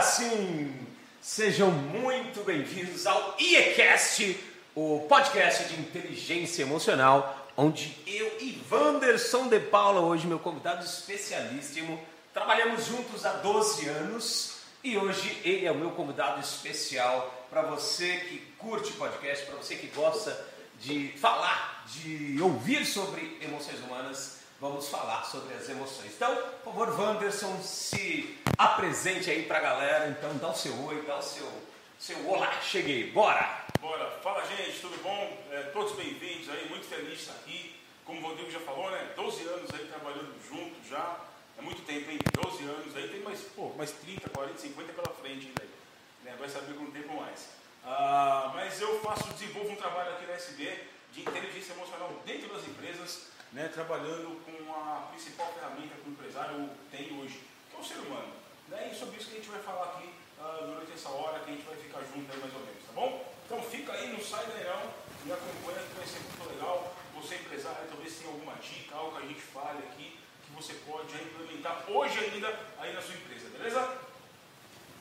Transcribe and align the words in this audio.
Agora 0.00 0.12
sim, 0.12 0.74
sejam 1.20 1.70
muito 1.70 2.42
bem-vindos 2.42 3.06
ao 3.06 3.36
IECast, 3.38 4.34
o 4.74 5.04
podcast 5.06 5.64
de 5.64 5.78
inteligência 5.78 6.62
emocional, 6.62 7.46
onde 7.54 7.94
eu 8.06 8.26
e 8.40 8.62
Wanderson 8.70 9.48
de 9.48 9.60
Paula, 9.60 10.00
hoje 10.00 10.26
meu 10.26 10.38
convidado 10.38 10.82
especialíssimo, 10.86 12.00
trabalhamos 12.32 12.86
juntos 12.86 13.26
há 13.26 13.32
12 13.32 13.88
anos 13.90 14.54
e 14.82 14.96
hoje 14.96 15.38
ele 15.44 15.66
é 15.66 15.70
o 15.70 15.74
meu 15.74 15.90
convidado 15.90 16.40
especial 16.40 17.46
para 17.50 17.60
você 17.60 18.16
que 18.20 18.38
curte 18.56 18.94
podcast, 18.94 19.44
para 19.44 19.56
você 19.56 19.74
que 19.74 19.88
gosta 19.88 20.46
de 20.80 21.08
falar, 21.18 21.84
de 21.88 22.40
ouvir 22.40 22.86
sobre 22.86 23.36
emoções 23.42 23.78
humanas 23.80 24.40
vamos 24.60 24.88
falar 24.88 25.24
sobre 25.24 25.54
as 25.54 25.68
emoções. 25.68 26.12
Então, 26.14 26.36
por 26.62 26.74
favor, 26.74 27.00
Wanderson, 27.00 27.60
se 27.62 28.38
apresente 28.60 29.30
aí 29.30 29.44
para 29.44 29.56
a 29.56 29.62
galera. 29.62 30.08
Então, 30.08 30.36
dá 30.36 30.48
o 30.48 30.54
seu 30.54 30.78
oi, 30.84 31.02
dá 31.06 31.16
o 31.16 31.22
seu, 31.22 31.50
seu 31.98 32.28
olá. 32.28 32.60
Cheguei, 32.60 33.10
bora! 33.10 33.64
Bora! 33.80 34.10
Fala, 34.22 34.44
gente, 34.44 34.80
tudo 34.80 35.02
bom? 35.02 35.42
É, 35.50 35.62
todos 35.72 35.96
bem-vindos 35.96 36.50
aí, 36.50 36.68
muito 36.68 36.86
feliz 36.86 37.08
de 37.08 37.14
estar 37.14 37.32
aqui. 37.32 37.80
Como 38.04 38.20
o 38.20 38.22
Rodrigo 38.22 38.50
já 38.50 38.60
falou, 38.60 38.90
né? 38.90 39.12
12 39.16 39.44
anos 39.44 39.70
aí 39.72 39.86
trabalhando 39.86 40.34
junto 40.46 40.76
já. 40.86 41.20
É 41.58 41.62
muito 41.62 41.80
tempo, 41.86 42.10
hein? 42.10 42.18
12 42.34 42.64
anos 42.64 42.94
aí, 42.94 43.08
tem 43.08 43.22
mais, 43.22 43.40
pô, 43.56 43.70
mais 43.78 43.92
30, 43.92 44.28
40, 44.28 44.58
50 44.58 44.92
pela 44.92 45.16
frente 45.16 45.46
ainda. 45.46 45.62
Né? 46.22 46.36
Vai 46.38 46.48
saber 46.50 46.74
com 46.74 46.84
o 46.84 46.90
tempo 46.90 47.16
mais. 47.16 47.48
Ah, 47.82 48.52
mas 48.54 48.78
eu 48.78 49.00
faço, 49.00 49.32
desenvolvo 49.32 49.70
um 49.70 49.76
trabalho 49.76 50.10
aqui 50.10 50.26
na 50.26 50.34
SB 50.34 50.84
de 51.12 51.22
inteligência 51.22 51.72
emocional 51.72 52.12
dentro 52.26 52.52
das 52.52 52.68
empresas 52.68 53.30
né, 53.54 53.68
trabalhando 53.72 54.38
com 54.44 54.74
a 54.74 55.08
principal 55.12 55.50
ferramenta 55.54 55.94
que 55.94 56.10
o 56.10 56.12
empresário 56.12 56.68
tem 56.90 57.18
hoje, 57.18 57.40
que 57.70 57.76
é 57.76 57.80
o 57.80 57.84
ser 57.84 57.98
humano. 58.00 58.39
E 58.70 58.94
sobre 58.94 59.18
isso 59.18 59.28
que 59.28 59.36
a 59.36 59.38
gente 59.38 59.50
vai 59.50 59.60
falar 59.60 59.84
aqui 59.86 60.10
uh, 60.38 60.66
durante 60.66 60.92
essa 60.92 61.08
hora, 61.08 61.40
que 61.40 61.50
a 61.50 61.54
gente 61.54 61.66
vai 61.66 61.76
ficar 61.76 62.00
junto 62.00 62.30
aí 62.30 62.38
mais 62.38 62.54
ou 62.54 62.60
menos, 62.60 62.82
tá 62.86 62.92
bom? 62.94 63.24
Então 63.44 63.62
fica 63.62 63.92
aí, 63.92 64.12
não 64.12 64.20
sai 64.20 64.46
daí 64.46 64.64
não, 64.64 64.82
me 65.24 65.32
acompanha 65.32 65.82
que 65.86 65.98
vai 65.98 66.06
ser 66.06 66.20
muito 66.20 66.54
legal. 66.54 66.94
Você 67.16 67.34
empresário, 67.34 67.88
talvez 67.90 68.14
tenha 68.14 68.30
alguma 68.30 68.54
dica, 68.54 68.94
algo 68.94 69.16
que 69.16 69.24
a 69.24 69.26
gente 69.26 69.40
fale 69.40 69.78
aqui, 69.78 70.18
que 70.46 70.52
você 70.54 70.74
pode 70.86 71.14
implementar 71.14 71.84
hoje 71.90 72.18
ainda 72.18 72.48
aí 72.78 72.92
na 72.94 73.02
sua 73.02 73.14
empresa, 73.14 73.48
beleza? 73.50 73.98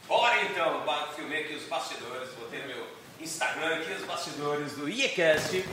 Bora 0.08 0.42
então, 0.42 0.84
filmei 1.16 1.44
aqui 1.44 1.54
os 1.54 1.66
bastidores, 1.66 2.30
botei 2.32 2.62
no 2.62 2.68
meu 2.68 2.88
Instagram 3.20 3.76
aqui 3.76 3.94
os 3.94 4.06
bastidores 4.06 4.74
do 4.74 4.90
IECast. 4.90 5.64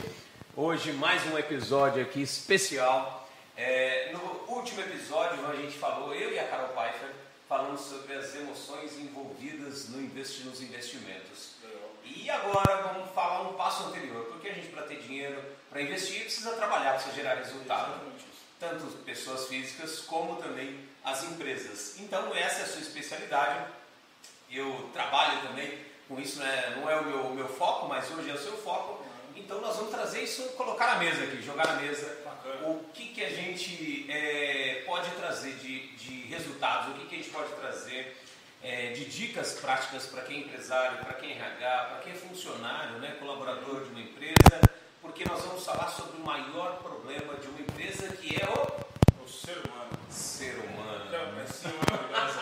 Hoje 0.55 0.93
mais 0.93 1.25
um 1.25 1.37
episódio 1.37 2.03
aqui 2.03 2.21
especial. 2.21 3.27
É, 3.55 4.11
no 4.13 4.53
último 4.53 4.81
episódio 4.81 5.43
a 5.47 5.55
gente 5.55 5.75
falou, 5.79 6.13
eu 6.13 6.31
e 6.31 6.39
a 6.39 6.47
Carol 6.47 6.69
Pfeiffer, 6.69 7.09
falamos 7.47 7.81
sobre 7.81 8.13
as 8.13 8.35
emoções 8.35 8.97
envolvidas 8.99 9.89
no 9.89 10.01
investi 10.01 10.43
nos 10.43 10.61
investimentos. 10.61 11.55
E 12.03 12.29
agora 12.29 12.93
vamos 12.93 13.09
falar 13.13 13.41
um 13.49 13.53
passo 13.53 13.83
anterior, 13.83 14.25
porque 14.25 14.49
a 14.49 14.53
gente 14.53 14.67
para 14.67 14.83
ter 14.83 14.99
dinheiro 14.99 15.41
para 15.69 15.81
investir 15.81 16.21
precisa 16.21 16.53
trabalhar, 16.53 16.93
precisa 16.93 17.15
gerar 17.15 17.35
resultado. 17.35 17.99
Tanto 18.59 18.85
pessoas 19.03 19.47
físicas 19.47 19.99
como 19.99 20.37
também 20.37 20.79
as 21.03 21.23
empresas. 21.23 21.99
Então 21.99 22.33
essa 22.33 22.61
é 22.61 22.63
a 22.63 22.67
sua 22.67 22.81
especialidade. 22.81 23.71
Eu 24.49 24.89
trabalho 24.93 25.41
também 25.47 25.85
com 26.07 26.19
isso, 26.19 26.39
né? 26.39 26.73
não 26.77 26.89
é 26.89 26.99
o 26.99 27.05
meu, 27.05 27.25
o 27.27 27.35
meu 27.35 27.47
foco, 27.47 27.87
mas 27.87 28.09
hoje 28.11 28.29
é 28.29 28.33
o 28.33 28.41
seu 28.41 28.57
foco 28.57 29.05
então 29.35 29.61
nós 29.61 29.75
vamos 29.75 29.91
trazer 29.91 30.23
isso, 30.23 30.43
colocar 30.49 30.87
na 30.87 30.95
mesa 30.99 31.23
aqui, 31.23 31.41
jogar 31.41 31.67
na 31.67 31.81
mesa 31.81 32.21
Bacana. 32.23 32.67
o 32.67 32.83
que, 32.93 33.07
que 33.09 33.23
a 33.23 33.29
gente 33.29 34.05
é, 34.09 34.83
pode 34.85 35.09
trazer 35.11 35.53
de, 35.55 35.87
de 35.95 36.27
resultados, 36.27 36.95
o 36.95 36.99
que, 36.99 37.05
que 37.07 37.15
a 37.15 37.17
gente 37.17 37.29
pode 37.29 37.51
trazer 37.53 38.17
é, 38.63 38.91
de 38.91 39.05
dicas 39.05 39.53
práticas 39.59 40.07
para 40.07 40.23
quem 40.23 40.37
é 40.37 40.39
empresário, 40.41 40.97
para 40.97 41.13
quem 41.13 41.31
é 41.31 41.35
RH, 41.35 41.85
para 41.85 41.99
quem 41.99 42.13
é 42.13 42.15
funcionário, 42.15 42.99
né, 42.99 43.15
colaborador 43.19 43.83
de 43.83 43.89
uma 43.89 44.01
empresa, 44.01 44.61
porque 45.01 45.23
nós 45.25 45.43
vamos 45.43 45.63
falar 45.63 45.87
sobre 45.89 46.17
o 46.17 46.25
maior 46.25 46.79
problema 46.79 47.35
de 47.35 47.47
uma 47.47 47.61
empresa 47.61 48.07
que 48.17 48.35
é 48.35 48.45
o, 48.49 49.23
o 49.23 49.27
ser 49.27 49.57
humano. 49.57 49.87
Ser 50.09 50.55
humano. 50.55 50.77
Uma 51.07 51.35
pecinha 51.43 51.73
maravilhosa. 51.89 52.39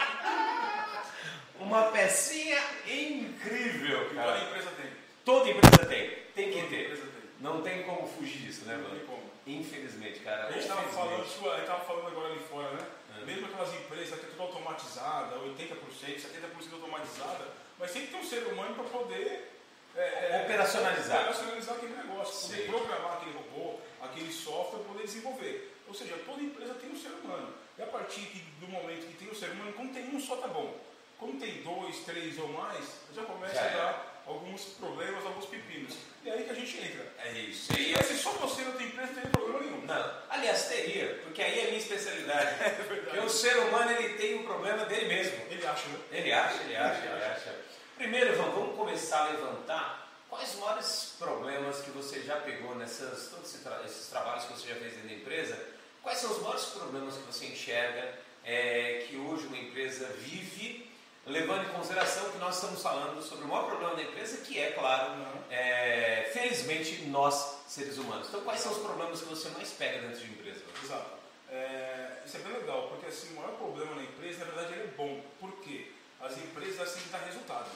uma 1.59 1.83
pecinha 1.91 2.63
incrível, 2.87 4.09
cara. 4.15 4.33
Toda 4.33 4.45
empresa 4.45 4.69
tem. 4.71 4.91
Toda 5.23 5.49
empresa 5.49 5.85
tem. 5.85 6.24
Tem 6.35 6.51
que 6.51 6.67
ter. 6.67 7.01
Não 7.39 7.61
tem 7.61 7.83
como 7.83 8.07
fugir 8.07 8.39
disso, 8.39 8.65
né, 8.65 8.75
mano? 8.75 8.89
Não 8.89 8.97
tem 8.97 9.07
como. 9.07 9.23
Infelizmente, 9.47 10.19
cara. 10.19 10.47
A 10.47 10.51
gente 10.51 10.63
estava 10.63 10.81
falando, 10.89 11.25
tipo, 11.25 11.43
falando 11.85 12.07
agora 12.07 12.33
ali 12.33 12.39
fora, 12.39 12.71
né? 12.71 12.85
É. 13.21 13.25
Mesmo 13.25 13.47
aquelas 13.47 13.73
empresas 13.73 14.19
que 14.19 14.25
é 14.25 14.29
tudo 14.29 14.41
automatizada, 14.41 15.37
80%, 15.37 15.77
70% 16.19 16.73
automatizada, 16.73 17.47
mas 17.79 17.91
tem 17.91 18.07
um 18.13 18.23
ser 18.23 18.43
humano 18.47 18.75
para 18.75 18.83
poder 18.85 19.51
é, 19.95 20.01
é, 20.01 20.41
operacionalizar. 20.43 21.21
operacionalizar 21.21 21.75
aquele 21.75 21.95
negócio, 21.95 22.49
poder 22.49 22.63
Sim. 22.63 22.69
programar 22.69 23.13
aquele 23.13 23.37
robô, 23.37 23.79
aquele 24.01 24.31
software, 24.31 24.79
poder 24.79 25.03
desenvolver. 25.03 25.73
Ou 25.87 25.93
seja, 25.93 26.17
toda 26.25 26.41
empresa 26.41 26.73
tem 26.73 26.89
um 26.89 26.97
ser 26.97 27.11
humano. 27.23 27.53
E 27.77 27.83
a 27.83 27.87
partir 27.87 28.21
do 28.59 28.67
momento 28.67 29.07
que 29.07 29.13
tem 29.13 29.29
um 29.29 29.35
ser 29.35 29.51
humano, 29.51 29.73
como 29.73 29.93
tem 29.93 30.03
um 30.13 30.19
só 30.19 30.37
tá 30.37 30.47
bom. 30.47 30.75
Como 31.17 31.39
tem 31.39 31.61
dois, 31.61 31.99
três 31.99 32.37
ou 32.39 32.49
mais, 32.49 33.01
já 33.13 33.23
começa 33.23 33.53
já 33.53 33.65
a 33.65 33.69
dar 33.69 34.14
alguns 34.25 34.63
problemas, 34.79 35.25
alguns 35.25 35.45
pepinos. 35.45 35.95
E 36.23 36.29
é 36.29 36.33
aí 36.33 36.43
que 36.43 36.49
a 36.49 36.55
gente 36.55 36.77
entra. 36.77 37.13
É 37.23 37.31
isso. 37.33 37.71
E 37.77 37.95
aí, 37.95 38.03
se 38.03 38.17
só 38.17 38.31
você 38.31 38.63
não 38.63 38.73
tem 38.73 38.87
empresa, 38.87 39.13
não 39.13 39.21
tem 39.21 39.31
problema 39.31 39.59
nenhum. 39.59 39.85
Não. 39.85 40.21
Aliás, 40.29 40.67
teria, 40.67 41.19
porque 41.23 41.41
aí 41.41 41.59
é 41.59 41.65
minha 41.65 41.77
especialidade. 41.77 42.55
é. 42.63 42.69
Porque 42.69 43.19
o 43.19 43.29
ser 43.29 43.57
humano 43.57 43.91
ele 43.91 44.15
tem 44.15 44.39
um 44.39 44.43
problema 44.43 44.85
dele 44.85 45.07
mesmo. 45.07 45.37
Ele 45.49 45.65
acha, 45.65 45.87
né? 45.87 45.99
Ele 46.11 46.31
acha, 46.31 46.63
ele 46.63 46.75
acha, 46.75 47.05
ele 47.05 47.23
acha. 47.23 47.55
Primeiro, 47.97 48.35
vamos, 48.35 48.55
vamos 48.55 48.75
começar 48.75 49.25
a 49.25 49.29
levantar 49.29 50.09
quais 50.29 50.53
os 50.53 50.59
maiores 50.59 51.15
problemas 51.17 51.81
que 51.81 51.91
você 51.91 52.21
já 52.21 52.37
pegou 52.37 52.75
nessas, 52.75 53.29
todos 53.29 53.53
esses 53.85 54.07
trabalhos 54.09 54.45
que 54.45 54.53
você 54.53 54.67
já 54.67 54.75
fez 54.75 54.93
dentro 54.93 55.09
da 55.09 55.15
empresa. 55.15 55.75
Quais 56.01 56.19
são 56.19 56.31
os 56.31 56.41
maiores 56.41 56.65
problemas 56.65 57.15
que 57.15 57.23
você 57.23 57.45
enxerga 57.45 58.13
é, 58.43 59.05
que 59.07 59.17
hoje 59.17 59.47
uma 59.47 59.57
empresa 59.57 60.07
vive 60.19 60.84
levando 61.25 61.67
em 61.67 61.73
consideração 61.73 62.29
que 62.31 62.37
nós 62.37 62.55
estamos 62.55 62.81
falando 62.81 63.21
sobre 63.21 63.45
o 63.45 63.47
maior 63.47 63.65
problema 63.65 63.95
da 63.95 64.03
empresa, 64.03 64.37
que 64.37 64.59
é, 64.59 64.71
claro, 64.71 65.13
é, 65.49 66.29
felizmente, 66.33 67.03
nós, 67.05 67.63
seres 67.67 67.97
humanos. 67.97 68.27
Então, 68.27 68.41
quais 68.41 68.59
são 68.59 68.71
os 68.71 68.77
problemas 68.79 69.21
que 69.21 69.27
você 69.27 69.49
mais 69.49 69.71
pega 69.71 69.99
dentro 69.99 70.19
de 70.19 70.31
empresa? 70.31 70.61
Exato. 70.83 71.09
É, 71.49 72.21
isso 72.25 72.37
é 72.37 72.39
bem 72.41 72.53
legal, 72.53 72.87
porque 72.89 73.07
assim, 73.07 73.33
o 73.33 73.35
maior 73.37 73.53
problema 73.57 73.95
na 73.95 74.03
empresa, 74.03 74.45
na 74.45 74.51
verdade, 74.51 74.73
ele 74.73 74.83
é 74.83 74.93
bom. 74.95 75.21
Por 75.39 75.51
quê? 75.61 75.91
As 76.19 76.37
empresas 76.37 76.79
assim 76.81 77.09
dar 77.11 77.19
resultado. 77.19 77.69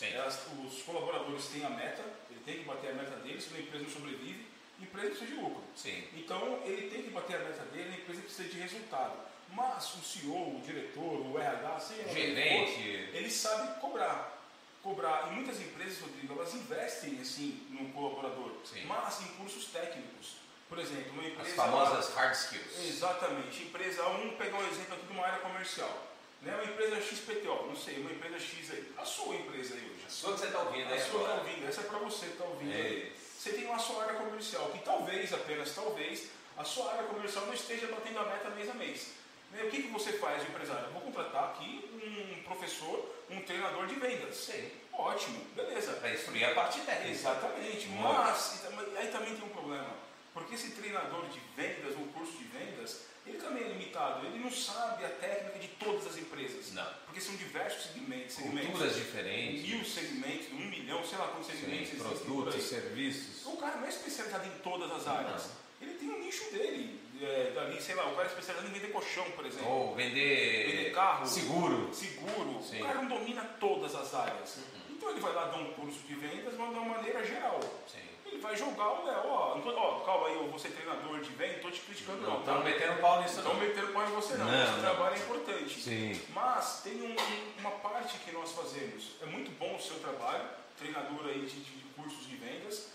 Elas, 0.00 0.40
os 0.64 0.82
colaboradores 0.82 1.46
têm 1.46 1.64
a 1.64 1.70
meta, 1.70 2.02
ele 2.30 2.40
tem 2.44 2.58
que 2.58 2.64
bater 2.64 2.90
a 2.90 2.94
meta 2.94 3.16
dele, 3.16 3.40
senão 3.40 3.58
a 3.58 3.60
empresa 3.60 3.84
não 3.84 3.90
sobrevive, 3.90 4.46
a 4.80 4.82
empresa 4.82 5.08
precisa 5.10 5.30
de 5.30 5.40
lucro. 5.40 5.62
Sim. 5.76 6.08
Então, 6.14 6.60
ele 6.64 6.90
tem 6.90 7.02
que 7.04 7.10
bater 7.10 7.36
a 7.36 7.38
meta 7.40 7.62
dele, 7.66 7.94
a 7.94 7.98
empresa 7.98 8.22
precisa 8.22 8.48
de 8.48 8.58
resultado. 8.58 9.31
Mas 9.54 9.94
o 9.94 10.02
CEO, 10.02 10.56
o 10.56 10.62
diretor, 10.64 11.02
o 11.02 11.38
RH, 11.38 11.80
sei 11.80 12.04
lá, 12.04 12.12
gerente, 12.12 12.80
ele 13.12 13.30
sabe 13.30 13.80
cobrar. 13.80 14.38
Cobrar. 14.82 15.28
E 15.28 15.34
muitas 15.34 15.60
empresas, 15.60 16.00
Rodrigo, 16.00 16.34
elas 16.34 16.54
investem 16.54 17.20
assim 17.20 17.66
no 17.70 17.92
colaborador, 17.92 18.50
Sim. 18.64 18.84
mas 18.86 19.20
em 19.20 19.26
cursos 19.34 19.66
técnicos. 19.66 20.36
Por 20.68 20.78
exemplo, 20.78 21.12
uma 21.12 21.24
empresa. 21.24 21.50
As 21.50 21.54
famosas 21.54 22.14
hard 22.14 22.34
skills. 22.34 22.88
Exatamente. 22.88 23.62
Empresa, 23.64 24.02
vamos 24.04 24.34
pegar 24.36 24.56
um 24.56 24.66
exemplo 24.68 24.94
aqui 24.94 25.06
de 25.06 25.12
uma 25.12 25.26
área 25.26 25.38
comercial. 25.40 26.08
Né? 26.40 26.54
Uma 26.54 26.64
empresa 26.64 27.00
XPTO, 27.00 27.66
não 27.68 27.76
sei, 27.76 28.00
uma 28.00 28.10
empresa 28.10 28.40
X 28.40 28.70
aí. 28.70 28.92
A 28.96 29.04
sua 29.04 29.34
empresa 29.34 29.74
aí 29.74 29.80
hoje. 29.80 30.04
A 30.06 30.10
sua 30.10 30.32
que 30.32 30.40
você 30.40 30.46
está 30.46 30.58
ouvindo, 30.60 30.94
A 30.94 30.98
sua 30.98 31.20
está 31.20 31.34
ouvindo, 31.34 31.68
essa 31.68 31.80
é 31.82 31.84
para 31.84 31.98
você 31.98 32.26
que 32.26 32.32
está 32.32 32.44
ouvindo. 32.44 32.72
É. 32.72 33.12
Você 33.38 33.52
tem 33.52 33.66
uma 33.66 33.78
sua 33.78 34.02
área 34.04 34.14
comercial, 34.14 34.70
que 34.70 34.78
talvez, 34.78 35.32
apenas 35.32 35.74
talvez, 35.74 36.28
a 36.56 36.64
sua 36.64 36.92
área 36.92 37.04
comercial 37.04 37.46
não 37.46 37.54
esteja 37.54 37.86
batendo 37.88 38.18
a 38.18 38.24
meta 38.24 38.50
mês 38.50 38.70
a 38.70 38.74
mês. 38.74 39.21
Né? 39.52 39.64
O 39.64 39.70
que, 39.70 39.82
que 39.82 39.88
você 39.88 40.14
faz, 40.14 40.42
empresário? 40.42 40.86
Eu 40.86 40.92
vou 40.92 41.02
contratar 41.02 41.50
aqui 41.50 41.88
um 41.94 42.42
professor, 42.42 43.14
um 43.30 43.40
treinador 43.42 43.86
de 43.86 43.94
vendas. 43.94 44.34
Sim. 44.34 44.70
Ótimo, 44.92 45.44
beleza. 45.54 45.92
Para 45.94 46.12
instruir 46.12 46.44
a 46.44 46.54
parte 46.54 46.80
técnica. 46.80 47.10
Exatamente. 47.10 47.88
Mas 47.88 48.64
aí 48.96 49.08
também 49.08 49.34
tem 49.36 49.44
um 49.44 49.48
problema. 49.48 49.90
Porque 50.32 50.54
esse 50.54 50.70
treinador 50.70 51.26
de 51.28 51.40
vendas, 51.54 51.94
um 51.96 52.06
curso 52.08 52.32
de 52.32 52.44
vendas, 52.44 53.02
ele 53.26 53.38
também 53.38 53.64
é 53.64 53.68
limitado. 53.68 54.26
Ele 54.26 54.38
não 54.38 54.50
sabe 54.50 55.04
a 55.04 55.08
técnica 55.08 55.58
de 55.58 55.68
todas 55.68 56.06
as 56.06 56.16
empresas. 56.16 56.72
Não. 56.72 56.86
Porque 57.04 57.20
são 57.20 57.36
diversos 57.36 57.84
segmentos. 57.84 58.34
segmentos 58.34 58.70
Culturas 58.70 58.96
diferentes. 58.96 59.68
Mil 59.68 59.84
segmentos, 59.84 60.52
um 60.52 60.70
milhão, 60.70 61.04
sei 61.04 61.18
lá 61.18 61.28
quantos 61.28 61.48
segmentos 61.48 61.90
Sim, 61.90 61.96
Produtos, 61.96 62.62
serviços. 62.62 63.46
O 63.46 63.56
cara 63.56 63.76
não 63.76 63.86
é 63.86 63.90
especializado 63.90 64.46
em 64.46 64.58
todas 64.60 64.90
as 64.90 65.06
áreas. 65.06 65.42
Não. 65.44 65.62
Ele 65.82 65.98
tem 65.98 66.08
um 66.08 66.18
nicho 66.20 66.50
dele 66.52 67.01
é, 67.24 67.52
dali, 67.54 67.80
sei 67.80 67.94
lá, 67.94 68.06
o 68.06 68.12
cara 68.12 68.24
é 68.24 68.26
especializado 68.26 68.68
em 68.68 68.72
vender 68.72 68.92
colchão, 68.92 69.24
por 69.32 69.46
exemplo. 69.46 69.70
Ou 69.70 69.94
vender, 69.94 70.70
vender 70.70 70.92
carro. 70.92 71.26
Seguro. 71.26 71.92
Seguro. 71.92 72.62
Sim. 72.62 72.80
O 72.80 72.86
cara 72.86 73.02
não 73.02 73.08
domina 73.08 73.42
todas 73.60 73.94
as 73.94 74.14
áreas. 74.14 74.56
Uhum. 74.56 74.94
Então 74.96 75.10
ele 75.10 75.20
vai 75.20 75.32
lá 75.32 75.46
dar 75.46 75.58
um 75.58 75.72
curso 75.72 76.00
de 76.00 76.14
vendas, 76.14 76.54
mas 76.56 76.70
de 76.70 76.78
uma 76.78 76.96
maneira 76.96 77.24
geral. 77.24 77.60
Sim. 77.86 77.98
Ele 78.26 78.40
vai 78.40 78.56
jogar 78.56 78.88
o 78.88 79.04
Léo, 79.04 79.26
ó, 79.26 79.58
ó, 79.58 80.00
calma 80.00 80.28
aí, 80.28 80.34
eu 80.34 80.48
vou 80.48 80.58
ser 80.58 80.70
treinador 80.70 81.20
de 81.20 81.30
vendas, 81.30 81.50
não 81.50 81.56
estou 81.56 81.70
te 81.70 81.80
criticando 81.80 82.22
não. 82.22 82.38
Não 82.38 82.42
tá? 82.42 82.58
metendo 82.60 83.00
pau 83.00 83.20
nisso 83.20 83.42
não. 83.42 83.52
Estão 83.52 83.54
metendo 83.56 83.92
pau 83.92 84.08
em 84.08 84.10
você 84.12 84.34
não, 84.36 84.46
não 84.46 84.62
esse 84.62 84.72
não. 84.72 84.80
trabalho 84.80 85.14
é 85.14 85.18
importante. 85.18 85.80
Sim. 85.80 86.20
Mas 86.34 86.80
tem 86.82 87.02
um, 87.02 87.16
uma 87.60 87.70
parte 87.72 88.18
que 88.18 88.32
nós 88.32 88.52
fazemos. 88.52 89.16
É 89.20 89.26
muito 89.26 89.50
bom 89.58 89.76
o 89.76 89.80
seu 89.80 89.98
trabalho, 89.98 90.44
treinador 90.78 91.26
aí 91.26 91.40
de, 91.40 91.60
de 91.60 91.84
cursos 91.94 92.26
de 92.26 92.36
vendas, 92.36 92.88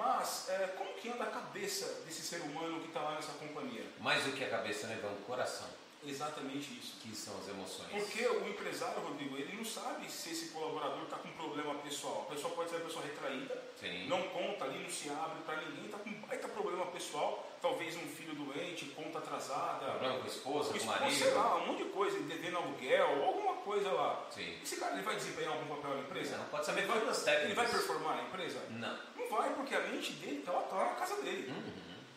mas 0.00 0.48
é, 0.48 0.66
como 0.78 0.94
que 0.94 1.10
anda 1.10 1.24
a 1.24 1.30
cabeça 1.30 2.02
desse 2.06 2.22
ser 2.22 2.40
humano 2.40 2.80
que 2.80 2.88
está 2.88 3.00
lá 3.00 3.16
nessa 3.16 3.32
companhia? 3.32 3.84
Mais 4.00 4.24
do 4.24 4.32
que 4.32 4.42
a 4.42 4.48
cabeça, 4.48 4.86
né, 4.86 4.98
Dão? 5.02 5.12
O 5.12 5.16
coração. 5.26 5.68
Exatamente 6.02 6.78
isso. 6.78 6.96
Que 7.02 7.14
são 7.14 7.36
as 7.38 7.48
emoções. 7.48 7.90
Porque 7.90 8.26
o 8.26 8.48
empresário, 8.48 9.00
Rodrigo, 9.02 9.36
ele 9.36 9.54
não 9.54 9.64
sabe 9.64 10.10
se 10.10 10.30
esse 10.30 10.48
colaborador 10.48 11.02
está 11.02 11.16
com 11.18 11.28
problema 11.32 11.74
pessoal. 11.74 12.26
A 12.26 12.34
pessoa 12.34 12.54
pode 12.54 12.70
ser 12.70 12.76
uma 12.76 12.86
pessoa 12.86 13.04
retraída, 13.04 13.62
Sim. 13.78 14.08
não 14.08 14.22
conta 14.28 14.64
ali, 14.64 14.82
não 14.82 14.88
se 14.90 15.10
abre 15.10 15.42
para 15.44 15.60
ninguém, 15.60 15.84
está 15.84 15.98
com 15.98 16.08
um 16.08 16.20
baita 16.22 16.48
problema 16.48 16.86
pessoal, 16.86 17.46
talvez 17.60 17.96
um 17.96 18.08
filho 18.08 18.34
doente, 18.34 18.86
conta 18.96 19.18
atrasada. 19.18 19.90
Problema 19.90 20.18
com 20.18 20.24
a 20.24 20.26
esposa, 20.26 20.72
com 20.72 20.84
o 20.84 20.86
marido. 20.86 21.12
Sei 21.12 21.30
lá, 21.32 21.56
um 21.56 21.66
monte 21.66 21.84
de 21.84 21.90
coisa, 21.90 22.18
devendo 22.20 22.56
aluguel, 22.56 23.24
alguma 23.26 23.54
coisa 23.56 23.92
lá. 23.92 24.26
Sim. 24.30 24.58
Esse 24.62 24.76
cara 24.76 24.94
ele 24.94 25.02
vai 25.02 25.16
desempenhar 25.16 25.52
algum 25.52 25.74
papel 25.74 25.96
na 25.96 26.00
empresa? 26.00 26.38
Não, 26.38 26.46
pode 26.46 26.64
saber 26.64 26.80
ele 26.80 26.88
vai, 26.88 27.00
técnicas. 27.00 27.44
ele 27.44 27.54
vai 27.54 27.68
performar 27.68 28.16
na 28.16 28.22
empresa? 28.22 28.66
Não. 28.70 28.98
Vai, 29.30 29.54
porque 29.54 29.74
a 29.74 29.80
mente 29.80 30.12
dele 30.14 30.38
está 30.40 30.52
lá, 30.52 30.62
tá 30.62 30.76
lá 30.76 30.84
na 30.86 30.94
casa 30.94 31.22
dele. 31.22 31.48
Uhum. 31.50 31.72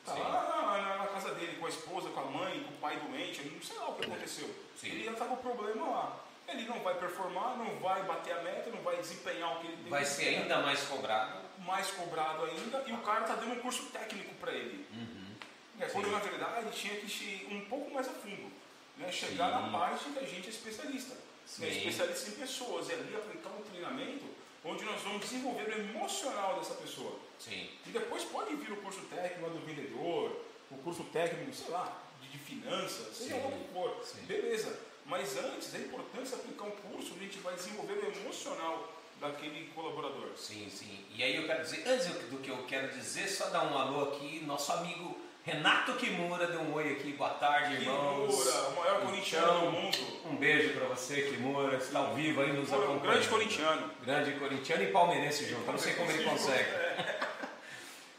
Tá 0.06 0.13
lá 0.15 0.77
na, 0.77 0.98
na- 0.98 1.07
casa 1.07 1.36
dele, 1.36 1.57
com 1.60 1.68
a 1.68 1.69
esposa, 1.69 2.10
com 2.10 2.19
a 2.19 2.25
mãe, 2.25 2.63
com 2.63 2.74
o 2.74 2.77
pai 2.77 2.98
doente, 2.98 3.44
não 3.44 3.62
sei 3.62 3.77
lá 3.77 3.89
o 3.89 3.95
que 3.95 4.06
aconteceu. 4.06 4.50
Sim. 4.75 4.88
Ele 4.88 5.04
já 5.06 5.13
tá 5.13 5.25
com 5.25 5.36
o 5.36 5.38
problema 5.38 5.86
lá. 5.88 6.19
Ele 6.48 6.65
não 6.65 6.80
vai 6.80 6.95
performar, 6.95 7.56
não 7.57 7.77
vai 7.80 8.01
bater 8.04 8.33
a 8.33 8.42
meta, 8.42 8.69
não 8.71 8.81
vai 8.81 8.98
desempenhar 8.98 9.56
o 9.56 9.60
que 9.62 9.68
ele 9.68 9.77
tem 9.77 9.89
Vai 9.89 10.04
ser 10.04 10.27
ainda 10.30 10.57
mais 10.60 10.81
cobrado. 10.83 11.38
mais 11.60 11.92
cobrado 11.92 12.44
ainda, 12.45 12.83
e 12.88 12.92
o 12.94 12.98
cara 12.98 13.21
tá 13.21 13.36
dando 13.36 13.54
um 13.54 13.60
curso 13.62 13.86
técnico 13.86 14.33
para 14.36 14.51
ele. 14.51 14.86
Uhum. 14.92 15.36
É, 15.80 15.86
quando 15.86 16.12
na 16.12 16.19
verdade 16.19 16.69
tinha 16.71 16.95
que 16.95 17.06
ir 17.24 17.48
um 17.54 17.65
pouco 17.69 17.94
mais 17.94 18.07
a 18.07 18.12
fundo. 18.12 18.51
Né? 18.98 19.12
Chegar 19.12 19.48
Sim. 19.56 19.71
na 19.71 19.77
parte 19.80 20.10
que 20.10 20.19
a 20.19 20.25
gente 20.25 20.48
é 20.48 20.50
especialista. 20.50 21.15
Sim. 21.45 21.62
Né? 21.62 21.69
Especialista 21.69 22.30
em 22.31 22.33
pessoas. 22.33 22.89
E 22.89 22.94
ali 22.94 23.15
aplicar 23.15 23.50
um 23.51 23.62
treinamento 23.63 24.25
onde 24.65 24.83
nós 24.86 25.01
vamos 25.01 25.21
desenvolver 25.21 25.68
o 25.69 25.80
emocional 25.80 26.57
dessa 26.60 26.75
pessoa. 26.75 27.19
Sim. 27.39 27.69
E 27.86 27.89
depois 27.89 28.24
pode 28.24 28.56
vir 28.56 28.71
o 28.71 28.77
curso 28.77 29.01
técnico 29.01 29.50
do 29.50 29.65
vendedor, 29.65 30.42
o 30.71 30.77
curso 30.77 31.04
técnico, 31.06 31.54
sei 31.54 31.69
lá, 31.69 32.01
de, 32.21 32.30
de 32.30 32.38
finanças, 32.38 33.15
seja 33.15 33.38
lá 33.38 33.48
o 33.48 33.51
que 33.51 33.74
for. 33.74 34.04
sim. 34.04 34.25
Beleza. 34.25 34.80
Mas 35.06 35.38
antes 35.38 35.75
é 35.75 35.80
importante 35.80 36.33
aplicar 36.33 36.63
um 36.63 36.71
curso 36.71 37.13
onde 37.13 37.25
a 37.25 37.27
gente 37.27 37.39
vai 37.39 37.56
desenvolver 37.56 37.94
o 37.94 38.19
emocional 38.21 38.94
daquele 39.19 39.69
colaborador. 39.75 40.30
Sim, 40.38 40.69
sim. 40.69 41.06
E 41.13 41.21
aí 41.21 41.36
eu 41.36 41.45
quero 41.45 41.62
dizer, 41.62 41.88
antes 41.88 42.07
do 42.07 42.38
que 42.38 42.50
eu 42.50 42.63
quero 42.65 42.88
dizer, 42.94 43.27
só 43.27 43.50
dar 43.50 43.65
um 43.71 43.77
alô 43.77 44.12
aqui, 44.12 44.42
nosso 44.45 44.71
amigo 44.71 45.18
Renato 45.44 45.94
Kimura 45.95 46.48
deu 46.48 46.62
um 46.62 46.74
oi 46.74 46.94
aqui, 46.94 47.12
boa 47.13 47.31
tarde, 47.31 47.74
irmãos. 47.75 48.30
Kimura, 48.34 48.69
o 48.69 48.75
maior 48.80 49.01
corintiano 49.01 49.48
Então, 49.48 49.66
do 49.66 49.72
mundo. 49.72 49.98
Um 50.25 50.36
beijo 50.38 50.74
pra 50.74 50.88
você, 50.88 51.22
Kimura, 51.24 51.75
está 51.78 52.00
ao 52.00 52.13
vivo 52.13 52.42
aí 52.42 52.54
nos 52.54 52.69
um 52.72 52.75
acompanhando. 52.75 53.01
grande 53.01 53.28
corintiano. 53.28 53.92
Grande 54.06 54.31
corintiano 54.40 54.84
e 54.84 54.88
palmeirense 54.88 55.45
junto, 55.50 55.66
eu 55.66 55.72
não 55.74 55.80
sei 55.80 55.94
como 55.94 56.10
ele 56.12 56.24
consegue. 56.24 56.69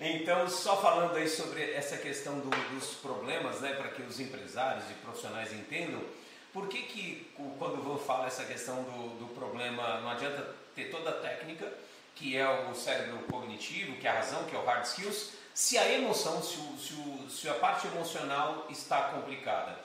Então, 0.01 0.47
só 0.51 0.83
falando 0.83 1.15
aí 1.17 1.27
sobre 1.29 1.73
essa 1.73 1.97
questão 1.97 2.41
do- 2.41 2.51
dos 2.75 2.95
problemas, 2.97 3.61
né, 3.61 3.73
para 3.75 3.89
que 3.89 4.03
os 4.03 4.19
empresários 4.19 4.85
e 4.91 4.95
profissionais 4.95 5.53
entendam, 5.53 6.03
por 6.53 6.67
que 6.69 6.83
que 6.83 7.33
o- 7.39 7.55
quando 7.59 7.77
eu 7.89 7.97
falo 7.97 8.27
essa 8.27 8.45
questão 8.45 8.83
do, 8.83 9.19
do 9.21 9.27
problema, 9.35 10.01
não 10.01 10.11
adianta 10.11 10.53
ter 10.75 10.87
toda 10.91 11.11
a 11.11 11.13
técnica, 11.13 11.73
que 12.17 12.37
é 12.37 12.47
o 12.47 12.75
cérebro 12.75 13.19
cognitivo, 13.31 13.97
que 13.97 14.07
é 14.07 14.11
a 14.11 14.15
razão, 14.15 14.45
que 14.45 14.55
é 14.55 14.59
o 14.59 14.65
hard 14.65 14.85
skills, 14.85 15.31
se 15.55 15.79
a 15.79 15.89
emoção, 15.91 16.43
se, 16.43 16.57
o- 16.59 16.79
se 16.79 16.93
o- 16.95 17.31
se 17.31 17.49
a 17.49 17.55
parte 17.55 17.87
emocional 17.87 18.67
está 18.69 19.03
complicada. 19.05 19.79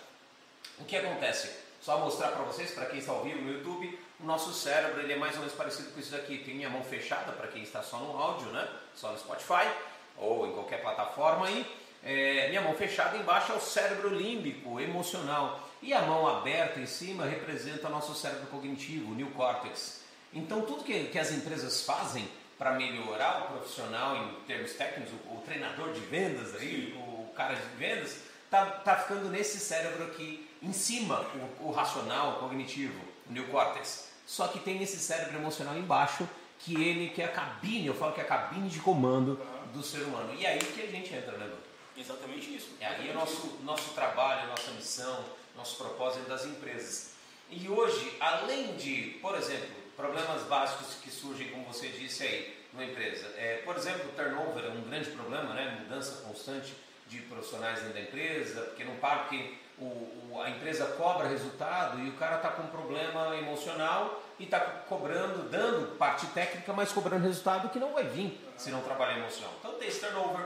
O 0.80 0.84
que 0.86 0.98
acontece? 0.98 1.50
Só 1.82 2.00
mostrar 2.00 2.30
para 2.30 2.44
vocês, 2.44 2.72
para 2.72 2.88
quem 2.88 3.00
está 3.00 3.12
ao 3.12 3.24
vivo 3.24 3.42
no 3.42 3.54
YouTube, 3.54 4.00
o 4.20 4.26
nosso 4.26 4.52
cérebro 4.54 5.00
ele 5.02 5.14
é 5.14 5.16
mais 5.16 5.34
ou 5.36 5.40
menos 5.42 5.54
parecido 5.56 5.92
com 5.92 6.00
isso 6.00 6.12
daqui. 6.12 6.40
Tem 6.40 6.56
minha 6.56 6.70
mão 6.70 6.84
fechada 6.84 7.32
para 7.32 7.48
quem 7.48 7.64
está 7.64 7.82
só 7.82 7.98
no 7.98 8.18
áudio, 8.18 8.48
né? 8.48 8.68
Só 8.96 9.12
no 9.12 9.18
Spotify 9.20 9.70
ou 10.18 10.48
em 10.48 10.52
qualquer 10.54 10.82
plataforma 10.82 11.48
aí. 11.48 11.66
É, 12.04 12.48
minha 12.50 12.62
mão 12.62 12.74
fechada 12.76 13.16
embaixo 13.18 13.52
é 13.52 13.56
o 13.56 13.62
cérebro 13.62 14.10
límbico, 14.10 14.80
emocional. 14.80 15.70
E 15.82 15.94
a 15.94 16.02
mão 16.02 16.28
aberta 16.28 16.80
em 16.80 16.86
cima 16.86 17.26
representa 17.26 17.88
o 17.88 17.92
nosso 17.92 18.14
cérebro 18.14 18.48
cognitivo, 18.48 19.12
o 19.12 19.16
neocórtex. 19.16 20.02
Então 20.34 20.62
tudo 20.64 20.84
que, 20.84 21.06
que 21.06 21.18
as 21.20 21.32
empresas 21.32 21.84
fazem 21.84 22.28
para 22.60 22.74
melhorar 22.74 23.46
o 23.46 23.54
profissional 23.54 24.18
em 24.18 24.34
termos 24.46 24.74
técnicos, 24.74 25.14
o, 25.14 25.38
o 25.38 25.42
treinador 25.46 25.94
de 25.94 26.02
vendas 26.02 26.54
aí, 26.56 26.94
o 26.98 27.32
cara 27.34 27.56
de 27.56 27.78
vendas, 27.78 28.18
tá, 28.52 28.66
tá 28.66 28.98
ficando 28.98 29.30
nesse 29.30 29.58
cérebro 29.60 30.04
aqui 30.04 30.46
em 30.62 30.74
cima, 30.74 31.26
o, 31.62 31.70
o 31.70 31.72
racional, 31.72 32.34
o 32.34 32.40
cognitivo, 32.40 33.00
o 33.30 33.32
neocórtex. 33.32 34.10
Só 34.28 34.50
que 34.50 34.60
tem 34.60 34.84
esse 34.84 34.98
cérebro 34.98 35.38
emocional 35.38 35.78
embaixo, 35.78 36.28
que 36.60 36.76
ele 36.76 37.10
que 37.10 37.22
é 37.22 37.26
a 37.26 37.32
cabine, 37.32 37.88
eu 37.88 37.96
falo 37.96 38.12
que 38.12 38.20
é 38.20 38.24
a 38.24 38.28
cabine 38.28 38.68
de 38.68 38.80
comando 38.80 39.40
do 39.74 39.82
ser 39.82 40.02
humano. 40.02 40.34
E 40.38 40.46
aí 40.46 40.60
que 40.60 40.82
a 40.82 40.88
gente 40.88 41.16
entra, 41.16 41.38
né, 41.38 41.46
Bruno? 41.46 41.64
Exatamente 41.98 42.56
isso. 42.56 42.72
É 42.82 42.88
aí 42.88 43.10
o 43.10 43.14
nosso, 43.14 43.60
nosso 43.64 43.94
trabalho, 43.94 44.50
nossa 44.50 44.72
missão, 44.72 45.24
nosso 45.56 45.78
propósito 45.78 46.28
das 46.28 46.46
empresas. 46.46 47.12
E 47.50 47.70
hoje, 47.70 48.18
além 48.20 48.76
de, 48.76 49.18
por 49.22 49.36
exemplo, 49.36 49.70
problemas 50.04 50.44
básicos 50.44 50.96
que 51.04 51.12
surgem, 51.12 51.50
como 51.50 51.66
você 51.66 51.90
disse 51.90 52.24
aí, 52.24 52.58
numa 52.72 52.86
empresa. 52.86 53.28
É, 53.38 53.62
por 53.66 53.76
exemplo, 53.76 54.08
o 54.10 54.14
turnover 54.14 54.64
é 54.64 54.70
um 54.70 54.82
grande 54.90 55.10
problema, 55.12 55.54
né? 55.54 55.78
mudança 55.82 56.22
constante 56.26 56.74
de 57.08 57.18
profissionais 57.24 57.80
dentro 57.80 57.96
da 57.96 58.02
empresa, 58.02 58.62
porque 58.62 58.86
não 58.86 58.96
para, 58.96 59.20
porque 59.20 59.56
o, 59.78 59.84
o- 59.84 60.42
a 60.42 60.50
empresa 60.50 60.86
cobra 60.86 61.28
resultado 61.28 62.00
e 62.00 62.10
o 62.10 62.14
cara 62.14 62.38
está 62.38 62.50
com 62.50 62.64
um 62.64 62.68
problema 62.68 63.36
emocional 63.36 64.24
e 64.40 64.46
está 64.46 64.60
cobrando, 64.62 65.50
dando 65.50 65.98
parte 65.98 66.28
técnica, 66.28 66.72
mas 66.72 66.94
cobrando 66.94 67.24
resultado 67.26 67.68
que 67.70 67.80
não 67.80 67.92
vai 67.94 68.06
vir 68.06 68.40
se 68.56 68.70
não 68.72 68.82
trabalhar 68.82 69.18
emocional. 69.18 69.54
Então 69.60 69.74
tem 69.74 69.88
esse 69.90 70.00
turnover, 70.00 70.46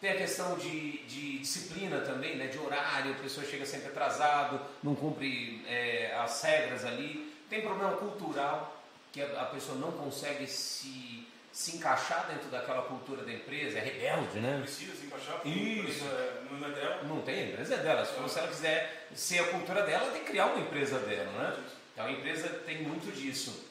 tem 0.00 0.10
a 0.10 0.16
questão 0.16 0.56
de, 0.56 0.98
de 1.04 1.38
disciplina 1.38 2.00
também, 2.00 2.36
né? 2.36 2.46
de 2.48 2.58
horário, 2.58 3.12
a 3.12 3.22
pessoa 3.22 3.46
chega 3.46 3.64
sempre 3.66 3.88
atrasado, 3.88 4.60
não 4.82 4.94
cumpre 4.96 5.64
é, 5.68 6.16
as 6.18 6.42
regras 6.42 6.84
ali. 6.84 7.28
Tem 7.50 7.62
problema 7.62 7.92
cultural, 7.96 8.77
que 9.12 9.22
a, 9.22 9.44
pessoa 9.46 9.78
não 9.78 9.92
consegue 9.92 10.46
se, 10.46 11.26
se 11.52 11.76
encaixar 11.76 12.26
dentro 12.28 12.48
daquela 12.50 12.82
cultura 12.82 13.22
da 13.24 13.32
empresa, 13.32 13.78
é 13.78 13.82
rebelde, 13.82 14.38
né? 14.40 14.60
Precisa 14.62 14.94
se 14.94 15.06
encaixar, 15.06 15.34
porque 15.36 15.48
Isso. 15.48 16.04
é- 16.04 16.42
não 16.50 16.68
é 16.68 16.70
dela. 16.72 17.02
Não 17.04 17.20
tem, 17.22 17.34
a 17.40 17.46
empresa 17.48 17.74
é 17.74 17.78
dela. 17.78 18.04
Se, 18.04 18.12
for- 18.12 18.28
se 18.28 18.38
ela 18.38 18.48
quiser 18.48 19.08
ser 19.14 19.38
a 19.40 19.44
cultura 19.48 19.82
dela, 19.82 20.04
ela 20.04 20.12
tem 20.12 20.22
que 20.22 20.30
criar 20.30 20.46
uma 20.46 20.60
empresa 20.60 20.98
dela, 21.00 21.32
né? 21.32 21.64
Então 21.92 22.06
a 22.06 22.12
empresa 22.12 22.48
tem 22.66 22.82
muito 22.82 23.10
disso. 23.12 23.66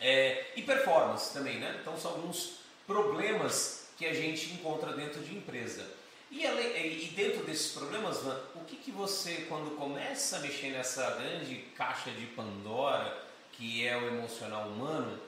É, 0.00 0.52
e 0.54 0.62
performance 0.62 1.32
também, 1.32 1.58
né? 1.58 1.76
Então 1.80 1.96
são 1.98 2.12
alguns 2.12 2.60
problemas 2.86 3.88
que 3.96 4.06
a 4.06 4.12
gente 4.12 4.52
encontra 4.52 4.92
dentro 4.92 5.20
de 5.22 5.36
empresa. 5.36 5.84
E, 6.30 6.44
e 6.44 7.12
dentro 7.16 7.42
desses 7.44 7.72
problemas, 7.72 8.18
Van, 8.18 8.38
o 8.54 8.60
que, 8.64 8.76
que 8.76 8.90
você, 8.90 9.46
quando 9.48 9.76
começa 9.76 10.36
a 10.36 10.40
mexer 10.40 10.70
nessa 10.70 11.10
grande 11.12 11.56
caixa 11.74 12.10
de 12.10 12.26
Pandora, 12.26 13.16
que 13.58 13.84
é 13.86 13.96
o 13.96 14.06
emocional 14.06 14.68
humano, 14.68 15.18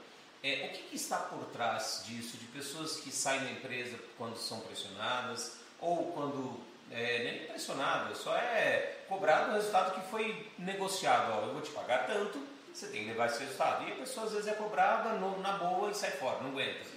é, 0.42 0.68
o 0.70 0.72
que, 0.76 0.82
que 0.90 0.96
está 0.96 1.16
por 1.18 1.44
trás 1.46 2.04
disso? 2.06 2.36
De 2.36 2.46
pessoas 2.46 2.96
que 3.00 3.10
saem 3.10 3.42
da 3.44 3.50
empresa 3.50 3.98
quando 4.16 4.36
são 4.38 4.60
pressionadas, 4.60 5.56
ou 5.80 6.12
quando 6.12 6.60
é, 6.92 7.24
nem 7.24 7.46
pressionada, 7.48 8.14
só 8.14 8.34
é 8.36 9.00
cobrado 9.08 9.50
o 9.50 9.54
resultado 9.54 10.00
que 10.00 10.08
foi 10.10 10.48
negociado. 10.58 11.32
Ó, 11.32 11.46
eu 11.46 11.52
vou 11.54 11.60
te 11.62 11.70
pagar 11.72 12.06
tanto, 12.06 12.38
você 12.72 12.86
tem 12.86 13.02
que 13.02 13.08
levar 13.08 13.26
esse 13.26 13.40
resultado. 13.40 13.86
E 13.88 13.92
a 13.92 13.96
pessoa 13.96 14.26
às 14.26 14.32
vezes 14.32 14.46
é 14.46 14.52
cobrada 14.54 15.14
no- 15.14 15.40
na 15.40 15.54
boa 15.54 15.90
e 15.90 15.94
sai 15.94 16.12
fora, 16.12 16.40
não 16.40 16.50
aguenta. 16.50 16.88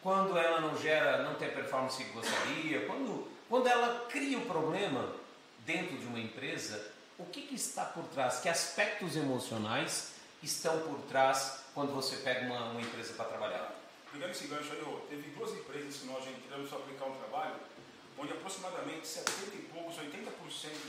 Quando 0.00 0.36
ela 0.38 0.60
não 0.60 0.80
gera, 0.80 1.22
não 1.24 1.34
tem 1.34 1.48
a 1.48 1.52
performance 1.52 2.02
que 2.02 2.10
gostaria, 2.12 2.86
quando, 2.86 3.28
quando 3.48 3.66
ela 3.66 4.06
cria 4.08 4.38
o 4.38 4.46
problema 4.46 5.12
dentro 5.66 5.96
de 5.96 6.06
uma 6.06 6.18
empresa, 6.18 6.84
o 7.18 7.24
que, 7.26 7.42
que 7.42 7.54
está 7.54 7.84
por 7.84 8.04
trás? 8.06 8.40
Que 8.40 8.48
aspectos 8.48 9.14
emocionais 9.16 10.11
estão 10.42 10.80
por 10.80 11.00
trás 11.02 11.60
quando 11.74 11.92
você 11.94 12.16
pega 12.16 12.46
uma, 12.46 12.70
uma 12.70 12.80
empresa 12.80 13.14
para 13.14 13.26
trabalhar? 13.26 13.74
Pegando 14.12 14.30
esse 14.30 14.46
gancho 14.46 14.72
aí, 14.72 15.06
teve 15.08 15.30
duas 15.30 15.52
empresas 15.52 15.96
que 15.96 16.06
nós 16.06 16.26
entramos 16.26 16.68
para 16.68 16.78
aplicar 16.78 17.06
um 17.06 17.14
trabalho, 17.16 17.54
onde 18.18 18.32
aproximadamente 18.32 19.06
70 19.06 19.56
e 19.56 19.58
poucos, 19.72 19.96
80% 19.96 20.02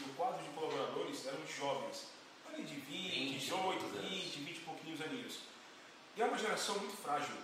do 0.05 0.15
quadro 0.17 0.43
de 0.43 0.49
colaboradores 0.49 1.25
eram 1.25 1.39
jovens. 1.47 2.07
Ali 2.53 2.63
de 2.63 2.75
20, 2.75 3.39
18, 3.39 3.85
20, 4.01 4.39
20 4.39 4.57
e 4.57 4.59
pouquinhos 4.59 5.01
aninhos. 5.01 5.39
E 6.15 6.21
é 6.21 6.25
uma 6.25 6.37
geração 6.37 6.77
muito 6.79 6.95
frágil. 7.01 7.35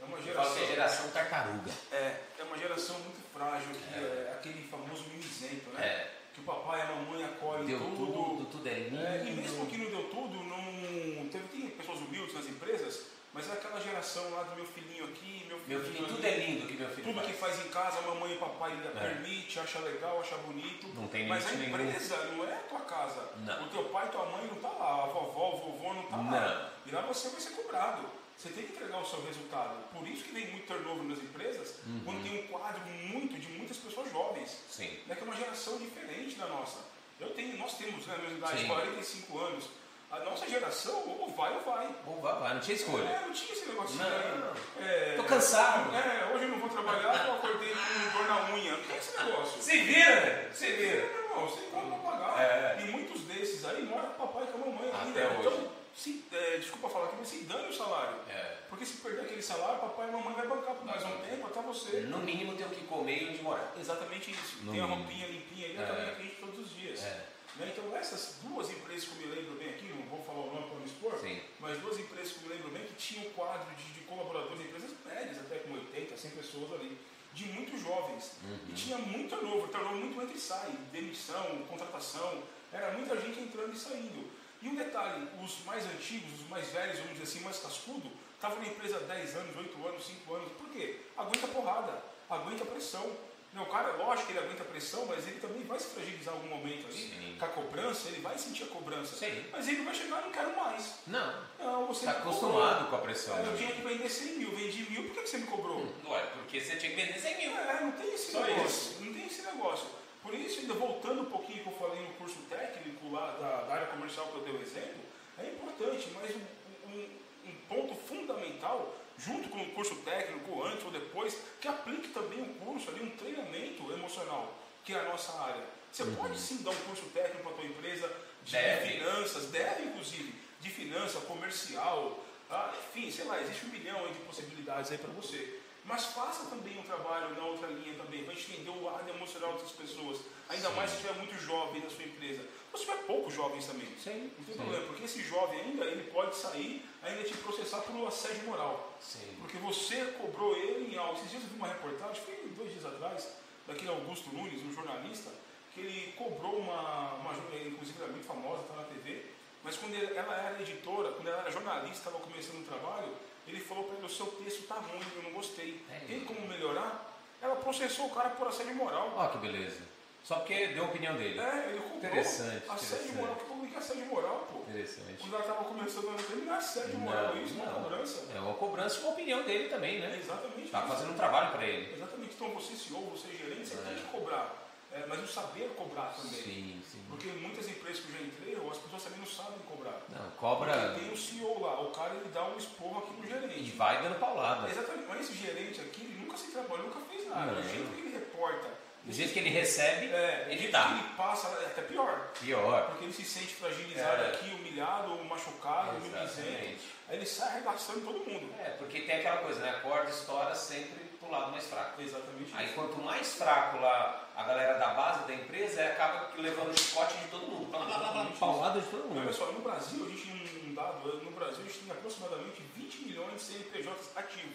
É 0.00 0.04
uma 0.04 0.18
Eu 0.18 0.22
falo 0.22 0.24
geração. 0.24 0.54
que 0.56 0.62
é 0.62 0.66
geração 0.66 1.10
tartaruga. 1.10 1.70
É, 1.92 2.20
é 2.38 2.42
uma 2.44 2.56
geração 2.58 2.98
muito 3.00 3.20
frágil, 3.32 3.68
que 3.70 3.94
é, 3.94 4.32
aquele 4.34 4.66
famoso 4.68 5.02
mimizento, 5.08 5.70
né? 5.70 5.84
É. 5.86 6.21
Que 6.32 6.40
o 6.40 6.44
papai 6.44 6.80
e 6.80 6.82
a 6.82 6.86
mamãe 6.96 7.24
acolhem 7.24 7.66
Deu 7.66 7.78
tudo. 7.78 8.12
tudo, 8.12 8.44
tudo 8.46 8.68
é 8.68 8.78
lindo. 8.78 8.96
É, 8.96 9.26
e 9.28 9.30
mesmo 9.32 9.66
que 9.66 9.76
não 9.76 9.90
deu 9.90 10.04
tudo, 10.04 10.34
não 10.42 11.28
teve 11.28 11.44
tem 11.48 11.68
pessoas 11.70 12.00
humildes 12.00 12.34
nas 12.34 12.46
empresas, 12.48 13.06
mas 13.34 13.48
é 13.48 13.52
aquela 13.52 13.80
geração 13.80 14.30
lá 14.30 14.42
do 14.42 14.56
meu 14.56 14.64
filhinho 14.66 15.04
aqui, 15.06 15.44
meu 15.48 15.58
filhinho, 15.58 15.80
Meu 15.80 15.92
filho, 15.92 16.06
tudo 16.06 16.26
é 16.26 16.36
lindo 16.36 16.66
que 16.66 16.74
meu 16.74 16.88
filho 16.90 17.02
tudo 17.04 17.14
faz. 17.16 17.26
que 17.26 17.32
faz 17.32 17.66
em 17.66 17.68
casa, 17.70 17.98
a 17.98 18.02
mamãe 18.02 18.32
e 18.34 18.36
papai 18.36 18.72
É. 18.72 19.00
permite, 19.00 19.58
acha 19.58 19.78
legal, 19.80 20.20
acha 20.20 20.36
bonito. 20.38 20.86
Não 20.94 21.08
tem 21.08 21.26
Mas 21.26 21.46
a 21.46 21.50
limite 21.52 21.70
nenhum. 21.70 21.84
empresa 21.90 22.16
não 22.26 22.44
é 22.44 22.54
a 22.54 22.60
tua 22.68 22.80
casa. 22.80 23.30
Não. 23.38 23.64
O 23.64 23.68
teu 23.70 23.84
pai 23.84 24.06
e 24.06 24.10
tua 24.10 24.26
mãe 24.26 24.46
não 24.46 24.56
tá 24.56 24.68
lá, 24.68 25.04
a 25.04 25.06
vovó, 25.06 25.54
o 25.54 25.56
vovô 25.72 25.94
não 25.94 26.02
tá 26.04 26.16
lá. 26.16 26.72
E 26.84 26.90
lá 26.90 27.00
você 27.02 27.28
vai 27.30 27.40
ser 27.40 27.50
cobrado. 27.50 28.06
Você 28.36 28.48
tem 28.48 28.64
que 28.66 28.72
entregar 28.72 28.98
o 28.98 29.04
seu 29.06 29.24
resultado. 29.24 29.76
Por 29.94 30.08
isso 30.08 30.24
que 30.24 30.32
vem 30.32 30.50
muito 30.50 30.66
turnover 30.66 31.04
nas 31.04 31.18
empresas, 31.18 31.76
uhum. 31.86 32.00
quando 32.04 32.22
tem 32.24 32.42
um 32.44 32.46
quadro 32.48 32.80
muito 32.86 33.38
de 33.38 33.46
muitas 33.52 33.76
pessoas 33.76 34.10
jovens. 34.10 34.58
Sim. 34.68 34.98
Né, 35.06 35.14
que 35.14 35.20
é 35.20 35.24
uma 35.24 35.36
geração 35.36 35.78
diferente 35.78 36.34
da 36.36 36.46
nossa. 36.46 36.78
Eu 37.20 37.30
tenho, 37.30 37.56
nós 37.56 37.74
temos, 37.78 38.04
né, 38.06 38.16
na 38.16 38.22
minha 38.24 38.38
idade, 38.38 38.64
45 38.66 39.38
anos. 39.38 39.68
A 40.12 40.18
nossa 40.20 40.46
geração, 40.46 41.02
ou 41.08 41.28
vai 41.34 41.54
ou 41.54 41.60
vai. 41.62 41.88
Ou 42.06 42.20
vai, 42.20 42.38
vai, 42.38 42.52
não 42.54 42.60
tinha 42.60 42.76
escolha. 42.76 43.08
É, 43.08 43.20
não 43.22 43.32
tinha 43.32 43.52
esse 43.54 43.66
negócio 43.66 43.96
não, 43.96 44.06
aí. 44.06 44.86
É, 44.86 45.14
Tô 45.16 45.24
cansado. 45.24 45.94
É, 45.96 46.34
hoje 46.34 46.44
eu 46.44 46.48
não 46.50 46.58
vou 46.58 46.68
trabalhar, 46.68 47.26
eu 47.28 47.32
acordei 47.34 47.70
com 47.74 48.18
dor 48.18 48.26
na 48.28 48.52
unha. 48.54 48.72
Não 48.76 48.84
tem 48.84 48.96
esse 48.98 49.16
negócio. 49.16 49.62
Se 49.62 49.80
vira, 49.80 50.20
velho. 50.20 50.52
Se 50.54 50.66
vira. 50.72 51.06
Meu 51.06 51.22
irmão, 51.24 51.48
você 51.48 51.64
encontra 51.64 51.96
pra 51.98 52.10
pagar. 52.10 52.40
É. 52.42 52.82
E 52.82 52.90
muitos 52.90 53.22
desses 53.22 53.64
aí 53.64 53.84
moram 53.84 54.10
com 54.10 54.22
o 54.24 54.28
papai 54.28 54.44
e 54.44 54.46
com 54.48 54.62
a 54.62 54.66
mamãe 54.72 54.90
Até 54.90 55.02
ainda. 55.02 55.20
Hoje. 55.38 55.48
Então, 55.48 55.72
se, 55.96 56.24
é, 56.30 56.56
desculpa 56.58 56.88
falar 56.90 57.06
aqui, 57.06 57.16
mas 57.18 57.28
se 57.28 57.44
dane 57.44 57.68
o 57.68 57.72
salário. 57.74 58.16
É. 58.28 58.56
Porque 58.68 58.84
se 58.84 58.98
perder 58.98 59.22
aquele 59.22 59.42
salário, 59.42 59.80
papai 59.80 60.08
e 60.08 60.12
mamãe 60.12 60.34
vai 60.34 60.46
bancar 60.46 60.74
por 60.74 60.84
mais 60.84 61.02
um 61.02 61.16
tempo 61.20 61.46
até 61.46 61.62
você. 61.62 62.00
No 62.02 62.18
mínimo 62.18 62.54
tem 62.54 62.66
o 62.66 62.70
que 62.70 62.84
comer 62.84 63.22
e 63.22 63.28
onde 63.30 63.42
morar. 63.42 63.72
Exatamente 63.80 64.30
isso. 64.30 64.58
No 64.62 64.72
tem 64.72 64.80
a 64.82 64.86
mínimo. 64.86 65.04
roupinha 65.04 65.26
limpinha 65.26 65.66
aí, 65.68 65.76
eu 65.76 65.82
É. 65.82 65.86
também 65.86 66.04
acredito 66.10 66.40
todos 66.40 66.58
os 66.66 66.74
dias. 66.76 67.02
É. 67.02 67.31
Né? 67.56 67.72
Então 67.72 67.96
essas 67.96 68.36
duas 68.42 68.70
empresas 68.70 69.08
que 69.08 69.14
eu 69.14 69.26
me 69.28 69.34
lembro 69.34 69.54
bem 69.56 69.70
aqui, 69.70 69.86
não 69.88 70.02
vou 70.06 70.24
falar 70.24 70.40
o 70.40 70.54
nome 70.54 70.66
para 70.68 70.78
não 70.78 70.86
expor, 70.86 71.18
Sim. 71.18 71.40
mas 71.60 71.78
duas 71.78 71.98
empresas 71.98 72.32
que 72.32 72.44
eu 72.44 72.48
me 72.48 72.54
lembro 72.54 72.70
bem 72.70 72.84
que 72.84 72.94
tinham 72.94 73.26
um 73.26 73.30
quadro 73.30 73.74
de, 73.74 73.84
de 73.92 74.00
colaboradores, 74.00 74.60
empresas 74.60 74.90
médias, 75.04 75.38
até 75.38 75.58
com 75.58 75.74
80, 75.74 76.16
100 76.16 76.30
pessoas 76.30 76.72
ali, 76.72 76.98
de 77.34 77.44
muito 77.46 77.78
jovens. 77.78 78.32
Uhum. 78.42 78.58
E 78.68 78.72
tinha 78.72 78.98
muito 78.98 79.36
turnover, 79.36 79.68
turnover 79.68 79.96
muito 79.96 80.20
entra 80.22 80.36
e 80.36 80.40
sai, 80.40 80.70
demissão, 80.92 81.64
contratação, 81.68 82.42
era 82.72 82.92
muita 82.92 83.20
gente 83.20 83.40
entrando 83.40 83.72
e 83.72 83.78
saindo. 83.78 84.30
E 84.62 84.68
um 84.68 84.76
detalhe, 84.76 85.28
os 85.42 85.64
mais 85.64 85.84
antigos, 85.84 86.40
os 86.40 86.48
mais 86.48 86.68
velhos, 86.68 86.98
vamos 86.98 87.12
dizer 87.14 87.24
assim, 87.24 87.40
mais 87.40 87.58
cascudo, 87.58 88.10
estavam 88.34 88.58
na 88.58 88.68
empresa 88.68 88.96
há 88.96 89.00
10 89.00 89.36
anos, 89.36 89.56
8 89.56 89.88
anos, 89.88 90.06
5 90.06 90.34
anos. 90.34 90.52
Por 90.52 90.68
quê? 90.70 91.00
Aguenta 91.16 91.48
porrada, 91.48 92.02
aguenta 92.30 92.64
pressão. 92.64 93.10
Não, 93.52 93.64
o 93.64 93.66
cara, 93.66 93.92
lógico 93.96 94.26
que 94.28 94.32
ele 94.32 94.38
aguenta 94.46 94.64
pressão, 94.64 95.04
mas 95.06 95.26
ele 95.28 95.38
também 95.38 95.62
vai 95.64 95.78
se 95.78 95.88
fragilizar 95.88 96.32
em 96.34 96.36
algum 96.38 96.48
momento 96.48 96.86
ali. 96.86 96.94
Sim. 96.96 97.36
Com 97.38 97.44
a 97.44 97.48
cobrança, 97.48 98.08
ele 98.08 98.20
vai 98.22 98.38
sentir 98.38 98.62
a 98.64 98.66
cobrança. 98.68 99.14
Sim. 99.14 99.44
Mas 99.52 99.68
ele 99.68 99.82
vai 99.84 99.94
chegar, 99.94 100.22
não 100.22 100.32
quero 100.32 100.56
mais. 100.56 100.94
Não. 101.06 101.44
Não, 101.58 101.86
você 101.86 102.06
Está 102.06 102.18
acostumado 102.20 102.84
cobrou. 102.84 102.90
com 102.90 102.96
a 102.96 102.98
pressão. 103.00 103.36
É, 103.36 103.46
eu 103.46 103.56
tinha 103.56 103.72
que 103.72 103.82
vender 103.82 104.08
100 104.08 104.38
mil, 104.38 104.50
vendi 104.56 104.90
mil, 104.90 105.02
por 105.04 105.14
que 105.22 105.26
você 105.28 105.36
me 105.38 105.46
cobrou? 105.46 105.86
Ué, 106.08 106.20
porque 106.34 106.60
você 106.60 106.76
tinha 106.76 106.90
que 106.94 106.96
vender 106.96 107.18
100 107.20 107.36
mil. 107.38 107.56
É, 107.58 107.80
não 107.82 107.92
tem 107.92 108.14
esse 108.14 108.32
Só 108.32 108.40
negócio. 108.40 108.64
isso. 108.66 109.04
Não 109.04 109.12
tem 109.12 109.26
esse 109.26 109.42
negócio. 109.42 109.86
Por 110.22 110.34
isso, 110.34 110.60
ainda 110.60 110.74
voltando 110.74 111.20
um 111.22 111.26
pouquinho 111.30 111.62
que 111.62 111.68
eu 111.68 111.76
falei 111.76 112.00
no 112.00 112.14
curso 112.14 112.38
técnico 112.48 113.10
lá 113.12 113.32
da, 113.32 113.62
da 113.64 113.74
área 113.74 113.86
comercial 113.88 114.28
que 114.28 114.36
eu 114.36 114.44
dei 114.44 114.54
o 114.54 114.62
exemplo, 114.62 115.02
é 115.36 115.46
importante, 115.48 116.08
mas 116.14 116.30
um, 116.36 116.88
um- 116.90 117.22
um 117.50 117.54
ponto 117.68 117.94
fundamental, 117.96 118.94
junto 119.24 119.48
com 119.48 119.62
o 119.62 119.70
curso 119.70 119.94
técnico, 119.96 120.64
antes 120.64 120.84
ou 120.84 120.90
depois, 120.90 121.36
que 121.60 121.68
aplique 121.68 122.08
também 122.08 122.40
um 122.40 122.54
curso 122.54 122.90
ali, 122.90 123.02
um 123.02 123.10
treinamento 123.10 123.92
emocional, 123.92 124.52
que 124.84 124.92
é 124.92 125.00
a 125.00 125.04
nossa 125.04 125.32
área. 125.40 125.64
Você 125.92 126.04
pode 126.04 126.38
sim 126.38 126.62
dar 126.62 126.70
um 126.70 126.76
curso 126.76 127.04
técnico 127.14 127.42
para 127.42 127.52
a 127.52 127.54
tua 127.54 127.64
empresa 127.66 128.10
de 128.44 128.52
Deve. 128.52 128.90
finanças, 128.90 129.46
deve 129.46 129.84
inclusive, 129.84 130.34
de 130.60 130.70
finança, 130.70 131.20
comercial, 131.20 132.24
tá? 132.48 132.74
enfim, 132.78 133.10
sei 133.10 133.24
lá, 133.24 133.40
existe 133.40 133.66
um 133.66 133.68
milhão 133.68 134.08
de 134.08 134.18
possibilidades 134.20 134.90
aí 134.90 134.98
para 134.98 135.12
você. 135.12 135.60
Mas 135.84 136.06
faça 136.06 136.46
também 136.46 136.78
um 136.78 136.82
trabalho 136.82 137.34
na 137.34 137.44
outra 137.44 137.66
linha 137.68 137.94
também, 137.96 138.24
para 138.24 138.34
entender 138.34 138.70
o 138.70 138.84
lado 138.84 139.08
emocional 139.08 139.54
dessas 139.54 139.72
pessoas. 139.72 140.20
Ainda 140.48 140.68
Sim. 140.68 140.76
mais 140.76 140.90
se 140.90 140.96
tiver 140.98 141.14
muito 141.14 141.36
jovem 141.38 141.82
na 141.82 141.90
sua 141.90 142.04
empresa. 142.04 142.42
Se 142.74 142.80
tiver 142.80 142.98
poucos 143.04 143.34
jovens 143.34 143.66
também. 143.66 143.88
Sim. 144.02 144.32
Não 144.38 144.44
tem 144.44 144.54
problema, 144.54 144.86
porque 144.86 145.04
esse 145.04 145.22
jovem 145.22 145.60
ainda, 145.60 145.84
ele 145.84 146.10
pode 146.10 146.34
sair, 146.34 146.84
ainda 147.02 147.22
te 147.22 147.36
processar 147.36 147.82
por 147.82 148.06
assédio 148.06 148.44
moral. 148.44 148.94
Sim. 149.00 149.36
Porque 149.40 149.58
você 149.58 150.04
cobrou 150.18 150.56
ele 150.56 150.94
em 150.94 150.98
algo. 150.98 151.14
Esses 151.14 151.30
dias 151.30 151.42
eu 151.42 151.48
vi 151.50 151.56
uma 151.56 151.68
reportagem, 151.68 152.22
foi 152.22 152.34
dois 152.56 152.72
dias 152.72 152.86
atrás, 152.86 153.28
daquele 153.66 153.90
Augusto 153.90 154.34
Nunes, 154.34 154.62
um 154.62 154.72
jornalista, 154.72 155.30
que 155.74 155.80
ele 155.80 156.12
cobrou 156.12 156.58
uma, 156.58 157.14
uma 157.14 157.32
inclusive 157.66 157.98
ela 157.98 158.08
é 158.08 158.12
muito 158.12 158.26
famosa, 158.26 158.62
está 158.62 158.74
na 158.74 158.84
TV, 158.84 159.26
mas 159.62 159.76
quando 159.76 159.94
ela 159.94 160.34
era 160.34 160.60
editora, 160.60 161.12
quando 161.12 161.28
ela 161.28 161.40
era 161.40 161.50
jornalista, 161.50 162.08
estava 162.08 162.18
começando 162.18 162.62
o 162.62 162.64
trabalho, 162.64 163.12
ele 163.46 163.60
falou 163.60 163.84
para 163.84 163.96
ele, 163.96 164.06
o 164.06 164.08
seu 164.08 164.26
texto 164.26 164.60
está 164.60 164.76
ruim, 164.76 165.00
eu 165.16 165.22
não 165.22 165.32
gostei. 165.32 165.80
É. 165.90 166.00
Tem 166.06 166.24
como 166.24 166.46
melhorar? 166.46 167.10
Ela 167.40 167.56
processou 167.56 168.06
o 168.06 168.10
cara 168.10 168.30
por 168.30 168.46
assédio 168.46 168.74
moral. 168.74 169.12
Ó, 169.16 169.28
que 169.28 169.38
beleza. 169.38 169.82
Só 170.24 170.36
porque 170.36 170.68
deu 170.68 170.84
a 170.84 170.86
opinião 170.86 171.16
dele. 171.16 171.38
É, 171.40 171.66
ele 171.70 171.80
cobrou. 171.80 171.98
Interessante, 171.98 172.62
Assédio 172.70 173.12
moral, 173.14 173.34
que 173.36 173.44
como 173.44 173.66
que 173.66 173.74
é 173.74 173.78
assédio 173.78 174.06
moral, 174.06 174.48
pô? 174.52 174.58
Interessante. 174.70 175.16
Quando 175.20 175.34
ela 175.34 175.42
estava 175.44 175.64
começando 175.64 176.08
a 176.08 176.32
ele 176.32 176.44
não 176.44 176.54
é 176.54 176.56
assédio 176.56 176.98
moral, 176.98 177.36
isso 177.36 177.54
não 177.54 177.64
é 177.64 177.74
cobrança. 177.74 178.24
É 178.34 178.38
uma 178.40 178.54
cobrança 178.54 178.98
e 178.98 179.02
uma 179.02 179.12
opinião 179.12 179.42
dele 179.42 179.68
também, 179.68 179.96
É 179.96 180.08
né? 180.08 180.18
exatamente 180.22 180.70
Tá 180.70 180.82
fazendo 180.82 181.10
um 181.12 181.16
trabalho 181.16 181.50
para 181.52 181.66
ele. 181.66 181.92
Exatamente. 181.94 182.34
Então 182.34 182.50
você 182.50 182.76
CEO, 182.76 183.00
você 183.10 183.28
gerente, 183.36 183.66
você 183.66 183.74
É. 183.74 183.82
tem 183.82 183.94
que 183.96 184.02
cobrar. 184.12 184.62
É, 184.92 185.06
mas 185.08 185.20
o 185.24 185.26
saber 185.26 185.70
cobrar 185.74 186.12
também. 186.14 186.30
Sim, 186.42 186.82
sim. 186.86 187.00
Porque 187.08 187.26
muitas 187.28 187.66
empresas 187.66 188.04
que 188.04 188.12
eu 188.12 188.18
já 188.18 188.24
entrei, 188.26 188.54
as 188.70 188.76
pessoas 188.78 189.02
também 189.02 189.18
não 189.20 189.26
sabem 189.26 189.58
cobrar. 189.66 189.98
Não, 190.10 190.30
cobra 190.32 190.70
Porque 190.70 191.00
tem 191.00 191.12
o 191.12 191.16
CEO 191.16 191.60
lá, 191.62 191.80
o 191.80 191.90
cara 191.92 192.14
ele 192.14 192.28
dá 192.28 192.44
um 192.44 192.58
esporro 192.58 192.98
aqui 192.98 193.14
no 193.14 193.24
e 193.24 193.28
gerente. 193.28 193.70
vai 193.72 194.02
dando 194.02 194.20
paulada. 194.20 194.68
Exatamente. 194.68 195.06
Mas 195.08 195.20
esse 195.22 195.32
gerente 195.34 195.80
aqui, 195.80 196.02
ele 196.04 196.20
nunca 196.20 196.36
se 196.36 196.48
trabalhou, 196.52 196.86
nunca 196.88 197.00
fez 197.10 197.26
nada. 197.26 197.52
Não. 197.52 197.60
O 197.60 197.62
jeito 197.64 197.90
que 197.94 198.00
ele 198.02 198.12
reporta. 198.12 198.68
Do 199.04 199.12
jeito 199.12 199.32
que 199.32 199.38
ele 199.40 199.48
recebe, 199.50 200.06
é, 200.12 200.46
ele 200.48 200.58
jeito 200.58 200.72
dá. 200.72 200.84
que 200.84 200.92
ele 200.92 201.02
passa, 201.16 201.48
é 201.60 201.66
até 201.66 201.82
pior. 201.82 202.28
Pior. 202.40 202.86
Porque 202.86 203.04
ele 203.04 203.12
se 203.12 203.24
sente 203.24 203.48
fragilizado 203.54 204.22
É. 204.22 204.26
aqui, 204.28 204.50
humilhado, 204.54 205.16
machucado. 205.24 205.96
Exatamente. 206.06 206.78
Aí 207.08 207.16
ele 207.16 207.26
sai 207.26 207.48
arregaçando 207.48 208.00
todo 208.00 208.18
mundo. 208.30 208.54
É, 208.60 208.70
porque 208.78 209.00
tem 209.00 209.16
aquela 209.16 209.38
coisa, 209.38 209.58
né? 209.60 209.70
A 209.70 209.80
corda 209.80 210.08
estoura 210.08 210.54
sempre 210.54 211.02
pro 211.18 211.30
lado 211.30 211.50
mais 211.50 211.66
fraco. 211.66 212.00
Exatamente 212.00 212.52
Aí 212.54 212.66
isso. 212.66 212.74
quanto 212.74 213.02
mais 213.02 213.34
fraco 213.34 213.78
lá 213.78 214.28
a 214.36 214.44
galera 214.44 214.78
da 214.78 214.94
base 214.94 215.26
da 215.26 215.34
empresa, 215.34 215.84
acaba 215.84 216.30
levando 216.36 216.70
o 216.72 216.78
chicote 216.80 217.16
de 217.18 217.26
todo 217.26 217.46
mundo. 217.48 217.70
Blá, 217.70 217.80
blá, 217.80 217.86
blá, 217.88 217.98
blá, 217.98 218.10
Exatamente 218.12 218.38
paulada 218.38 218.80
de 218.80 218.86
todo 218.86 219.10
Olha 219.10 219.20
mundo. 219.20 219.34
só, 219.34 219.46
no 219.46 219.60
Brasil, 219.60 220.06
a 220.06 220.08
gente 220.08 220.26
tem 220.26 220.70
um 220.70 220.74
dado, 220.74 221.22
no 221.24 221.30
Brasil 221.32 221.58
a 221.58 221.68
gente 221.68 221.78
tem 221.80 221.90
aproximadamente 221.90 222.62
20 222.76 222.98
milhões 223.00 223.34
de 223.34 223.40
CNPJs 223.42 224.16
ativos. 224.16 224.54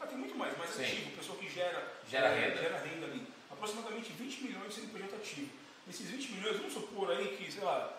Ah, 0.00 0.06
tem 0.06 0.18
muito 0.18 0.36
mais, 0.36 0.52
mas 0.58 0.70
Sim. 0.70 0.82
ativo, 0.84 1.10
pessoa 1.16 1.38
que 1.38 1.48
gera, 1.48 1.82
Gera 2.08 2.28
é, 2.28 2.40
renda. 2.48 2.60
gera 2.62 2.76
renda 2.78 3.06
ali. 3.06 3.26
Aproximadamente 3.56 4.12
20 4.12 4.44
milhões 4.44 4.68
de 4.68 4.74
CNPJ 4.80 5.16
ativo. 5.16 5.48
Esses 5.88 6.10
20 6.10 6.32
milhões, 6.32 6.56
vamos 6.58 6.72
supor 6.74 7.10
aí 7.10 7.36
que, 7.36 7.50
sei 7.50 7.62
lá, 7.64 7.92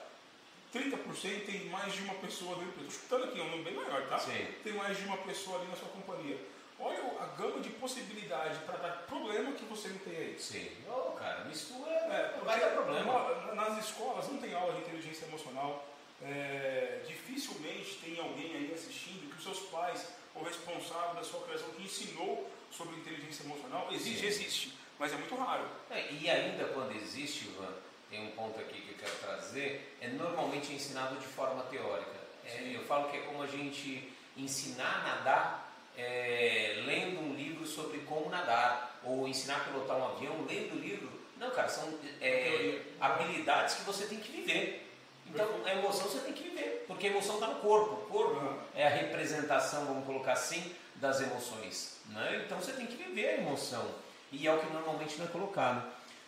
30% 0.74 1.46
tem 1.46 1.66
mais 1.70 1.94
de 1.94 2.02
uma 2.04 2.14
pessoa 2.16 2.56
dentro 2.58 2.72
da 2.74 2.84
empresa. 2.84 2.90
Estou 2.90 3.02
chutando 3.20 3.24
aqui, 3.32 3.40
é 3.40 3.44
um 3.44 3.50
número 3.50 3.64
bem 3.64 3.74
maior, 3.74 4.08
tá? 4.08 4.20
Sim. 4.20 4.48
Tem 4.64 4.74
mais 4.74 4.98
de 4.98 5.06
uma 5.06 5.18
pessoa 5.18 5.60
ali 5.60 5.68
na 5.70 5.76
sua 5.76 5.90
companhia. 5.90 6.38
Olha 6.80 7.00
a 7.20 7.26
gama 7.36 7.60
de 7.60 7.70
possibilidade 7.72 8.60
para 8.66 8.78
dar 8.78 8.92
problema 9.08 9.52
que 9.54 9.66
você 9.66 9.88
não 9.88 9.98
tem 10.00 10.16
aí. 10.16 10.36
Sim. 10.40 10.70
Ô, 10.88 11.12
cara, 11.14 11.46
mistura, 11.46 11.90
É, 11.90 12.36
não 12.38 12.46
vai 12.46 12.60
dar 12.60 12.70
problema. 12.72 13.14
na- 13.48 13.56
Nas 13.56 13.84
escolas 13.86 14.28
não 14.28 14.38
tem 14.38 14.54
aula 14.54 14.74
de 14.74 14.82
inteligência 14.82 15.26
emocional. 15.26 15.88
É, 16.22 17.02
dificilmente 17.08 17.96
tem 18.04 18.20
alguém 18.20 18.54
aí 18.56 18.72
assistindo 18.74 19.30
que 19.32 19.38
os 19.38 19.44
seus 19.44 19.60
pais 19.70 20.08
ou 20.36 20.44
responsável 20.44 21.16
da 21.16 21.24
sua 21.24 21.42
criação 21.42 21.70
que 21.72 21.82
ensinou 21.84 22.48
sobre 22.72 22.98
inteligência 22.98 23.44
emocional. 23.44 23.88
Existe, 23.92 24.20
Sim. 24.22 24.28
existe, 24.28 24.78
mas 25.00 25.14
é 25.14 25.16
muito 25.16 25.36
raro. 25.36 25.66
É, 25.90 26.12
e 26.12 26.30
ainda 26.30 26.66
quando 26.66 26.96
existe, 26.96 27.46
Ivan, 27.48 27.74
tem 28.10 28.26
um 28.26 28.32
ponto 28.32 28.60
aqui 28.60 28.82
que 28.82 28.92
eu 28.92 28.98
quero 28.98 29.16
trazer, 29.18 29.98
é 30.02 30.08
normalmente 30.10 30.74
ensinado 30.74 31.16
de 31.16 31.26
forma 31.26 31.64
teórica. 31.64 32.18
É, 32.46 32.72
eu 32.74 32.84
falo 32.86 33.10
que 33.10 33.18
é 33.18 33.22
como 33.22 33.44
a 33.44 33.48
gente 33.48 34.12
ensinar 34.36 35.02
a 35.02 35.16
nadar 35.16 35.68
é, 35.98 36.84
lendo 36.86 37.20
um 37.20 37.34
livro 37.34 37.66
sobre 37.66 38.00
como 38.00 38.30
nadar, 38.30 39.00
ou 39.04 39.28
ensinar 39.28 39.58
a 39.58 39.60
pilotar 39.62 39.98
um 39.98 40.16
avião 40.16 40.46
lendo 40.48 40.76
o 40.76 40.80
livro. 40.80 41.10
Não, 41.38 41.50
cara, 41.52 41.68
são 41.68 41.92
é, 42.22 42.82
habilidades 43.00 43.76
que 43.76 43.84
você 43.84 44.06
tem 44.06 44.20
que 44.20 44.32
viver. 44.32 44.84
Então, 45.28 45.48
a 45.66 45.74
emoção 45.74 46.08
você 46.08 46.20
tem 46.20 46.34
que 46.34 46.44
viver, 46.44 46.86
porque 46.88 47.08
a 47.08 47.10
emoção 47.10 47.36
está 47.36 47.48
no 47.48 47.60
corpo. 47.60 47.96
O 47.96 48.06
corpo 48.08 48.60
é 48.76 48.88
a 48.88 48.90
representação, 48.90 49.86
vamos 49.86 50.06
colocar 50.06 50.34
assim, 50.34 50.74
das 50.96 51.20
emoções. 51.22 52.00
Né? 52.08 52.44
Então, 52.46 52.60
você 52.60 52.72
tem 52.72 52.86
que 52.86 52.96
viver 52.96 53.28
a 53.30 53.34
emoção. 53.34 53.86
E 54.32 54.48
é 54.48 54.54
o 54.54 54.60
que 54.60 54.72
normalmente 54.74 55.18
não 55.18 55.26
é 55.26 55.30
colocado. 55.30 55.84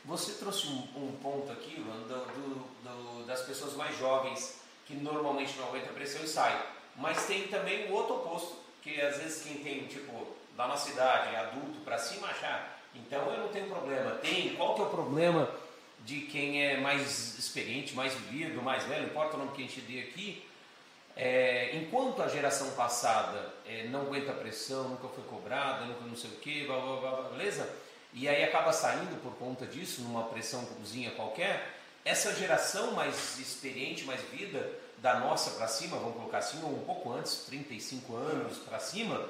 Você 0.05 0.33
trouxe 0.33 0.67
um, 0.67 0.87
um 0.95 1.11
ponto 1.21 1.51
aqui, 1.51 1.75
Ivan, 1.77 1.99
do, 2.07 2.25
do- 2.25 2.65
do- 2.83 3.25
das 3.25 3.41
pessoas 3.41 3.73
mais 3.73 3.97
jovens 3.97 4.61
que 4.85 4.93
normalmente 4.95 5.57
não 5.57 5.67
aguentam 5.67 5.89
a 5.89 5.93
pressão 5.93 6.23
e 6.23 6.27
saem. 6.27 6.57
Mas 6.95 7.25
tem 7.25 7.47
também 7.47 7.89
o 7.89 7.93
outro 7.93 8.15
oposto, 8.15 8.55
que 8.81 8.99
às 9.01 9.17
vezes 9.17 9.43
quem 9.43 9.55
tem, 9.57 9.85
tipo, 9.85 10.27
lá 10.57 10.67
na 10.67 10.77
cidade, 10.77 11.35
adulto, 11.35 11.79
para 11.81 11.97
cima, 11.97 12.27
achar, 12.27 12.79
então 12.95 13.31
eu 13.33 13.39
não 13.41 13.47
tenho 13.49 13.67
problema. 13.69 14.11
Tem, 14.15 14.55
qual 14.55 14.75
que 14.75 14.81
é 14.81 14.83
o 14.85 14.89
problema 14.89 15.49
de 16.05 16.21
quem 16.21 16.63
é 16.65 16.77
mais 16.77 17.37
experiente, 17.37 17.93
mais 17.93 18.13
vivido, 18.13 18.61
mais 18.61 18.83
velho, 18.85 19.05
importa 19.07 19.35
o 19.35 19.39
nome 19.39 19.51
que 19.51 19.61
a 19.63 19.65
gente 19.65 19.81
dê 19.81 19.99
aqui, 19.99 20.45
é, 21.15 21.75
enquanto 21.75 22.21
a 22.21 22.27
geração 22.29 22.71
passada 22.71 23.53
é, 23.65 23.83
não 23.87 24.01
aguenta 24.01 24.31
pressão, 24.31 24.87
nunca 24.89 25.07
foi 25.09 25.23
cobrada, 25.25 25.85
nunca 25.85 26.05
não 26.05 26.15
sei 26.15 26.29
o 26.29 26.35
que, 26.35 26.65
blá, 26.65 26.77
blá, 26.79 26.95
blá, 27.17 27.29
beleza? 27.29 27.69
E 28.13 28.27
aí 28.27 28.43
acaba 28.43 28.73
saindo 28.73 29.21
por 29.21 29.35
conta 29.35 29.65
disso, 29.65 30.01
numa 30.01 30.23
pressãozinha 30.23 31.11
qualquer, 31.11 31.79
essa 32.03 32.33
geração 32.35 32.93
mais 32.93 33.37
experiente, 33.37 34.03
mais 34.03 34.21
vida, 34.31 34.67
da 35.01 35.19
nossa 35.19 35.51
para 35.51 35.67
cima, 35.67 35.97
vamos 35.97 36.15
colocar 36.15 36.39
assim, 36.39 36.61
ou 36.63 36.71
um 36.75 36.85
pouco 36.85 37.13
antes, 37.13 37.45
35 37.45 38.15
anos 38.15 38.57
para 38.57 38.79
cima, 38.79 39.29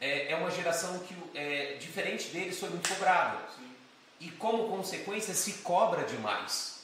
é, 0.00 0.32
é, 0.32 0.36
uma 0.36 0.50
geração 0.50 0.98
que, 1.00 1.14
é, 1.34 1.76
diferente 1.80 2.28
deles, 2.28 2.58
foi 2.58 2.68
muito 2.70 2.88
cobrada. 2.88 3.38
E 4.20 4.30
como 4.32 4.68
consequência, 4.68 5.34
se 5.34 5.54
cobra 5.62 6.04
demais. 6.04 6.80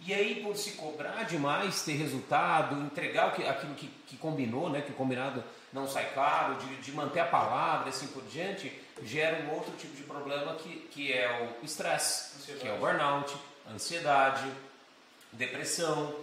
E 0.00 0.14
aí, 0.14 0.42
por 0.42 0.56
se 0.56 0.72
cobrar 0.72 1.24
demais, 1.24 1.82
ter 1.82 1.94
resultado, 1.94 2.80
entregar 2.82 3.28
aquilo 3.28 3.74
que, 3.74 3.88
que 4.06 4.16
combinou, 4.16 4.70
né, 4.70 4.80
que 4.80 4.92
o 4.92 4.94
combinado 4.94 5.42
não 5.72 5.88
sai 5.88 6.12
caro, 6.12 6.54
de, 6.56 6.76
de 6.76 6.92
manter 6.92 7.20
a 7.20 7.26
palavra, 7.26 7.88
assim 7.88 8.06
por 8.08 8.22
diante, 8.24 8.72
gera 9.04 9.42
um 9.42 9.54
outro 9.54 9.72
tipo 9.76 9.96
de 9.96 10.02
problema 10.02 10.54
que, 10.54 10.88
que 10.90 11.12
é 11.12 11.50
o 11.62 11.64
estresse, 11.64 12.52
que 12.52 12.66
é 12.66 12.72
o 12.72 12.78
burnout, 12.78 13.34
ansiedade, 13.72 14.50
depressão. 15.32 16.14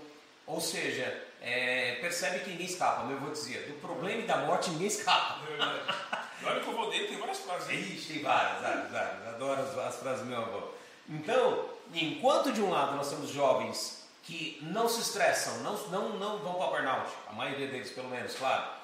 Ou 0.48 0.62
seja, 0.62 1.24
é, 1.42 1.98
percebe 2.02 2.40
que 2.40 2.52
ninguém 2.52 2.66
escapa, 2.66 3.10
eu 3.10 3.20
vou 3.20 3.32
dizer, 3.32 3.68
do 3.68 3.80
problema 3.80 4.22
e 4.22 4.28
da 4.28 4.38
morte 4.38 4.70
ninguém 4.70 4.88
escapa. 4.88 5.42
É 5.60 6.48
Olha 6.48 6.60
que 6.60 6.68
eu 6.68 6.76
vou 6.76 6.90
dele, 6.90 7.08
tem 7.08 7.18
várias 7.18 7.40
frases. 7.40 7.70
Ixi, 7.70 8.14
tem 8.14 8.24
várias, 8.24 8.62
várias, 8.62 8.92
várias. 8.92 9.28
Adoro 9.28 9.62
as, 9.62 9.78
as 9.78 9.96
frases 9.96 10.20
do 10.22 10.28
meu 10.28 10.42
avô. 10.42 10.70
Então, 11.10 11.66
enquanto 11.94 12.52
de 12.52 12.62
um 12.62 12.70
lado 12.70 12.96
nós 12.96 13.10
temos 13.10 13.30
jovens 13.30 14.06
que 14.24 14.60
não 14.62 14.90
se 14.90 15.02
estressam, 15.02 15.58
não, 15.60 15.78
não, 15.88 16.10
não 16.18 16.38
vão 16.40 16.56
para 16.56 16.68
burnout, 16.68 17.12
a 17.28 17.34
maioria 17.34 17.68
deles 17.68 17.92
pelo 17.92 18.10
menos, 18.10 18.34
claro, 18.36 18.75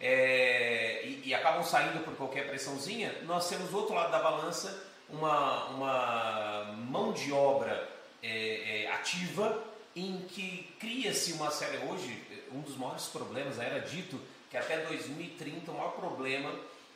é, 0.00 1.02
e, 1.04 1.22
e, 1.26 1.34
acabam 1.34 1.62
saindo 1.62 2.02
por 2.02 2.14
qualquer 2.16 2.46
pressãozinha, 2.48 3.14
nós 3.24 3.48
temos 3.48 3.70
do 3.70 3.76
outro 3.76 3.94
lado 3.94 4.10
da 4.10 4.18
balança 4.18 4.82
uma, 5.10 5.66
uma 5.66 6.74
mão 6.88 7.12
de 7.12 7.30
obra 7.32 7.86
é, 8.22 8.84
é, 8.84 8.92
ativa 8.92 9.62
em 9.94 10.18
que 10.28 10.74
cria-se 10.80 11.32
uma 11.32 11.50
série. 11.50 11.78
Hoje, 11.86 12.22
um 12.52 12.60
dos 12.60 12.76
maiores 12.76 13.06
problemas, 13.06 13.58
era 13.58 13.78
dito 13.80 14.18
que 14.50 14.56
até 14.56 14.78
2030 14.86 15.70
o 15.70 15.74
maior 15.74 15.92
problema 15.92 16.50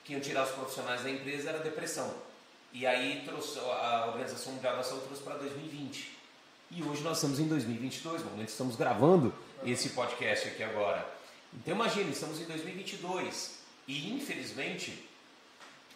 que 0.05 0.13
iam 0.13 0.21
tirar 0.21 0.45
os 0.45 0.51
profissionais 0.51 1.03
da 1.03 1.11
empresa 1.11 1.51
era 1.51 1.59
a 1.59 1.63
depressão. 1.63 2.13
E 2.73 2.87
aí 2.87 3.23
trouxe, 3.25 3.59
a 3.59 4.07
Organização 4.09 4.53
Mundial 4.55 4.77
da 4.77 4.83
Saúde 4.83 5.05
trouxe 5.07 5.23
para 5.23 5.35
2020. 5.35 6.11
E 6.71 6.83
hoje 6.83 7.03
nós 7.03 7.19
estamos 7.19 7.39
em 7.39 7.47
2022, 7.47 8.25
no 8.25 8.31
momento 8.31 8.49
estamos 8.49 8.75
gravando 8.75 9.33
esse 9.65 9.91
podcast 9.91 10.49
aqui 10.49 10.63
agora. 10.63 11.07
Então 11.57 11.75
imagine, 11.75 12.11
estamos 12.11 12.41
em 12.41 12.45
2022 12.45 13.59
e 13.87 14.13
infelizmente 14.13 15.09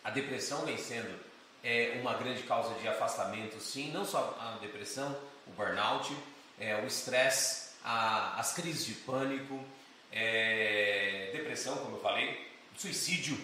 a 0.04 0.10
depressão 0.10 0.64
vem 0.64 0.78
sendo 0.78 1.18
é, 1.62 1.98
uma 2.00 2.14
grande 2.14 2.42
causa 2.44 2.74
de 2.74 2.86
afastamento, 2.86 3.60
sim, 3.60 3.90
não 3.90 4.04
só 4.04 4.38
a 4.40 4.58
depressão, 4.60 5.18
o 5.46 5.50
burnout, 5.50 6.16
é, 6.60 6.76
o 6.76 6.86
estresse, 6.86 7.70
as 7.84 8.52
crises 8.54 8.86
de 8.86 8.94
pânico, 8.94 9.64
é, 10.12 11.30
depressão, 11.32 11.76
como 11.78 11.96
eu 11.96 12.00
falei, 12.00 12.48
suicídio 12.76 13.38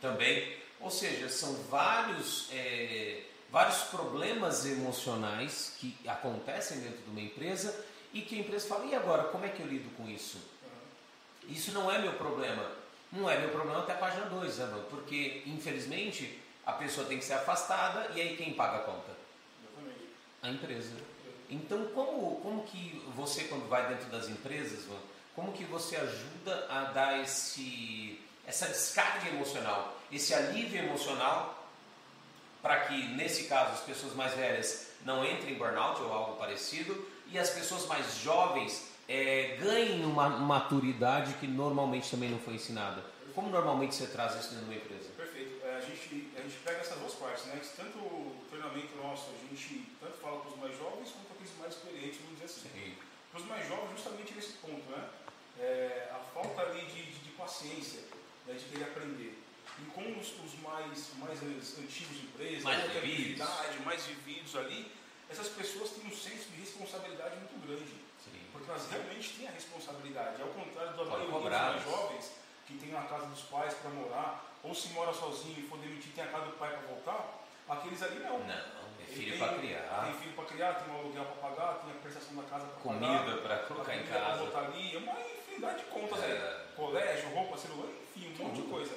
também. 0.00 0.56
Ou 0.80 0.90
seja, 0.90 1.28
são 1.28 1.54
vários, 1.64 2.48
é, 2.52 3.22
vários 3.50 3.78
problemas 3.84 4.66
emocionais 4.66 5.76
que 5.78 5.96
acontecem 6.06 6.80
dentro 6.80 7.02
de 7.02 7.10
uma 7.10 7.20
empresa 7.20 7.84
e 8.12 8.20
que 8.22 8.36
a 8.36 8.38
empresa 8.38 8.68
fala, 8.68 8.84
e 8.86 8.94
agora, 8.94 9.24
como 9.24 9.44
é 9.44 9.48
que 9.48 9.60
eu 9.60 9.66
lido 9.66 9.90
com 9.96 10.08
isso? 10.08 10.53
Isso 11.48 11.72
não 11.72 11.90
é 11.90 11.98
meu 11.98 12.12
problema. 12.14 12.70
Não 13.12 13.30
é 13.30 13.38
meu 13.38 13.50
problema 13.50 13.80
até 13.80 13.92
a 13.92 13.96
página 13.96 14.26
2, 14.26 14.58
né, 14.58 14.84
porque 14.90 15.42
infelizmente 15.46 16.40
a 16.66 16.72
pessoa 16.72 17.06
tem 17.06 17.18
que 17.18 17.24
ser 17.24 17.34
afastada 17.34 18.10
e 18.14 18.20
aí 18.20 18.36
quem 18.36 18.54
paga 18.54 18.78
a 18.78 18.80
conta? 18.80 19.12
A 20.42 20.48
empresa. 20.48 20.96
Então 21.48 21.86
como, 21.94 22.40
como 22.40 22.64
que 22.64 23.02
você 23.14 23.44
quando 23.44 23.68
vai 23.68 23.86
dentro 23.88 24.06
das 24.06 24.28
empresas, 24.28 24.86
como 25.34 25.52
que 25.52 25.64
você 25.64 25.96
ajuda 25.96 26.66
a 26.68 26.84
dar 26.84 27.20
esse, 27.20 28.20
essa 28.46 28.66
descarga 28.66 29.28
emocional, 29.28 29.96
esse 30.10 30.34
alívio 30.34 30.80
emocional 30.80 31.68
para 32.60 32.80
que 32.86 33.08
nesse 33.08 33.44
caso 33.44 33.74
as 33.74 33.80
pessoas 33.80 34.14
mais 34.14 34.34
velhas 34.34 34.88
não 35.04 35.24
entrem 35.24 35.54
em 35.54 35.58
burnout 35.58 36.00
ou 36.02 36.12
algo 36.12 36.36
parecido 36.36 37.06
e 37.30 37.38
as 37.38 37.50
pessoas 37.50 37.86
mais 37.86 38.16
jovens 38.18 38.93
é, 39.08 39.58
ganhem 39.60 40.04
uma 40.04 40.28
maturidade 40.28 41.34
que 41.34 41.46
normalmente 41.46 42.10
também 42.10 42.30
não 42.30 42.38
foi 42.38 42.54
ensinada. 42.54 43.04
Como 43.34 43.50
normalmente 43.50 43.94
você 43.94 44.06
traz 44.06 44.38
isso 44.38 44.54
dentro 44.54 44.66
de 44.66 44.70
uma 44.70 44.76
empresa? 44.76 45.10
Perfeito. 45.16 45.66
É, 45.66 45.76
a, 45.76 45.80
gente, 45.80 46.30
a 46.36 46.40
gente 46.40 46.56
pega 46.64 46.78
essas 46.78 46.98
duas 46.98 47.14
partes, 47.14 47.44
né? 47.46 47.60
Tanto 47.76 47.98
o 47.98 48.44
treinamento 48.48 48.96
nosso, 48.96 49.30
a 49.34 49.48
gente 49.48 49.90
tanto 50.00 50.16
fala 50.18 50.40
com 50.40 50.50
os 50.50 50.56
mais 50.56 50.78
jovens 50.78 51.10
quanto 51.10 51.26
com 51.26 51.34
aqueles 51.34 51.58
mais 51.58 51.74
experientes, 51.74 52.20
vamos 52.20 52.38
dizer 52.38 52.44
assim. 52.44 52.94
Para 53.32 53.40
os 53.40 53.46
mais 53.48 53.68
jovens, 53.68 53.90
justamente 53.90 54.34
nesse 54.34 54.52
ponto, 54.58 54.88
né? 54.88 55.08
É, 55.58 56.10
a 56.12 56.18
falta 56.32 56.62
ali 56.62 56.86
de, 56.86 57.02
de, 57.02 57.18
de 57.18 57.30
paciência, 57.30 58.02
né? 58.46 58.54
de 58.54 58.64
querer 58.66 58.84
aprender. 58.84 59.42
E 59.82 59.84
com 59.90 60.18
os, 60.18 60.28
os 60.38 60.60
mais, 60.62 61.10
mais 61.18 61.42
antigos 61.42 62.22
empresas, 62.22 62.62
mais 62.62 62.92
vividos. 62.92 63.46
mais 63.84 64.06
vividos 64.06 64.54
ali, 64.54 64.92
essas 65.28 65.48
pessoas 65.48 65.90
têm 65.90 66.06
um 66.06 66.14
senso 66.14 66.50
de 66.50 66.60
responsabilidade 66.60 67.36
muito 67.36 67.66
grande. 67.66 68.03
Porque 68.64 68.94
realmente 68.94 69.28
têm 69.36 69.48
a 69.48 69.50
responsabilidade. 69.50 70.42
Ao 70.42 70.48
contrário 70.48 70.96
da 70.96 71.04
maioria 71.04 71.72
dos 71.72 71.84
jovens, 71.84 72.32
que 72.66 72.74
tem 72.74 72.96
a 72.96 73.02
casa 73.02 73.26
dos 73.26 73.42
pais 73.42 73.74
para 73.74 73.90
morar, 73.90 74.44
ou 74.62 74.74
se 74.74 74.88
mora 74.88 75.12
sozinho 75.12 75.58
e 75.58 75.62
for 75.68 75.78
demitido, 75.78 76.14
tem 76.14 76.24
a 76.24 76.28
casa 76.28 76.46
do 76.46 76.52
pai 76.52 76.70
para 76.70 76.88
voltar, 76.88 77.44
aqueles 77.68 78.02
ali 78.02 78.18
não. 78.20 78.38
Não, 78.38 78.64
tem 78.96 79.06
filho 79.06 79.38
para 79.38 79.58
criar. 79.58 80.04
Tem 80.04 80.14
filho 80.14 80.32
para 80.34 80.44
criar, 80.44 80.74
tem 80.74 80.94
um 80.94 80.98
aluguel 80.98 81.24
para 81.24 81.50
pagar, 81.50 81.74
tem 81.80 81.90
a 81.90 82.00
prestação 82.00 82.36
da 82.36 82.42
casa 82.44 82.64
para 82.66 82.92
pagar. 82.92 83.18
Comida 83.18 83.36
para 83.42 83.58
colocar 83.58 83.96
em 83.96 84.06
casa. 84.06 84.44
Botar 84.44 84.60
ali, 84.60 84.96
é 84.96 84.98
uma 84.98 85.20
infinidade 85.20 85.78
de 85.78 85.84
contas 85.84 86.22
é. 86.22 86.26
aí. 86.26 86.74
Colégio, 86.74 87.28
roupa, 87.30 87.56
celular, 87.58 87.88
enfim, 88.16 88.34
um 88.40 88.44
monte 88.44 88.62
de 88.62 88.68
coisa. 88.68 88.96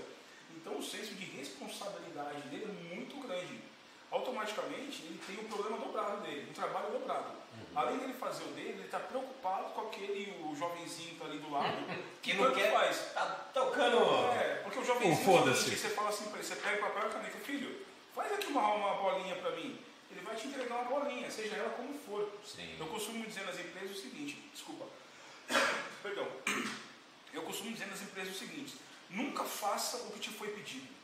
Então 0.56 0.77
o 0.77 0.84
senso 0.84 1.13
de 1.13 1.25
responsabilidade 1.25 2.41
dele 2.49 2.65
é 2.65 2.95
muito 2.95 3.15
grande. 3.27 3.62
Automaticamente 4.10 5.03
ele 5.03 5.19
tem 5.27 5.38
um 5.43 5.47
problema 5.49 5.77
dobrado 5.77 6.21
dele, 6.21 6.49
um 6.49 6.53
trabalho 6.53 6.91
dobrado. 6.91 7.32
Além 7.77 7.99
dele 7.99 8.13
fazer 8.13 8.43
o 8.43 8.47
dele, 8.53 8.69
ele 8.69 8.85
está 8.85 8.99
preocupado 8.99 9.65
com 9.73 9.81
aquele 9.81 10.35
o 10.43 10.55
jovenzinho 10.55 11.09
que 11.09 11.13
está 11.13 11.25
ali 11.25 11.37
do 11.37 11.51
lado. 11.51 11.77
que 12.23 12.33
não 12.33 12.51
quer. 12.51 12.73
Faz. 12.73 13.13
Tá 13.13 13.25
tocando. 13.53 13.99
É, 14.33 14.61
porque 14.63 14.79
o 14.79 14.83
jovenzinho. 14.83 15.23
Foda-se. 15.23 15.77
Você 15.77 15.89
fala 15.89 16.09
assim 16.09 16.25
para 16.25 16.39
ele, 16.39 16.47
você 16.47 16.55
pega 16.55 16.77
o 16.77 16.89
papel 16.89 17.07
e 17.07 17.13
caneta, 17.13 17.37
filho, 17.37 17.85
faz 18.15 18.33
aqui 18.33 18.47
uma, 18.47 18.67
uma 18.73 18.95
bolinha 18.95 19.35
para 19.35 19.51
mim. 19.51 19.79
Ele 20.09 20.21
vai 20.21 20.35
te 20.35 20.47
entregar 20.47 20.73
uma 20.73 20.85
bolinha, 20.85 21.29
seja 21.29 21.55
ela 21.55 21.69
como 21.69 21.93
for. 21.99 22.27
Sim. 22.43 22.77
Eu 22.79 22.87
costumo 22.87 23.23
dizer 23.23 23.45
nas 23.45 23.59
empresas 23.59 23.95
o 23.95 24.01
seguinte, 24.01 24.49
desculpa, 24.51 24.85
perdão. 26.01 26.27
Eu 27.31 27.43
costumo 27.43 27.71
dizer 27.71 27.85
nas 27.85 28.01
empresas 28.01 28.35
o 28.35 28.39
seguinte: 28.39 28.75
nunca 29.07 29.43
faça 29.43 29.97
o 29.97 30.11
que 30.13 30.19
te 30.19 30.29
foi 30.31 30.47
pedido. 30.47 30.96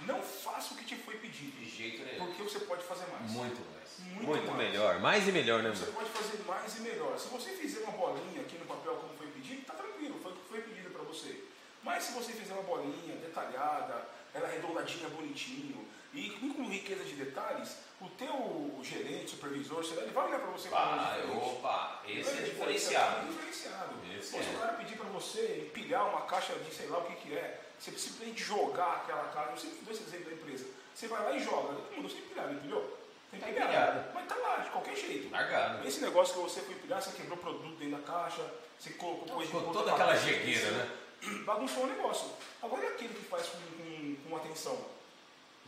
Não 0.00 0.22
faça 0.22 0.74
o 0.74 0.76
que 0.76 0.84
te 0.84 0.96
foi 0.96 1.16
pedido. 1.16 1.58
De 1.58 1.68
jeito 1.68 2.04
nenhum. 2.04 2.26
Porque 2.26 2.42
você 2.42 2.60
pode 2.60 2.82
fazer 2.84 3.06
mais. 3.06 3.30
Muito 3.30 3.60
mais. 3.72 3.98
Muito, 3.98 4.26
Muito 4.26 4.46
mais. 4.52 4.58
melhor. 4.58 5.00
Mais 5.00 5.28
e 5.28 5.32
melhor, 5.32 5.62
né? 5.62 5.70
Você 5.70 5.90
pode 5.90 6.10
fazer 6.10 6.42
mais 6.44 6.76
e 6.76 6.80
melhor. 6.82 7.18
Se 7.18 7.28
você 7.28 7.50
fizer 7.50 7.80
uma 7.80 7.92
bolinha 7.92 8.40
aqui 8.42 8.56
no 8.58 8.64
papel 8.64 8.94
como 8.96 9.14
foi 9.14 9.26
pedido, 9.28 9.64
tá 9.66 9.74
tranquilo, 9.74 10.18
foi 10.22 10.32
o 10.32 10.36
que 10.36 10.48
foi 10.48 10.60
pedido 10.60 10.90
para 10.90 11.02
você. 11.02 11.44
Mas 11.82 12.04
se 12.04 12.12
você 12.12 12.32
fizer 12.32 12.52
uma 12.54 12.62
bolinha 12.62 13.16
detalhada, 13.16 14.08
ela 14.34 14.46
é 14.46 14.50
arredondadinha, 14.50 15.08
bonitinho, 15.08 15.86
e 16.12 16.30
com 16.30 16.68
riqueza 16.68 17.04
de 17.04 17.14
detalhes, 17.14 17.76
o 18.00 18.08
teu 18.10 18.80
gerente, 18.82 19.30
supervisor, 19.30 19.84
ele 19.96 20.10
vai 20.10 20.28
olhar 20.28 20.40
para 20.40 20.50
você 20.50 20.68
ah, 20.72 21.18
opa, 21.36 22.02
esse 22.06 22.30
é 22.30 22.42
diferenciado. 22.42 23.26
É 23.26 23.30
diferenciado. 23.30 23.94
Esse 24.16 24.30
Se 24.30 24.36
o 24.36 24.58
cara 24.58 24.72
pedir 24.74 24.96
para 24.96 25.08
você 25.10 25.66
empilhar 25.68 26.08
uma 26.08 26.22
caixa 26.22 26.54
de 26.54 26.74
sei 26.74 26.86
lá 26.88 26.98
o 26.98 27.04
que, 27.04 27.16
que 27.16 27.34
é, 27.34 27.60
você 27.78 27.90
simplesmente 27.92 28.42
jogar 28.42 28.96
aquela 28.96 29.24
caixa, 29.28 29.52
eu 29.52 29.56
sempre 29.56 29.78
dou 29.84 29.94
esse 29.94 30.02
exemplo 30.04 30.30
da 30.30 30.36
empresa, 30.36 30.66
você 30.94 31.08
vai 31.08 31.22
lá 31.22 31.32
e 31.32 31.42
joga, 31.42 31.74
todo 31.74 31.96
mundo 31.96 32.10
sem 32.10 32.18
empilhar, 32.18 32.52
empilhou? 32.52 32.98
Tem 33.30 33.40
tá 33.40 33.50
empilhado. 33.50 34.10
Mas 34.14 34.26
tá 34.26 34.34
lá, 34.36 34.56
de 34.56 34.70
qualquer 34.70 34.96
jeito. 34.96 35.30
Largado. 35.30 35.86
Esse 35.86 36.00
negócio 36.00 36.34
que 36.34 36.40
você 36.40 36.60
foi 36.62 36.74
empilhar, 36.74 37.02
você 37.02 37.12
quebrou 37.12 37.36
produto 37.36 37.76
dentro 37.76 37.98
da 37.98 38.06
caixa, 38.06 38.42
você 38.78 38.90
colocou 38.90 39.28
coisa 39.28 39.52
Ficou 39.52 39.72
toda 39.72 39.92
aquela 39.92 40.16
jegueira, 40.16 40.70
né? 40.70 40.90
Bagunçou 41.44 41.84
o 41.84 41.86
negócio. 41.86 42.30
Agora 42.62 42.84
é 42.84 42.88
aquele 42.88 43.12
que 43.12 43.24
faz 43.24 43.46
com, 43.46 43.58
com, 43.58 44.16
com 44.30 44.36
atenção 44.36 44.98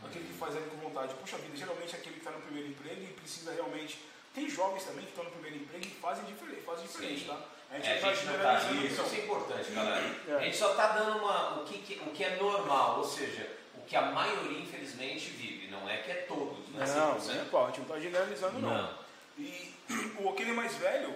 aquele 0.06 0.26
que 0.26 0.34
faz 0.34 0.56
ali 0.56 0.68
com 0.70 0.76
vontade. 0.76 1.14
Puxa 1.14 1.36
vida, 1.38 1.56
geralmente 1.56 1.94
é 1.94 1.98
aquele 1.98 2.14
que 2.14 2.20
está 2.20 2.30
no 2.30 2.40
primeiro 2.42 2.68
emprego 2.68 3.02
e 3.02 3.06
precisa 3.08 3.52
realmente. 3.52 4.04
Tem 4.34 4.48
jovens 4.48 4.84
também 4.84 5.04
que 5.04 5.10
estão 5.10 5.24
no 5.24 5.30
primeiro 5.30 5.56
emprego 5.56 5.84
e 5.84 5.90
fazem 6.00 6.24
diferente, 6.24 6.62
fazem 6.62 6.86
diferente 6.86 7.26
tá? 7.26 7.40
A 7.70 7.76
gente, 7.76 7.88
é, 7.88 7.92
a 7.92 8.12
gente 8.12 8.26
não 8.26 8.34
está 8.34 8.72
isso, 8.72 9.02
isso 9.02 9.14
é 9.14 9.18
importante, 9.18 9.70
galera. 9.70 10.16
É. 10.26 10.34
A 10.34 10.40
gente 10.40 10.56
só 10.56 10.70
está 10.72 10.88
dando 10.88 11.18
uma, 11.18 11.60
o, 11.60 11.64
que, 11.64 12.00
o 12.04 12.10
que 12.10 12.24
é 12.24 12.36
normal, 12.36 12.98
ou 12.98 13.04
seja, 13.04 13.48
o 13.76 13.82
que 13.82 13.94
a 13.94 14.02
maioria 14.10 14.58
infelizmente 14.58 15.30
vive, 15.30 15.68
não 15.68 15.88
é 15.88 15.98
que 15.98 16.10
é 16.10 16.14
todos, 16.14 16.68
né? 16.70 16.84
Não, 16.84 16.96
não, 16.96 17.16
é, 17.16 17.20
gente 17.20 17.78
não 17.78 17.82
está 17.82 18.00
generalizando 18.00 18.58
não. 18.58 18.74
não. 18.74 18.98
E 19.38 19.72
o, 20.18 20.28
aquele 20.30 20.52
mais 20.52 20.74
velho, 20.74 21.14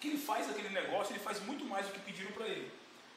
que 0.00 0.08
ele 0.08 0.18
faz 0.18 0.50
aquele 0.50 0.70
negócio, 0.70 1.12
ele 1.12 1.20
faz 1.20 1.40
muito 1.44 1.64
mais 1.64 1.86
do 1.86 1.92
que 1.92 2.00
pediram 2.00 2.32
para 2.32 2.46
ele. 2.46 2.70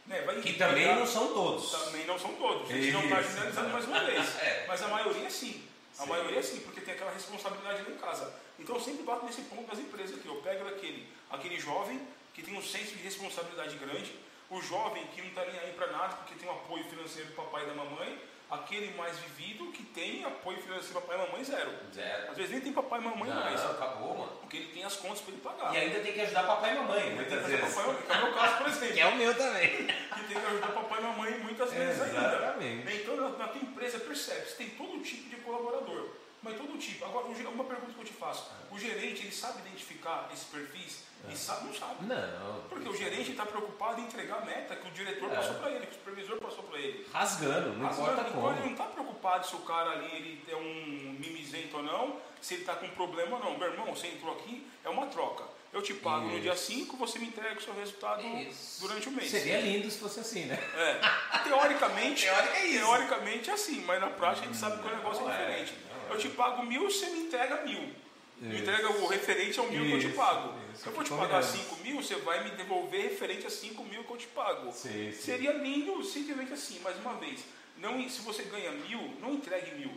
Né, 0.05 0.19
que 0.41 0.53
também 0.53 0.87
pegar, 0.87 0.95
não 0.95 1.05
são 1.05 1.33
todos. 1.33 1.71
Também 1.71 2.05
não 2.05 2.17
são 2.17 2.33
todos. 2.33 2.69
A 2.69 2.73
gente 2.73 2.89
Isso. 2.89 2.97
não 2.97 3.03
está 3.03 3.21
generalizando 3.21 3.69
mais 3.69 3.85
uma 3.85 3.99
vez. 4.05 4.41
é. 4.41 4.65
Mas 4.67 4.81
a 4.81 4.87
maioria 4.87 5.29
sim. 5.29 5.63
A 5.97 6.03
sim. 6.03 6.09
maioria 6.09 6.41
sim, 6.41 6.59
porque 6.61 6.81
tem 6.81 6.93
aquela 6.93 7.11
responsabilidade 7.11 7.89
em 7.89 7.97
casa. 7.97 8.33
Então 8.59 8.75
eu 8.75 8.81
sempre 8.81 9.03
bato 9.03 9.25
nesse 9.25 9.41
ponto 9.43 9.69
das 9.69 9.79
empresas 9.79 10.17
aqui. 10.17 10.27
Eu 10.27 10.35
pego 10.37 10.67
aquele, 10.67 11.07
aquele 11.29 11.59
jovem 11.59 12.01
que 12.33 12.41
tem 12.41 12.57
um 12.57 12.61
senso 12.61 12.95
de 12.95 13.03
responsabilidade 13.03 13.75
grande, 13.77 14.11
o 14.49 14.61
jovem 14.61 15.05
que 15.07 15.21
não 15.21 15.29
está 15.29 15.45
nem 15.45 15.59
aí 15.59 15.73
para 15.73 15.87
nada 15.87 16.15
porque 16.17 16.35
tem 16.35 16.47
um 16.47 16.51
apoio 16.51 16.83
financeiro 16.85 17.29
do 17.29 17.35
papai 17.35 17.63
e 17.63 17.67
da 17.67 17.73
mamãe, 17.73 18.19
aquele 18.49 18.93
mais 18.97 19.17
vivido 19.19 19.71
que 19.71 19.81
tem 19.81 20.25
apoio 20.25 20.57
financeiro 20.61 20.93
do 20.95 21.01
papai 21.01 21.15
e 21.15 21.19
mamãe 21.25 21.43
zero. 21.43 21.71
Zero. 21.93 22.31
Às 22.31 22.35
vezes 22.35 22.51
nem 22.51 22.59
tem 22.61 22.73
papai 22.73 22.99
e 22.99 23.03
mamãe 23.03 23.29
Não, 23.29 23.39
mais, 23.39 23.61
acabou, 23.63 24.17
mano. 24.17 24.31
porque 24.41 24.57
ele 24.57 24.67
tem 24.73 24.83
as 24.83 24.95
contas 24.97 25.21
para 25.21 25.31
ele 25.33 25.41
pagar. 25.41 25.73
E 25.73 25.77
ainda 25.77 25.99
tem 26.01 26.11
que 26.11 26.19
ajudar 26.21 26.43
papai 26.43 26.73
e 26.73 26.79
mamãe, 26.79 27.15
muitas 27.15 27.45
vezes. 27.47 27.73
papai 27.75 27.95
que 27.95 28.11
é 28.11 28.15
o 28.17 28.21
meu 28.25 28.33
caso, 28.33 28.57
por 28.57 28.67
exemplo. 28.67 28.93
Que 28.93 28.99
é 28.99 29.07
o 29.07 29.15
meu 29.15 29.33
também. 29.37 29.69
que 29.87 30.23
tem 30.27 30.41
que 30.41 30.45
ajudar 30.47 30.67
papai 30.67 30.99
e 30.99 31.01
mamãe 31.03 31.31
muitas 31.39 31.71
vezes 31.71 32.01
Exatamente. 32.07 32.65
ainda. 32.89 32.93
Então, 32.93 33.15
na, 33.15 33.29
na 33.37 33.47
tua 33.47 33.61
empresa, 33.61 33.99
percebe, 33.99 34.45
você 34.49 34.55
tem 34.55 34.69
todo 34.71 34.99
tipo 35.01 35.29
de 35.29 35.37
colaborador, 35.37 35.90
tipo. 36.81 37.05
Agora, 37.05 37.25
uma 37.27 37.63
pergunta 37.63 37.93
que 37.93 37.99
eu 37.99 38.05
te 38.05 38.13
faço: 38.13 38.49
o 38.71 38.79
gerente, 38.79 39.21
ele 39.23 39.31
sabe 39.31 39.59
identificar 39.59 40.29
esses 40.33 40.45
perfis? 40.45 41.03
E 41.29 41.35
sabe, 41.37 41.67
não 41.67 41.73
sabe. 41.73 42.05
Não. 42.05 42.61
Porque 42.67 42.89
o 42.89 42.95
gerente 42.97 43.31
está 43.31 43.45
preocupado 43.45 44.01
em 44.01 44.05
entregar 44.05 44.39
a 44.39 44.45
meta 44.45 44.75
que 44.75 44.87
o 44.87 44.91
diretor 44.91 45.31
É. 45.31 45.35
passou 45.35 45.53
para 45.55 45.69
ele, 45.69 45.85
que 45.85 45.91
o 45.91 45.99
supervisor 45.99 46.39
passou 46.39 46.63
para 46.63 46.79
ele. 46.79 47.07
Rasgando, 47.13 47.73
não 47.73 47.85
Mas, 47.85 47.99
importa 47.99 48.21
então, 48.21 48.33
como. 48.33 48.51
ele 48.53 48.61
não 48.61 48.71
está 48.71 48.85
preocupado 48.85 49.45
se 49.47 49.55
o 49.55 49.59
cara 49.59 49.91
ali 49.91 50.05
ele 50.15 50.43
é 50.47 50.55
um 50.55 51.15
mimizento 51.19 51.77
ou 51.77 51.83
não, 51.83 52.19
se 52.41 52.55
ele 52.55 52.61
está 52.63 52.75
com 52.75 52.89
problema 52.89 53.37
ou 53.37 53.43
não. 53.43 53.57
Meu 53.57 53.71
irmão, 53.71 53.95
você 53.95 54.07
entrou 54.07 54.33
aqui, 54.33 54.67
é 54.83 54.89
uma 54.89 55.05
troca. 55.07 55.43
Eu 55.71 55.81
te 55.81 55.93
pago 55.93 56.25
no 56.25 56.33
Isso. 56.33 56.41
dia 56.41 56.55
5, 56.55 56.97
você 56.97 57.17
me 57.19 57.27
entrega 57.27 57.57
o 57.57 57.61
seu 57.61 57.73
resultado 57.73 58.25
Isso. 58.25 58.81
durante 58.81 59.07
o 59.07 59.11
mês. 59.11 59.29
Seria 59.31 59.61
lindo 59.61 59.89
se 59.89 59.99
fosse 59.99 60.19
assim, 60.19 60.45
né? 60.45 60.55
É, 60.75 60.99
teoricamente, 61.43 62.23
Teórica 62.27 62.57
é 62.57 62.71
teoricamente 62.71 63.49
é 63.49 63.53
assim, 63.53 63.81
mas 63.85 64.01
na 64.01 64.07
prática 64.07 64.45
a 64.45 64.49
gente 64.49 64.59
sabe 64.59 64.81
que 64.81 64.87
o 64.87 64.95
negócio 64.95 65.23
Não 65.23 65.31
é 65.31 65.35
é, 65.35 65.63
diferente. 65.63 65.90
Eu 66.11 66.17
te 66.17 66.29
pago 66.29 66.63
mil, 66.63 66.83
você 66.89 67.05
me 67.07 67.21
entrega 67.21 67.63
mil. 67.63 67.81
Me 68.37 68.53
Isso. 68.55 68.63
entrega 68.63 68.91
o 68.91 69.07
referente 69.07 69.59
ao 69.59 69.67
mil 69.67 69.85
que 69.85 69.91
eu 69.93 69.99
te 69.99 70.07
Isso, 70.07 70.15
pago. 70.15 70.53
isso. 70.73 70.81
Se 70.81 70.87
eu 70.87 70.93
vou 70.93 71.03
te 71.03 71.11
pagar 71.11 71.43
cinco 71.43 71.75
mil, 71.77 72.01
você 72.01 72.15
vai 72.15 72.43
me 72.43 72.49
devolver 72.51 73.03
referente 73.03 73.45
a 73.45 73.49
cinco 73.49 73.83
mil 73.83 74.03
que 74.03 74.11
eu 74.11 74.17
te 74.17 74.27
pago. 74.27 74.71
Sim, 74.71 75.11
sim. 75.11 75.21
Seria 75.21 75.51
lindo 75.53 76.03
simplesmente 76.03 76.51
assim, 76.51 76.79
mais 76.79 76.97
uma 76.97 77.13
vez. 77.15 77.41
Não, 77.77 78.07
se 78.09 78.21
você 78.21 78.43
ganha 78.43 78.71
mil, 78.71 78.99
não 79.21 79.35
entregue 79.35 79.75
mil. 79.75 79.91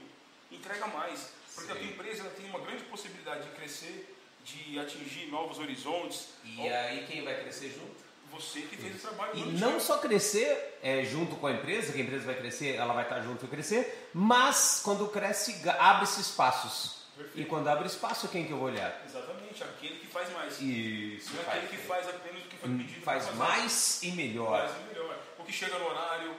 Entrega 0.53 0.87
mais. 0.89 1.33
Porque 1.55 1.73
a 1.73 1.75
Sim. 1.75 1.81
tua 1.81 1.91
empresa 1.91 2.21
ela 2.23 2.31
tem 2.31 2.47
uma 2.47 2.59
grande 2.59 2.83
possibilidade 2.85 3.49
de 3.49 3.55
crescer, 3.55 4.15
de 4.45 4.79
atingir 4.79 5.27
novos 5.31 5.59
horizontes. 5.59 6.29
E 6.45 6.69
aí 6.69 7.07
quem 7.07 7.23
vai 7.25 7.41
crescer 7.41 7.69
junto? 7.71 8.05
Você 8.35 8.63
que 8.63 8.77
fez 8.77 8.97
o 8.97 8.99
trabalho 8.99 9.33
E 9.37 9.41
não 9.53 9.79
só 9.79 9.99
crescer 9.99 10.79
é, 10.83 11.05
junto 11.05 11.37
com 11.37 11.47
a 11.47 11.53
empresa, 11.53 11.93
que 11.93 12.01
a 12.01 12.03
empresa 12.03 12.25
vai 12.27 12.35
crescer, 12.35 12.75
ela 12.75 12.93
vai 12.93 13.05
estar 13.05 13.21
junto 13.21 13.45
e 13.45 13.49
crescer, 13.49 14.09
mas 14.13 14.81
quando 14.83 15.07
cresce, 15.09 15.69
abre-se 15.79 16.21
espaços. 16.21 17.05
Perfeito. 17.17 17.41
E 17.41 17.45
quando 17.45 17.69
abre 17.69 17.87
espaço, 17.87 18.27
quem 18.29 18.45
que 18.45 18.51
eu 18.51 18.59
vou 18.59 18.67
olhar? 18.67 19.01
Exatamente, 19.07 19.63
aquele 19.63 20.01
que 20.01 20.07
faz 20.09 20.33
mais. 20.33 20.61
Isso, 20.61 21.33
Não 21.33 21.43
é 21.43 21.47
aquele 21.47 21.69
que 21.69 21.77
faz 21.77 22.09
apenas 22.09 22.43
o 22.43 22.49
que 22.49 22.57
foi 22.57 22.71
pedido. 22.71 22.99
Hum, 22.99 23.03
faz 23.05 23.25
pra 23.25 23.33
fazer. 23.33 23.39
mais 23.39 24.03
e 24.03 24.11
melhor. 24.11 24.69
Faz 24.69 24.87
melhor. 24.89 25.17
O 25.39 25.45
que 25.45 25.53
chega 25.53 25.79
no 25.79 25.87
horário, 25.87 26.35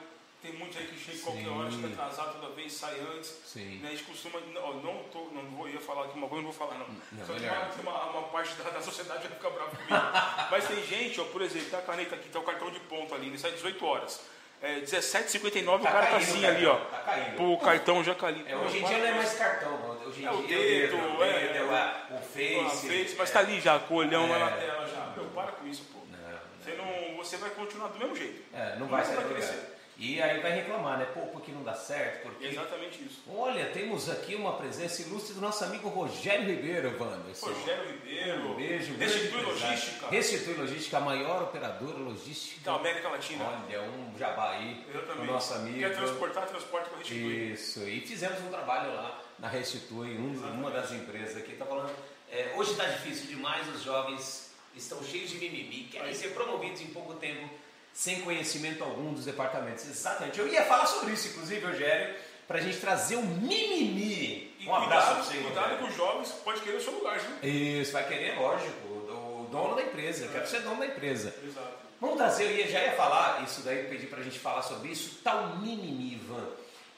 tem 0.46 0.52
muitos 0.56 0.78
aí 0.78 0.86
que 0.86 0.96
chega 0.98 1.18
qualquer 1.24 1.48
hora, 1.48 1.70
chega 1.70 1.88
atrasado 1.88 2.40
toda 2.40 2.54
vez, 2.54 2.72
sai 2.72 3.00
antes. 3.14 3.34
Sim. 3.44 3.78
Né? 3.82 3.88
A 3.88 3.90
gente 3.90 4.04
costuma. 4.04 4.38
Não, 4.52 4.74
não, 4.74 5.02
tô, 5.12 5.18
não 5.32 5.42
vou 5.50 5.68
ia 5.68 5.80
falar 5.80 6.04
aqui 6.04 6.16
uma 6.16 6.28
coisa, 6.28 6.44
não 6.44 6.52
vou 6.52 6.66
falar 6.68 6.78
não. 6.78 6.86
Não, 7.12 7.26
Só 7.26 7.32
que 7.34 7.80
uma, 7.82 7.92
uma, 7.92 8.04
uma 8.10 8.22
parte 8.28 8.54
da, 8.54 8.70
da 8.70 8.80
sociedade 8.80 9.26
vai 9.26 9.36
ficar 9.36 9.50
brava 9.50 9.70
comigo. 9.70 9.88
Mas 10.50 10.68
tem 10.68 10.82
gente, 10.84 11.20
ó, 11.20 11.24
por 11.24 11.42
exemplo, 11.42 11.68
tá 11.70 11.78
a 11.78 11.82
caneta 11.82 12.14
aqui, 12.14 12.28
tá 12.28 12.38
o 12.38 12.42
cartão 12.42 12.70
de 12.70 12.78
ponto 12.80 13.14
ali, 13.14 13.26
ele 13.26 13.38
sai 13.38 13.50
18 13.52 13.84
horas. 13.84 14.20
É, 14.62 14.80
17h59 14.80 15.68
o 15.68 15.78
Tá 15.80 15.92
cara 15.92 16.06
tá 16.06 16.12
caindo 16.12 16.22
assim 16.22 16.44
o 16.44 16.48
ali, 16.48 16.66
ó. 16.66 16.76
tá 16.76 16.98
caindo. 17.00 17.42
o 17.52 17.58
cartão 17.58 18.02
já 18.04 18.14
caiu. 18.14 18.46
É, 18.46 18.56
hoje 18.56 18.78
em 18.78 18.84
dia 18.84 18.98
não 18.98 19.06
é 19.06 19.12
mais 19.14 19.34
cartão, 19.34 19.70
mano. 19.78 20.06
hoje 20.06 20.22
em 20.22 20.26
É 20.26 20.30
o 20.32 20.42
dia 20.46 20.56
dedo, 20.58 20.96
o 20.96 21.22
é, 21.22 21.40
dedo, 21.40 21.56
é, 21.58 21.62
o, 21.64 21.74
a- 21.74 22.06
o 22.12 22.18
face. 22.22 23.14
mas 23.18 23.30
tá 23.30 23.40
ali 23.40 23.60
já, 23.60 23.78
com 23.80 23.94
o 23.94 23.96
olhão 23.98 24.28
lá 24.30 24.36
É. 24.36 24.40
na 24.40 24.50
tela 24.52 24.86
já. 24.86 25.12
Meu, 25.14 25.26
para 25.26 25.52
com 25.52 25.66
isso, 25.66 25.84
pô. 25.92 25.98
Não, 26.10 26.18
não. 26.30 26.38
Você, 26.64 26.72
não, 26.72 27.16
você 27.18 27.36
vai 27.36 27.50
continuar 27.50 27.88
do 27.88 27.98
mesmo 27.98 28.16
jeito. 28.16 28.42
É, 28.54 28.76
não 28.76 28.86
vai 28.86 29.04
do 29.04 29.28
crescer. 29.34 29.75
E 29.98 30.20
aí 30.20 30.40
vai 30.40 30.52
reclamar, 30.52 30.98
né? 30.98 31.06
Pô, 31.06 31.22
porque 31.28 31.50
não 31.50 31.62
dá 31.62 31.72
certo, 31.74 32.22
porque... 32.24 32.44
Exatamente 32.48 33.02
isso. 33.02 33.22
Olha, 33.34 33.64
temos 33.70 34.10
aqui 34.10 34.34
uma 34.34 34.52
presença 34.52 35.00
ilustre 35.00 35.32
do 35.32 35.40
nosso 35.40 35.64
amigo 35.64 35.88
Rogério 35.88 36.44
Ribeiro, 36.44 36.94
Wanderson. 37.02 37.46
Rogério 37.46 37.92
Ribeiro, 37.92 38.50
Um 38.50 38.54
beijo. 38.56 38.94
Restitui. 38.94 39.40
Logística 39.42 40.08
Restitui 40.10 40.54
Logística, 40.54 40.96
a 40.98 41.00
maior 41.00 41.42
operadora 41.44 41.96
logística. 41.96 42.60
da 42.70 42.76
América 42.76 43.08
Latina. 43.08 43.42
Olha, 43.44 43.82
um 43.82 44.18
jabá 44.18 44.50
aí, 44.50 44.84
o 44.86 44.90
Exatamente. 44.98 45.30
nosso 45.32 45.54
amigo. 45.54 45.78
Quer 45.78 45.96
transportar, 45.96 46.46
transporta 46.46 46.90
para 46.90 46.98
restituir. 46.98 47.52
Isso, 47.52 47.80
e 47.88 48.00
fizemos 48.02 48.38
um 48.42 48.50
trabalho 48.50 48.94
lá 48.94 49.18
na 49.38 49.48
Restitui, 49.48 50.18
um- 50.18 50.50
uma 50.52 50.70
das 50.70 50.92
empresas 50.92 51.38
aqui 51.38 51.52
está 51.52 51.64
falando. 51.64 51.90
é, 52.30 52.52
hoje 52.56 52.72
está 52.72 52.84
difícil 52.84 53.28
demais, 53.28 53.66
os 53.74 53.82
jovens 53.82 54.50
estão 54.74 55.02
cheios 55.02 55.30
de 55.30 55.38
mimimi, 55.38 55.84
querem 55.84 56.12
ser 56.12 56.34
promovidos 56.34 56.82
em 56.82 56.88
pouco 56.88 57.14
tempo, 57.14 57.48
sem 57.96 58.20
conhecimento 58.20 58.84
algum 58.84 59.14
dos 59.14 59.24
departamentos. 59.24 59.86
Exatamente. 59.86 60.38
Eu 60.38 60.46
ia 60.46 60.62
falar 60.66 60.84
sobre 60.84 61.14
isso, 61.14 61.28
inclusive, 61.28 61.64
Rogério, 61.64 62.14
para 62.46 62.58
a 62.58 62.60
gente 62.60 62.76
trazer 62.78 63.16
um 63.16 63.22
mimimi. 63.22 64.54
E 64.60 64.66
Um 64.68 64.74
abraço 64.74 65.14
para 65.14 65.22
você, 65.22 65.38
cuidado 65.38 65.78
com 65.78 65.84
os 65.86 65.96
jovens, 65.96 66.28
pode 66.44 66.60
querer 66.60 66.76
o 66.76 66.80
seu 66.82 66.92
lugar, 66.92 67.18
viu? 67.18 67.50
Isso, 67.50 67.92
vai 67.92 68.06
querer, 68.06 68.38
lógico, 68.38 68.86
o 68.86 69.48
dono 69.50 69.74
da 69.76 69.82
empresa. 69.82 70.26
Eu 70.26 70.30
quero 70.32 70.46
ser 70.46 70.60
dono 70.60 70.78
da 70.80 70.86
empresa. 70.86 71.34
Exato. 71.42 71.86
Vamos 71.98 72.16
trazer, 72.18 72.44
eu 72.44 72.50
ia- 72.56 72.68
já 72.68 72.82
ia 72.84 72.92
falar 72.92 73.42
isso 73.42 73.62
daí, 73.62 73.84
pedi 73.88 74.06
pra 74.06 74.22
gente 74.22 74.38
falar 74.38 74.60
sobre 74.62 74.90
isso, 74.90 75.20
tal 75.24 75.56
mimimi, 75.56 76.14
Ivan. 76.16 76.46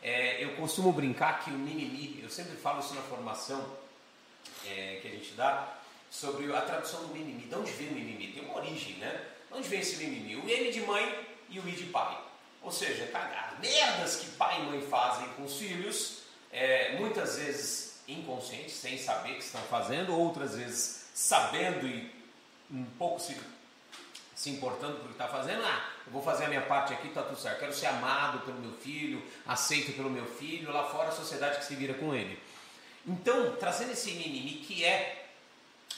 É, 0.02 0.42
eu 0.42 0.56
costumo 0.56 0.92
brincar 0.92 1.44
que 1.44 1.50
o 1.50 1.54
mimimi, 1.54 2.20
eu 2.22 2.28
sempre 2.28 2.56
falo 2.56 2.80
isso 2.80 2.92
na 2.94 3.02
formação 3.02 3.64
é, 4.66 4.98
que 5.00 5.06
a 5.06 5.10
gente 5.12 5.32
dá, 5.34 5.76
sobre 6.10 6.52
a 6.52 6.60
tradução 6.62 7.02
do 7.04 7.14
mimimi. 7.14 7.42
De 7.46 7.54
onde 7.54 7.70
vem 7.72 7.88
o 7.88 7.92
mimimi? 7.92 8.32
Tem 8.32 8.44
uma 8.44 8.56
origem, 8.56 8.94
né? 8.94 9.20
De 9.48 9.54
onde 9.54 9.68
vem 9.68 9.80
esse 9.80 9.96
mimimi? 9.96 10.36
O 10.36 10.48
M 10.48 10.70
de 10.70 10.80
mãe 10.82 11.26
e 11.48 11.58
o 11.58 11.68
I 11.68 11.72
de 11.72 11.84
pai. 11.84 12.18
Ou 12.62 12.72
seja, 12.72 13.06
cara, 13.06 13.52
as 13.52 13.58
merdas 13.60 14.16
que 14.16 14.30
pai 14.32 14.60
e 14.60 14.64
mãe 14.64 14.80
fazem 14.82 15.28
com 15.30 15.44
os 15.44 15.58
filhos, 15.58 16.22
é, 16.52 16.96
muitas 16.98 17.36
vezes 17.36 18.00
inconscientes, 18.06 18.74
sem 18.74 18.98
saber 18.98 19.34
que 19.34 19.44
estão 19.44 19.60
fazendo, 19.62 20.16
outras 20.18 20.56
vezes 20.56 21.06
sabendo 21.14 21.86
e 21.86 22.10
um 22.70 22.84
pouco 22.98 23.20
se 23.20 23.34
se 24.38 24.50
importando 24.50 24.98
com 24.98 25.02
o 25.02 25.06
que 25.06 25.14
está 25.14 25.26
fazendo, 25.26 25.64
ah, 25.64 25.90
eu 26.06 26.12
vou 26.12 26.22
fazer 26.22 26.44
a 26.44 26.48
minha 26.48 26.60
parte 26.60 26.92
aqui, 26.92 27.08
tá 27.08 27.22
tudo 27.22 27.36
certo. 27.36 27.58
Quero 27.58 27.74
ser 27.74 27.86
amado 27.86 28.38
pelo 28.46 28.60
meu 28.60 28.70
filho, 28.70 29.20
aceito 29.44 29.96
pelo 29.96 30.08
meu 30.08 30.24
filho, 30.26 30.72
lá 30.72 30.84
fora 30.84 31.08
a 31.08 31.12
sociedade 31.12 31.58
que 31.58 31.64
se 31.64 31.74
vira 31.74 31.92
com 31.94 32.14
ele. 32.14 32.38
Então, 33.04 33.56
trazendo 33.56 33.90
esse 33.90 34.12
mimimi 34.12 34.62
que 34.64 34.84
é, 34.84 35.26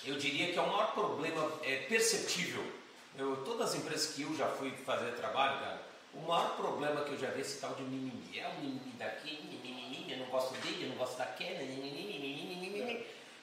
eu 0.06 0.16
diria 0.16 0.50
que 0.50 0.58
é 0.58 0.62
o 0.62 0.66
maior 0.66 0.94
problema 0.94 1.52
é, 1.62 1.76
perceptível. 1.86 2.64
Eu, 3.20 3.36
todas 3.44 3.70
as 3.70 3.74
empresas 3.76 4.14
que 4.14 4.22
eu 4.22 4.34
já 4.34 4.46
fui 4.46 4.70
fazer 4.86 5.10
trabalho, 5.12 5.60
cara, 5.60 5.82
o 6.14 6.20
maior 6.20 6.56
problema 6.56 7.02
que 7.02 7.12
eu 7.12 7.18
já 7.18 7.28
vi 7.28 7.40
é 7.40 7.40
esse 7.42 7.60
tal 7.60 7.74
de 7.74 7.82
mimimi. 7.82 8.38
É 8.38 8.48
o 8.48 8.54
mimimi 8.62 8.94
daqui, 8.98 9.46
mimimi, 9.62 10.10
eu 10.10 10.18
não 10.20 10.26
gosto 10.26 10.54
dele, 10.62 10.84
eu 10.84 10.88
não 10.88 10.96
gosto 10.96 11.18
daquela. 11.18 11.60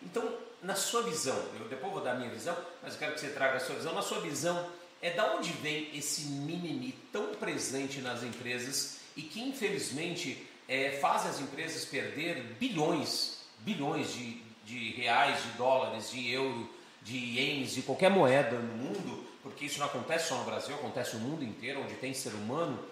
Então, 0.02 0.36
na 0.63 0.74
sua 0.74 1.04
visão, 1.04 1.38
eu 1.60 1.68
depois 1.68 1.94
vou 1.94 2.02
dar 2.02 2.13
a 2.13 2.16
minha 2.16 2.32
visão, 2.32 2.58
mas 2.82 2.94
eu 2.94 3.00
quero 3.00 3.13
que 3.13 3.20
você 3.20 3.30
traga 3.30 3.58
a 3.58 3.60
sua 3.60 3.76
visão. 3.76 3.94
Na 3.94 4.02
sua 4.02 4.20
visão, 4.20 4.68
é 5.00 5.12
da 5.12 5.36
onde 5.36 5.52
vem 5.52 5.96
esse 5.96 6.24
mimimi 6.24 6.94
tão 7.13 7.36
presente 7.36 8.02
nas 8.02 8.24
empresas 8.24 8.98
e 9.16 9.22
que 9.22 9.40
infelizmente 9.42 10.48
é, 10.68 10.98
faz 11.00 11.28
as 11.28 11.40
empresas 11.40 11.86
perder 11.86 12.42
bilhões, 12.60 13.44
bilhões 13.60 14.12
de, 14.12 14.42
de 14.66 14.94
reais, 14.94 15.44
de 15.44 15.50
dólares, 15.50 16.10
de 16.10 16.32
euro, 16.32 16.68
de 17.04 17.16
ienes, 17.16 17.76
de 17.76 17.84
qualquer 17.84 18.10
moeda 18.10 18.58
no 18.58 18.74
mundo, 18.74 19.28
porque 19.47 19.65
isso 19.65 19.79
não 19.79 19.88
acontece 19.88 20.29
só 20.29 20.36
no 20.36 20.43
Brasil, 20.45 20.75
acontece 20.75 21.15
no 21.17 21.27
mundo 21.27 21.43
inteiro, 21.43 21.81
onde 21.81 21.95
tem 21.95 22.13
ser 22.13 22.33
humano. 22.33 22.83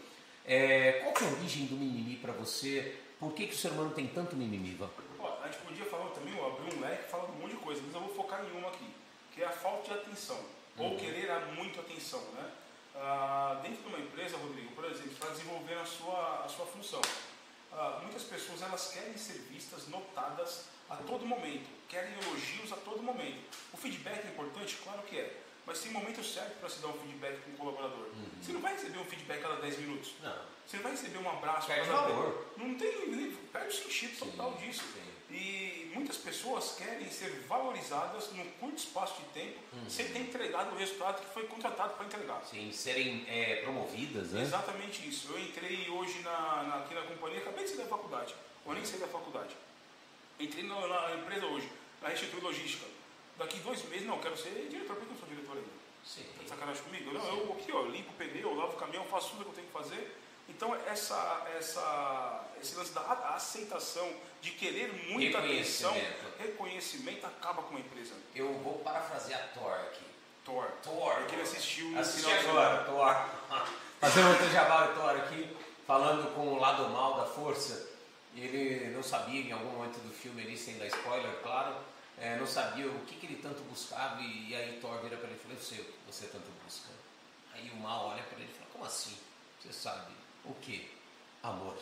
É, 0.45 0.99
qual 1.03 1.13
que 1.13 1.23
é 1.23 1.27
a 1.27 1.31
origem 1.31 1.65
do 1.65 1.75
mimimi 1.75 2.15
para 2.17 2.31
você? 2.33 2.97
Por 3.19 3.33
que, 3.33 3.47
que 3.47 3.53
o 3.53 3.57
ser 3.57 3.69
humano 3.71 3.91
tem 3.91 4.07
tanto 4.07 4.35
mimimi, 4.35 4.71
Ivan? 4.71 4.89
A 5.43 5.47
gente 5.47 5.57
podia 5.61 5.85
falar 5.85 6.09
também, 6.11 6.33
ó, 6.39 6.47
abrir 6.47 6.75
um 6.75 6.81
leque 6.81 7.09
falar 7.09 7.25
um 7.25 7.35
monte 7.39 7.51
de 7.51 7.57
coisa, 7.57 7.81
mas 7.85 7.93
eu 7.93 8.01
vou 8.01 8.13
focar 8.15 8.43
em 8.43 8.57
uma 8.57 8.67
aqui, 8.69 8.87
que 9.33 9.41
é 9.41 9.45
a 9.45 9.51
falta 9.51 9.93
de 9.93 9.99
atenção, 9.99 10.39
Uhum. 10.77 10.91
ou 10.91 10.97
querer 10.97 11.29
muito 11.55 11.79
atenção, 11.79 12.19
né? 12.33 12.49
Ah, 12.95 13.59
dentro 13.63 13.81
de 13.83 13.87
uma 13.87 13.99
empresa, 13.99 14.37
Rodrigo, 14.37 14.71
por 14.71 14.85
exemplo, 14.85 15.11
para 15.19 15.29
desenvolver 15.31 15.75
a 15.75 15.85
sua, 15.85 16.43
a 16.45 16.49
sua 16.49 16.65
função, 16.65 17.01
ah, 17.71 17.99
muitas 18.03 18.23
pessoas 18.23 18.61
elas 18.61 18.91
querem 18.91 19.17
ser 19.17 19.39
vistas, 19.51 19.87
notadas 19.87 20.65
a 20.89 20.95
todo 20.97 21.25
momento, 21.25 21.67
querem 21.89 22.11
elogios 22.23 22.71
a 22.73 22.77
todo 22.77 23.01
momento. 23.01 23.39
O 23.73 23.77
feedback 23.77 24.25
é 24.25 24.29
importante? 24.29 24.77
Claro 24.83 25.01
que 25.03 25.17
é, 25.17 25.33
mas 25.65 25.79
tem 25.79 25.91
momento 25.91 26.23
certo 26.23 26.59
para 26.59 26.69
se 26.69 26.79
dar 26.79 26.87
um 26.89 26.93
feedback 26.93 27.39
com 27.41 27.51
o 27.51 27.57
colaborador. 27.57 28.07
Uhum. 28.07 28.29
Você 28.41 28.53
não 28.53 28.61
vai 28.61 28.73
receber 28.73 28.99
um 28.99 29.05
feedback 29.05 29.41
cada 29.41 29.55
10 29.55 29.77
minutos. 29.79 30.11
Não. 30.21 30.35
Você 30.67 30.77
não 30.77 30.83
vai 30.83 30.91
receber 30.93 31.17
um 31.19 31.29
abraço. 31.29 31.67
Perde 31.67 31.89
valor. 31.89 32.45
Não 32.57 32.75
tem. 32.75 32.91
Perde 33.51 33.67
o 33.69 33.71
sentido 33.73 34.17
total 34.19 34.57
Sim, 34.59 34.65
disso. 34.67 34.83
sim. 34.93 35.01
E 35.31 35.91
muitas 35.93 36.17
pessoas 36.17 36.75
querem 36.77 37.09
ser 37.09 37.29
valorizadas 37.47 38.31
num 38.33 38.45
curto 38.59 38.77
espaço 38.77 39.15
de 39.21 39.25
tempo 39.39 39.59
Uhum. 39.73 39.89
sem 39.89 40.07
ter 40.09 40.19
entregado 40.19 40.73
o 40.73 40.77
resultado 40.77 41.19
que 41.25 41.33
foi 41.33 41.43
contratado 41.47 41.93
para 41.95 42.05
entregar. 42.05 42.41
Sim, 42.45 42.71
serem 42.71 43.25
é, 43.27 43.57
promovidas, 43.63 44.31
né? 44.31 44.41
Exatamente 44.43 45.07
isso. 45.07 45.27
Eu 45.31 45.39
entrei 45.39 45.89
hoje 45.89 46.19
na, 46.19 46.63
na- 46.63 46.75
aqui 46.77 46.93
na 46.93 47.01
companhia, 47.01 47.39
acabei 47.39 47.63
de 47.63 47.71
sair 47.71 47.79
da 47.79 47.87
faculdade. 47.87 48.33
Eu 48.65 48.73
nem 48.73 48.85
saí 48.85 48.99
da 48.99 49.07
faculdade. 49.07 49.55
Entrei 50.39 50.63
na, 50.63 50.75
na 50.87 51.15
empresa 51.15 51.45
hoje. 51.47 51.69
na 52.01 52.09
restituir 52.09 52.43
logística. 52.43 52.85
Daqui 53.37 53.59
dois 53.59 53.83
meses, 53.89 54.07
não, 54.07 54.19
quero 54.19 54.37
ser 54.37 54.67
diretor, 54.69 54.95
por 54.95 55.05
que 55.05 55.13
eu 55.13 55.17
sou 55.19 55.27
diretor 55.27 55.57
ainda? 55.57 55.69
Sim. 56.05 56.23
Tá 56.37 56.43
de 56.43 56.49
sacanagem 56.49 56.83
comigo? 56.83 57.11
Não, 57.13 57.25
eu 57.25 57.53
aqui, 57.53 57.71
ó, 57.71 57.81
limpo 57.83 58.11
o 58.11 58.13
pneu, 58.15 58.55
lavo 58.55 58.73
o 58.73 58.77
caminhão, 58.77 59.03
faço 59.05 59.31
tudo 59.31 59.43
que 59.43 59.49
eu 59.49 59.53
tenho 59.55 59.67
que 59.67 59.73
fazer. 59.73 60.17
Então, 60.47 60.75
essa, 60.87 61.43
essa, 61.57 62.45
esse 62.61 62.75
lance 62.75 62.93
da 62.93 63.01
aceitação, 63.35 64.07
de 64.41 64.51
querer 64.51 64.93
muita 65.09 65.39
atenção, 65.39 65.91
Reconhecimento. 65.91 66.37
reconhecimento, 66.39 67.25
acaba 67.25 67.63
com 67.63 67.75
a 67.75 67.79
empresa. 67.79 68.13
Eu 68.35 68.53
vou 68.59 68.77
parafrasear 68.79 69.51
Thor 69.55 69.73
aqui. 69.73 70.05
Thor. 70.45 70.67
Thor. 70.83 71.13
É 71.13 71.25
que 71.25 71.33
ele 71.33 71.41
assistiu 71.41 71.87
no 71.89 71.99
Assisti 71.99 72.21
final 72.29 72.39
de 72.39 72.47
agora, 72.49 72.83
Thor. 72.83 73.15
Fazendo 73.99 74.29
outro 74.29 74.49
jabá 74.51 74.87
Thor 74.89 75.09
aqui, 75.09 75.57
falando 75.87 76.33
com 76.35 76.53
o 76.53 76.59
lado 76.59 76.87
mal 76.89 77.15
da 77.17 77.25
força. 77.25 77.89
Ele 78.35 78.91
não 78.93 79.01
sabia 79.01 79.41
em 79.41 79.51
algum 79.51 79.69
momento 79.71 79.97
do 80.01 80.13
filme 80.13 80.43
ali, 80.43 80.55
sem 80.55 80.77
dar 80.77 80.85
spoiler, 80.87 81.39
claro, 81.41 81.75
é, 82.19 82.37
não 82.37 82.47
sabia 82.47 82.87
o 82.87 82.99
que, 83.05 83.15
que 83.15 83.25
ele 83.25 83.41
tanto 83.41 83.61
buscava. 83.63 84.21
E, 84.21 84.49
e 84.49 84.55
aí 84.55 84.79
Thor 84.81 85.01
vira 85.01 85.17
para 85.17 85.27
ele 85.27 85.37
e 85.37 85.43
fala: 85.43 85.53
Eu 85.55 85.61
sei 85.61 85.79
o 85.79 85.85
que 85.85 85.93
você 86.07 86.27
tanto 86.27 86.49
busca. 86.63 86.89
Aí 87.53 87.69
o 87.71 87.75
mal 87.77 88.07
olha 88.07 88.23
para 88.23 88.39
ele 88.39 88.49
e 88.51 88.57
fala: 88.57 88.69
Como 88.71 88.85
assim? 88.85 89.17
Você 89.61 89.73
sabe 89.73 90.11
o 90.43 90.53
que? 90.55 90.89
Amor. 91.43 91.77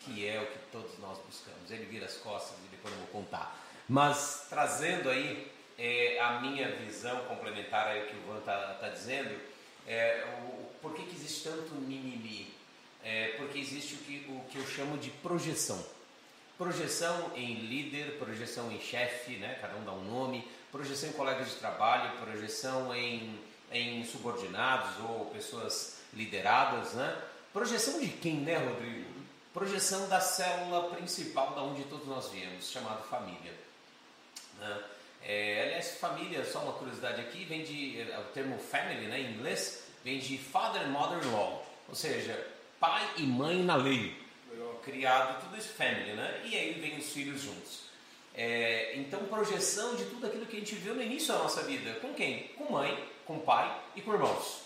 Que 0.00 0.26
é 0.26 0.40
o 0.40 0.46
que 0.46 0.58
todos 0.72 0.98
nós 0.98 1.18
buscamos. 1.26 1.70
Ele 1.70 1.84
vira 1.84 2.06
as 2.06 2.16
costas 2.16 2.56
e 2.64 2.68
depois 2.68 2.94
eu 2.94 3.00
vou 3.00 3.08
contar. 3.08 3.58
Mas 3.88 4.46
trazendo 4.48 5.10
aí 5.10 5.50
é, 5.76 6.20
a 6.20 6.40
minha 6.40 6.70
visão 6.76 7.24
complementar 7.24 7.96
ao 7.96 8.06
que 8.06 8.14
o 8.14 8.22
Van 8.22 8.38
está 8.38 8.74
tá 8.74 8.88
dizendo, 8.88 9.38
é, 9.86 10.24
o, 10.42 10.70
por 10.80 10.94
que, 10.94 11.02
que 11.02 11.16
existe 11.16 11.48
tanto 11.48 11.74
mimimi? 11.74 12.54
É, 13.02 13.34
porque 13.38 13.58
existe 13.58 13.94
o 13.94 13.98
que, 13.98 14.26
o 14.28 14.40
que 14.50 14.58
eu 14.58 14.66
chamo 14.66 14.96
de 14.98 15.10
projeção. 15.10 15.84
Projeção 16.60 17.32
em 17.34 17.54
líder, 17.54 18.18
projeção 18.18 18.70
em 18.70 18.78
chefe, 18.78 19.36
né? 19.36 19.56
cada 19.62 19.78
um 19.78 19.82
dá 19.82 19.92
um 19.92 20.04
nome, 20.04 20.46
projeção 20.70 21.08
em 21.08 21.12
colegas 21.14 21.48
de 21.48 21.54
trabalho, 21.54 22.18
projeção 22.18 22.94
em, 22.94 23.40
em 23.72 24.04
subordinados 24.04 24.90
ou 25.08 25.24
pessoas 25.32 26.02
lideradas. 26.12 26.92
Né? 26.92 27.18
Projeção 27.50 27.98
de 27.98 28.08
quem, 28.08 28.40
né, 28.40 28.58
Rodrigo? 28.58 29.08
Projeção 29.54 30.06
da 30.10 30.20
célula 30.20 30.90
principal 30.90 31.54
da 31.54 31.62
onde 31.62 31.82
todos 31.84 32.06
nós 32.06 32.28
viemos, 32.28 32.70
chamado 32.70 33.08
família. 33.08 33.54
Né? 34.58 34.84
É, 35.22 35.62
aliás, 35.62 35.96
família, 35.96 36.44
só 36.44 36.58
uma 36.58 36.74
curiosidade 36.74 37.22
aqui, 37.22 37.46
vem 37.46 37.64
de, 37.64 38.06
o 38.18 38.32
termo 38.34 38.58
family 38.58 39.06
né, 39.06 39.18
em 39.18 39.32
inglês, 39.32 39.84
vem 40.04 40.18
de 40.18 40.36
father 40.36 40.82
and 40.82 40.90
mother-in-law, 40.90 41.66
ou 41.88 41.94
seja, 41.94 42.38
pai 42.78 43.14
e 43.16 43.22
mãe 43.22 43.62
na 43.62 43.76
lei. 43.76 44.14
Criado, 44.82 45.40
tudo 45.42 45.56
isso 45.56 45.74
family, 45.74 46.12
né? 46.12 46.42
E 46.44 46.56
aí 46.56 46.72
vem 46.80 46.98
os 46.98 47.12
filhos 47.12 47.42
juntos. 47.42 47.90
É, 48.34 48.92
então, 48.96 49.24
projeção 49.24 49.96
de 49.96 50.04
tudo 50.04 50.26
aquilo 50.26 50.46
que 50.46 50.56
a 50.56 50.60
gente 50.60 50.74
viu 50.74 50.94
no 50.94 51.02
início 51.02 51.32
da 51.32 51.40
nossa 51.40 51.62
vida. 51.62 51.94
Com 52.00 52.14
quem? 52.14 52.48
Com 52.56 52.72
mãe, 52.72 52.96
com 53.24 53.38
pai 53.40 53.80
e 53.96 54.00
com 54.00 54.12
irmãos. 54.12 54.62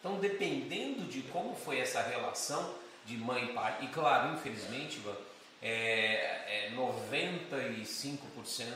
Então, 0.00 0.18
dependendo 0.18 1.02
de 1.04 1.22
como 1.22 1.54
foi 1.54 1.80
essa 1.80 2.00
relação 2.02 2.74
de 3.04 3.16
mãe 3.16 3.46
e 3.46 3.52
pai, 3.52 3.78
e 3.82 3.88
claro, 3.88 4.34
infelizmente, 4.34 5.00
é, 5.60 6.68
é 6.68 6.72
95% 6.74 8.66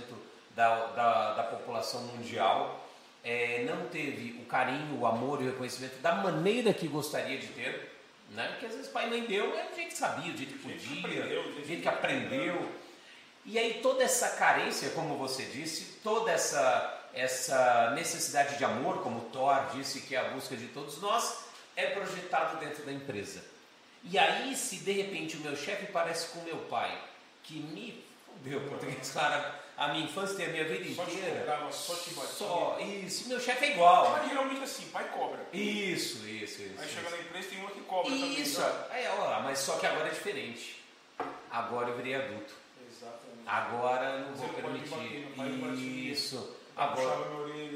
da, 0.54 0.86
da, 0.88 1.34
da, 1.34 1.42
população 1.44 2.02
mundial 2.02 2.84
é, 3.24 3.64
não 3.64 3.86
teve 3.88 4.40
o 4.42 4.46
carinho, 4.46 4.98
o 4.98 5.06
amor 5.06 5.40
e 5.40 5.44
o 5.44 5.50
reconhecimento 5.50 6.00
da 6.00 6.16
maneira 6.16 6.74
que 6.74 6.88
gostaria 6.88 7.38
de 7.38 7.46
ter. 7.48 7.91
Né? 8.32 8.48
Porque 8.48 8.66
às 8.66 8.72
vezes 8.72 8.88
pai 8.88 9.06
e 9.06 9.10
mãe 9.10 9.24
deu, 9.24 9.56
é 9.56 9.68
do 9.68 9.74
jeito 9.74 9.88
que 9.88 9.98
sabia, 9.98 10.32
do 10.32 10.38
jeito 10.38 10.54
que 10.54 10.58
podia, 10.58 11.22
do 11.24 11.66
jeito 11.66 11.82
que 11.82 11.88
aprendeu. 11.88 12.72
E 13.44 13.58
aí 13.58 13.80
toda 13.82 14.02
essa 14.02 14.30
carência, 14.30 14.90
como 14.90 15.16
você 15.16 15.44
disse, 15.44 15.98
toda 16.02 16.30
essa, 16.30 17.08
essa 17.12 17.90
necessidade 17.90 18.56
de 18.56 18.64
amor, 18.64 19.02
como 19.02 19.28
Thor 19.30 19.70
disse 19.74 20.00
que 20.00 20.14
é 20.14 20.20
a 20.20 20.30
busca 20.30 20.56
de 20.56 20.68
todos 20.68 21.00
nós, 21.00 21.44
é 21.76 21.86
projetado 21.86 22.58
dentro 22.58 22.84
da 22.84 22.92
empresa. 22.92 23.44
E 24.04 24.18
aí, 24.18 24.54
se 24.56 24.76
de 24.76 24.92
repente 24.92 25.36
o 25.36 25.40
meu 25.40 25.54
chefe 25.54 25.86
parece 25.92 26.28
com 26.28 26.40
o 26.40 26.44
meu 26.44 26.58
pai, 26.64 26.96
que 27.42 27.54
me 27.54 28.04
fudeu, 28.26 28.60
português, 28.68 29.10
claro, 29.12 29.52
a 29.82 29.88
minha 29.88 30.04
infância 30.04 30.40
e 30.40 30.44
a 30.44 30.48
minha 30.48 30.64
vida 30.64 30.94
só 30.94 31.02
inteira. 31.02 31.30
Te 31.30 31.38
cobrava, 31.38 31.72
só 31.72 31.94
te 31.96 32.10
batia. 32.14 32.32
Só, 32.32 32.78
isso, 32.80 33.28
meu 33.28 33.40
chefe 33.40 33.64
é 33.64 33.72
igual. 33.72 34.10
Mas 34.12 34.28
geralmente 34.28 34.62
assim, 34.62 34.86
pai 34.92 35.08
cobra. 35.10 35.40
Isso, 35.52 36.18
isso, 36.28 36.62
isso. 36.62 36.74
Aí 36.78 36.86
isso. 36.86 36.94
chega 36.94 37.10
na 37.10 37.18
empresa 37.18 37.48
tem 37.48 37.58
uma 37.58 37.70
que 37.70 37.80
cobra 37.80 38.12
isso. 38.12 38.20
também. 38.20 38.42
Isso, 38.42 38.62
aí, 38.90 39.08
olha 39.08 39.22
lá, 39.22 39.40
mas 39.40 39.58
só 39.58 39.76
que 39.78 39.86
agora 39.86 40.06
é 40.06 40.12
diferente. 40.12 40.84
Agora 41.50 41.88
eu 41.88 41.96
virei 41.96 42.14
adulto. 42.14 42.54
Exatamente. 42.88 43.42
Agora 43.44 44.04
eu 44.04 44.20
não 44.20 44.36
Você 44.36 44.46
vou 44.46 44.46
não 44.46 44.54
permitir. 44.54 45.34
bater, 45.36 45.58
não 45.58 45.74
isso. 45.74 46.56
Agora, 46.76 47.26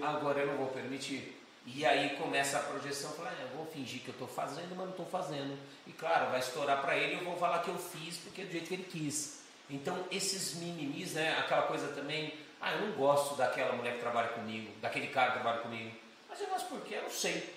agora 0.02 0.40
eu 0.40 0.46
não 0.46 0.56
vou 0.58 0.68
permitir. 0.68 1.36
E 1.66 1.84
aí 1.84 2.10
começa 2.10 2.58
a 2.58 2.62
projeção, 2.62 3.10
falar, 3.10 3.34
ah, 3.36 3.42
eu 3.42 3.56
vou 3.56 3.66
fingir 3.66 4.00
que 4.00 4.08
eu 4.08 4.12
estou 4.12 4.28
fazendo, 4.28 4.68
mas 4.76 4.78
não 4.78 4.90
estou 4.90 5.06
fazendo. 5.06 5.58
E 5.84 5.92
claro, 5.92 6.30
vai 6.30 6.38
estourar 6.38 6.80
para 6.80 6.96
ele 6.96 7.16
e 7.16 7.18
eu 7.18 7.24
vou 7.24 7.36
falar 7.36 7.58
que 7.58 7.68
eu 7.68 7.76
fiz 7.76 8.18
porque 8.18 8.42
é 8.42 8.44
do 8.44 8.52
jeito 8.52 8.68
que 8.68 8.74
ele 8.74 8.84
quis. 8.84 9.35
Então 9.68 10.04
esses 10.10 10.54
mimimis, 10.54 11.12
né, 11.12 11.36
aquela 11.38 11.62
coisa 11.62 11.88
também, 11.88 12.34
ah, 12.60 12.72
eu 12.72 12.86
não 12.86 12.92
gosto 12.92 13.34
daquela 13.34 13.72
mulher 13.74 13.94
que 13.94 14.00
trabalha 14.00 14.28
comigo, 14.28 14.70
daquele 14.80 15.08
cara 15.08 15.32
que 15.32 15.40
trabalha 15.40 15.60
comigo. 15.60 15.90
Mas 16.28 16.40
eu 16.40 16.46
gosto 16.46 16.66
porque 16.68 16.94
eu 16.94 17.02
não 17.02 17.10
sei. 17.10 17.54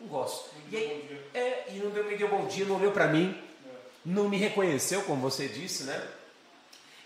Não 0.00 0.08
gosto. 0.08 0.50
Não 0.54 0.62
E 0.70 0.76
aí, 0.76 1.26
é, 1.34 1.64
e 1.68 1.72
não 1.78 1.90
deu, 1.90 2.04
me 2.04 2.16
deu 2.16 2.28
bom 2.28 2.46
dia, 2.46 2.64
não 2.64 2.76
olhou 2.76 2.92
para 2.92 3.06
mim, 3.06 3.36
É. 3.66 3.70
não 4.04 4.28
me 4.28 4.38
reconheceu, 4.38 5.02
como 5.02 5.20
você 5.20 5.48
disse, 5.48 5.84
né? 5.84 6.08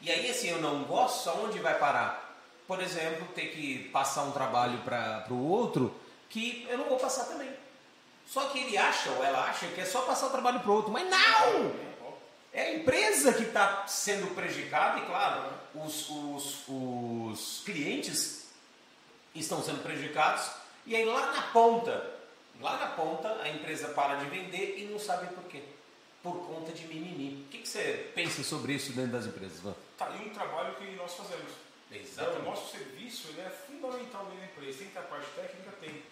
E 0.00 0.10
aí, 0.10 0.30
assim, 0.30 0.48
eu 0.48 0.60
não 0.60 0.84
gosto, 0.84 1.28
aonde 1.30 1.58
vai 1.58 1.78
parar? 1.78 2.22
Por 2.66 2.80
exemplo, 2.80 3.26
ter 3.34 3.46
que 3.48 3.88
passar 3.90 4.22
um 4.24 4.30
trabalho 4.32 4.78
para 4.78 5.26
o 5.30 5.48
outro 5.48 5.94
que 6.30 6.66
eu 6.68 6.78
não 6.78 6.84
vou 6.86 6.98
passar 6.98 7.24
também. 7.24 7.50
Só 8.26 8.48
que 8.48 8.58
ele 8.58 8.76
acha, 8.76 9.10
ou 9.10 9.24
ela 9.24 9.44
acha, 9.44 9.66
que 9.68 9.80
é 9.80 9.84
só 9.84 10.02
passar 10.02 10.26
o 10.26 10.30
trabalho 10.30 10.60
para 10.60 10.70
o 10.70 10.74
outro. 10.74 10.90
Mas 10.92 11.08
não! 11.08 11.72
É 12.54 12.62
a 12.62 12.74
empresa 12.74 13.32
que 13.32 13.42
está 13.42 13.84
sendo 13.88 14.32
prejudicada, 14.32 15.00
e 15.00 15.06
claro, 15.06 15.52
os, 15.74 16.08
os, 16.08 16.64
os 16.68 17.62
clientes 17.64 18.46
estão 19.34 19.60
sendo 19.60 19.82
prejudicados. 19.82 20.48
E 20.86 20.94
aí 20.94 21.04
lá 21.04 21.32
na 21.32 21.42
ponta, 21.42 22.14
lá 22.60 22.78
na 22.78 22.86
ponta, 22.86 23.42
a 23.42 23.48
empresa 23.48 23.88
para 23.88 24.14
de 24.16 24.26
vender 24.26 24.78
e 24.78 24.84
não 24.84 25.00
sabe 25.00 25.26
por 25.34 25.42
quê. 25.44 25.62
Por 26.22 26.46
conta 26.46 26.70
de 26.70 26.86
mimimi. 26.86 27.44
O 27.44 27.48
que, 27.50 27.58
que 27.58 27.68
você 27.68 28.10
pensa 28.14 28.44
sobre 28.44 28.74
isso 28.74 28.92
dentro 28.92 29.10
das 29.10 29.26
empresas, 29.26 29.58
Van? 29.60 29.74
Tá 29.98 30.06
aí 30.06 30.26
um 30.26 30.32
trabalho 30.32 30.76
que 30.76 30.84
nós 30.92 31.12
fazemos. 31.12 31.50
Então, 31.90 32.40
o 32.40 32.42
nosso 32.44 32.70
serviço 32.70 33.28
ele 33.30 33.40
é 33.40 33.50
fundamental 33.50 34.24
dentro 34.26 34.38
da 34.38 34.46
empresa. 34.46 34.78
Tem 34.78 34.86
que 34.86 34.92
ter 34.92 34.98
a 35.00 35.02
parte 35.02 35.26
técnica, 35.34 35.72
tem. 35.80 36.02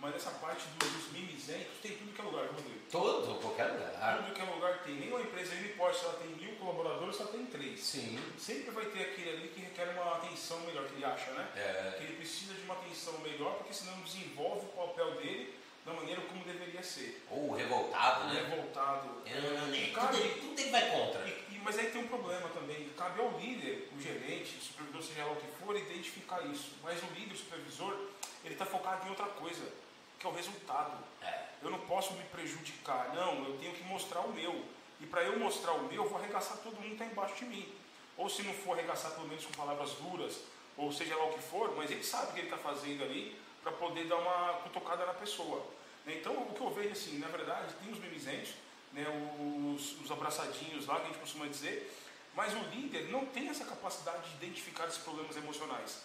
Mas 0.00 0.14
essa 0.14 0.30
parte 0.30 0.64
do- 0.78 0.86
dos 0.88 1.12
mimizentos 1.12 1.78
tem 1.82 1.96
tudo 1.96 2.12
que 2.14 2.20
é 2.20 2.24
lugar, 2.24 2.46
Rodrigo. 2.46 2.78
Todo, 2.90 3.34
qualquer 3.40 3.64
lugar. 3.72 4.18
Tudo 4.18 4.32
que 4.32 4.40
é 4.40 4.44
lugar 4.44 4.78
tem. 4.84 4.94
Nenhuma 4.94 5.20
empresa, 5.20 5.54
não 5.56 5.64
importa 5.64 5.98
se 5.98 6.04
ela 6.04 6.14
tem 6.14 6.28
mil 6.28 6.54
colaboradores, 6.56 7.18
ela 7.18 7.28
tem 7.30 7.44
três. 7.46 7.80
Sim. 7.80 8.18
Sempre 8.38 8.70
vai 8.70 8.84
ter 8.86 9.02
aquele 9.02 9.30
ali 9.30 9.48
que 9.48 9.60
requer 9.60 9.88
uma 9.88 10.14
atenção 10.16 10.60
melhor, 10.60 10.86
que 10.86 10.94
ele 10.94 11.04
acha, 11.04 11.30
né? 11.32 11.48
É. 11.56 11.94
Que 11.98 12.04
ele 12.04 12.16
precisa 12.16 12.54
de 12.54 12.62
uma 12.62 12.74
atenção 12.74 13.18
melhor, 13.18 13.54
porque 13.56 13.74
senão 13.74 13.96
não 13.96 14.04
desenvolve 14.04 14.66
o 14.66 14.68
papel 14.86 15.14
dele 15.16 15.54
da 15.84 15.92
maneira 15.94 16.20
como 16.22 16.44
deveria 16.44 16.82
ser. 16.82 17.24
Ou 17.30 17.54
revoltado, 17.54 18.28
né? 18.32 18.46
Revoltado. 18.48 19.22
É, 19.26 19.90
Cabe- 19.92 20.16
tudo, 20.16 20.22
ele- 20.24 20.40
tudo 20.40 20.60
ele 20.60 20.70
vai 20.70 20.90
contra. 20.90 21.26
E- 21.28 21.54
e- 21.56 21.60
mas 21.64 21.76
aí 21.78 21.90
tem 21.90 22.00
um 22.02 22.08
problema 22.08 22.48
também. 22.50 22.88
Cabe 22.96 23.20
ao 23.20 23.36
líder, 23.38 23.88
o 23.96 24.00
gerente, 24.00 24.56
o 24.58 24.60
supervisor, 24.62 25.02
seja 25.02 25.24
lá 25.24 25.32
o 25.32 25.36
que 25.36 25.46
for, 25.60 25.76
identificar 25.76 26.40
isso. 26.46 26.72
Mas 26.84 27.02
o 27.02 27.06
líder, 27.14 27.34
o 27.34 27.36
supervisor, 27.38 27.96
ele 28.44 28.54
está 28.54 28.64
focado 28.64 29.04
em 29.06 29.10
outra 29.10 29.26
coisa, 29.26 29.64
que 30.18 30.26
é 30.26 30.30
o 30.30 30.32
resultado. 30.32 30.96
É. 31.22 31.44
Eu 31.62 31.70
não 31.70 31.80
posso 31.80 32.12
me 32.14 32.24
prejudicar, 32.24 33.12
não, 33.14 33.44
eu 33.44 33.58
tenho 33.58 33.72
que 33.72 33.82
mostrar 33.84 34.20
o 34.20 34.32
meu. 34.32 34.64
E 35.00 35.06
para 35.06 35.22
eu 35.22 35.38
mostrar 35.38 35.72
o 35.72 35.82
meu, 35.84 36.04
eu 36.04 36.08
vou 36.08 36.18
arregaçar 36.18 36.58
todo 36.58 36.74
mundo 36.74 36.86
que 36.86 36.92
está 36.92 37.04
embaixo 37.04 37.36
de 37.36 37.44
mim. 37.44 37.72
Ou 38.16 38.28
se 38.28 38.42
não 38.42 38.52
for 38.52 38.72
arregaçar 38.72 39.12
pelo 39.12 39.28
menos 39.28 39.46
com 39.46 39.52
palavras 39.52 39.92
duras, 39.92 40.40
ou 40.76 40.92
seja 40.92 41.16
lá 41.16 41.26
o 41.26 41.32
que 41.32 41.42
for, 41.42 41.74
mas 41.76 41.90
ele 41.90 42.02
sabe 42.02 42.30
o 42.30 42.34
que 42.34 42.40
ele 42.40 42.46
está 42.48 42.58
fazendo 42.58 43.04
ali 43.04 43.38
para 43.62 43.72
poder 43.72 44.06
dar 44.06 44.16
uma 44.16 44.54
cutucada 44.64 45.06
na 45.06 45.14
pessoa. 45.14 45.64
Então 46.06 46.32
o 46.34 46.54
que 46.54 46.60
eu 46.60 46.70
vejo 46.70 46.90
assim, 46.90 47.18
na 47.18 47.28
verdade, 47.28 47.74
tem 47.74 47.92
os 47.92 47.98
mimizentos, 47.98 48.54
né, 48.92 49.06
os, 49.74 50.00
os 50.00 50.10
abraçadinhos 50.10 50.86
lá 50.86 50.96
que 50.96 51.02
a 51.02 51.06
gente 51.06 51.18
costuma 51.18 51.46
dizer, 51.46 51.92
mas 52.34 52.54
o 52.54 52.60
líder 52.70 53.08
não 53.10 53.26
tem 53.26 53.48
essa 53.48 53.64
capacidade 53.64 54.28
de 54.30 54.36
identificar 54.36 54.86
esses 54.86 54.98
problemas 54.98 55.36
emocionais. 55.36 56.02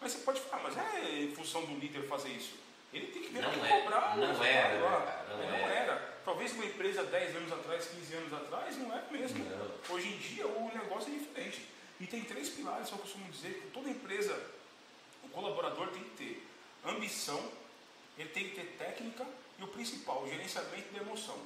Mas 0.00 0.12
você 0.12 0.18
pode 0.18 0.40
falar, 0.40 0.62
mas 0.64 0.76
é 0.76 1.32
função 1.34 1.64
do 1.64 1.78
líder 1.78 2.06
fazer 2.06 2.28
isso. 2.30 2.54
Ele 2.96 3.06
tem 3.08 3.22
que 3.22 3.28
ver 3.28 3.42
Não 3.42 3.50
que 3.50 3.60
é, 3.60 3.80
cobrar. 3.80 4.16
o 4.16 4.20
não 4.20 4.44
era, 4.44 4.78
lá. 4.84 5.26
não 5.30 5.42
É, 5.42 5.62
era. 5.62 5.74
era. 5.74 6.16
Talvez 6.24 6.52
uma 6.52 6.64
empresa 6.64 7.04
10 7.04 7.36
anos 7.36 7.52
atrás, 7.52 7.86
15 7.86 8.14
anos 8.14 8.32
atrás, 8.32 8.76
não 8.78 8.92
era 8.92 9.06
mesmo. 9.10 9.44
Não. 9.44 9.94
Hoje 9.94 10.08
em 10.08 10.16
dia 10.18 10.46
o 10.46 10.70
negócio 10.74 11.12
é 11.14 11.18
diferente. 11.18 11.66
E 12.00 12.06
tem 12.06 12.22
três 12.24 12.48
pilares 12.50 12.88
que 12.88 12.94
eu 12.94 12.98
costumo 12.98 13.30
dizer 13.30 13.54
que 13.62 13.70
toda 13.70 13.88
empresa, 13.88 14.38
o 15.22 15.28
colaborador 15.28 15.88
tem 15.88 16.02
que 16.02 16.10
ter 16.10 16.46
ambição, 16.84 17.42
ele 18.18 18.28
tem 18.30 18.44
que 18.50 18.56
ter 18.56 18.76
técnica 18.78 19.24
e 19.58 19.62
o 19.64 19.68
principal, 19.68 20.22
o 20.24 20.28
gerenciamento 20.28 20.92
da 20.92 21.00
emoção. 21.00 21.38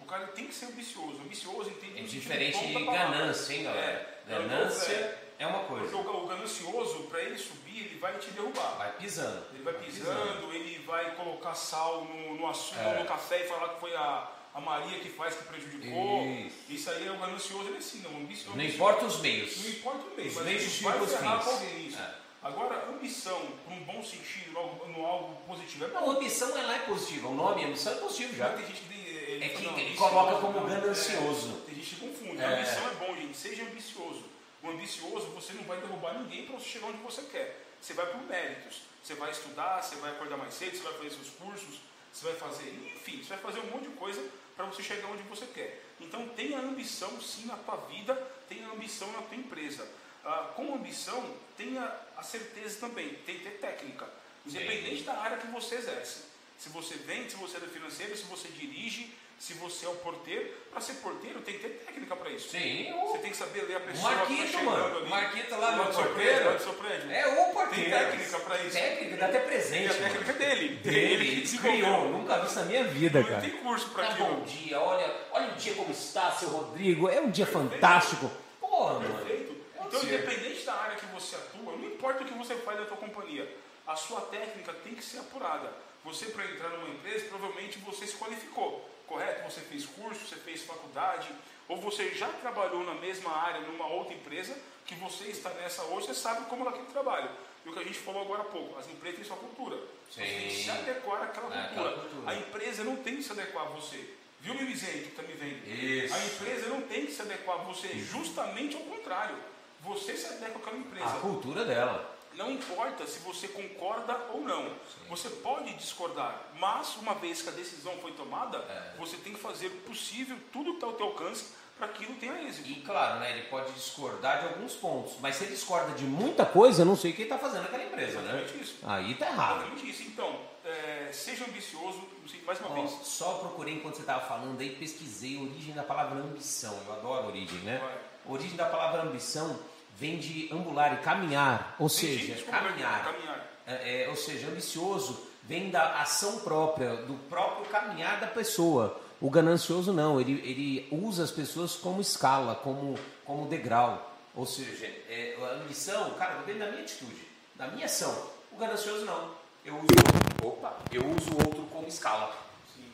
O 0.00 0.04
cara 0.06 0.28
tem 0.28 0.46
que 0.46 0.54
ser 0.54 0.66
ambicioso. 0.66 1.20
Ambicioso 1.20 1.68
entende 1.70 1.98
É 1.98 2.02
diferente 2.02 2.66
de 2.66 2.84
ganância, 2.84 3.54
hein, 3.54 3.64
galera? 3.64 4.22
É, 4.28 4.32
não- 4.38 4.48
Ganância 4.48 5.18
é, 5.38 5.44
É 5.44 5.46
uma 5.46 5.60
coisa. 5.64 5.88
Porque 5.90 6.08
o, 6.08 6.24
o 6.24 6.26
ganancioso, 6.26 7.04
para 7.04 7.20
ele 7.22 7.36
subir, 7.38 7.86
ele 7.86 7.98
vai 7.98 8.16
te 8.18 8.30
derrubar. 8.30 8.76
Vai 8.78 8.92
pisando. 8.96 9.44
Ele 9.54 9.62
vai 9.62 9.74
pisando, 9.74 10.52
ele 10.54 10.78
vai 10.86 11.14
colocar 11.16 11.54
sal 11.54 12.04
no, 12.04 12.34
no 12.36 12.46
açúcar, 12.48 12.80
É. 12.80 12.98
no 13.00 13.04
café 13.06 13.44
e 13.44 13.48
falar 13.48 13.70
que 13.74 13.80
foi 13.80 13.94
a, 13.94 14.30
a 14.54 14.60
Maria 14.60 14.98
que 15.00 15.08
faz 15.10 15.34
que 15.34 15.44
prejudicou. 15.44 16.22
Isso. 16.26 16.56
Isso 16.68 16.90
aí 16.90 17.06
é 17.06 17.10
o 17.10 17.18
ganancioso, 17.18 17.68
ele 17.68 17.78
assim, 17.78 17.98
não. 18.00 18.16
Ambicioso, 18.20 18.56
Não 18.56 18.64
importa 18.64 19.04
os 19.04 19.20
meios. 19.20 19.56
Não 19.62 19.70
importa 19.70 20.04
o 20.06 20.16
meio, 20.16 20.28
Os 20.28 20.34
mas 20.36 20.44
meios 20.46 20.80
vai 20.82 21.00
os 21.00 21.10
ferrar 21.12 21.36
fins. 21.38 21.44
com 21.44 21.50
alguém 21.52 21.86
isso. 21.88 21.98
É. 21.98 22.26
Agora, 22.42 22.88
ambição, 22.90 23.40
por 23.64 23.72
um 23.72 23.80
bom 23.80 24.00
sentido, 24.04 24.52
no, 24.52 25.04
algo- 25.04 25.34
positivo, 25.48 25.86
é 25.86 25.88
Não, 25.88 26.00
bom. 26.04 26.10
ambição 26.12 26.56
ela 26.56 26.76
é 26.76 26.78
positiva. 26.80 27.26
O 27.28 27.34
nome 27.34 27.64
ambição 27.64 27.92
é 27.92 27.96
positivo 27.96 28.36
já. 28.36 28.50
Tem 28.50 28.64
gente 28.66 28.82
que, 28.82 28.94
ele 28.94 29.44
É 29.44 29.48
que 29.48 29.62
não, 29.64 29.76
ele 29.76 29.96
coloca 29.96 30.36
como 30.40 30.60
não, 30.60 30.66
ganancioso. 30.68 31.62
é, 31.62 31.66
tem 31.66 31.74
gente 31.74 31.96
que 31.96 32.06
confunde. 32.06 32.40
É. 32.40 32.46
Ambição 32.46 32.88
é 32.88 32.94
bom, 32.94 33.16
gente. 33.16 33.36
Seja 33.36 33.62
ambicioso. 33.64 34.22
O 34.62 34.70
ambicioso, 34.70 35.26
você 35.26 35.52
não 35.52 35.64
vai 35.64 35.80
derrubar 35.80 36.14
ninguém 36.14 36.46
para 36.46 36.56
você 36.58 36.68
chegar 36.68 36.86
onde 36.86 36.98
você 36.98 37.22
quer. 37.22 37.62
Você 37.80 37.94
vai 37.94 38.06
por 38.06 38.22
méritos. 38.22 38.82
Você 39.02 39.14
vai 39.14 39.30
estudar, 39.30 39.82
você 39.82 39.94
vai 39.96 40.10
acordar 40.10 40.36
mais 40.36 40.54
cedo, 40.54 40.76
você 40.76 40.82
vai 40.82 40.94
fazer 40.94 41.10
seus 41.10 41.30
cursos, 41.30 41.80
você 42.12 42.24
vai 42.24 42.34
fazer, 42.34 42.68
enfim, 42.96 43.22
você 43.22 43.28
vai 43.28 43.38
fazer 43.38 43.60
um 43.60 43.70
monte 43.70 43.88
de 43.88 43.94
coisa 43.94 44.28
para 44.56 44.64
você 44.64 44.82
chegar 44.82 45.08
onde 45.08 45.22
você 45.22 45.46
quer. 45.46 45.82
Então 46.00 46.28
tenha 46.30 46.58
ambição 46.58 47.20
sim 47.20 47.46
na 47.46 47.56
tua 47.56 47.76
vida, 47.88 48.14
tenha 48.48 48.66
ambição 48.68 49.12
na 49.12 49.22
tua 49.22 49.36
empresa. 49.36 49.88
Ah, 50.24 50.50
com 50.56 50.74
ambição, 50.74 51.36
tenha 51.56 51.84
a 52.16 52.22
certeza 52.24 52.80
também, 52.80 53.14
tem 53.24 53.38
que 53.38 53.44
ter 53.44 53.58
técnica, 53.58 54.10
independente 54.44 55.04
da 55.04 55.16
área 55.18 55.36
que 55.36 55.46
você 55.46 55.76
exerce. 55.76 56.24
Se 56.58 56.68
você 56.70 56.94
vende, 56.96 57.30
se 57.30 57.36
você 57.36 57.58
é 57.58 57.60
do 57.60 57.68
financeiro, 57.68 58.16
se 58.16 58.24
você 58.24 58.48
dirige, 58.48 59.14
se 59.38 59.52
você 59.54 59.86
é 59.86 59.88
o 59.88 59.94
porteiro, 59.96 60.50
para 60.70 60.80
ser 60.80 60.94
porteiro 60.94 61.40
tem 61.42 61.54
que 61.54 61.60
ter 61.60 61.84
técnica 61.86 62.16
para 62.16 62.30
isso. 62.30 62.48
Sim, 62.48 62.92
Você 63.06 63.18
tem 63.18 63.30
que 63.30 63.36
saber 63.36 63.62
ler 63.66 63.76
a 63.76 63.80
pessoa 63.80 64.10
que 64.10 64.16
Marquito, 64.16 64.44
está 64.44 64.58
chegando 64.58 64.70
mano. 64.70 64.96
ali. 64.96 65.06
O 65.06 65.08
Marquito 65.10 65.50
lá 65.52 65.58
Lá 65.58 65.76
no 65.76 65.84
porteiro. 65.84 66.14
prédio. 66.14 67.10
É 67.12 67.26
o 67.26 67.52
porteiro. 67.52 67.90
Tem 67.90 67.90
técnica 67.90 68.38
pra 68.40 68.62
isso. 68.62 68.72
Técnica, 68.72 69.16
dá 69.16 69.26
até 69.26 69.38
Tem 69.38 69.48
presente. 69.48 69.90
a 69.90 69.94
técnica 69.94 70.24
mano. 70.26 70.38
dele. 70.38 70.68
Dele, 70.76 71.26
Ele 71.26 71.40
desenvolveu. 71.42 71.72
criou. 71.84 72.08
Nunca 72.08 72.38
vi 72.38 72.46
isso 72.46 72.54
na 72.56 72.64
minha 72.64 72.84
vida, 72.84 73.20
Não 73.20 73.28
cara. 73.28 73.40
tem 73.42 73.50
curso 73.50 73.90
para 73.90 74.06
Tá 74.06 74.12
aquilo. 74.12 74.28
bom 74.28 74.44
dia, 74.44 74.80
olha, 74.80 75.14
olha 75.32 75.52
o 75.52 75.56
dia 75.56 75.74
como 75.74 75.90
está, 75.92 76.32
seu 76.32 76.48
Rodrigo. 76.48 77.08
É 77.08 77.20
um 77.20 77.30
dia 77.30 77.46
fantástico. 77.46 78.30
Porra, 78.60 78.94
mano. 79.00 79.14
Perfeito. 79.18 79.56
Então, 79.86 80.00
ser. 80.00 80.06
independente 80.06 80.64
da 80.64 80.74
área 80.74 80.96
que 80.96 81.06
você 81.06 81.36
atua, 81.36 81.72
não 81.76 81.84
importa 81.86 82.24
o 82.24 82.26
que 82.26 82.34
você 82.34 82.56
faz 82.56 82.80
na 82.80 82.86
tua 82.86 82.96
companhia, 82.96 83.48
a 83.86 83.94
sua 83.94 84.20
técnica 84.22 84.72
tem 84.82 84.94
que 84.94 85.04
ser 85.04 85.18
apurada. 85.18 85.72
Você, 86.04 86.26
para 86.26 86.44
entrar 86.44 86.68
numa 86.70 86.88
empresa, 86.88 87.26
provavelmente 87.28 87.78
você 87.78 88.06
se 88.06 88.16
qualificou, 88.16 88.88
correto? 89.06 89.50
Você 89.50 89.60
fez 89.60 89.86
curso, 89.86 90.26
você 90.26 90.36
fez 90.36 90.62
faculdade, 90.62 91.28
ou 91.68 91.76
você 91.78 92.10
já 92.14 92.28
trabalhou 92.28 92.84
na 92.84 92.94
mesma 92.94 93.30
área, 93.36 93.60
numa 93.60 93.86
outra 93.86 94.14
empresa, 94.14 94.56
que 94.84 94.94
você 94.96 95.24
está 95.24 95.50
nessa 95.50 95.82
hoje, 95.84 96.06
você 96.06 96.14
sabe 96.14 96.46
como 96.46 96.64
é 96.64 96.68
aquele 96.68 96.86
trabalho. 96.86 97.28
E 97.64 97.68
o 97.68 97.72
que 97.72 97.78
a 97.80 97.82
gente 97.84 97.98
falou 97.98 98.22
agora 98.22 98.42
há 98.42 98.44
pouco, 98.44 98.78
as 98.78 98.88
empresas 98.88 99.16
têm 99.18 99.26
sua 99.26 99.36
cultura. 99.36 99.76
Você 100.08 100.20
tem 100.20 100.48
que 100.48 100.54
Sim. 100.54 100.62
se 100.64 100.70
adequar 100.70 101.22
àquela 101.22 101.52
É, 101.52 101.68
cultura. 101.74 102.30
A 102.30 102.34
empresa 102.36 102.84
não 102.84 102.96
tem 102.96 103.16
que 103.16 103.22
se 103.24 103.32
adequar 103.32 103.66
a 103.66 103.70
você. 103.70 104.14
Viu, 104.40 104.54
Mimizente, 104.54 104.98
que 105.00 105.08
está 105.08 105.22
me 105.22 105.32
vendo? 105.32 105.66
Isso. 105.66 106.14
A 106.14 106.24
empresa 106.24 106.68
não 106.68 106.82
tem 106.82 107.06
que 107.06 107.12
se 107.12 107.22
adequar 107.22 107.60
a 107.60 107.62
você, 107.64 107.88
justamente 107.98 108.76
ao 108.76 108.82
contrário. 108.82 109.36
Você 109.80 110.16
se 110.16 110.26
adequa 110.26 110.58
àquela 110.58 110.76
empresa. 110.76 111.06
A 111.06 111.20
cultura 111.20 111.64
dela. 111.64 112.15
Não 112.36 112.50
importa 112.50 113.06
se 113.06 113.18
você 113.20 113.48
concorda 113.48 114.14
ou 114.32 114.40
não. 114.42 114.70
Você 115.08 115.28
pode 115.30 115.72
discordar, 115.74 116.38
mas 116.58 116.96
uma 116.96 117.14
vez 117.14 117.40
que 117.42 117.48
a 117.48 117.52
decisão 117.52 117.92
foi 118.02 118.12
tomada, 118.12 118.58
É. 118.58 118.94
você 118.98 119.16
tem 119.16 119.32
que 119.32 119.40
fazer 119.40 119.68
o 119.68 119.76
possível, 119.88 120.36
tudo 120.52 120.70
que 120.72 120.76
está 120.76 120.86
ao 120.86 120.92
teu 120.92 121.06
alcance, 121.06 121.46
para 121.78 121.88
que 121.88 122.04
aquilo 122.04 122.18
tenha 122.18 122.42
êxito. 122.48 122.68
E 122.68 122.76
claro, 122.82 123.20
né, 123.20 123.32
ele 123.32 123.48
pode 123.48 123.70
discordar 123.72 124.40
de 124.40 124.48
alguns 124.48 124.74
pontos, 124.74 125.14
mas 125.20 125.36
se 125.36 125.44
ele 125.44 125.54
discorda 125.54 125.92
de 125.92 126.04
muita 126.04 126.44
coisa, 126.46 126.82
eu 126.82 126.86
não 126.86 126.96
sei 126.96 127.10
o 127.10 127.14
que 127.14 127.22
ele 127.22 127.30
está 127.30 127.38
fazendo 127.42 127.62
naquela 127.64 127.84
empresa, 127.84 128.20
né? 128.20 128.42
Exatamente 128.42 128.62
isso. 128.62 128.76
Aí 128.82 129.14
tá 129.14 129.26
errado. 129.26 129.56
Exatamente 129.62 129.90
isso. 129.90 130.02
Então, 130.04 130.40
é, 130.64 131.10
seja 131.12 131.44
ambicioso, 131.44 132.02
mais 132.46 132.60
uma 132.60 132.70
vez. 132.70 132.90
só 133.02 133.34
procurei 133.38 133.74
enquanto 133.74 133.96
você 133.96 134.00
estava 134.02 134.26
falando 134.26 134.60
aí, 134.60 134.70
pesquisei 134.76 135.36
a 135.38 135.42
origem 135.42 135.74
da 135.74 135.82
palavra 135.82 136.18
ambição. 136.18 136.78
Eu 136.86 136.92
adoro 136.94 137.24
a 137.24 137.26
origem, 137.28 137.58
né? 137.60 137.78
Vai. 137.78 137.98
A 138.26 138.32
origem 138.32 138.56
da 138.56 138.66
palavra 138.66 139.02
ambição 139.02 139.58
vem 139.98 140.18
de 140.18 140.48
ambular 140.52 140.94
e 140.94 140.98
caminhar, 140.98 141.74
ou 141.78 141.86
Entendi, 141.86 142.18
seja, 142.18 142.34
desculpa, 142.34 142.58
caminhar. 142.58 143.04
caminhar. 143.04 143.46
É, 143.66 144.04
é, 144.04 144.08
ou 144.08 144.16
seja, 144.16 144.46
ambicioso 144.48 145.26
vem 145.42 145.70
da 145.70 146.00
ação 146.00 146.40
própria, 146.40 146.96
do 146.96 147.14
próprio 147.28 147.66
caminhar 147.66 148.20
da 148.20 148.26
pessoa. 148.26 149.00
O 149.20 149.30
ganancioso 149.30 149.92
não, 149.92 150.20
ele, 150.20 150.32
ele 150.44 150.88
usa 150.90 151.24
as 151.24 151.30
pessoas 151.30 151.74
como 151.74 152.00
escala, 152.00 152.54
como, 152.56 152.98
como 153.24 153.48
degrau. 153.48 154.14
Ou 154.34 154.44
seja, 154.44 154.86
é, 155.08 155.36
a 155.40 155.62
ambição, 155.62 156.10
cara, 156.14 156.42
vem 156.42 156.58
da 156.58 156.66
minha 156.70 156.82
atitude, 156.82 157.26
da 157.54 157.68
minha 157.68 157.86
ação. 157.86 158.14
O 158.52 158.56
ganancioso 158.56 159.06
não. 159.06 159.30
Eu 159.64 159.74
uso, 159.76 160.46
opa, 160.46 160.76
eu 160.92 161.02
uso 161.02 161.30
o 161.32 161.38
outro 161.38 161.62
como 161.72 161.88
escala. 161.88 162.36
Sim. 162.74 162.84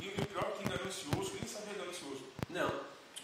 E, 0.00 0.04
e 0.04 0.22
o 0.22 0.26
pior 0.26 0.44
é 0.44 0.62
que 0.62 0.68
ganancioso, 0.68 1.32
nem 1.34 1.48
sabe 1.48 1.70
é 1.74 1.78
ganancioso. 1.78 2.22
Não. 2.50 2.68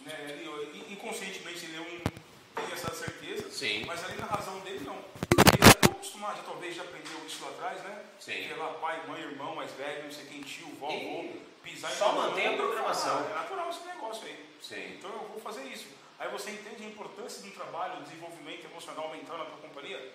Né? 0.05 0.15
Ele, 0.31 0.93
inconscientemente 0.93 1.67
ele 1.67 1.77
é 1.77 1.81
um, 1.81 2.19
tem 2.67 2.73
essa 2.73 2.95
certeza, 2.95 3.51
Sim. 3.51 3.85
mas 3.87 4.05
ali 4.05 4.17
na 4.17 4.27
razão 4.27 4.59
dele 4.61 4.81
não. 4.85 4.97
Ele 4.97 5.63
já 5.65 5.69
está 5.71 5.91
acostumado, 5.91 6.43
talvez 6.45 6.75
já 6.75 6.83
aprendeu 6.83 7.19
isso 7.27 7.45
lá 7.45 7.51
atrás, 7.51 7.83
né? 7.83 8.05
Sim. 8.21 8.33
Que 8.33 8.53
é 8.53 8.57
lá 8.57 8.75
pai, 8.75 9.07
mãe, 9.07 9.21
irmão 9.23 9.55
mais 9.55 9.71
velho, 9.73 10.05
não 10.05 10.11
sei 10.13 10.25
quem, 10.27 10.43
tio, 10.43 10.69
vovô, 10.79 10.93
E 10.95 11.43
pisar 11.63 11.91
só 11.91 12.13
em 12.13 12.15
mantém 12.17 12.47
a 12.49 12.57
programação. 12.57 13.19
ah, 13.19 13.31
É 13.31 13.35
natural 13.35 13.71
esse 13.71 13.87
negócio 13.87 14.27
aí. 14.27 14.49
Sim. 14.63 14.97
Então 14.99 15.11
eu 15.11 15.29
vou 15.29 15.41
fazer 15.41 15.63
isso. 15.65 15.87
Aí 16.19 16.29
você 16.31 16.51
entende 16.51 16.85
a 16.85 16.89
importância 16.89 17.43
de 17.43 17.49
um 17.49 17.53
trabalho, 17.53 18.03
desenvolvimento 18.03 18.65
emocional 18.65 19.11
mental 19.11 19.39
na 19.39 19.45
tua 19.45 19.59
companhia. 19.59 20.13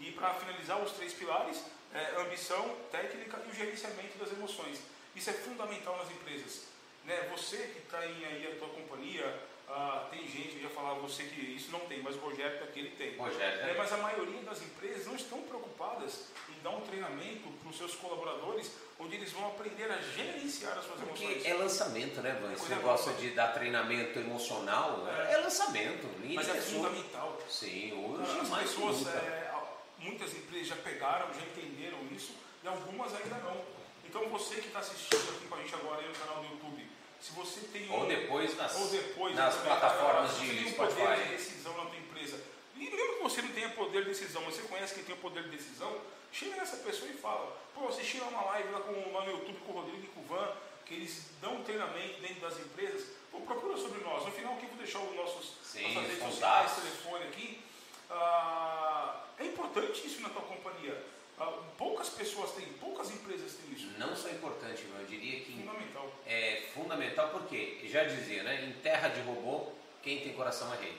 E 0.00 0.10
para 0.12 0.34
finalizar, 0.34 0.82
os 0.82 0.92
três 0.92 1.12
pilares, 1.12 1.62
é, 1.92 2.20
ambição, 2.20 2.76
técnica 2.90 3.40
e 3.46 3.50
o 3.50 3.54
gerenciamento 3.54 4.18
das 4.18 4.32
emoções. 4.32 4.78
Isso 5.14 5.30
é 5.30 5.32
fundamental 5.34 5.96
nas 5.98 6.10
empresas. 6.10 6.62
Né? 7.04 7.28
Você 7.30 7.58
que 7.58 7.78
está 7.80 7.98
aí 7.98 8.50
a 8.52 8.58
tua 8.58 8.68
companhia, 8.68 9.38
ah, 9.68 10.06
tem 10.10 10.26
gente, 10.28 10.56
eu 10.56 10.62
ia 10.62 10.70
falar 10.70 10.94
você 10.94 11.24
que 11.24 11.40
isso 11.40 11.70
não 11.70 11.80
tem, 11.80 12.02
mas 12.02 12.16
o 12.16 12.18
Rogério 12.18 12.62
aqui 12.62 12.80
ele 12.80 12.90
tem. 12.90 13.16
Rogério, 13.16 13.64
né? 13.64 13.72
É, 13.72 13.74
mas 13.76 13.92
a 13.92 13.96
maioria 13.96 14.42
das 14.42 14.62
empresas 14.62 15.06
não 15.06 15.16
estão 15.16 15.40
preocupadas 15.42 16.26
em 16.48 16.62
dar 16.62 16.70
um 16.70 16.80
treinamento 16.82 17.48
para 17.60 17.70
os 17.70 17.76
seus 17.76 17.94
colaboradores, 17.96 18.70
onde 18.98 19.16
eles 19.16 19.32
vão 19.32 19.48
aprender 19.48 19.90
a 19.90 20.00
gerenciar 20.00 20.78
as 20.78 20.84
suas 20.84 21.00
Porque 21.00 21.24
emoções. 21.24 21.46
é 21.46 21.54
lançamento, 21.54 22.20
né, 22.20 22.38
Van? 22.40 22.52
Esse 22.52 22.60
Coisa 22.60 22.76
negócio 22.76 23.14
de 23.14 23.30
dar 23.30 23.48
treinamento 23.48 24.18
emocional 24.18 25.06
é, 25.08 25.32
é 25.32 25.36
lançamento. 25.38 26.08
Mas 26.22 26.48
é 26.48 26.54
fundamental. 26.54 27.38
Sim, 27.48 27.92
hoje 27.92 28.40
As 28.40 28.48
mais 28.48 28.70
pessoas, 28.70 29.06
é, 29.06 29.52
muitas 29.98 30.32
empresas 30.34 30.68
já 30.68 30.76
pegaram, 30.76 31.32
já 31.32 31.40
entenderam 31.40 31.98
isso 32.12 32.34
e 32.62 32.68
algumas 32.68 33.14
ainda 33.14 33.36
não. 33.38 33.60
Então 34.04 34.28
você 34.28 34.56
que 34.56 34.68
está 34.68 34.78
assistindo 34.78 35.28
aqui 35.36 35.48
com 35.48 35.54
a 35.54 35.58
gente 35.58 35.74
agora 35.74 36.00
aí 36.00 36.08
no 36.08 36.14
canal 36.14 36.36
do 36.42 36.44
YouTube, 36.44 36.86
se 37.24 37.32
você 37.32 37.60
tem 37.72 37.88
um, 37.88 38.00
Ou 38.00 38.06
depois 38.06 38.54
nas, 38.54 38.76
ou 38.76 38.86
depois 38.88 39.34
nas 39.34 39.54
né, 39.54 39.62
plataformas 39.64 40.30
se 40.32 40.40
você 40.40 40.44
de 40.44 40.64
tem 40.64 40.72
um 40.72 40.74
poder 40.74 41.16
de 41.16 41.28
decisão 41.30 41.74
na 41.74 41.86
tua 41.86 41.96
empresa, 41.96 42.44
e 42.76 42.80
mesmo 42.80 43.14
que 43.14 43.22
você 43.22 43.40
não 43.40 43.48
tenha 43.48 43.70
poder 43.70 44.02
de 44.02 44.10
decisão, 44.10 44.42
mas 44.44 44.56
você 44.56 44.62
conhece 44.68 44.94
quem 44.94 45.04
tem 45.04 45.14
o 45.14 45.18
poder 45.18 45.44
de 45.44 45.48
decisão, 45.56 46.02
chega 46.30 46.56
nessa 46.56 46.76
pessoa 46.76 47.10
e 47.10 47.14
fala, 47.14 47.56
pô, 47.74 47.88
assistir 47.88 48.20
lá 48.20 48.26
uma 48.26 48.44
live 48.50 48.68
lá, 48.72 48.80
com, 48.80 49.12
lá 49.14 49.24
no 49.24 49.30
YouTube 49.30 49.58
com 49.64 49.72
o 49.72 49.74
Rodrigo 49.74 50.04
e 50.04 50.08
com 50.08 50.20
o 50.20 50.24
Van, 50.24 50.52
que 50.84 50.92
eles 50.92 51.30
dão 51.40 51.54
um 51.54 51.64
treinamento 51.64 52.20
dentro 52.20 52.40
das 52.42 52.58
empresas, 52.58 53.06
pô, 53.32 53.40
procura 53.40 53.78
sobre 53.78 54.04
nós. 54.04 54.26
No 54.26 54.30
final 54.30 54.52
aqui 54.52 54.64
eu 54.64 54.68
vou 54.68 54.78
deixar 54.78 54.98
os 54.98 55.16
nossos 55.16 55.52
Sim, 55.64 55.94
nossas 55.94 56.02
os 56.02 56.08
redes 56.08 56.28
sociais, 56.28 56.72
telefone 56.74 57.24
aqui. 57.24 57.64
Ah, 58.10 59.24
é 59.38 59.46
importante 59.46 60.06
isso 60.06 60.20
na 60.20 60.28
tua 60.28 60.42
companhia. 60.42 61.02
Ah, 61.38 61.52
poucas 61.76 62.08
pessoas 62.10 62.52
têm, 62.52 62.66
poucas 62.74 63.10
empresas 63.10 63.54
têm 63.54 63.74
isso. 63.74 63.88
Não 63.98 64.14
só 64.14 64.28
importante, 64.28 64.84
eu 64.98 65.06
diria 65.06 65.40
que 65.40 65.52
Fundamental. 65.52 66.12
é 66.26 66.62
fundamental 66.74 67.28
porque, 67.30 67.80
já 67.84 68.04
dizia, 68.04 68.42
né, 68.42 68.64
em 68.64 68.72
terra 68.80 69.08
de 69.08 69.20
robô, 69.22 69.72
quem 70.02 70.20
tem 70.20 70.32
coração 70.32 70.72
é 70.74 70.76
rei. 70.76 70.96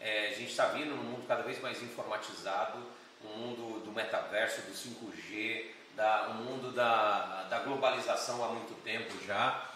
É, 0.00 0.28
a 0.28 0.32
gente 0.34 0.50
está 0.50 0.66
vindo 0.66 0.94
num 0.94 1.02
mundo 1.02 1.26
cada 1.26 1.42
vez 1.42 1.60
mais 1.60 1.82
informatizado, 1.82 2.78
um 3.24 3.36
mundo 3.38 3.84
do 3.84 3.92
metaverso, 3.92 4.62
do 4.62 4.72
5G, 4.72 5.66
da, 5.94 6.28
um 6.30 6.44
mundo 6.44 6.72
da, 6.72 7.44
da 7.44 7.58
globalização 7.60 8.42
há 8.44 8.48
muito 8.48 8.74
tempo 8.82 9.12
já, 9.26 9.70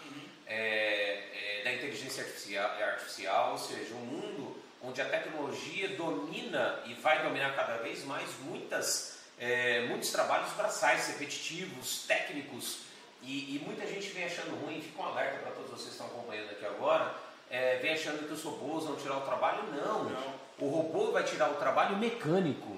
é, 0.47 1.59
é, 1.59 1.63
da 1.63 1.73
inteligência 1.73 2.23
artificial, 2.23 2.69
artificial, 2.71 3.51
ou 3.51 3.57
seja, 3.57 3.93
um 3.95 4.05
mundo 4.05 4.63
onde 4.81 5.01
a 5.01 5.05
tecnologia 5.05 5.89
domina 5.89 6.79
e 6.85 6.93
vai 6.93 7.23
dominar 7.23 7.55
cada 7.55 7.77
vez 7.77 8.03
mais 8.05 8.29
muitas, 8.41 9.14
é, 9.39 9.85
muitos 9.87 10.11
trabalhos 10.11 10.51
braçais, 10.53 11.07
repetitivos, 11.07 12.05
técnicos, 12.07 12.79
e, 13.21 13.55
e 13.55 13.63
muita 13.65 13.87
gente 13.87 14.07
vem 14.09 14.25
achando 14.25 14.55
ruim, 14.63 14.81
fica 14.81 15.01
um 15.01 15.05
alerta 15.05 15.39
para 15.39 15.51
todos 15.51 15.71
vocês 15.71 15.87
que 15.87 15.91
estão 15.93 16.07
acompanhando 16.07 16.51
aqui 16.51 16.65
agora, 16.65 17.15
é, 17.49 17.77
vem 17.77 17.93
achando 17.93 18.27
que 18.27 18.33
os 18.33 18.43
robôs 18.43 18.85
vão 18.85 18.95
tirar 18.95 19.17
o 19.17 19.21
trabalho, 19.21 19.63
não. 19.71 20.03
Não. 20.05 20.33
O 20.59 20.67
robô 20.67 21.11
vai 21.11 21.23
tirar 21.23 21.49
o 21.49 21.55
trabalho 21.55 21.97
mecânico 21.97 22.77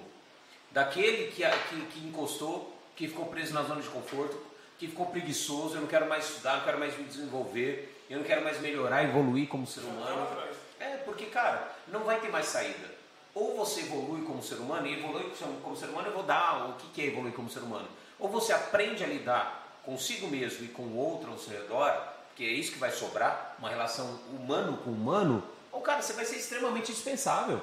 daquele 0.71 1.31
que, 1.31 1.43
que, 1.43 1.85
que 1.87 2.07
encostou, 2.07 2.75
que 2.95 3.07
ficou 3.07 3.25
preso 3.27 3.53
na 3.53 3.63
zona 3.63 3.81
de 3.81 3.87
conforto, 3.89 4.41
que 4.77 4.87
ficou 4.87 5.07
preguiçoso, 5.07 5.75
eu 5.75 5.81
não 5.81 5.87
quero 5.87 6.07
mais 6.07 6.25
estudar, 6.29 6.57
não 6.57 6.63
quero 6.63 6.79
mais 6.79 6.97
me 6.97 7.03
desenvolver, 7.03 8.03
eu 8.09 8.19
não 8.19 8.25
quero 8.25 8.43
mais 8.43 8.59
melhorar, 8.61 9.03
evoluir 9.03 9.47
como 9.47 9.65
ser 9.65 9.81
Lá 9.81 9.87
humano. 9.89 10.43
É, 10.79 10.97
porque, 10.97 11.25
cara, 11.25 11.71
não 11.87 12.01
vai 12.01 12.19
ter 12.19 12.29
mais 12.29 12.45
saída. 12.45 12.97
Ou 13.39 13.55
você 13.55 13.81
evolui 13.81 14.25
como 14.25 14.41
ser 14.41 14.55
humano, 14.55 14.88
e 14.88 14.97
evolui 14.97 15.31
como 15.61 15.77
ser 15.77 15.85
humano 15.85 16.07
eu 16.07 16.13
vou 16.13 16.23
dar 16.23 16.69
o 16.69 16.73
que 16.73 16.99
é 17.03 17.05
evoluir 17.05 17.35
como 17.35 17.47
ser 17.47 17.59
humano. 17.59 17.88
Ou 18.17 18.27
você 18.27 18.51
aprende 18.51 19.03
a 19.03 19.07
lidar 19.07 19.79
consigo 19.85 20.27
mesmo 20.27 20.65
e 20.65 20.69
com 20.69 20.81
o 20.81 20.97
outro 20.97 21.31
ao 21.31 21.38
seu 21.38 21.53
redor, 21.53 21.95
que 22.35 22.43
é 22.43 22.49
isso 22.49 22.71
que 22.71 22.79
vai 22.79 22.89
sobrar, 22.89 23.55
uma 23.59 23.69
relação 23.69 24.19
humano 24.31 24.77
com 24.77 24.89
humano, 24.89 25.43
ou 25.71 25.81
cara, 25.81 26.01
você 26.01 26.13
vai 26.13 26.25
ser 26.25 26.38
extremamente 26.38 26.91
dispensável. 26.91 27.61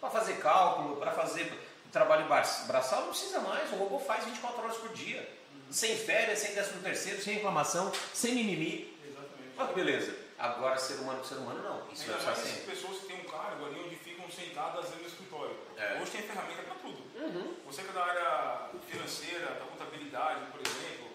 Para 0.00 0.10
fazer 0.10 0.34
cálculo, 0.34 0.94
para 0.96 1.10
fazer 1.10 1.52
trabalho 1.90 2.26
braçal, 2.68 3.00
não 3.00 3.08
precisa 3.08 3.40
mais, 3.40 3.68
o 3.72 3.76
robô 3.76 3.98
faz 3.98 4.24
24 4.26 4.62
horas 4.62 4.76
por 4.76 4.90
dia. 4.90 5.28
Uhum. 5.52 5.72
Sem 5.72 5.96
férias, 5.96 6.38
sem 6.38 6.54
décimo 6.54 6.80
terceiro, 6.82 7.20
sem 7.20 7.34
reclamação, 7.34 7.90
sem 8.14 8.32
mimimi. 8.32 8.96
Exatamente. 9.04 9.58
Olha 9.58 9.68
que 9.68 9.74
beleza. 9.74 10.30
Agora, 10.38 10.78
ser 10.78 10.94
humano 10.94 11.18
com 11.18 11.24
ser 11.24 11.34
humano, 11.34 11.62
não. 11.62 11.92
Isso 11.92 12.04
Ainda 12.04 12.16
vai 12.16 12.34
mais 12.34 12.38
sempre. 12.38 12.74
pessoas 12.74 12.98
que 13.00 13.06
têm 13.08 13.20
um 13.20 13.24
cargo 13.24 13.66
ali 13.66 13.82
onde 13.84 13.96
ficam 14.30 14.46
sentadas 14.46 14.84
dentro 14.86 15.02
do 15.02 15.08
escritório. 15.08 15.56
É. 15.76 15.98
Hoje 16.00 16.10
tem 16.12 16.22
ferramenta 16.22 16.62
para 16.62 16.74
tudo. 16.76 17.02
Uhum. 17.16 17.54
Você 17.66 17.82
que 17.82 17.90
é 17.90 17.92
da 17.92 18.04
área 18.04 18.68
financeira, 18.88 19.46
da 19.46 19.66
contabilidade, 19.66 20.40
por 20.52 20.60
exemplo, 20.60 21.08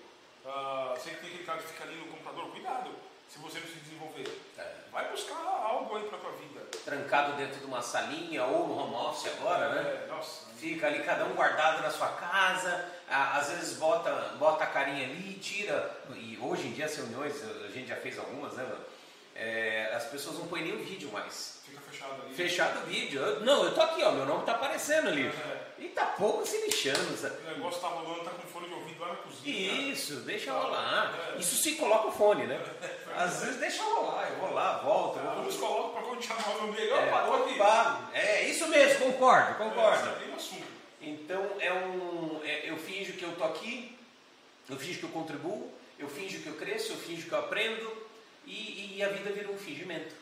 ah, 0.46 0.94
você 0.96 1.12
que 1.12 1.18
tem 1.18 1.30
aquele 1.30 1.44
cara 1.44 1.60
que 1.60 1.68
fica 1.70 1.84
ali 1.86 1.96
no 1.96 2.08
computador, 2.08 2.52
cuidado 2.52 2.92
se 3.28 3.40
você 3.40 3.60
não 3.60 3.68
se 3.68 3.80
desenvolver. 3.80 4.42
É. 4.58 4.76
Vai 4.92 5.10
buscar 5.10 5.36
algo 5.36 5.96
aí 5.98 6.04
para 6.04 6.18
tua 6.20 6.32
vida. 6.34 6.62
Trancado 6.86 7.34
dentro 7.34 7.60
de 7.60 7.66
uma 7.66 7.82
salinha 7.82 8.46
ou 8.46 8.68
no 8.68 8.78
home 8.78 8.96
office 8.96 9.32
agora, 9.34 9.70
né? 9.70 10.04
É, 10.04 10.08
nossa. 10.08 10.46
Fica 10.56 10.88
ali 10.88 11.04
cada 11.04 11.26
um 11.26 11.34
guardado 11.34 11.82
na 11.82 11.90
sua 11.90 12.10
casa, 12.10 12.92
às 13.10 13.50
vezes 13.50 13.78
bota, 13.78 14.12
bota 14.38 14.64
a 14.64 14.68
carinha 14.68 15.06
ali, 15.06 15.34
tira. 15.34 15.92
E 16.16 16.38
hoje 16.42 16.68
em 16.68 16.72
dia 16.74 16.86
as 16.86 16.96
reuniões, 16.96 17.44
a 17.44 17.68
gente 17.70 17.88
já 17.88 17.96
fez 17.96 18.18
algumas, 18.18 18.54
né? 18.54 18.64
mano? 18.64 18.86
É, 19.36 19.92
as 19.94 20.06
pessoas 20.06 20.38
não 20.40 20.48
põem 20.48 20.64
nem 20.64 20.74
o 20.76 20.84
vídeo 20.84 21.12
mais. 21.12 21.60
Fica 21.66 21.82
fechado 21.82 22.22
ali. 22.22 22.34
Fechado 22.34 22.84
o 22.84 22.86
vídeo. 22.86 23.22
Eu- 23.22 23.42
não, 23.42 23.66
eu 23.66 23.74
tô 23.76 23.82
aqui, 23.82 24.02
ó, 24.04 24.12
meu 24.12 24.26
nome 24.26 24.46
tá 24.46 24.54
aparecendo 24.54 25.10
ali. 25.10 25.28
É. 25.28 25.66
E 25.78 25.90
tá 25.90 26.06
pouco 26.06 26.46
se 26.46 26.58
lixando. 26.66 27.18
sabe? 27.18 27.36
O 27.46 27.52
negócio 27.52 27.82
tá 27.82 27.88
rolando, 27.88 28.24
tá 28.24 28.32
com 28.32 28.48
fone 28.48 28.68
de 28.70 28.74
ouvido 28.74 29.02
lá 29.02 29.10
na 29.10 29.16
cozinha. 29.16 29.92
Isso, 29.92 30.16
deixa 30.22 30.54
rolar. 30.54 31.14
É. 31.36 31.40
Isso 31.40 31.56
se 31.58 31.76
coloca 31.76 32.08
o 32.08 32.12
fone, 32.14 32.46
né? 32.48 32.62
Às 33.18 33.42
vezes 33.44 33.58
deixa 33.60 33.84
rolar, 33.84 34.30
eu 34.30 34.38
vou 34.38 34.54
lá, 34.54 34.78
volto. 34.78 35.20
eu 35.20 35.24
vou- 35.44 35.54
colocam 35.60 35.90
para 35.94 36.02
continuar 36.04 36.56
no 36.62 36.72
meio. 36.74 36.96
É, 36.96 37.10
tô 37.10 37.34
aqui. 37.34 37.60
é 38.14 38.44
isso 38.50 38.68
mesmo, 38.68 39.06
concordo, 39.12 39.56
concordo. 39.56 40.10
É, 40.10 40.36
assunto. 40.36 40.66
Então 41.02 41.46
é 41.60 41.72
um. 41.74 42.42
é- 42.44 42.70
eu 42.70 42.78
finjo 42.78 43.14
que 43.14 43.24
eu 43.24 43.36
tô 43.36 43.44
aqui, 43.44 43.98
eu 44.70 44.78
finjo 44.78 45.00
que 45.00 45.06
eu 45.06 45.10
contribuo, 45.10 45.72
eu 46.00 46.08
finjo 46.10 46.40
que 46.42 46.48
eu 46.48 46.56
cresço, 46.56 46.94
eu 46.94 46.98
finjo 46.98 47.28
que 47.28 47.32
eu 47.34 47.40
aprendo 47.40 48.05
e, 48.46 48.96
e 48.98 49.04
a 49.04 49.10
vida 49.10 49.32
vira 49.32 49.50
um 49.52 49.58
fingimento. 49.58 50.14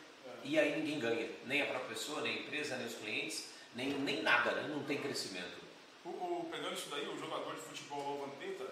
E 0.42 0.58
aí 0.58 0.78
ninguém 0.78 0.98
ganha, 0.98 1.28
nem 1.46 1.62
a 1.62 1.66
própria 1.66 1.88
pessoa, 1.90 2.20
nem 2.20 2.36
a 2.36 2.40
empresa, 2.40 2.76
nem 2.76 2.86
os 2.86 2.94
clientes, 2.96 3.48
nem, 3.74 3.88
nem 3.90 4.22
nada, 4.22 4.50
né? 4.52 4.68
não 4.68 4.82
tem 4.84 4.98
crescimento. 4.98 5.56
O, 6.04 6.10
o- 6.10 6.48
pegando 6.50 6.74
isso 6.74 6.88
daí, 6.90 7.08
o 7.08 7.18
jogador 7.18 7.54
de 7.54 7.62
futebol 7.62 8.18
Vampeta, 8.18 8.66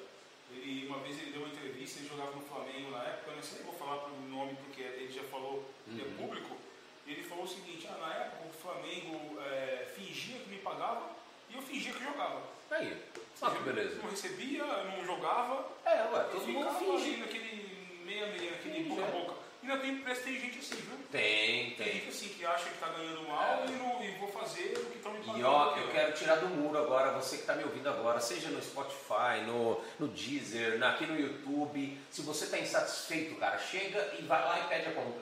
ele, 0.50 0.86
uma 0.86 0.98
vez 0.98 1.18
ele 1.18 1.30
deu 1.32 1.40
uma 1.42 1.48
entrevista, 1.50 1.98
ele 2.00 2.08
jogava 2.10 2.32
no 2.32 2.42
Flamengo 2.42 2.90
na 2.90 3.02
época, 3.04 3.30
eu 3.30 3.36
não 3.36 3.42
sei, 3.42 3.62
vou 3.62 3.72
falar 3.72 3.96
pelo 4.02 4.20
nome 4.28 4.54
porque 4.64 4.82
ele 4.82 5.10
já 5.12 5.22
falou 5.24 5.64
que 5.86 6.00
é 6.00 6.04
Uhum. 6.04 6.14
público, 6.18 6.56
e 7.06 7.12
ele 7.12 7.22
falou 7.22 7.44
o 7.44 7.48
seguinte, 7.48 7.88
ah, 7.88 7.96
na 7.98 8.14
época 8.14 8.44
o 8.48 8.52
Flamengo 8.62 9.40
é, 9.40 9.90
fingia 9.96 10.38
que 10.40 10.50
me 10.50 10.58
pagava 10.58 11.10
e 11.48 11.54
eu 11.56 11.62
fingia 11.62 11.92
que 11.94 12.04
jogava. 12.04 12.42
Aí, 12.70 12.96
olha 13.40 13.54
que 13.56 13.62
beleza. 13.62 13.96
Não 14.02 14.10
recebia, 14.10 14.64
não 14.64 15.04
jogava, 15.06 15.68
É, 15.86 16.02
ué, 16.12 16.24
todo 16.30 16.46
mundo 16.48 16.70
finge. 16.78 17.16
naquele 17.16 18.00
meia 18.04 18.26
meia, 18.26 18.50
naquele 18.50 18.84
boca 18.84 19.02
a 19.02 19.08
é. 19.08 19.10
boca. 19.10 19.41
E 19.62 19.70
ainda 19.70 19.80
tem, 19.80 19.96
parece 19.98 20.22
tem 20.22 20.40
gente 20.40 20.58
assim, 20.58 20.74
viu? 20.76 20.96
Tem, 21.12 21.70
Tem 21.70 21.76
tem. 21.76 21.92
gente 21.94 22.08
assim 22.08 22.28
que 22.30 22.44
acha 22.44 22.64
que 22.64 22.74
está 22.74 22.88
ganhando 22.88 23.22
mal 23.28 23.62
É. 23.62 23.66
e, 23.68 23.70
não, 23.72 24.02
e 24.04 24.10
vou 24.18 24.28
fazer 24.32 24.72
o 24.76 24.86
que 24.90 24.96
estão 24.96 25.12
me 25.12 25.18
pagando. 25.20 25.38
E 25.38 25.44
ó, 25.44 25.76
eu 25.76 25.88
quero 25.88 26.12
tirar 26.14 26.36
do 26.36 26.48
muro 26.48 26.78
agora, 26.78 27.12
você 27.12 27.36
que 27.36 27.42
está 27.42 27.54
me 27.54 27.62
ouvindo 27.62 27.88
agora, 27.88 28.18
seja 28.20 28.48
no 28.48 28.60
Spotify, 28.62 29.42
no, 29.46 29.80
no 30.00 30.08
Deezer, 30.08 30.78
na- 30.78 30.90
aqui 30.90 31.06
no 31.06 31.18
YouTube. 31.18 31.96
Se 32.10 32.22
você 32.22 32.46
está 32.46 32.58
insatisfeito, 32.58 33.36
cara, 33.36 33.56
chega 33.58 34.14
e 34.18 34.22
vai 34.22 34.40
lá 34.42 34.58
e 34.60 34.68
pede 34.68 34.88
a 34.88 34.92
conta. 34.92 35.18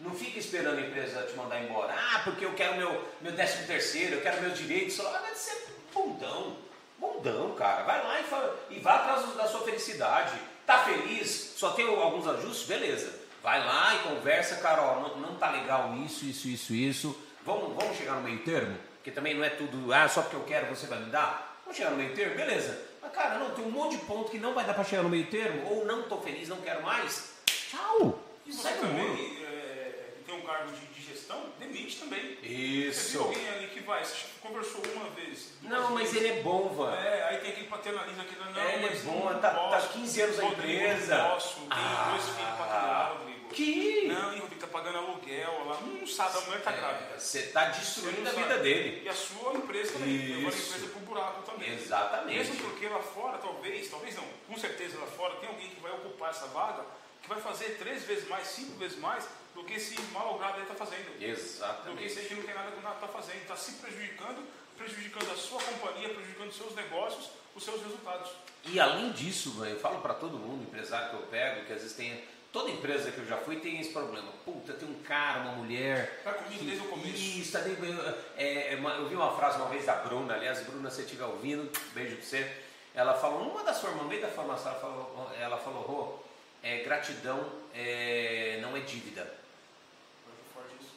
Não 0.00 0.14
fica 0.14 0.38
esperando 0.38 0.78
a 0.78 0.82
empresa 0.82 1.22
te 1.22 1.34
mandar 1.34 1.62
embora. 1.62 1.94
Ah, 1.96 2.20
porque 2.24 2.44
eu 2.44 2.52
quero 2.54 2.76
meu, 2.76 3.08
meu 3.20 3.32
décimo 3.32 3.66
terceiro, 3.66 4.16
eu 4.16 4.20
quero 4.20 4.42
meus 4.42 4.58
direitos. 4.58 4.98
Ah, 5.00 5.22
deve 5.24 5.36
ser 5.36 5.66
bundão. 5.94 6.56
Bundão, 6.98 7.54
cara. 7.54 7.84
Vai 7.84 8.02
lá 8.02 8.20
e, 8.20 8.24
fala, 8.24 8.66
e 8.70 8.78
vá 8.80 8.96
atrás 8.96 9.34
da 9.34 9.46
sua 9.46 9.62
felicidade. 9.62 10.36
Tá 10.66 10.84
feliz? 10.84 11.54
Só 11.56 11.70
tem 11.72 11.86
alguns 11.86 12.26
ajustes? 12.26 12.66
Beleza. 12.66 13.21
Vai 13.42 13.64
lá 13.64 13.94
e 13.96 13.98
conversa, 14.08 14.56
cara, 14.56 14.82
ó, 14.82 15.00
não, 15.00 15.16
não 15.16 15.34
tá 15.36 15.50
legal 15.50 15.92
isso, 16.04 16.24
isso, 16.24 16.46
isso, 16.48 16.72
isso. 16.74 17.22
Vamos, 17.44 17.74
vamos 17.74 17.96
chegar 17.96 18.12
no 18.14 18.22
meio 18.22 18.38
termo? 18.40 18.76
Porque 18.96 19.10
também 19.10 19.34
não 19.34 19.42
é 19.42 19.50
tudo, 19.50 19.92
ah, 19.92 20.08
só 20.08 20.22
porque 20.22 20.36
eu 20.36 20.44
quero 20.44 20.66
você 20.68 20.86
vai 20.86 21.00
me 21.00 21.10
dar. 21.10 21.58
Vamos 21.64 21.76
chegar 21.76 21.90
no 21.90 21.96
meio 21.96 22.14
termo? 22.14 22.36
Beleza. 22.36 22.78
Mas, 23.02 23.10
cara, 23.12 23.38
não, 23.38 23.50
tem 23.50 23.64
um 23.64 23.70
monte 23.70 23.96
de 23.96 24.04
ponto 24.04 24.30
que 24.30 24.38
não 24.38 24.54
vai 24.54 24.64
dar 24.64 24.74
pra 24.74 24.84
chegar 24.84 25.02
no 25.02 25.08
meio 25.08 25.26
termo, 25.26 25.68
ou 25.68 25.84
não 25.84 26.02
tô 26.04 26.18
feliz, 26.18 26.48
não 26.48 26.58
quero 26.58 26.82
mais. 26.84 27.32
Tchau. 27.46 28.20
E 28.46 28.52
você 28.52 28.62
Sai 28.62 28.74
também 28.78 29.38
é, 29.44 30.10
tem 30.24 30.34
um 30.36 30.42
cargo 30.42 30.70
de, 30.70 30.86
de 30.86 31.02
gestão, 31.12 31.46
demite 31.58 31.96
também. 31.96 32.38
Isso. 32.44 33.10
viu 33.18 33.22
alguém 33.24 33.48
ali 33.48 33.66
que 33.68 33.80
vai, 33.80 34.04
você 34.04 34.24
conversou 34.40 34.82
uma 34.94 35.10
vez. 35.10 35.52
Não, 35.62 35.90
mas 35.90 36.12
vezes. 36.12 36.16
ele 36.28 36.38
é 36.38 36.42
bom, 36.42 36.68
Van. 36.68 36.94
É, 36.94 37.24
aí 37.28 37.38
tem 37.38 37.50
aquele 37.50 37.66
paternalismo 37.66 38.22
aqui, 38.22 38.36
não, 38.38 38.60
É, 38.62 38.74
ele 38.76 38.86
é 38.86 38.96
bom, 39.00 39.26
tá- 39.40 39.50
tá 39.50 39.50
posso. 39.50 39.88
15 39.88 40.20
anos 40.20 40.36
na 40.38 40.44
empresa. 40.44 41.16
Posso, 41.24 41.54
tenho 41.56 41.68
Ah. 41.72 42.08
dois 42.10 42.24
filhos 42.36 42.54
pra 42.56 43.14
Que? 43.52 44.08
Não, 44.08 44.34
e 44.34 44.40
Rodrigo 44.40 44.60
tá 44.60 44.66
pagando 44.66 44.98
aluguel 44.98 45.64
lá. 45.66 45.80
Não 45.80 46.06
sabe, 46.06 46.38
a 46.38 46.40
mulher 46.42 46.62
tá 46.62 46.72
grávida. 46.72 47.18
Você 47.18 47.42
tá 47.48 47.66
destruindo 47.66 48.28
a 48.28 48.32
vida 48.32 48.58
dele. 48.58 49.02
E 49.04 49.08
a 49.08 49.14
sua 49.14 49.54
empresa 49.54 49.92
também. 49.92 50.16
Levando 50.16 50.46
a 50.46 50.48
Isso. 50.48 50.68
empresa 50.68 50.92
pro 50.92 51.00
buraco 51.00 51.42
também. 51.42 51.74
Exatamente. 51.74 52.38
Mesmo 52.38 52.56
porque 52.56 52.88
lá 52.88 53.00
fora, 53.00 53.38
talvez, 53.38 53.90
talvez 53.90 54.16
não, 54.16 54.24
com 54.48 54.56
certeza 54.56 54.98
lá 54.98 55.06
fora 55.06 55.34
tem 55.36 55.48
alguém 55.48 55.68
que 55.68 55.80
vai 55.80 55.92
ocupar 55.92 56.30
essa 56.30 56.46
vaga 56.46 56.84
que 57.22 57.28
vai 57.28 57.40
fazer 57.40 57.76
três 57.78 58.02
vezes 58.04 58.28
mais, 58.28 58.48
cinco 58.48 58.76
vezes 58.78 58.98
mais 58.98 59.28
do 59.54 59.62
que 59.64 59.74
esse 59.74 60.00
malogrado 60.12 60.56
aí 60.56 60.62
está 60.62 60.74
fazendo. 60.74 61.12
Do 61.12 61.18
que 61.18 61.24
Exatamente. 61.24 62.04
esse 62.04 62.18
aí 62.18 62.26
que 62.26 62.34
não 62.34 62.42
tem 62.42 62.54
nada 62.54 62.70
com 62.72 62.80
nada 62.80 62.96
está 62.96 63.08
fazendo. 63.08 63.36
Está 63.42 63.56
se 63.56 63.72
prejudicando, 63.74 64.44
prejudicando 64.76 65.30
a 65.30 65.36
sua 65.36 65.62
companhia, 65.62 66.08
prejudicando 66.08 66.48
os 66.48 66.56
seus 66.56 66.74
negócios, 66.74 67.30
os 67.54 67.62
seus 67.62 67.80
resultados. 67.82 68.32
E 68.64 68.80
além 68.80 69.12
disso, 69.12 69.64
eu 69.64 69.78
falo 69.78 70.00
para 70.00 70.14
todo 70.14 70.38
mundo, 70.38 70.62
empresário 70.62 71.10
que 71.10 71.16
eu 71.16 71.22
pego, 71.22 71.66
que 71.66 71.72
às 71.72 71.82
vezes 71.82 71.96
tem. 71.96 72.24
Toda 72.52 72.70
empresa 72.70 73.10
que 73.10 73.18
eu 73.18 73.24
já 73.26 73.38
fui 73.38 73.56
tem 73.56 73.80
esse 73.80 73.90
problema. 73.92 74.30
Puta, 74.44 74.74
tem 74.74 74.86
um 74.86 75.02
cara, 75.02 75.40
uma 75.40 75.52
mulher. 75.52 76.20
Tá 76.22 76.34
comigo 76.34 76.62
desde 76.64 76.84
o 76.84 76.88
começo. 76.88 77.08
Isso, 77.16 77.52
tá 77.52 77.60
dentro- 77.60 78.14
é, 78.36 78.74
é 78.74 78.76
uma- 78.76 78.90
eu 78.96 79.08
vi 79.08 79.14
uma 79.14 79.34
frase 79.34 79.56
uma 79.56 79.68
vez 79.70 79.86
da 79.86 79.94
Bruna, 79.94 80.34
aliás, 80.34 80.60
Bruna, 80.60 80.90
se 80.90 80.96
você 80.96 81.02
estiver 81.02 81.24
ouvindo, 81.24 81.70
beijo 81.94 82.16
pra 82.16 82.24
você. 82.26 82.52
Ela 82.94 83.14
falou, 83.14 83.42
numa 83.46 83.64
das 83.64 83.80
formas, 83.80 84.02
no 84.02 84.08
meio 84.08 84.20
da 84.20 84.28
formação, 84.28 84.70
ela 84.70 84.80
falou, 84.80 85.30
ela 85.40 85.56
falou 85.56 85.82
Rô, 85.82 86.18
é, 86.62 86.80
gratidão 86.84 87.42
é, 87.74 88.58
não 88.60 88.76
é 88.76 88.80
dívida. 88.80 89.32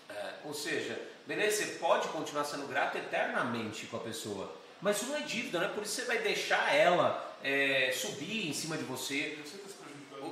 É, 0.09 0.33
ou 0.43 0.53
seja, 0.53 0.99
beleza, 1.25 1.63
você 1.63 1.71
pode 1.79 2.09
continuar 2.09 2.43
sendo 2.43 2.67
grato 2.67 2.97
eternamente 2.97 3.85
com 3.85 3.95
a 3.95 4.01
pessoa, 4.01 4.53
mas 4.81 4.97
isso 4.97 5.05
não 5.09 5.15
é 5.15 5.21
dívida, 5.21 5.59
não 5.59 5.67
é 5.67 5.69
por 5.69 5.83
isso 5.83 5.95
que 5.95 6.01
você 6.01 6.07
vai 6.07 6.17
deixar 6.19 6.75
ela 6.75 7.33
é, 7.41 7.91
subir 7.93 8.47
em 8.49 8.53
cima 8.53 8.77
de 8.77 8.83
você. 8.83 9.37
Você. 9.43 9.57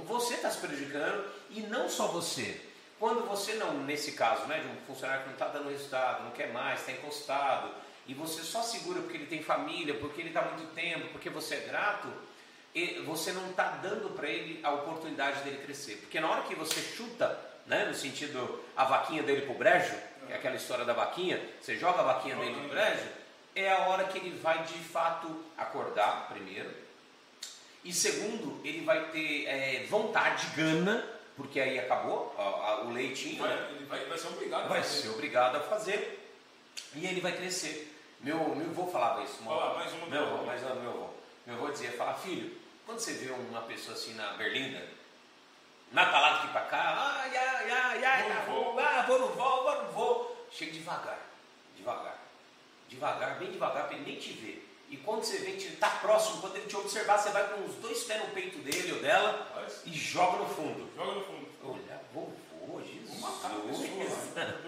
Você 0.07 0.35
está 0.35 0.49
se 0.49 0.59
prejudicando 0.59 1.25
e 1.49 1.61
não 1.61 1.89
só 1.89 2.07
você. 2.07 2.59
Quando 2.99 3.27
você 3.27 3.55
não, 3.55 3.73
nesse 3.83 4.13
caso, 4.13 4.45
né, 4.45 4.59
de 4.59 4.67
um 4.67 4.85
funcionário 4.85 5.23
que 5.23 5.29
não 5.29 5.33
está 5.33 5.47
dando 5.47 5.69
resultado, 5.69 6.23
não 6.23 6.31
quer 6.31 6.51
mais, 6.53 6.79
está 6.79 6.91
encostado, 6.93 7.69
e 8.07 8.13
você 8.13 8.41
só 8.43 8.61
segura 8.61 9.01
porque 9.01 9.17
ele 9.17 9.27
tem 9.27 9.41
família, 9.41 9.93
porque 9.95 10.21
ele 10.21 10.29
está 10.29 10.41
muito 10.41 10.73
tempo, 10.73 11.09
porque 11.09 11.29
você 11.29 11.55
é 11.55 11.59
grato, 11.61 12.07
você 13.05 13.31
não 13.31 13.49
está 13.49 13.71
dando 13.81 14.15
para 14.15 14.27
ele 14.27 14.59
a 14.63 14.71
oportunidade 14.71 15.41
dele 15.41 15.63
crescer. 15.63 15.97
Porque 15.97 16.19
na 16.19 16.29
hora 16.29 16.43
que 16.43 16.55
você 16.55 16.81
chuta, 16.81 17.39
né, 17.65 17.85
no 17.85 17.93
sentido 17.93 18.63
a 18.75 18.83
vaquinha 18.85 19.23
dele 19.23 19.41
pro 19.41 19.53
brejo, 19.53 19.95
que 20.25 20.33
é 20.33 20.35
aquela 20.35 20.55
história 20.55 20.85
da 20.85 20.93
vaquinha, 20.93 21.41
você 21.61 21.77
joga 21.77 21.99
a 21.99 22.03
vaquinha 22.03 22.35
dele 22.35 22.55
pro 22.55 22.69
brejo, 22.69 23.07
é 23.55 23.71
a 23.71 23.87
hora 23.87 24.05
que 24.05 24.17
ele 24.17 24.37
vai 24.39 24.63
de 24.63 24.79
fato 24.79 25.43
acordar, 25.57 26.27
primeiro, 26.29 26.82
e 27.83 27.91
segundo, 27.93 28.59
ele 28.63 28.83
vai 28.85 29.09
ter 29.11 29.45
é, 29.45 29.85
vontade, 29.89 30.47
gana, 30.55 31.07
porque 31.35 31.59
aí 31.59 31.79
acabou 31.79 32.33
a- 32.37 32.41
a- 32.41 32.81
o 32.83 32.91
leitinho, 32.91 33.41
Vai, 33.41 33.49
né? 33.55 33.67
ele 33.75 33.85
vai, 33.85 34.05
vai 34.05 34.17
ser 34.17 34.27
obrigado 34.27 34.65
a 34.65 34.67
vai 34.67 34.81
fazer. 34.83 35.01
ser 35.01 35.09
obrigado 35.09 35.55
a 35.55 35.59
fazer 35.61 36.19
e 36.95 37.05
ele 37.05 37.19
vai 37.21 37.31
crescer. 37.35 37.89
Meu, 38.21 38.37
meu 38.55 38.69
avô 38.69 38.87
falava 38.87 39.21
isso. 39.23 39.43
Fala, 39.43 39.73
mais 39.75 39.91
uma 39.93 40.05
meu 40.07 40.23
avô, 40.23 40.43
mais 40.45 40.61
uma 40.63 40.75
meu 40.75 40.89
avô. 40.91 41.09
Meu 41.45 41.55
avô 41.55 41.69
dizia, 41.71 41.91
fala, 41.91 42.13
filho, 42.13 42.55
quando 42.85 42.99
você 42.99 43.13
vê 43.13 43.31
uma 43.31 43.61
pessoa 43.63 43.95
assim 43.97 44.13
na 44.13 44.33
Berlinda, 44.33 44.81
na 45.91 46.05
tá 46.05 46.19
lá 46.19 46.29
daqui 46.37 46.47
pra 46.49 46.61
cá, 46.61 47.17
ai, 47.19 47.35
ai, 47.37 47.71
ai, 47.71 48.05
ai, 48.05 48.27
tá 48.29 48.41
vou. 48.45 48.73
bom, 48.73 48.79
ah, 48.79 49.01
vou, 49.07 49.19
não 49.19 49.27
vou, 49.27 49.63
vou, 49.63 49.83
não 49.83 49.91
vou. 49.91 50.47
Chega 50.51 50.71
devagar, 50.71 51.19
devagar, 51.75 52.17
devagar, 52.87 53.39
bem 53.39 53.51
devagar 53.51 53.87
pra 53.87 53.95
ele 53.97 54.05
nem 54.05 54.19
te 54.19 54.31
ver. 54.33 54.62
E 54.93 54.97
quando 54.97 55.23
você 55.23 55.37
vê 55.37 55.53
que 55.53 55.65
ele 55.65 55.77
tá 55.77 55.89
próximo, 55.89 56.39
quando 56.39 56.55
ele 56.55 56.67
te 56.67 56.77
observar, 56.77 57.17
você 57.17 57.31
vai 57.31 57.47
com 57.49 57.65
os 57.65 57.73
dois 57.77 58.03
pés 58.03 58.21
no 58.21 58.27
peito 58.27 58.59
dele 58.59 58.91
ou 58.91 58.99
dela 58.99 59.51
Faz. 59.51 59.81
e 59.87 59.91
joga 59.91 60.37
no 60.37 60.45
fundo. 60.47 60.87
Joga 60.95 61.13
no 61.13 61.25
fundo. 61.25 61.47
Olha, 61.63 61.99
vovô, 62.13 62.79
Jesus. 62.79 63.19
Vou 63.19 63.31
matar 63.31 63.53
a 63.53 63.59
pessoa. 63.59 64.59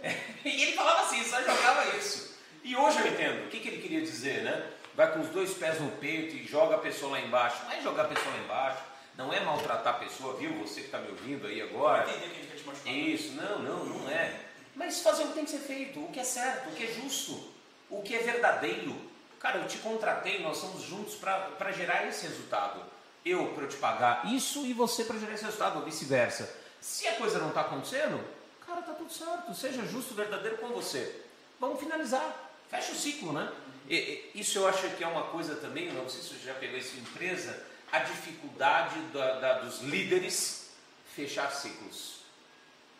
e 0.42 0.62
ele 0.62 0.72
falava 0.72 1.02
assim, 1.02 1.22
só 1.22 1.38
jogava 1.42 1.98
isso. 1.98 2.34
E 2.62 2.74
hoje 2.74 2.98
eu 2.98 3.08
entendo. 3.08 3.44
O 3.44 3.50
que, 3.50 3.60
que 3.60 3.68
ele 3.68 3.82
queria 3.82 4.00
dizer, 4.00 4.42
né? 4.42 4.70
Vai 4.94 5.12
com 5.12 5.20
os 5.20 5.28
dois 5.28 5.52
pés 5.52 5.78
no 5.78 5.90
peito 5.90 6.34
e 6.34 6.46
joga 6.46 6.76
a 6.76 6.78
pessoa 6.78 7.12
lá 7.12 7.20
embaixo. 7.20 7.62
Não 7.64 7.72
é 7.72 7.82
jogar 7.82 8.04
a 8.04 8.08
pessoa 8.08 8.34
lá 8.34 8.42
embaixo. 8.42 8.82
Não 9.18 9.34
é 9.34 9.40
maltratar 9.40 9.96
a 9.96 9.98
pessoa, 9.98 10.34
viu? 10.38 10.50
Você 10.60 10.80
que 10.80 10.86
está 10.86 10.98
me 10.98 11.10
ouvindo 11.10 11.46
aí 11.46 11.60
agora. 11.60 12.08
Entender 12.08 12.20
que 12.20 12.30
a 12.30 12.34
gente 12.36 12.46
quer 12.46 12.56
te 12.56 12.66
machucar. 12.66 12.90
Isso, 12.94 13.32
não, 13.32 13.58
não, 13.58 13.84
não 13.84 14.10
é. 14.10 14.34
Mas 14.74 15.02
fazer 15.02 15.24
o 15.24 15.28
que 15.28 15.34
tem 15.34 15.44
que 15.44 15.50
ser 15.50 15.58
feito, 15.58 16.02
o 16.02 16.10
que 16.10 16.20
é 16.20 16.24
certo, 16.24 16.70
o 16.70 16.72
que 16.72 16.84
é 16.84 16.86
justo, 16.86 17.52
o 17.90 18.00
que 18.00 18.14
é 18.14 18.20
verdadeiro. 18.20 19.12
Cara, 19.44 19.58
eu 19.58 19.68
te 19.68 19.76
contratei, 19.76 20.40
nós 20.40 20.56
estamos 20.56 20.82
juntos 20.84 21.16
para 21.16 21.70
gerar 21.70 22.06
esse 22.06 22.26
resultado. 22.26 22.80
Eu 23.22 23.48
para 23.48 23.64
eu 23.64 23.68
te 23.68 23.76
pagar 23.76 24.32
isso 24.32 24.64
e 24.64 24.72
você 24.72 25.04
para 25.04 25.18
gerar 25.18 25.34
esse 25.34 25.44
resultado, 25.44 25.80
ou 25.80 25.84
vice-versa. 25.84 26.50
Se 26.80 27.06
a 27.06 27.16
coisa 27.16 27.38
não 27.38 27.50
está 27.50 27.60
acontecendo, 27.60 28.24
cara, 28.66 28.80
tá 28.80 28.94
tudo 28.94 29.12
certo. 29.12 29.54
Seja 29.54 29.84
justo, 29.84 30.14
verdadeiro 30.14 30.56
com 30.56 30.68
você. 30.68 31.20
Vamos 31.60 31.78
finalizar. 31.78 32.52
Fecha 32.70 32.92
o 32.92 32.94
ciclo, 32.94 33.34
né? 33.34 33.52
E, 33.86 34.30
e, 34.34 34.40
isso 34.40 34.60
eu 34.60 34.66
acho 34.66 34.88
que 34.96 35.04
é 35.04 35.06
uma 35.06 35.24
coisa 35.24 35.56
também, 35.56 35.92
não 35.92 36.08
sei 36.08 36.22
se 36.22 36.28
você 36.28 36.46
já 36.46 36.54
pegou 36.54 36.78
isso 36.78 36.96
em 36.96 37.00
empresa, 37.00 37.66
a 37.92 37.98
dificuldade 37.98 38.98
da, 39.12 39.40
da, 39.40 39.58
dos 39.58 39.82
líderes 39.82 40.70
fechar 41.14 41.52
ciclos. 41.52 42.14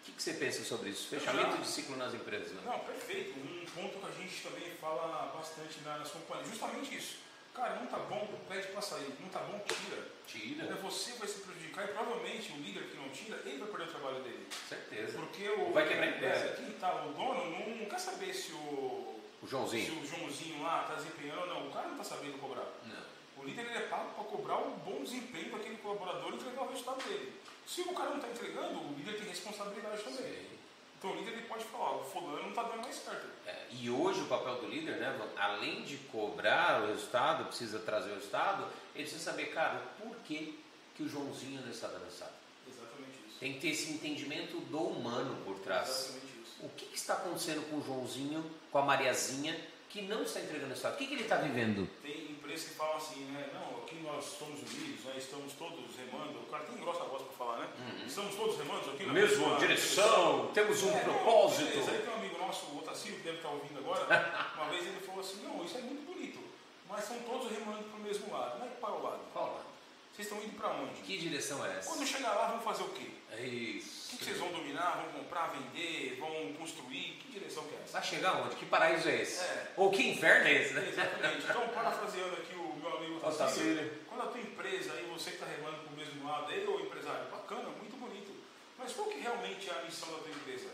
O 0.03 0.05
que, 0.05 0.13
que, 0.13 0.23
você 0.23 0.35
pensa 0.35 0.63
sobre 0.63 0.91
isso? 0.91 1.09
Fechamento 1.09 1.57
de 1.57 1.67
ciclo 1.67 1.97
nas 1.97 2.13
empresas. 2.13 2.53
Né? 2.53 2.61
Não, 2.67 2.81
perfeito. 2.81 3.33
Um 3.77 3.83
ponto 3.83 3.99
que 3.99 4.07
a 4.07 4.23
gente 4.23 4.43
também 4.43 4.71
fala 4.81 5.33
bastante 5.35 5.81
nas 5.81 6.11
companhias, 6.11 6.49
justamente 6.49 6.97
isso. 6.97 7.17
Cara, 7.53 7.77
não 7.77 7.87
tá 7.87 7.99
bom, 7.99 8.29
pede 8.49 8.69
para 8.69 8.83
sair. 8.83 9.15
Não 9.21 9.29
tá 9.29 9.41
bom, 9.41 9.59
tira. 9.61 10.09
Tira. 10.27 10.65
É 10.65 10.75
você 10.75 11.13
vai 11.13 11.29
se 11.29 11.41
prejudicar 11.41 11.85
e 11.85 11.89
provavelmente 11.89 12.53
o 12.53 12.57
líder 12.57 12.85
que 12.91 12.97
não 12.97 13.09
tira, 13.11 13.41
ele 13.45 13.59
vai 13.59 13.69
perder 13.69 13.85
o 13.85 13.93
trabalho 13.93 14.23
dele. 14.23 14.47
Certeza. 14.69 15.19
Porque 15.19 15.49
o, 15.49 15.73
vai 15.73 15.89
quebrar 15.89 16.05
a 16.05 16.11
empresa. 16.11 16.49
Quem 16.57 16.71
tá, 16.73 17.05
o 17.05 17.13
dono 17.13 17.51
não, 17.51 17.77
não 17.77 17.87
quer 17.87 17.99
saber 17.99 18.33
se 18.35 18.53
o, 18.53 19.21
o 19.43 19.47
Joãozinho. 19.47 19.85
se 19.87 19.91
o 19.93 20.07
Joãozinho 20.07 20.63
lá 20.63 20.83
está 20.83 20.95
desempenhando 20.95 21.41
ou 21.43 21.47
não. 21.47 21.69
O 21.69 21.73
cara 21.73 21.87
não 21.89 22.01
está 22.01 22.17
sabendo 22.17 22.39
cobrar. 22.39 22.67
Não. 22.85 23.05
O 23.43 23.45
líder 23.45 23.67
ele 23.67 23.79
é 23.79 23.89
pago 23.89 24.15
para 24.15 24.25
cobrar 24.25 24.59
o 24.59 24.71
bom 24.79 25.03
desempenho 25.03 25.53
daquele 25.53 25.77
colaborador 25.77 26.33
e 26.33 26.37
entregar 26.37 26.63
o 26.63 26.71
resultado 26.71 27.05
dele. 27.09 27.41
Se 27.67 27.81
o 27.83 27.95
cara 27.95 28.11
não 28.11 28.17
está 28.17 28.29
entregando, 28.29 28.81
o 28.81 28.95
líder 28.95 29.19
tem 29.19 29.29
responsabilidade 29.29 30.03
também. 30.03 30.17
Sim. 30.17 30.59
Então 31.05 31.15
o 31.15 31.19
líder 31.19 31.33
ele 31.33 31.43
pode 31.43 31.65
falar, 31.65 31.97
o 31.97 32.05
fulano 32.05 32.41
não 32.41 32.49
está 32.49 32.63
dando 32.63 32.81
mais 32.81 32.97
certo. 32.97 33.27
É, 33.47 33.67
e 33.73 33.91
hoje 33.91 34.23
o 34.23 34.25
papel 34.25 34.55
do 34.55 34.69
líder, 34.69 34.97
né, 34.97 35.31
além 35.37 35.83
de 35.83 35.99
cobrar 36.11 36.83
o 36.83 36.87
resultado, 36.87 37.45
precisa 37.45 37.79
trazer 37.79 38.11
o 38.11 38.15
resultado, 38.15 38.65
ele 38.95 39.05
precisa 39.05 39.23
saber, 39.23 39.53
cara, 39.53 39.83
o 39.83 40.03
porquê 40.03 40.55
que 40.97 41.03
o 41.03 41.09
Joãozinho 41.09 41.61
não 41.61 41.71
está 41.71 41.89
dando. 41.89 42.07
Exatamente 42.07 43.19
isso. 43.29 43.39
Tem 43.39 43.53
que 43.53 43.61
ter 43.61 43.69
esse 43.69 43.93
entendimento 43.93 44.59
do 44.61 44.79
humano 44.79 45.37
por 45.45 45.59
trás. 45.59 45.91
Exatamente 45.91 46.41
isso. 46.43 46.57
O 46.63 46.71
que, 46.71 46.87
que 46.87 46.97
está 46.97 47.13
acontecendo 47.13 47.69
com 47.69 47.77
o 47.77 47.85
Joãozinho, 47.85 48.43
com 48.73 48.79
a 48.79 48.83
Mariazinha, 48.83 49.55
que 49.95 50.03
não 50.03 50.25
está 50.25 50.41
entregando 50.41 50.71
resultado? 50.71 50.95
O 50.95 50.97
que, 50.97 51.07
que 51.07 51.15
ele 51.15 51.23
está 51.23 51.37
vivendo? 51.37 51.89
Tem 52.03 52.33
empresas 52.33 52.71
que 52.71 52.75
falam 52.75 52.97
assim, 52.97 53.27
né? 53.27 53.49
Não, 53.55 53.79
aqui 53.85 53.95
nós 54.03 54.25
somos 54.25 54.59
unidos, 54.59 55.05
né? 55.05 55.15
estamos 55.17 55.53
todos 55.53 55.95
remando. 55.97 56.41
O 56.41 56.47
cara 56.51 56.65
tem 56.65 56.77
grossa 56.79 57.05
voz 57.05 57.23
para 57.23 57.33
falar, 57.39 57.59
né? 57.61 57.69
Uhum. 57.79 58.05
Estamos 58.05 58.35
todos 58.35 58.59
remando 58.59 58.91
aqui 58.91 59.07
na 59.07 59.13
Mesma 59.13 59.39
mesma 59.39 59.59
direção, 59.61 60.51
temos 60.53 60.83
um 60.83 60.91
É, 60.91 60.95
não, 60.95 61.15
propósito. 61.15 61.69
beleza. 61.71 61.91
Aí 61.93 61.99
tem 62.03 62.11
um 62.11 62.17
amigo 62.17 62.39
nosso, 62.39 62.67
o 62.67 62.79
Otacílio, 62.79 63.19
que 63.19 63.23
deve 63.23 63.37
estar 63.37 63.51
ouvindo 63.51 63.79
agora, 63.79 64.03
uma 64.59 64.67
vez 64.69 64.85
ele 64.85 64.99
falou 64.99 65.21
assim, 65.21 65.41
não, 65.45 65.65
isso 65.65 65.79
é 65.79 65.81
muito 65.83 66.13
bonito, 66.13 66.41
mas 66.89 67.05
são 67.05 67.17
todos 67.21 67.53
remando 67.53 67.85
para 67.85 67.97
o 67.97 68.03
mesmo 68.03 68.33
lado. 68.33 68.59
Não 68.59 68.67
é 68.67 68.71
para 68.71 68.91
o 68.95 69.01
lado. 69.01 69.21
Qual 69.33 69.47
lado? 69.47 69.65
Vocês 70.13 70.27
estão 70.27 70.43
indo 70.45 70.57
para 70.57 70.71
onde? 70.71 71.01
Que 71.03 71.19
direção 71.19 71.65
é 71.65 71.79
essa? 71.79 71.89
Quando 71.89 72.05
chegar 72.05 72.35
lá, 72.35 72.49
vão 72.49 72.61
fazer 72.63 72.83
o 72.83 72.89
quê? 72.89 73.11
É 73.31 73.37
O 73.37 73.45
isso. 73.47 74.04
Que 74.15 74.19
que 74.19 74.25
vocês 74.25 74.39
vão 74.39 74.53
dominar? 74.53 75.03
Vão 75.03 75.23
comprar, 75.23 75.49
vender? 75.49 76.17
Vão 76.19 76.53
construir? 76.55 77.19
Que 77.21 77.33
direção 77.33 77.65
que 77.65 77.75
é 77.75 77.79
essa? 77.83 77.93
Vai 77.93 78.03
chegar 78.03 78.43
onde? 78.43 78.57
Que 78.57 78.67
paraíso 78.67 79.09
é 79.09 79.23
esse? 79.23 79.41
É. 79.43 79.73
Ou 79.77 79.91
que 79.91 80.11
inferno 80.11 80.47
é 80.47 80.53
esse, 80.53 80.75
né? 80.75 80.89
Exatamente. 80.89 81.45
Então, 81.45 81.69
parafraseando 81.69 82.35
aqui 82.37 82.55
o 82.55 82.77
meu 82.77 82.97
amigo 82.97 83.17
Otacílio. 83.17 83.45
Otacílio, 83.45 84.05
quando 84.09 84.23
a 84.23 84.27
tua 84.27 84.41
empresa 84.41 84.93
aí, 84.93 85.05
você 85.13 85.31
que 85.31 85.37
está 85.37 85.47
remando 85.47 85.79
para 85.79 85.93
o 85.93 85.97
mesmo 85.97 86.29
lado, 86.29 86.53
aí, 86.53 86.67
ô 86.67 86.81
empresário, 86.81 87.31
bacana, 87.31 87.69
muito 87.71 87.97
bonito. 87.97 88.33
Mas 88.79 88.93
qual 88.93 89.09
que 89.09 89.19
realmente 89.19 89.69
é 89.69 89.73
a 89.73 89.83
missão 89.83 90.11
da 90.13 90.19
tua 90.19 90.31
empresa? 90.31 90.71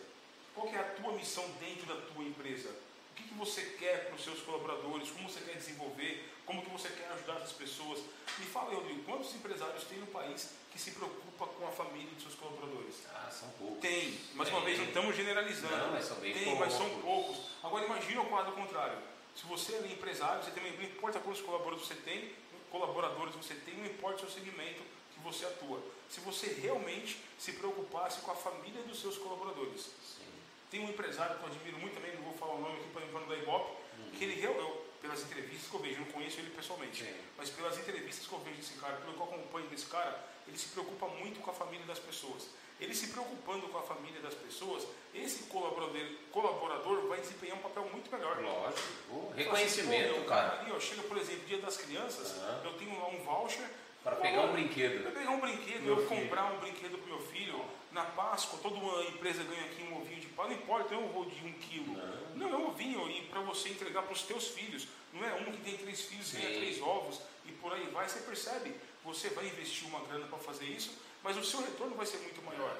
Qual 0.54 0.68
que 0.68 0.76
é 0.76 0.80
a 0.80 0.84
tua 0.84 1.12
missão 1.12 1.44
dentro 1.60 1.86
da 1.86 1.96
tua 2.12 2.24
empresa? 2.24 2.68
O 2.68 3.14
que, 3.14 3.22
que 3.24 3.34
você 3.34 3.62
quer 3.78 4.06
para 4.06 4.16
os 4.16 4.24
seus 4.24 4.40
colaboradores? 4.42 5.10
Como 5.10 5.28
você 5.28 5.40
quer 5.40 5.56
desenvolver? 5.56 6.28
Como 6.44 6.62
que 6.62 6.70
você 6.70 6.88
quer 6.88 7.08
ajudar 7.12 7.34
as 7.34 7.52
pessoas? 7.52 8.00
Me 8.38 8.46
fala, 8.46 8.74
Rodrigo, 8.74 9.02
quantos 9.04 9.34
empresários 9.34 9.84
tem 9.84 9.98
no 9.98 10.06
país 10.06 10.50
que 10.72 10.80
se 10.80 10.92
preocupa 11.40 11.46
com 11.58 11.66
a 11.66 11.70
família 11.72 12.10
dos 12.12 12.22
seus 12.22 12.34
colaboradores? 12.34 12.96
Ah, 13.14 13.30
são 13.30 13.48
poucos. 13.50 13.78
Tem, 13.80 14.18
mais 14.34 14.48
uma 14.50 14.58
Tem. 14.60 14.66
vez, 14.66 14.78
não 14.78 14.86
estamos 14.86 15.16
generalizando. 15.16 15.76
Não, 15.76 15.90
mas 15.92 16.04
são 16.04 16.16
bem 16.18 16.32
Tem, 16.34 16.54
mas 16.58 16.72
são 16.72 16.88
poucos. 17.00 17.02
poucos. 17.02 17.36
Agora 17.62 17.84
imagina 17.86 18.20
o 18.20 18.26
quadro 18.26 18.52
contrário. 18.52 18.98
Se 19.34 19.46
você 19.46 19.74
é 19.76 19.86
empresário, 19.92 20.42
você 20.42 20.50
tem, 20.50 20.62
não 20.76 20.84
importa 20.84 21.18
quantos 21.20 21.40
colaboradores 21.40 21.86
você 21.86 21.94
tem, 21.94 22.32
colaboradores 22.70 23.34
você 23.34 23.54
tem, 23.54 23.74
não 23.74 23.86
importa 23.86 24.16
o 24.16 24.30
seu 24.30 24.40
segmento 24.42 24.82
que 25.14 25.20
você 25.20 25.46
atua. 25.46 25.80
Se 26.10 26.20
você 26.20 26.46
realmente 26.60 27.18
se 27.38 27.52
preocupasse 27.52 28.20
com 28.20 28.30
a 28.32 28.34
família 28.34 28.82
dos 28.82 29.00
seus 29.00 29.16
colaboradores. 29.16 29.82
Sim. 29.82 30.26
Tem 30.70 30.80
um 30.84 30.88
empresário 30.90 31.36
que 31.38 31.42
eu 31.42 31.48
admiro 31.48 31.78
muito 31.78 31.94
também, 31.94 32.14
não 32.16 32.22
vou 32.22 32.34
falar 32.34 32.54
o 32.54 32.60
nome 32.60 32.76
aqui 32.76 32.88
para 32.90 33.20
não 33.20 33.28
dar 33.28 33.36
ibope, 33.36 33.76
que 34.16 34.24
ele, 34.24 34.40
real- 34.40 34.54
eu, 34.54 34.86
pelas 35.00 35.22
entrevistas 35.22 35.68
que 35.68 35.74
eu 35.74 35.80
vejo, 35.80 35.94
eu 35.96 36.00
não 36.04 36.12
conheço 36.12 36.38
ele 36.38 36.50
pessoalmente, 36.50 37.02
Sim. 37.04 37.14
mas 37.36 37.50
pelas 37.50 37.78
entrevistas 37.78 38.26
que 38.26 38.32
eu 38.32 38.38
vejo 38.40 38.56
desse 38.56 38.74
cara, 38.74 38.96
pelo 38.98 39.14
que 39.14 39.18
eu 39.20 39.24
acompanho 39.24 39.66
desse 39.68 39.86
cara, 39.86 40.29
ele 40.46 40.58
se 40.58 40.68
preocupa 40.68 41.06
muito 41.06 41.40
com 41.40 41.50
a 41.50 41.54
família 41.54 41.86
das 41.86 41.98
pessoas. 41.98 42.48
Ele 42.80 42.94
se 42.94 43.08
preocupando 43.08 43.68
com 43.68 43.76
a 43.78 43.82
família 43.82 44.20
das 44.22 44.32
pessoas, 44.32 44.86
esse 45.14 45.44
colaborador, 45.44 46.00
colaborador 46.32 47.06
vai 47.08 47.20
desempenhar 47.20 47.58
um 47.58 47.60
papel 47.60 47.86
muito 47.92 48.10
melhor. 48.10 48.40
Lógico. 48.40 48.88
O 49.10 49.28
assim, 49.28 49.36
reconhecimento, 49.36 50.14
meu, 50.14 50.24
cara. 50.24 50.60
Ali, 50.60 50.72
ó, 50.72 50.80
chega, 50.80 51.02
por 51.02 51.18
exemplo, 51.18 51.46
dia 51.46 51.58
das 51.58 51.76
crianças, 51.76 52.38
Aham. 52.38 52.62
eu 52.64 52.72
tenho 52.78 52.98
lá 52.98 53.08
um 53.08 53.18
voucher. 53.22 53.68
Para 54.02 54.16
pegar 54.16 54.40
um 54.46 54.52
brinquedo. 54.52 55.12
pegar 55.12 55.30
um 55.30 55.40
brinquedo, 55.40 55.82
Meu 55.82 55.98
eu 56.00 56.08
filho. 56.08 56.22
comprar 56.22 56.54
um 56.54 56.58
brinquedo 56.58 56.96
pro 56.96 57.16
meu 57.16 57.20
filho. 57.26 57.62
Na 57.92 58.04
Páscoa, 58.04 58.58
toda 58.62 58.76
uma 58.76 59.02
empresa 59.04 59.42
ganha 59.44 59.64
aqui 59.64 59.82
um 59.82 60.00
ovinho 60.00 60.20
de 60.20 60.26
pau. 60.28 60.46
Não 60.48 60.54
importa, 60.54 60.94
eu 60.94 61.06
vou 61.08 61.26
de 61.26 61.44
um 61.44 61.52
quilo. 61.52 61.96
Não, 62.34 62.48
é 62.48 62.56
um 62.56 62.68
ovinho 62.68 63.10
e 63.10 63.22
para 63.22 63.40
você 63.40 63.68
entregar 63.68 64.02
para 64.02 64.12
os 64.12 64.22
teus 64.22 64.48
filhos. 64.48 64.88
Não 65.12 65.22
é 65.22 65.34
um 65.34 65.52
que 65.52 65.58
tem 65.58 65.76
três 65.76 66.02
filhos, 66.02 66.32
ganha 66.32 66.46
três 66.46 66.80
ovos 66.80 67.20
e 67.44 67.52
por 67.52 67.72
aí 67.74 67.90
vai. 67.92 68.08
Você 68.08 68.20
percebe? 68.20 68.74
Você 69.04 69.30
vai 69.30 69.46
investir 69.46 69.88
uma 69.88 70.00
grana 70.00 70.26
para 70.26 70.38
fazer 70.38 70.66
isso, 70.66 70.98
mas 71.22 71.36
o 71.36 71.44
seu 71.44 71.60
retorno 71.60 71.94
vai 71.94 72.06
ser 72.06 72.18
muito 72.18 72.42
maior. 72.42 72.76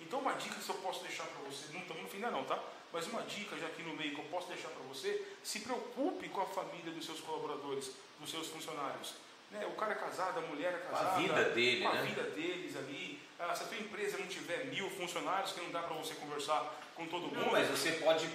Então, 0.00 0.20
uma 0.20 0.32
dica 0.32 0.54
que 0.54 0.68
eu 0.68 0.74
posso 0.76 1.02
deixar 1.02 1.24
para 1.24 1.42
você, 1.48 1.72
não 1.72 1.80
estamos 1.80 2.02
no 2.02 2.08
fim 2.08 2.16
ainda 2.16 2.30
não, 2.30 2.44
tá? 2.44 2.58
Mas 2.92 3.06
uma 3.06 3.22
dica 3.22 3.56
já 3.56 3.66
aqui 3.66 3.82
no 3.82 3.94
meio 3.94 4.14
que 4.14 4.20
eu 4.20 4.24
posso 4.24 4.48
deixar 4.48 4.68
para 4.68 4.82
você, 4.88 5.24
se 5.42 5.60
preocupe 5.60 6.28
com 6.28 6.40
a 6.40 6.46
família 6.46 6.90
dos 6.92 7.04
seus 7.04 7.20
colaboradores, 7.20 7.92
dos 8.18 8.30
seus 8.30 8.48
funcionários. 8.48 9.14
Né? 9.50 9.66
O 9.66 9.72
cara 9.72 9.92
é 9.92 9.96
casado, 9.96 10.38
a 10.38 10.42
mulher 10.42 10.72
é 10.72 10.76
a 10.76 10.90
casada. 10.90 11.18
vida 11.20 11.44
dele, 11.50 11.84
a 11.84 11.92
né? 11.92 12.02
vida 12.02 12.22
deles 12.30 12.76
ali. 12.76 13.20
Ah, 13.38 13.54
se 13.54 13.64
a 13.64 13.66
tua 13.66 13.78
empresa 13.78 14.18
não 14.18 14.26
tiver 14.26 14.66
mil 14.66 14.88
funcionários, 14.90 15.52
que 15.52 15.60
não 15.60 15.70
dá 15.70 15.82
para 15.82 15.96
você 15.96 16.14
conversar 16.14 16.78
com 16.94 17.06
todo 17.06 17.22
mundo. 17.22 17.40
Não, 17.40 17.52
mas 17.52 17.68
você 17.68 17.92
pode 17.92 18.26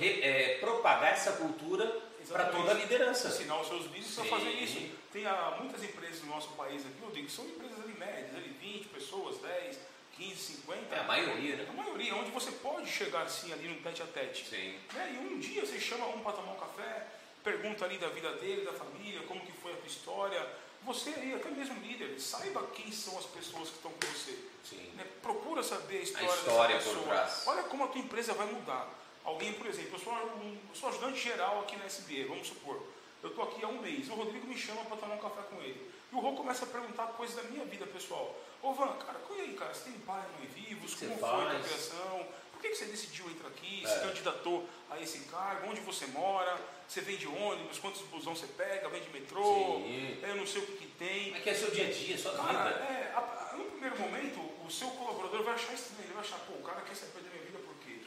é, 0.00 0.58
propagar 0.58 1.12
essa 1.12 1.32
cultura 1.32 2.02
para 2.32 2.46
toda 2.46 2.70
a 2.70 2.74
liderança. 2.74 3.28
ensinar 3.28 3.60
os 3.60 3.68
seus 3.68 3.86
business 3.86 4.14
para 4.14 4.24
fazer 4.24 4.50
isso. 4.50 4.90
Tem 5.12 5.26
ah, 5.26 5.56
muitas 5.60 5.82
empresas 5.82 6.22
no 6.22 6.28
nosso 6.28 6.50
país 6.50 6.82
aqui, 6.82 7.02
eu 7.02 7.10
digo, 7.10 7.26
que 7.26 7.32
são 7.32 7.44
empresas 7.46 7.80
ali 7.80 7.94
médias, 7.98 8.36
ali 8.36 8.48
20 8.60 8.88
pessoas, 8.88 9.38
10, 9.38 9.78
15, 10.16 10.36
50. 10.36 10.94
É 10.94 10.98
a 10.98 11.02
maioria, 11.04 11.56
né? 11.56 11.66
A 11.68 11.72
maioria, 11.72 12.14
onde 12.16 12.30
você 12.30 12.50
pode 12.52 12.90
chegar 12.90 13.22
assim 13.22 13.52
ali 13.52 13.68
no 13.68 13.80
tete 13.80 14.02
a 14.02 14.06
tete. 14.06 14.48
Sim. 14.48 14.78
Né? 14.92 15.14
E 15.14 15.18
um 15.18 15.38
dia 15.38 15.64
você 15.64 15.80
chama 15.80 16.06
um 16.08 16.20
para 16.20 16.32
tomar 16.32 16.52
um 16.52 16.56
café, 16.56 17.06
pergunta 17.42 17.84
ali 17.84 17.98
da 17.98 18.08
vida 18.08 18.32
dele, 18.34 18.64
da 18.64 18.72
família, 18.72 19.22
como 19.22 19.40
que 19.40 19.52
foi 19.52 19.72
a 19.72 19.76
tua 19.76 19.86
história. 19.86 20.46
Você 20.82 21.10
aí, 21.10 21.34
até 21.34 21.50
mesmo 21.50 21.80
líder, 21.80 22.18
saiba 22.20 22.64
quem 22.74 22.90
são 22.92 23.18
as 23.18 23.26
pessoas 23.26 23.68
que 23.68 23.76
estão 23.76 23.90
com 23.90 24.06
você. 24.06 24.38
Sim. 24.64 24.92
Né? 24.94 25.06
Procura 25.22 25.62
saber 25.62 25.98
a 25.98 26.02
história, 26.02 26.28
história 26.28 26.76
dessa 26.76 26.90
pessoa. 26.90 27.28
Olha 27.46 27.62
como 27.64 27.84
a 27.84 27.88
tua 27.88 28.00
empresa 28.00 28.32
vai 28.34 28.46
mudar. 28.46 28.88
Alguém, 29.28 29.52
por 29.52 29.66
exemplo, 29.66 29.90
eu 29.94 29.98
sou, 29.98 30.12
um, 30.14 30.58
eu 30.70 30.74
sou 30.74 30.88
ajudante 30.88 31.20
geral 31.20 31.60
aqui 31.60 31.76
na 31.76 31.84
SBE, 31.86 32.24
vamos 32.24 32.46
supor. 32.48 32.82
Eu 33.22 33.28
estou 33.30 33.44
aqui 33.44 33.62
há 33.62 33.68
um 33.68 33.80
mês, 33.82 34.08
o 34.08 34.14
Rodrigo 34.14 34.46
me 34.46 34.56
chama 34.56 34.82
para 34.86 34.96
tomar 34.96 35.14
um 35.16 35.18
café 35.18 35.42
com 35.50 35.60
ele. 35.60 35.90
E 36.10 36.14
o 36.14 36.18
Rô 36.20 36.32
começa 36.32 36.64
a 36.64 36.68
perguntar 36.68 37.08
coisas 37.08 37.36
da 37.36 37.42
minha 37.42 37.64
vida 37.66 37.86
pessoal. 37.86 38.34
Ô 38.62 38.72
Van, 38.72 38.88
cara, 38.94 39.20
e 39.36 39.40
aí, 39.40 39.52
cara, 39.54 39.74
você 39.74 39.90
tem 39.90 39.98
pai 40.00 40.24
mãe 40.38 40.46
vivos? 40.48 40.94
Como 40.94 41.18
foi 41.18 41.28
a 41.28 41.50
faz? 41.50 41.66
criação? 41.66 42.26
Por 42.52 42.62
que, 42.62 42.70
que 42.70 42.74
você 42.76 42.86
decidiu 42.86 43.26
entrar 43.30 43.48
aqui? 43.48 43.84
É. 43.84 43.88
Se 43.88 44.00
candidatou 44.00 44.66
a 44.90 44.98
esse 45.00 45.18
cargo? 45.26 45.68
Onde 45.70 45.80
você 45.80 46.06
mora? 46.06 46.58
Você 46.88 47.02
vem 47.02 47.16
de 47.16 47.28
ônibus? 47.28 47.78
Quantos 47.78 48.00
busão 48.02 48.34
você 48.34 48.46
pega? 48.46 48.88
Vem 48.88 49.02
de 49.02 49.10
metrô? 49.10 49.42
Sim. 49.44 50.18
Eu 50.22 50.36
não 50.36 50.46
sei 50.46 50.62
o 50.62 50.66
que, 50.66 50.72
que 50.72 50.86
tem. 50.98 51.24
Como 51.26 51.36
é 51.36 51.40
que 51.40 51.50
é 51.50 51.54
seu 51.54 51.70
dia 51.70 51.86
a 51.86 51.90
dia, 51.92 52.16
sua 52.18 52.32
Cara, 52.32 52.70
vida? 52.70 52.84
é, 52.84 53.12
a- 53.14 53.18
a- 53.52 53.56
no 53.56 53.64
primeiro 53.66 53.98
momento, 54.00 54.40
o 54.66 54.70
seu 54.70 54.88
colaborador 54.90 55.42
vai 55.44 55.54
achar 55.54 55.74
estranho, 55.74 56.04
ele 56.04 56.14
vai 56.14 56.24
achar, 56.24 56.38
pô, 56.40 56.54
o 56.54 56.62
cara 56.62 56.80
quer 56.80 56.94
saber 56.96 57.20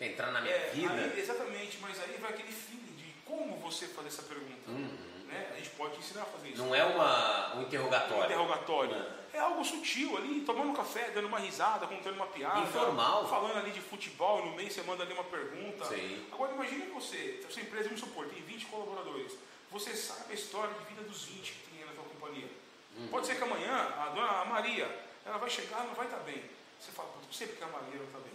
entrar 0.05 0.31
na 0.31 0.41
minha 0.41 0.53
É, 0.55 0.69
vida? 0.73 0.93
aí, 0.93 1.19
exatamente, 1.19 1.77
mas 1.81 1.99
aí 2.01 2.17
vai 2.19 2.31
aquele 2.31 2.51
feeling 2.51 2.95
de 2.95 3.13
como 3.25 3.57
você 3.57 3.87
fazer 3.87 4.07
essa 4.09 4.23
pergunta. 4.23 4.69
Uhum. 4.69 4.97
Né? 5.27 5.49
A 5.53 5.57
gente 5.57 5.69
pode 5.71 5.93
te 5.93 5.99
ensinar 5.99 6.23
a 6.23 6.25
fazer 6.25 6.49
isso. 6.49 6.57
Não 6.61 6.75
é 6.75 6.83
uma, 6.83 7.55
um 7.55 7.59
Um 7.59 7.61
interrogatório. 7.63 8.25
interrogatório. 8.25 8.97
Não. 8.97 9.21
É 9.33 9.39
algo 9.39 9.63
sutil 9.63 10.17
ali, 10.17 10.41
tomando 10.41 10.71
um 10.71 10.73
café, 10.73 11.09
dando 11.11 11.27
uma 11.27 11.39
risada, 11.39 11.87
contando 11.87 12.15
uma 12.15 12.25
piada. 12.27 12.59
Informal. 12.59 13.25
Falando 13.29 13.57
ali 13.57 13.71
de 13.71 13.79
futebol, 13.79 14.45
no 14.45 14.53
meio 14.55 14.69
você 14.69 14.81
manda 14.81 15.03
ali 15.03 15.13
uma 15.13 15.23
pergunta. 15.23 15.85
Sim. 15.85 16.27
Agora 16.33 16.51
imagine 16.51 16.87
você, 16.87 17.41
sua 17.49 17.61
empresa, 17.61 17.85
vamos 17.85 18.01
supor, 18.01 18.25
tem 18.27 18.41
20 18.41 18.65
colaboradores. 18.65 19.33
Você 19.71 19.95
sabe 19.95 20.31
a 20.31 20.33
história 20.33 20.73
de 20.73 20.83
vida 20.83 21.01
dos 21.03 21.23
20 21.23 21.49
que 21.53 21.69
tem 21.71 21.85
na 21.85 21.93
sua 21.93 22.03
companhia. 22.03 22.49
Uhum. 22.97 23.07
Pode 23.07 23.25
ser 23.25 23.35
que 23.35 23.43
amanhã 23.43 23.73
a 23.97 24.09
dona 24.09 24.43
Maria, 24.45 24.85
ela 25.25 25.37
vai 25.37 25.49
chegar, 25.49 25.85
não 25.85 25.93
vai 25.93 26.07
estar 26.07 26.17
bem. 26.19 26.43
Você 26.77 26.91
fala, 26.91 27.09
não 27.25 27.31
sei 27.31 27.47
porque 27.47 27.63
a 27.63 27.67
Maria 27.67 27.95
não 27.99 28.05
está 28.07 28.19
bem. 28.19 28.33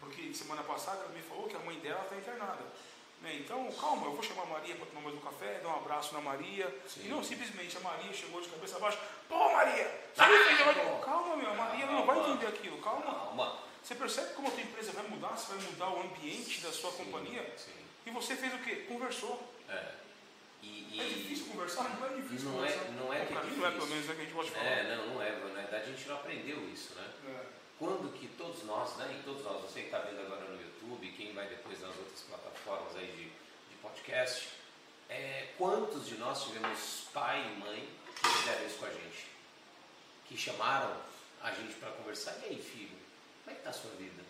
Porque 0.00 0.32
semana 0.34 0.62
passada 0.62 1.02
ela 1.04 1.12
me 1.12 1.22
falou 1.22 1.46
que 1.48 1.54
a 1.56 1.60
mãe 1.60 1.78
dela 1.80 2.02
está 2.02 2.16
internada. 2.16 2.62
Né? 3.20 3.36
Então, 3.36 3.70
calma, 3.72 4.06
eu 4.06 4.12
vou 4.12 4.22
chamar 4.22 4.44
a 4.44 4.46
Maria 4.46 4.74
para 4.76 4.86
tomar 4.86 5.02
mais 5.02 5.14
um 5.14 5.20
café, 5.20 5.60
dar 5.62 5.68
um 5.68 5.76
abraço 5.76 6.14
na 6.14 6.20
Maria. 6.22 6.74
Sim. 6.88 7.02
E 7.04 7.08
não 7.08 7.22
simplesmente 7.22 7.76
a 7.76 7.80
Maria 7.80 8.12
chegou 8.14 8.40
de 8.40 8.48
cabeça 8.48 8.76
abaixo. 8.76 8.98
Pô, 9.28 9.52
Maria! 9.52 10.04
Agora?" 10.16 11.00
Calma, 11.04 11.36
meu, 11.36 11.50
a 11.50 11.54
Maria 11.54 11.86
não 11.86 12.06
vai 12.06 12.16
Calma. 12.16 12.32
entender 12.34 12.46
aquilo. 12.46 12.78
Calma. 12.80 13.02
Calma. 13.14 13.58
Você 13.82 13.94
percebe 13.94 14.34
como 14.34 14.48
a 14.48 14.50
tua 14.50 14.62
empresa 14.62 14.92
vai 14.92 15.06
mudar? 15.08 15.36
Você 15.36 15.52
vai 15.54 15.62
mudar 15.66 15.90
o 15.90 16.00
ambiente 16.00 16.60
da 16.62 16.72
sua 16.72 16.92
companhia? 16.92 17.54
Sim. 17.58 17.72
E 18.06 18.10
você 18.10 18.36
fez 18.36 18.54
o 18.54 18.58
quê? 18.58 18.86
Conversou. 18.88 19.52
É. 19.68 19.92
E, 20.62 20.98
É 21.00 21.04
difícil 21.08 21.46
conversar? 21.46 21.88
Não 21.98 22.06
é 22.06 22.08
difícil 22.20 22.48
Não 22.50 22.64
é- 22.64 22.68
conversar. 22.72 22.90
não 22.92 23.12
é 23.14 23.18
Bom, 23.20 23.26
que 23.26 23.32
é 23.32 23.42
mim 23.42 23.56
não 23.56 23.66
é 23.66 23.70
difícil. 23.70 23.72
pelo 23.72 23.86
menos 23.86 24.10
é 24.10 24.14
que 24.14 24.20
a 24.20 24.24
gente 24.24 24.34
pode 24.34 24.50
falar. 24.50 24.64
É, 24.66 24.96
não, 24.96 25.06
não 25.14 25.22
é. 25.22 25.30
Na 25.30 25.46
verdade, 25.60 25.84
a 25.84 25.86
gente 25.86 26.08
não 26.08 26.16
aprendeu 26.16 26.68
isso, 26.70 26.94
né? 26.94 27.06
É. 27.28 27.59
Quando 27.80 28.12
que 28.12 28.28
todos 28.36 28.62
nós, 28.64 28.94
né, 28.98 29.18
e 29.18 29.22
todos 29.24 29.42
nós, 29.42 29.62
você 29.62 29.80
que 29.80 29.86
está 29.86 30.00
vendo 30.00 30.20
agora 30.20 30.44
no 30.44 30.60
YouTube, 30.60 31.12
quem 31.16 31.32
vai 31.32 31.48
depois 31.48 31.80
nas 31.80 31.96
outras 31.96 32.20
plataformas 32.28 32.94
aí 32.94 33.06
de, 33.06 33.24
de 33.24 33.76
podcast, 33.80 34.50
é, 35.08 35.54
quantos 35.56 36.06
de 36.06 36.18
nós 36.18 36.44
tivemos 36.44 37.08
pai 37.14 37.40
e 37.40 37.58
mãe 37.58 37.88
que 38.20 38.28
fizeram 38.28 38.66
isso 38.66 38.76
com 38.76 38.84
a 38.84 38.90
gente? 38.90 39.26
Que 40.28 40.36
chamaram 40.36 40.94
a 41.42 41.52
gente 41.52 41.72
para 41.76 41.90
conversar, 41.92 42.36
e 42.42 42.50
aí 42.50 42.62
filho, 42.62 42.98
como 43.44 43.50
é 43.50 43.52
que 43.54 43.60
está 43.60 43.70
a 43.70 43.72
sua 43.72 43.92
vida? 43.92 44.22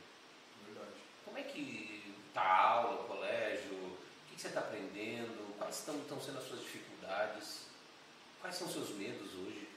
Verdade. 0.65 1.01
Como 1.25 1.37
é 1.37 1.43
que 1.43 2.15
está 2.29 2.43
a 2.43 2.69
aula, 2.69 3.01
o 3.01 3.09
colégio? 3.09 3.73
O 3.73 3.99
que, 4.29 4.37
que 4.37 4.43
você 4.43 4.47
está 4.47 4.61
aprendendo? 4.61 5.59
Quais 5.59 5.77
estão, 5.77 5.97
estão 5.97 6.21
sendo 6.21 6.39
as 6.39 6.45
suas 6.45 6.61
dificuldades? 6.61 7.67
Quais 8.41 8.55
são 8.55 8.69
os 8.69 8.75
seus 8.75 8.91
medos 8.91 9.35
hoje? 9.35 9.69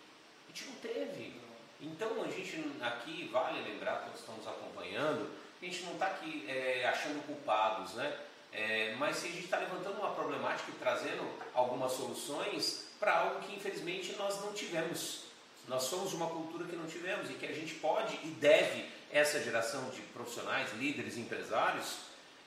A 0.45 0.51
gente 0.51 0.65
não 0.65 0.75
teve. 0.75 1.41
Então 1.83 2.23
a 2.23 2.27
gente 2.29 2.63
aqui, 2.81 3.29
vale 3.31 3.61
lembrar, 3.61 4.05
todos 4.05 4.21
estão 4.21 4.35
nos 4.35 4.47
acompanhando, 4.47 5.29
a 5.61 5.65
gente 5.65 5.83
não 5.83 5.93
está 5.93 6.07
aqui 6.07 6.45
é, 6.47 6.87
achando 6.87 7.25
culpados, 7.25 7.93
né? 7.93 8.17
É, 8.53 8.95
mas 8.99 9.17
a 9.23 9.27
gente 9.27 9.45
está 9.45 9.57
levantando 9.57 9.99
uma 9.99 10.11
problemática 10.11 10.69
e 10.69 10.75
trazendo 10.75 11.27
algumas 11.53 11.91
soluções 11.91 12.87
para 12.99 13.19
algo 13.19 13.41
que 13.41 13.55
infelizmente 13.55 14.13
nós 14.13 14.39
não 14.41 14.53
tivemos. 14.53 15.23
Nós 15.67 15.83
somos 15.83 16.13
uma 16.13 16.27
cultura 16.27 16.65
que 16.65 16.75
não 16.75 16.85
tivemos 16.85 17.29
e 17.29 17.33
que 17.33 17.45
a 17.45 17.53
gente 17.53 17.73
pode 17.75 18.13
e 18.23 18.27
deve, 18.39 18.85
essa 19.11 19.41
geração 19.41 19.89
de 19.89 20.01
profissionais, 20.01 20.71
líderes, 20.73 21.17
empresários 21.17 21.97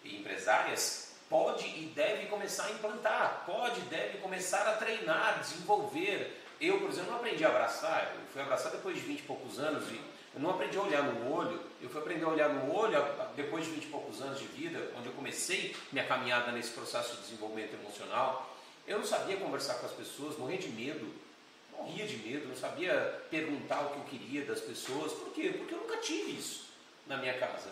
e 0.05 0.16
empresárias, 0.16 1.14
pode 1.28 1.66
e 1.66 1.93
deve 1.95 2.26
começar 2.26 2.66
a 2.66 2.70
implantar, 2.70 3.43
pode 3.45 3.80
e 3.80 3.84
deve 3.84 4.18
começar 4.18 4.68
a 4.68 4.74
treinar, 4.74 5.41
desenvolver. 5.41 6.45
Eu, 6.61 6.80
por 6.80 6.88
exemplo, 6.88 7.11
não 7.11 7.18
aprendi 7.18 7.44
a 7.44 7.48
abraçar, 7.48 8.14
eu 8.14 8.26
fui 8.32 8.40
abraçar 8.40 8.72
depois 8.72 8.96
de 8.96 9.02
20 9.02 9.20
e 9.20 9.22
poucos 9.22 9.59
anos 9.59 9.90
e 9.90 10.00
eu 10.34 10.40
não 10.40 10.50
aprendi 10.50 10.76
a 10.76 10.82
olhar 10.82 11.02
no 11.02 11.32
olho, 11.32 11.61
eu 11.80 11.88
fui 11.88 12.00
aprender 12.00 12.24
a 12.24 12.28
olhar 12.28 12.48
no 12.48 12.74
olho 12.74 12.98
depois 13.34 13.64
de 13.64 13.72
20 13.72 13.84
e 13.84 13.86
poucos 13.88 14.20
anos 14.20 14.38
de 14.38 14.46
vida, 14.46 14.90
onde 14.96 15.07
eu 15.07 15.12
comecei 15.12 15.74
minha 15.92 16.07
caminhada 16.07 16.52
nesse 16.52 16.70
processo 16.70 17.16
de 17.16 17.22
desenvolvimento 17.22 17.74
emocional. 17.74 18.54
Eu 18.86 18.98
não 18.98 19.07
sabia 19.07 19.36
conversar 19.36 19.74
com 19.74 19.86
as 19.86 19.92
pessoas, 19.92 20.38
morria 20.38 20.59
de 20.59 20.68
medo, 20.68 21.11
morria 21.76 22.07
de 22.07 22.16
medo, 22.18 22.48
não 22.48 22.57
sabia 22.57 23.22
perguntar 23.30 23.80
o 23.82 23.90
que 23.90 23.96
eu 23.96 24.04
queria 24.04 24.44
das 24.44 24.61
pessoas. 24.61 25.12
Por 25.12 25.32
quê? 25.32 25.54
Porque 25.57 25.74
eu 25.74 25.78
nunca 25.78 25.96
tive 25.98 26.32
isso 26.32 26.66
na 27.07 27.16
minha 27.16 27.38
casa. 27.38 27.70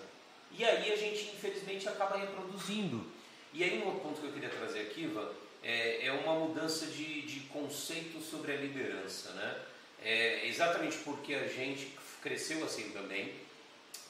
E 0.50 0.64
aí 0.64 0.92
a 0.92 0.96
gente, 0.96 1.34
infelizmente, 1.34 1.88
acaba 1.88 2.16
reproduzindo. 2.16 3.04
E 3.52 3.62
aí 3.62 3.82
um 3.82 3.86
outro 3.86 4.00
ponto 4.00 4.20
que 4.20 4.26
eu 4.26 4.32
queria 4.32 4.48
trazer 4.48 4.80
aqui, 4.80 5.02
Ivan, 5.02 5.28
é, 5.64 6.06
é 6.06 6.12
uma 6.12 6.34
mudança 6.34 6.86
de, 6.86 7.22
de 7.22 7.40
conceito 7.48 8.20
sobre 8.20 8.52
a 8.52 8.56
liderança. 8.56 9.30
Né? 9.30 9.56
É 10.02 10.46
exatamente 10.46 10.98
porque 10.98 11.34
a 11.34 11.48
gente 11.48 11.96
cresceu 12.22 12.62
assim 12.62 12.90
também. 12.90 13.32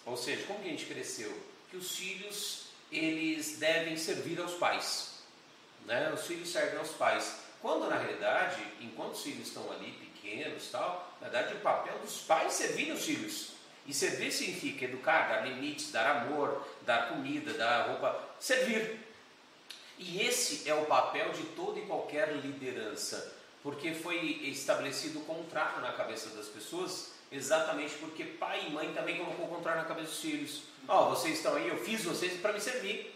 Ou 0.05 0.17
seja, 0.17 0.45
como 0.47 0.61
que 0.61 0.69
a 0.69 0.71
gente 0.73 0.87
cresceu? 0.87 1.33
Que 1.71 1.77
os 1.77 1.97
filhos, 1.97 2.67
eles 2.91 3.59
devem 3.59 3.97
servir 3.97 4.41
aos 4.41 4.55
pais. 4.55 5.21
Né? 5.87 6.13
Os 6.13 6.27
filhos 6.27 6.51
servem 6.51 6.79
aos 6.79 6.91
pais. 6.91 7.37
Quando 7.63 7.89
na 7.89 7.97
realidade, 7.97 8.63
enquanto 8.81 9.15
os 9.15 9.23
filhos 9.23 9.47
estão 9.47 9.71
ali 9.73 9.93
pequenos, 9.93 10.69
tal, 10.71 11.17
na 11.21 11.29
verdade 11.29 11.55
o 11.55 11.61
papel 11.61 11.99
dos 12.01 12.19
pais 12.19 12.49
é 12.49 12.67
servir 12.67 12.93
os 12.93 13.05
filhos. 13.05 13.55
E 13.87 13.95
servir 13.95 14.33
significa 14.33 14.87
educar, 14.87 15.29
dar 15.29 15.47
limites, 15.47 15.93
dar 15.93 16.17
amor, 16.17 16.67
dar 16.83 17.09
comida, 17.09 17.53
dar 17.55 17.89
roupa, 17.89 18.19
servir. 18.41 18.99
E 19.99 20.23
esse 20.23 20.69
é 20.69 20.75
o 20.75 20.87
papel 20.87 21.31
de 21.33 21.43
toda 21.57 21.79
e 21.79 21.87
qualquer 21.87 22.33
liderança, 22.37 23.33
porque 23.63 23.95
foi 23.95 24.17
estabelecido 24.45 25.21
o 25.21 25.25
contrário 25.25 25.81
na 25.81 25.93
cabeça 25.93 26.31
das 26.31 26.47
pessoas, 26.47 27.13
exatamente 27.31 27.95
porque 27.95 28.25
pai 28.25 28.67
e 28.67 28.71
mãe 28.71 28.93
também 28.93 29.19
colocou 29.19 29.47
o 29.47 29.49
contrário 29.49 29.83
na 29.83 29.89
cabeça 29.89 30.09
dos 30.09 30.21
filhos. 30.21 30.63
Ó, 30.87 31.11
vocês 31.11 31.37
estão 31.37 31.55
aí, 31.55 31.69
eu 31.69 31.79
fiz 31.79 32.05
vocês 32.05 32.41
para 32.41 32.53
me 32.53 32.61
servir. 32.61 33.15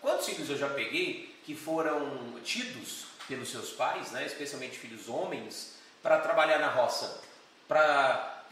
Quantos 0.00 0.26
filhos 0.26 0.48
eu 0.48 0.56
já 0.56 0.68
peguei 0.68 1.34
que 1.44 1.54
foram 1.54 2.38
tidos 2.44 3.06
pelos 3.26 3.50
seus 3.50 3.70
pais, 3.70 4.12
né, 4.12 4.24
especialmente 4.24 4.78
filhos 4.78 5.08
homens, 5.08 5.74
para 6.02 6.18
trabalhar 6.18 6.58
na 6.58 6.68
roça, 6.68 7.20
para 7.66 8.44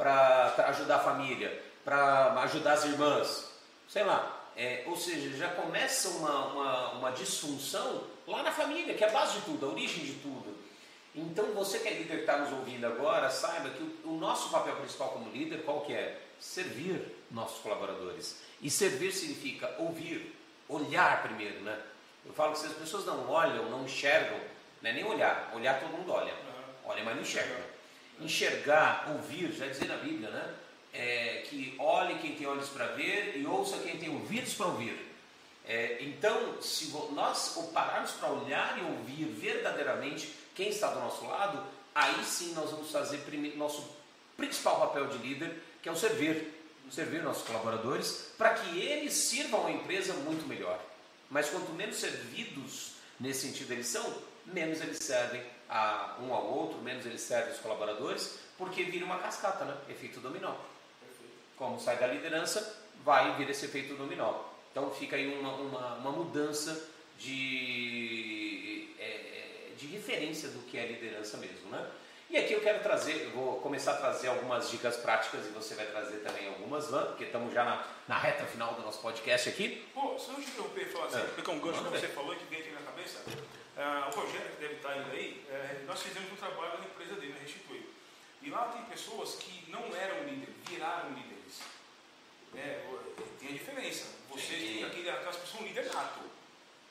ajudar 0.68 0.97
a 0.97 1.01
família, 1.01 1.62
para 1.85 2.33
ajudar 2.43 2.72
as 2.72 2.85
irmãs, 2.85 3.51
sei 3.89 4.03
lá. 4.03 4.36
É, 4.57 4.84
ou 4.86 4.96
seja, 4.96 5.36
já 5.36 5.48
começa 5.50 6.09
uma, 6.09 6.46
uma, 6.46 6.92
uma 6.92 7.11
disfunção 7.12 8.04
lá 8.26 8.42
na 8.42 8.50
família, 8.50 8.94
que 8.94 9.04
é 9.04 9.09
a 9.09 9.12
base 9.12 9.38
de 9.38 9.44
tudo, 9.44 9.66
a 9.66 9.68
origem 9.68 10.04
de 10.04 10.14
tudo. 10.14 10.57
Então 11.14 11.52
você 11.52 11.78
que 11.78 11.88
é 11.88 11.92
líder 11.92 12.14
que 12.14 12.20
está 12.20 12.38
nos 12.38 12.52
ouvindo 12.52 12.86
agora, 12.86 13.28
saiba 13.30 13.70
que 13.70 13.82
o, 13.82 14.12
o 14.12 14.18
nosso 14.18 14.50
papel 14.50 14.76
principal 14.76 15.11
como 15.11 15.30
líder, 15.30 15.62
qual 15.62 15.82
que 15.82 15.92
é? 15.92 16.20
Servir 16.40 17.16
nossos 17.30 17.61
colaboradores. 17.61 18.40
E 18.62 18.70
servir 18.70 19.12
significa 19.12 19.74
ouvir, 19.78 20.34
olhar 20.68 21.22
primeiro, 21.22 21.61
né? 21.61 21.78
Eu 22.24 22.32
falo 22.32 22.52
que 22.52 22.59
se 22.59 22.66
as 22.66 22.72
pessoas 22.72 23.04
não 23.04 23.28
olham, 23.28 23.70
não 23.70 23.84
enxergam, 23.84 24.38
não 24.82 24.90
é 24.90 24.92
nem 24.92 25.04
olhar, 25.04 25.52
olhar 25.54 25.78
todo 25.78 25.90
mundo 25.90 26.12
olha, 26.12 26.34
olha, 26.84 27.04
mas 27.04 27.14
não 27.14 27.22
enxerga. 27.22 27.76
Enxergar, 28.20 29.07
ouvir, 29.12 29.52
já 29.52 29.66
dizia 29.66 29.88
na 29.88 29.96
Bíblia, 29.96 30.30
né? 30.30 30.54
É, 30.99 31.44
que 31.47 31.74
olhe 31.78 32.18
quem 32.20 32.34
tem 32.34 32.47
olhos 32.47 32.70
para 32.70 32.86
ver 32.86 33.36
e 33.36 33.44
ouça 33.44 33.76
quem 33.78 33.99
tem 33.99 34.09
ouvidos 34.09 34.55
para 34.55 34.66
ouvir. 34.66 34.99
É, 35.68 35.99
então, 36.01 36.62
se 36.62 36.86
nós 37.12 37.55
pararmos 37.74 38.12
para 38.12 38.30
olhar 38.30 38.78
e 38.78 38.82
ouvir 38.82 39.24
verdadeiramente 39.26 40.32
quem 40.55 40.70
está 40.70 40.90
do 40.90 41.01
nosso 41.01 41.26
lado, 41.26 41.62
aí 41.94 42.24
sim 42.24 42.55
nós 42.55 42.70
vamos 42.70 42.90
fazer 42.90 43.20
nosso 43.57 43.86
principal 44.36 44.80
papel 44.80 45.09
de 45.09 45.18
líder, 45.18 45.62
que 45.82 45.88
é 45.88 45.92
o 45.92 45.97
servir. 45.97 46.55
Servir 46.90 47.20
nossos 47.22 47.42
colaboradores 47.42 48.32
para 48.38 48.55
que 48.55 48.78
eles 48.78 49.12
sirvam 49.12 49.66
a 49.66 49.72
empresa 49.72 50.14
muito 50.14 50.47
melhor. 50.47 50.80
Mas 51.28 51.51
quanto 51.51 51.72
menos 51.72 51.97
servidos 51.97 52.92
nesse 53.18 53.49
sentido 53.49 53.72
eles 53.72 53.88
são, 53.88 54.22
menos 54.47 54.80
eles 54.80 54.99
servem 54.99 55.42
a 55.68 56.16
um 56.20 56.32
ao 56.32 56.47
outro, 56.47 56.78
menos 56.78 57.05
eles 57.05 57.20
servem 57.20 57.53
os 57.53 57.59
colaboradores, 57.59 58.38
porque 58.57 58.84
vira 58.84 59.05
uma 59.05 59.18
cascata, 59.18 59.64
né? 59.64 59.76
Efeito 59.88 60.20
dominó. 60.20 60.55
Como 61.57 61.78
sai 61.80 61.96
da 61.98 62.07
liderança, 62.07 62.84
vai 63.04 63.34
vir 63.36 63.48
esse 63.50 63.64
efeito 63.66 63.94
dominó. 63.94 64.42
Então 64.70 64.90
fica 64.90 65.16
aí 65.16 65.32
uma, 65.38 65.52
uma, 65.54 65.94
uma 65.94 66.12
mudança 66.12 66.88
de, 67.18 68.88
é, 68.98 69.70
de 69.78 69.86
referência 69.86 70.48
do 70.50 70.59
que 70.66 70.76
é 70.78 70.86
liderança 70.86 71.36
mesmo, 71.38 71.70
né? 71.70 71.90
E 72.28 72.36
aqui 72.36 72.52
eu 72.54 72.61
quero 72.61 72.82
trazer, 72.82 73.22
eu 73.22 73.30
vou 73.30 73.61
começar 73.61 73.92
a 73.92 73.96
trazer 73.98 74.26
algumas 74.28 74.68
dicas 74.68 74.96
práticas 74.96 75.46
e 75.46 75.50
você 75.50 75.76
vai 75.76 75.86
trazer 75.86 76.16
também 76.18 76.48
algumas, 76.48 76.88
Van, 76.90 77.04
porque 77.07 77.22
estamos 77.24 77.54
já 77.54 77.64
na, 77.64 77.86
na 78.09 78.18
reta 78.18 78.44
final 78.44 78.74
do 78.74 78.82
nosso 78.82 79.00
podcast 79.00 79.48
aqui. 79.48 79.86
Pô, 79.94 80.18
se 80.18 80.30
eu 80.30 80.34
te 80.34 80.40
interromper 80.42 80.82
e 80.82 80.84
falar 80.86 81.07
assim, 81.07 81.18
É. 81.20 81.22
pegar 81.36 81.52
um 81.52 81.61
gancho 81.61 81.84
que 81.84 81.90
você 81.90 82.09
falou 82.09 82.34
que 82.34 82.44
veio 82.46 82.62
aqui 82.62 82.72
na 82.72 82.80
cabeça, 82.80 83.22
ah, 83.78 84.11
o 84.12 84.16
Rogério, 84.20 84.50
que 84.50 84.61
deve 84.61 84.74
estar 84.74 84.96
indo 84.98 85.11
aí, 85.12 85.44
eh, 85.48 85.82
nós 85.86 86.02
fizemos 86.02 86.32
um 86.32 86.36
trabalho 86.36 86.78
na 86.80 86.84
empresa 86.86 87.14
dele, 87.14 87.32
na 87.34 87.38
Restitui. 87.38 87.88
E 88.42 88.50
lá 88.50 88.64
tem 88.72 88.82
pessoas 88.86 89.36
que 89.36 89.70
não 89.70 89.82
eram 89.94 90.24
líderes, 90.24 90.54
viraram 90.68 91.11
líderes. 91.11 91.61
Né? 92.52 92.82
o- 92.90 93.16
Tem 93.38 93.50
a 93.50 93.52
têm 94.47 94.84
aquele, 94.84 95.11
aquelas 95.11 95.36
pessoas 95.36 95.62
um 95.62 95.66
líder 95.66 95.86
nato. 95.92 96.20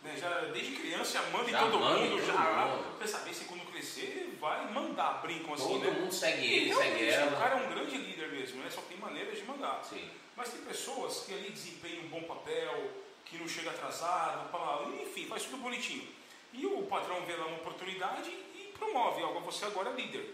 Né? 0.03 0.16
Já 0.18 0.30
desde 0.53 0.76
criança 0.76 1.22
manda 1.32 1.49
Já 1.49 1.62
em 1.62 1.72
todo 1.72 1.80
manda 1.80 1.99
mundo, 1.99 2.10
todo 2.18 2.26
já. 2.26 2.34
mundo. 2.34 2.97
Você 2.99 3.08
saber 3.08 3.34
se 3.34 3.45
quando 3.45 3.66
crescer 3.72 4.38
vai 4.39 4.72
mandar, 4.72 5.22
brincam 5.22 5.53
assim, 5.53 5.68
Todo 5.68 5.80
né? 5.86 5.91
mundo 5.91 6.14
segue 6.14 6.45
ele, 6.45 6.74
segue 6.74 7.10
ela. 7.10 7.32
o 7.36 7.39
cara 7.39 7.56
é 7.60 7.66
um 7.66 7.70
grande 7.70 7.97
líder 7.97 8.32
mesmo, 8.32 8.62
né? 8.62 8.70
Só 8.70 8.82
tem 8.82 8.97
maneiras 8.97 9.38
de 9.38 9.43
mandar. 9.45 9.84
Sim. 9.84 10.08
Mas 10.38 10.49
tem 10.49 10.62
pessoas 10.62 11.24
que 11.26 11.34
ali 11.34 11.49
desempenham 11.49 12.03
um 12.03 12.08
bom 12.10 12.22
papel, 12.24 12.91
que 13.26 13.38
não 13.38 13.47
chega 13.47 13.72
atrasado, 13.72 14.49
pá, 14.51 14.84
enfim, 15.01 15.26
faz 15.28 15.43
tudo 15.43 15.58
bonitinho. 15.58 16.08
E 16.53 16.66
o 16.66 16.84
patrão 16.84 17.26
vê 17.26 17.36
lá 17.36 17.47
uma 17.47 17.58
oportunidade 17.58 18.30
e 18.30 18.72
promove, 18.78 19.24
ó, 19.24 19.28
você 19.39 19.66
agora 19.66 19.89
é 19.89 19.93
líder. 19.93 20.34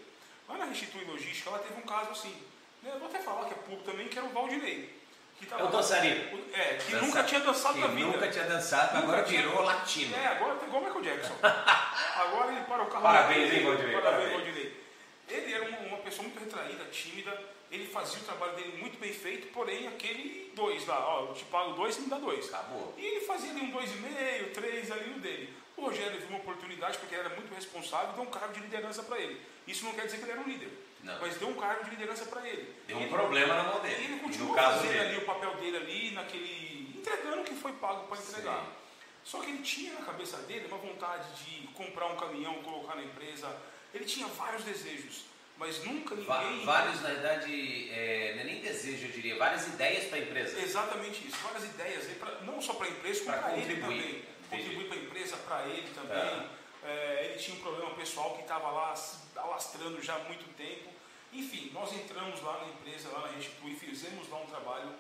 Lá 0.50 0.58
na 0.58 0.66
Restitui 0.66 1.06
Logística, 1.06 1.50
ela 1.50 1.60
teve 1.60 1.80
um 1.80 1.86
caso 1.86 2.12
assim. 2.12 2.36
Eu 2.84 3.00
vou 3.00 3.08
até 3.08 3.20
falar 3.20 3.46
que 3.46 3.54
é 3.54 3.58
público 3.58 3.84
também, 3.84 4.08
que 4.08 4.18
era 4.18 4.28
o 4.28 4.32
Valdinei. 4.32 5.01
Que 5.48 5.54
é 5.54 5.64
o 5.64 5.68
dançarino. 5.68 6.42
É, 6.54 6.76
que 6.76 6.96
nunca 6.96 7.24
tinha 7.24 7.40
dançado 7.40 7.76
que 7.76 7.82
na 7.82 7.88
vida. 7.88 8.08
nunca 8.08 8.28
tinha 8.30 8.46
dançado, 8.46 8.96
nunca 8.96 9.08
agora 9.08 9.24
tinha... 9.24 9.42
virou 9.42 9.64
latino. 9.64 10.16
É, 10.16 10.28
agora 10.28 10.56
tá 10.56 10.66
igual 10.68 10.82
o 10.82 10.86
Michael 10.86 11.04
Jackson. 11.04 11.36
agora 11.44 12.52
ele 12.52 12.62
para 12.62 12.84
o 12.84 12.86
carro. 12.88 13.04
Parabéns, 13.04 13.54
hein, 13.54 13.64
Valdinei? 13.64 13.94
Parabéns, 13.94 14.32
Valdinei. 14.32 14.82
Ele 15.30 15.54
era 15.54 15.68
uma, 15.68 15.78
uma, 15.80 15.98
pessoa 15.98 16.28
muito 16.28 16.40
retraída, 16.40 16.84
tímida. 16.86 17.40
Ele 17.72 17.88
fazia 17.88 18.20
o 18.20 18.24
trabalho 18.24 18.54
dele 18.54 18.78
muito 18.78 19.00
bem 19.00 19.14
feito, 19.14 19.48
porém 19.54 19.88
aquele 19.88 20.52
dois 20.54 20.86
lá, 20.86 21.00
ó, 21.08 21.28
eu 21.28 21.34
te 21.34 21.46
pago 21.46 21.72
dois, 21.72 21.98
me 21.98 22.08
dá 22.08 22.18
dois. 22.18 22.54
Acabou. 22.54 22.94
E 22.98 23.06
ele 23.06 23.22
fazia 23.22 23.52
ali 23.52 23.62
um 23.62 23.72
dois 23.72 23.90
e 23.92 23.96
meio, 23.96 24.52
três 24.54 24.92
ali 24.92 25.10
no 25.10 25.20
dele. 25.20 25.54
O 25.78 25.86
Rogério 25.86 26.20
viu 26.20 26.28
uma 26.30 26.40
oportunidade 26.40 26.98
porque 26.98 27.16
ele 27.16 27.26
era 27.26 27.36
muito 27.36 27.54
responsável 27.56 28.12
e 28.12 28.14
deu 28.16 28.24
um 28.24 28.28
cargo 28.28 28.54
de 28.54 28.60
liderança 28.60 29.04
para 29.04 29.20
ele. 29.20 29.40
Isso 29.66 29.86
não 29.86 29.94
quer 29.94 30.06
dizer 30.06 30.18
que 30.18 30.24
ele 30.24 30.32
era 30.34 30.42
um 30.42 30.48
líder. 30.48 30.70
Não. 31.04 31.20
Mas 31.20 31.38
deu 31.38 31.50
um 31.50 31.56
cargo 31.56 31.84
de 31.84 31.90
liderança 31.92 32.26
para 32.26 32.48
ele. 32.48 32.76
Deu 32.88 32.98
um 32.98 33.02
ele, 33.02 33.10
problema 33.10 33.56
na 33.56 33.64
mão 33.64 33.80
dele. 33.82 34.02
E 34.02 34.06
ele 34.06 34.20
continuou 34.20 34.56
fazendo 34.56 35.00
ali 35.00 35.18
o 35.18 35.26
papel 35.26 35.56
dele 35.56 35.78
ali, 35.78 36.12
naquele. 36.12 36.96
entregando 36.98 37.42
o 37.42 37.44
que 37.44 37.56
foi 37.56 37.74
pago 37.74 38.08
para 38.08 38.18
entregar. 38.22 38.62
Sim. 38.62 38.82
Só 39.24 39.40
que 39.40 39.50
ele 39.50 39.62
tinha 39.64 39.94
na 39.94 40.02
cabeça 40.02 40.38
dele 40.38 40.68
uma 40.68 40.78
vontade 40.78 41.26
de 41.44 41.68
comprar 41.70 42.08
um 42.08 42.16
caminhão, 42.16 42.56
colocar 42.64 42.96
na 42.96 43.04
empresa. 43.04 43.56
Ele 43.94 44.06
tinha 44.06 44.28
vários 44.28 44.64
desejos, 44.64 45.26
mas 45.58 45.84
nunca 45.84 46.16
ninguém. 46.16 46.66
Vários, 46.66 47.02
na 47.02 47.10
verdade, 47.10 47.90
é, 47.92 48.34
não 48.36 48.42
é 48.42 48.44
nem 48.46 48.62
desejo, 48.62 49.06
eu 49.06 49.12
diria, 49.12 49.38
várias 49.38 49.68
ideias 49.68 50.06
para 50.06 50.18
a 50.18 50.22
empresa. 50.22 50.60
Exatamente 50.60 51.28
isso, 51.28 51.38
várias 51.44 51.66
ideias, 51.66 52.08
não 52.44 52.62
só 52.62 52.74
para 52.74 52.88
a 52.88 52.90
empresa, 52.90 53.26
como 53.26 53.38
para 53.38 53.58
ele 53.58 53.82
também. 53.82 54.26
Contribuir 54.50 54.88
para 54.88 54.98
a 54.98 55.02
empresa, 55.02 55.38
para 55.38 55.68
ele 55.68 55.90
também. 55.94 56.18
É. 56.18 56.62
É, 56.84 57.26
ele 57.26 57.40
tinha 57.40 57.56
um 57.58 57.62
problema 57.62 57.92
pessoal 57.92 58.36
que 58.36 58.42
estava 58.42 58.72
lá 58.72 58.96
alastrando 59.44 60.02
já 60.02 60.16
há 60.16 60.20
muito 60.20 60.46
tempo. 60.56 60.90
Enfim, 61.34 61.72
nós 61.74 61.94
entramos 61.94 62.42
lá 62.42 62.60
na 62.60 62.68
empresa, 62.68 63.10
lá 63.10 63.22
na 63.22 63.36
Restitui, 63.36 63.76
fizemos 63.76 64.30
lá 64.30 64.38
um 64.38 64.46
trabalho, 64.46 64.94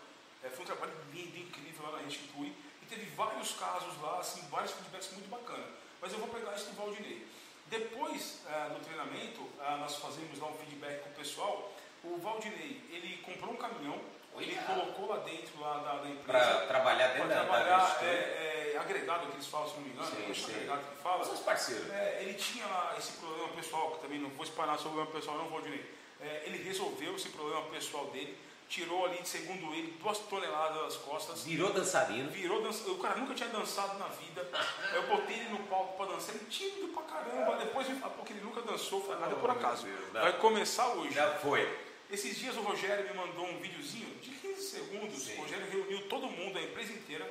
é, 0.43 0.49
foi 0.49 0.63
um 0.63 0.67
trabalho 0.67 0.93
lindo, 1.13 1.37
incrível 1.37 1.85
lá 1.87 1.97
na 1.97 2.03
Restitui, 2.05 2.53
e 2.81 2.85
teve 2.85 3.05
vários 3.15 3.51
casos 3.53 4.01
lá, 4.01 4.19
assim, 4.19 4.41
vários 4.49 4.71
feedbacks 4.71 5.11
muito 5.11 5.29
bacanas. 5.29 5.67
Mas 6.01 6.13
eu 6.13 6.19
vou 6.19 6.29
pegar 6.29 6.55
isso 6.55 6.69
do 6.69 6.75
Valdinei. 6.77 7.27
Depois 7.67 8.41
é, 8.47 8.69
do 8.69 8.83
treinamento, 8.83 9.47
é, 9.59 9.77
nós 9.77 9.95
fazemos 9.97 10.39
lá 10.39 10.47
um 10.47 10.57
feedback 10.57 11.03
com 11.03 11.09
o 11.09 11.13
pessoal. 11.13 11.73
O 12.03 12.17
Valdinei, 12.17 12.81
ele 12.89 13.17
comprou 13.23 13.53
um 13.53 13.57
caminhão, 13.57 14.01
ele 14.37 14.55
colocou 14.65 15.09
lá 15.09 15.17
dentro 15.17 15.59
lá 15.59 15.77
da, 15.79 15.93
da 15.95 16.09
empresa. 16.09 16.45
Para 16.45 16.67
trabalhar 16.67 17.07
dentro 17.09 17.29
da, 17.29 17.35
trabalhar, 17.35 17.99
da 17.99 18.05
é, 18.05 18.73
é, 18.73 18.77
agregado 18.79 19.27
que 19.27 19.35
eles 19.35 19.47
falam, 19.47 19.67
se 19.67 19.75
não 19.75 19.81
me 19.83 19.89
engano, 19.89 20.07
sim, 20.07 20.33
sim. 20.33 20.51
agregado 20.51 20.81
que 20.81 21.03
fala. 21.03 21.23
São 21.23 21.33
os 21.33 21.41
parceiros. 21.41 21.89
É, 21.89 22.19
ele 22.21 22.33
tinha 22.33 22.65
lá 22.65 22.95
esse 22.97 23.13
problema 23.13 23.49
pessoal, 23.49 23.91
que 23.91 24.01
também 24.01 24.19
não 24.19 24.29
vou 24.29 24.43
espanar 24.43 24.77
sobre 24.77 24.99
o 24.99 25.05
problema 25.05 25.19
pessoal, 25.19 25.37
não, 25.37 25.49
Valdinei 25.49 26.01
é, 26.21 26.43
ele 26.45 26.63
resolveu 26.63 27.15
esse 27.15 27.29
problema 27.29 27.61
pessoal 27.63 28.05
dele, 28.07 28.37
tirou 28.69 29.05
ali, 29.05 29.19
segundo 29.23 29.73
ele, 29.73 29.97
duas 29.99 30.19
toneladas 30.19 30.83
das 30.83 30.97
costas. 30.97 31.43
Virou 31.43 31.73
dançarino. 31.73 32.29
Virou 32.29 32.61
dançarino. 32.61 32.95
O 32.95 32.99
cara 32.99 33.15
nunca 33.15 33.33
tinha 33.33 33.49
dançado 33.49 33.97
na 33.97 34.05
vida. 34.05 34.47
eu 34.93 35.07
botei 35.07 35.35
ele 35.35 35.49
no 35.49 35.59
palco 35.63 35.97
para 35.97 36.13
dançar, 36.13 36.35
ele 36.35 36.45
tímido 36.45 36.89
pra 36.89 37.03
caramba. 37.03 37.57
Depois 37.57 37.89
ele 37.89 37.99
falou 37.99 38.23
que 38.23 38.33
ele 38.33 38.41
nunca 38.41 38.61
dançou, 38.61 39.01
foi 39.03 39.17
nada 39.17 39.35
por 39.35 39.49
acaso. 39.49 39.87
Vai 40.13 40.33
começar 40.37 40.89
hoje. 40.89 41.13
Já 41.13 41.31
foi. 41.39 41.90
Esses 42.11 42.37
dias 42.37 42.57
o 42.57 42.61
Rogério 42.61 43.07
me 43.07 43.13
mandou 43.13 43.45
um 43.45 43.57
videozinho 43.59 44.13
de 44.21 44.31
15 44.31 44.61
segundos. 44.61 45.23
Sim. 45.23 45.37
O 45.37 45.41
Rogério 45.43 45.69
reuniu 45.69 46.07
todo 46.09 46.27
mundo, 46.27 46.57
a 46.57 46.61
empresa 46.61 46.91
inteira, 46.91 47.25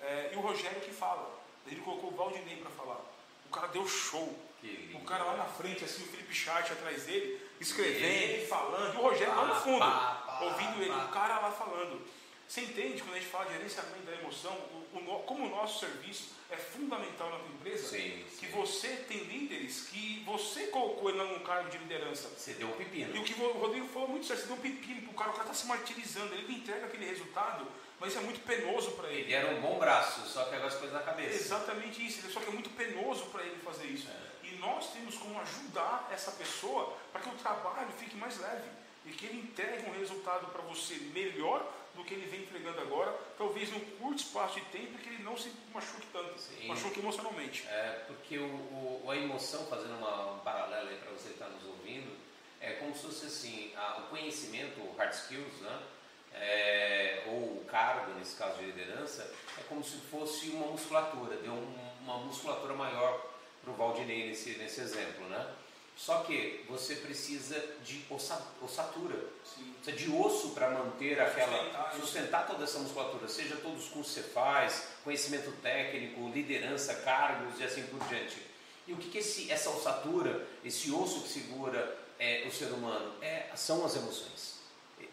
é, 0.00 0.30
e 0.32 0.36
o 0.36 0.40
Rogério 0.40 0.80
que 0.80 0.92
fala. 0.92 1.38
Ele 1.66 1.80
colocou 1.80 2.10
o 2.10 2.16
Valdinei 2.16 2.56
para 2.56 2.70
falar. 2.70 3.00
O 3.46 3.50
cara 3.50 3.68
deu 3.68 3.86
show. 3.86 4.36
O 4.94 5.00
cara 5.04 5.24
lá 5.24 5.36
na 5.36 5.44
frente, 5.44 5.84
assim, 5.84 6.02
o 6.02 6.06
Felipe 6.06 6.34
Chart 6.34 6.70
atrás 6.70 7.04
dele, 7.04 7.38
escrevendo, 7.60 8.42
e 8.42 8.46
falando, 8.46 8.94
e 8.94 8.96
o 8.96 9.02
Rogério 9.02 9.36
lá 9.36 9.44
no 9.44 9.54
fundo, 9.56 9.84
ouvindo 10.50 10.82
ele, 10.82 10.90
o 10.90 11.08
cara 11.08 11.38
lá 11.38 11.52
falando. 11.52 12.00
Você 12.48 12.62
entende 12.62 13.02
quando 13.02 13.16
a 13.16 13.20
gente 13.20 13.30
fala 13.30 13.44
de 13.46 13.52
gerenciamento 13.52 14.06
da 14.06 14.12
emoção, 14.12 14.52
o, 14.52 14.83
o, 14.98 15.22
como 15.24 15.46
o 15.46 15.50
nosso 15.50 15.80
serviço 15.80 16.34
é 16.50 16.56
fundamental 16.56 17.30
na 17.30 17.38
tua 17.38 17.48
empresa? 17.48 17.88
Sim, 17.88 18.24
sim. 18.28 18.36
Que 18.38 18.46
você 18.52 18.88
tem 19.08 19.18
líderes 19.24 19.88
que 19.88 20.22
você 20.24 20.68
colocou 20.68 21.10
ele 21.10 21.18
num 21.18 21.40
cargo 21.40 21.70
de 21.70 21.78
liderança. 21.78 22.28
Você 22.28 22.54
deu 22.54 22.68
um 22.68 22.72
pepino. 22.72 23.14
E 23.14 23.18
o 23.18 23.24
que 23.24 23.40
o 23.40 23.52
Rodrigo 23.52 23.88
falou 23.88 24.08
muito 24.08 24.26
certo, 24.26 24.40
você 24.40 24.46
deu 24.46 24.56
um 24.56 24.60
pepino 24.60 25.02
pro 25.02 25.14
cara, 25.14 25.30
o 25.30 25.34
cara 25.34 25.44
está 25.44 25.54
se 25.54 25.66
martirizando, 25.66 26.34
ele 26.34 26.54
entrega 26.54 26.86
aquele 26.86 27.06
resultado, 27.06 27.66
mas 27.98 28.16
é 28.16 28.20
muito 28.20 28.40
penoso 28.40 28.92
para 28.92 29.08
ele. 29.08 29.22
Ele 29.22 29.34
era 29.34 29.54
um 29.54 29.60
bom 29.60 29.78
braço, 29.78 30.26
só 30.28 30.42
agora 30.42 30.66
as 30.66 30.74
coisas 30.74 30.92
na 30.92 31.02
cabeça. 31.02 31.34
Exatamente 31.34 32.06
isso, 32.06 32.30
só 32.30 32.40
que 32.40 32.48
é 32.48 32.52
muito 32.52 32.70
penoso 32.70 33.26
para 33.26 33.42
ele 33.42 33.58
fazer 33.60 33.86
isso. 33.86 34.08
É 34.08 34.34
nós 34.64 34.92
temos 34.92 35.16
como 35.16 35.38
ajudar 35.40 36.08
essa 36.10 36.30
pessoa 36.32 36.96
para 37.12 37.20
que 37.20 37.28
o 37.28 37.32
trabalho 37.32 37.88
fique 37.98 38.16
mais 38.16 38.38
leve 38.38 38.68
e 39.04 39.10
que 39.10 39.26
ele 39.26 39.40
entregue 39.40 39.88
um 39.88 39.98
resultado 39.98 40.46
para 40.46 40.62
você 40.62 40.94
melhor 41.12 41.70
do 41.94 42.04
que 42.04 42.14
ele 42.14 42.26
vem 42.26 42.40
entregando 42.40 42.80
agora, 42.80 43.12
talvez 43.38 43.70
num 43.70 43.80
curto 43.80 44.18
espaço 44.18 44.54
de 44.54 44.66
tempo 44.66 44.98
que 44.98 45.08
ele 45.08 45.22
não 45.22 45.36
se 45.36 45.50
machuque 45.72 46.06
tanto, 46.12 46.38
Sim. 46.38 46.66
machuque 46.66 47.00
emocionalmente. 47.00 47.66
É, 47.68 48.04
porque 48.06 48.38
o, 48.38 48.46
o 49.04 49.10
a 49.10 49.16
emoção, 49.16 49.66
fazendo 49.66 49.96
uma, 49.96 50.32
um 50.32 50.38
paralelo 50.40 50.88
aí 50.88 50.96
para 50.96 51.12
você 51.12 51.28
que 51.28 51.34
está 51.34 51.48
nos 51.48 51.64
ouvindo, 51.64 52.16
é 52.60 52.72
como 52.74 52.94
se 52.94 53.02
fosse 53.02 53.26
assim, 53.26 53.72
a, 53.76 53.98
o 53.98 54.02
conhecimento, 54.08 54.80
o 54.80 54.94
hard 54.96 55.12
skills, 55.12 55.60
né? 55.60 55.82
É, 56.36 57.22
ou 57.26 57.58
o 57.58 57.64
cargo, 57.68 58.12
nesse 58.14 58.36
caso 58.36 58.58
de 58.58 58.64
liderança, 58.64 59.30
é 59.56 59.62
como 59.68 59.84
se 59.84 59.98
fosse 59.98 60.48
uma 60.48 60.66
musculatura, 60.66 61.36
deu 61.36 61.52
um, 61.52 61.76
uma 62.02 62.18
musculatura 62.18 62.74
maior 62.74 63.24
para 63.62 63.72
o 63.72 63.76
Valdinei 63.76 64.28
nesse, 64.28 64.58
nesse 64.58 64.80
exemplo, 64.80 65.28
né? 65.28 65.54
Só 65.96 66.18
que 66.24 66.64
você 66.68 66.96
precisa 66.96 67.58
de 67.84 68.04
ossatura, 68.60 69.16
Sim. 69.44 69.74
precisa 69.82 69.96
de 69.96 70.10
osso 70.10 70.50
para 70.50 70.70
manter 70.70 71.20
aquela, 71.20 71.56
sustentar, 71.56 71.94
sustentar 71.94 72.46
toda 72.46 72.64
essa 72.64 72.78
musculatura, 72.80 73.28
seja 73.28 73.56
todos 73.56 73.84
os 73.84 73.88
cursos 73.90 74.14
que 74.14 74.20
você 74.20 74.28
faz, 74.28 74.88
conhecimento 75.04 75.52
técnico, 75.62 76.28
liderança, 76.30 76.94
cargos 76.96 77.60
e 77.60 77.64
assim 77.64 77.84
por 77.84 78.00
diante. 78.08 78.36
E 78.86 78.92
o 78.92 78.96
que, 78.96 79.08
que 79.08 79.18
esse, 79.18 79.50
essa 79.50 79.70
ossatura, 79.70 80.46
esse 80.64 80.90
osso 80.90 81.22
que 81.22 81.28
segura 81.28 81.96
é, 82.18 82.44
o 82.46 82.52
ser 82.52 82.66
humano? 82.66 83.14
É, 83.22 83.50
são 83.54 83.84
as 83.84 83.94
emoções 83.94 84.54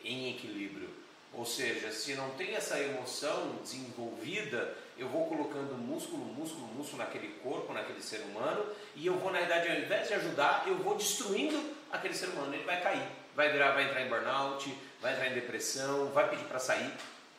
em 0.04 0.32
equilíbrio. 0.32 0.90
Ou 1.34 1.46
seja, 1.46 1.92
se 1.92 2.14
não 2.14 2.30
tem 2.32 2.56
essa 2.56 2.80
emoção 2.80 3.56
desenvolvida, 3.64 4.76
eu 4.98 5.08
vou 5.08 5.28
colocando 5.28 5.74
músculo, 5.76 6.26
músculo, 6.26 6.68
músculo 6.68 6.98
naquele 6.98 7.30
corpo, 7.42 7.74
naquele 7.74 8.02
ser 8.02 8.20
humano, 8.22 8.66
e 8.96 9.08
eu 9.08 9.18
vou, 9.18 9.32
na 9.32 9.40
verdade, 9.40 9.70
ao 9.70 9.78
invés 9.78 10.08
de 10.10 10.14
ajudar, 10.16 10.66
eu 10.68 10.78
vou 10.78 10.96
destruindo 10.96 11.58
aquele 11.92 12.14
ser 12.14 12.28
humano. 12.28 12.54
Ele 12.54 12.64
vai 12.64 12.82
cair, 12.82 13.08
vai 13.34 13.50
virar, 13.52 13.72
vai 13.72 13.86
entrar 13.86 14.02
em 14.02 14.10
burnout, 14.10 14.78
vai 15.02 15.14
entrar 15.14 15.28
em 15.28 15.34
depressão, 15.34 16.10
vai 16.10 16.30
pedir 16.30 16.44
para 16.44 16.60
sair, 16.60 16.92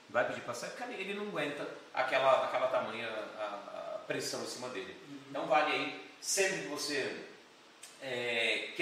vai 0.09 0.27
pedir 0.27 0.41
para 0.41 0.55
sair, 0.55 0.71
porque 0.71 0.95
ele 0.95 1.15
não 1.15 1.29
aguenta 1.29 1.69
aquela, 1.93 2.47
aquela 2.47 2.69
tamanha 2.69 3.09
a, 3.39 3.95
a 3.95 3.99
pressão 4.07 4.43
em 4.43 4.47
cima 4.47 4.71
dele. 4.71 4.97
Então 5.29 5.47
vale 5.47 5.71
aí, 5.71 6.11
sempre 6.21 6.63
que 6.63 6.69
você 6.69 7.25
é, 8.03 8.32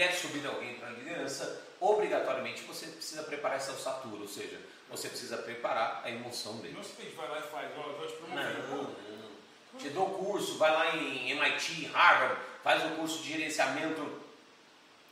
quer 0.00 0.14
subir 0.14 0.46
alguém 0.46 0.76
para 0.76 0.88
a 0.88 0.92
liderança, 0.92 1.60
obrigatoriamente 1.78 2.62
você 2.62 2.86
precisa 2.86 3.22
preparar 3.22 3.58
essa 3.58 3.72
ossatura, 3.72 4.22
ou 4.22 4.28
seja, 4.28 4.58
você 4.88 5.10
precisa 5.10 5.36
preparar 5.36 6.00
a 6.02 6.10
emoção 6.10 6.56
dele. 6.56 6.72
Não 6.74 6.82
se 6.82 6.94
vai 7.14 7.28
lá 7.28 7.38
e 7.38 7.42
faz, 7.42 7.70
ó, 7.76 8.02
eu 8.02 8.06
te 8.08 8.14
promover. 8.14 8.58
Não, 8.70 8.82
não. 8.82 8.96
Te 9.78 9.90
dou 9.90 10.06
curso, 10.06 10.56
vai 10.56 10.70
lá 10.70 10.96
em 10.96 11.32
MIT, 11.32 11.90
Harvard, 11.92 12.40
faz 12.64 12.82
um 12.84 12.96
curso 12.96 13.22
de 13.22 13.28
gerenciamento 13.28 14.22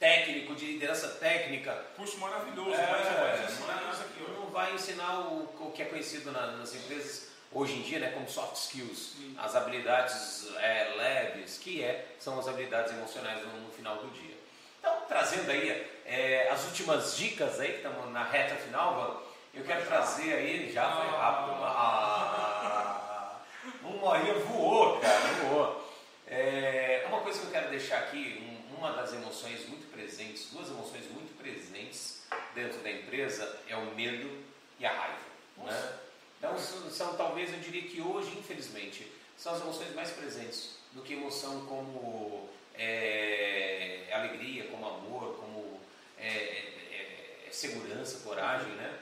técnico, 0.00 0.54
de 0.54 0.64
liderança 0.64 1.08
técnica. 1.08 1.84
Curso 1.94 2.16
maravilhoso, 2.16 2.72
é, 2.72 2.90
mas 2.90 3.06
vai 3.06 3.44
ensinar 3.44 3.90
isso 3.92 4.02
aqui, 4.02 4.24
ó. 4.26 4.40
Não 4.40 4.46
vai 4.50 4.74
ensinar 4.74 5.18
o, 5.20 5.66
o 5.66 5.72
que 5.72 5.82
é 5.82 5.84
conhecido 5.84 6.32
na, 6.32 6.52
nas 6.52 6.74
empresas 6.74 7.28
hoje 7.52 7.74
em 7.74 7.82
dia, 7.82 7.98
né, 7.98 8.10
como 8.10 8.28
soft 8.28 8.56
skills, 8.56 9.16
Sim. 9.16 9.36
as 9.38 9.54
habilidades 9.54 10.48
é, 10.56 10.94
leves, 10.96 11.58
que 11.58 11.84
é, 11.84 12.14
são 12.18 12.38
as 12.38 12.48
habilidades 12.48 12.92
emocionais 12.92 13.44
no, 13.44 13.60
no 13.60 13.70
final 13.70 13.96
do 13.98 14.08
dia. 14.10 14.37
Então, 14.78 15.02
trazendo 15.08 15.50
aí 15.50 15.86
é, 16.04 16.48
as 16.50 16.64
últimas 16.64 17.16
dicas 17.16 17.60
aí, 17.60 17.72
que 17.72 17.76
estamos 17.76 18.10
na 18.12 18.24
reta 18.24 18.56
final, 18.56 19.22
eu 19.52 19.64
quero 19.64 19.86
trazer 19.86 20.34
aí, 20.34 20.72
já 20.72 20.90
foi 20.90 21.06
rápido, 21.08 21.64
ah, 21.64 23.40
uma 23.82 24.08
horinha 24.08 24.34
voou, 24.34 24.98
cara, 25.00 25.18
voou. 25.48 25.88
É, 26.26 27.04
uma 27.08 27.20
coisa 27.20 27.40
que 27.40 27.46
eu 27.46 27.50
quero 27.50 27.70
deixar 27.70 27.98
aqui, 27.98 28.60
um, 28.70 28.76
uma 28.76 28.92
das 28.92 29.12
emoções 29.12 29.66
muito 29.68 29.90
presentes, 29.90 30.50
duas 30.52 30.68
emoções 30.68 31.10
muito 31.10 31.36
presentes 31.38 32.22
dentro 32.54 32.78
da 32.80 32.90
empresa 32.90 33.58
é 33.66 33.76
o 33.76 33.94
medo 33.94 34.30
e 34.78 34.86
a 34.86 34.92
raiva. 34.92 35.18
Né? 35.58 35.92
Então 36.38 36.56
são, 36.58 37.14
talvez 37.16 37.52
eu 37.52 37.58
diria 37.58 37.82
que 37.82 38.00
hoje, 38.00 38.36
infelizmente, 38.38 39.10
são 39.36 39.54
as 39.54 39.60
emoções 39.60 39.94
mais 39.94 40.10
presentes 40.10 40.76
do 40.92 41.02
que 41.02 41.14
emoção 41.14 41.66
como 41.66 42.48
é, 42.78 44.06
alegria, 44.12 44.64
como 44.68 44.86
amor, 44.86 45.36
como 45.36 45.80
é, 46.16 46.28
é, 46.28 47.44
é 47.46 47.50
segurança, 47.50 48.20
coragem, 48.20 48.72
né? 48.72 48.98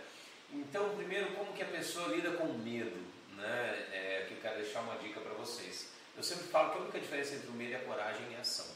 Então, 0.53 0.97
primeiro, 0.97 1.33
como 1.33 1.53
que 1.53 1.62
a 1.62 1.66
pessoa 1.66 2.09
lida 2.09 2.33
com 2.33 2.47
medo, 2.47 2.97
né? 3.37 3.87
É, 3.93 4.24
que 4.27 4.35
eu 4.35 4.41
quero 4.41 4.62
deixar 4.62 4.81
uma 4.81 4.97
dica 4.97 5.20
para 5.20 5.35
vocês. 5.35 5.89
Eu 6.16 6.22
sempre 6.22 6.47
falo 6.47 6.70
que 6.70 6.79
a 6.79 6.81
única 6.83 6.99
diferença 6.99 7.35
entre 7.35 7.49
o 7.49 7.53
medo 7.53 7.72
e 7.72 7.74
a 7.77 7.81
coragem 7.81 8.27
é 8.33 8.39
a 8.39 8.41
ação, 8.41 8.66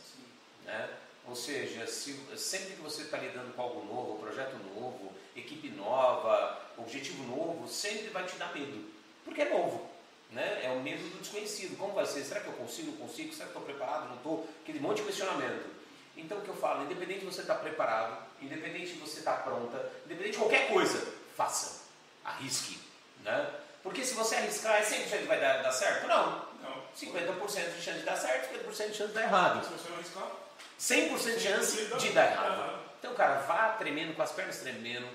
né? 0.64 0.90
Ou 1.26 1.34
seja, 1.34 1.86
se, 1.86 2.18
sempre 2.36 2.74
que 2.74 2.82
você 2.82 3.02
está 3.02 3.18
lidando 3.18 3.54
com 3.54 3.62
algo 3.62 3.84
novo, 3.84 4.18
projeto 4.18 4.56
novo, 4.74 5.12
equipe 5.36 5.68
nova, 5.68 6.70
objetivo 6.76 7.22
novo, 7.24 7.68
sempre 7.68 8.08
vai 8.08 8.26
te 8.26 8.36
dar 8.36 8.52
medo. 8.54 8.90
Porque 9.24 9.42
é 9.42 9.48
novo. 9.48 9.89
Né? 10.32 10.60
É 10.64 10.70
o 10.70 10.80
medo 10.80 11.02
do 11.10 11.18
desconhecido. 11.18 11.76
Como 11.76 11.92
vai 11.92 12.06
ser? 12.06 12.22
Será 12.24 12.40
que 12.40 12.48
eu 12.48 12.54
consigo? 12.54 12.92
Consigo? 12.92 13.32
Será 13.32 13.46
que 13.46 13.58
estou 13.58 13.62
preparado? 13.62 14.08
Não 14.08 14.16
estou? 14.16 14.48
Aquele 14.62 14.80
monte 14.80 14.98
de 14.98 15.04
questionamento. 15.04 15.80
Então 16.16 16.38
o 16.38 16.42
que 16.42 16.48
eu 16.48 16.56
falo, 16.56 16.84
independente 16.84 17.20
de 17.20 17.26
você 17.26 17.40
estar 17.40 17.54
tá 17.54 17.60
preparado, 17.60 18.16
independente 18.40 18.92
de 18.92 18.98
você 18.98 19.18
estar 19.18 19.38
tá 19.38 19.42
pronta, 19.42 19.90
independente 20.04 20.32
de 20.32 20.38
qualquer 20.38 20.68
coisa, 20.68 21.14
faça. 21.36 21.80
Arrisque. 22.24 22.78
Né? 23.24 23.50
Porque 23.82 24.04
se 24.04 24.14
você 24.14 24.36
arriscar, 24.36 24.76
é 24.76 24.82
100% 24.82 25.26
vai 25.26 25.40
dar, 25.40 25.62
dar 25.62 25.72
certo? 25.72 26.06
Não. 26.06 26.50
Não. 26.62 26.82
50% 26.94 27.74
de 27.76 27.82
chance 27.82 27.98
de 27.98 28.04
dar 28.04 28.16
certo, 28.16 28.54
50% 28.54 28.90
de 28.90 28.96
chance 28.96 29.08
de 29.08 29.14
dar 29.14 29.22
errado. 29.22 29.64
Se 29.64 29.72
você 29.72 29.88
não 29.88 29.96
arriscar, 29.96 30.30
100% 30.78 31.34
de 31.36 31.40
chance 31.40 31.86
de 31.96 32.08
dar 32.10 32.30
errado. 32.30 32.80
Então, 32.98 33.14
cara, 33.14 33.40
vá 33.40 33.70
tremendo, 33.78 34.14
com 34.14 34.22
as 34.22 34.30
pernas 34.30 34.58
tremendo, 34.58 35.06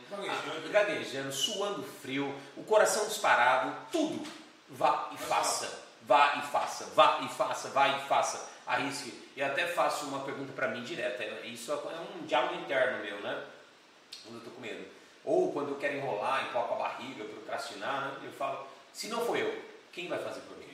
gaguejando, 0.71 1.31
suando 1.31 1.83
frio, 1.83 2.33
o 2.57 2.63
coração 2.63 3.05
disparado, 3.07 3.75
tudo. 3.91 4.27
Vá 4.69 5.09
e 5.13 5.17
faça, 5.17 5.83
vá 6.01 6.35
e 6.37 6.51
faça, 6.51 6.85
vá 6.95 7.19
e 7.21 7.29
faça, 7.29 7.69
vá 7.69 7.87
e 7.87 7.99
faça. 8.07 8.49
Arrisque. 8.65 9.31
E 9.35 9.43
até 9.43 9.67
faço 9.67 10.05
uma 10.05 10.21
pergunta 10.21 10.51
para 10.53 10.69
mim 10.69 10.83
direta. 10.83 11.23
Isso 11.45 11.71
é 11.71 11.75
um 11.75 12.25
diálogo 12.25 12.55
interno 12.55 13.03
meu, 13.03 13.19
né? 13.19 13.43
Quando 14.23 14.37
eu 14.37 14.43
tô 14.43 14.49
com 14.51 14.61
medo. 14.61 14.85
Ou 15.23 15.51
quando 15.51 15.69
eu 15.69 15.75
quero 15.75 15.97
enrolar, 15.97 16.47
empolgar 16.47 16.73
a 16.73 16.75
barriga, 16.75 17.25
procrastinar, 17.25 18.05
né? 18.05 18.17
eu 18.23 18.31
falo, 18.31 18.67
se 18.93 19.07
não 19.07 19.25
for 19.25 19.37
eu, 19.37 19.59
quem 19.91 20.07
vai 20.07 20.19
fazer 20.19 20.41
por 20.41 20.57
mim? 20.57 20.65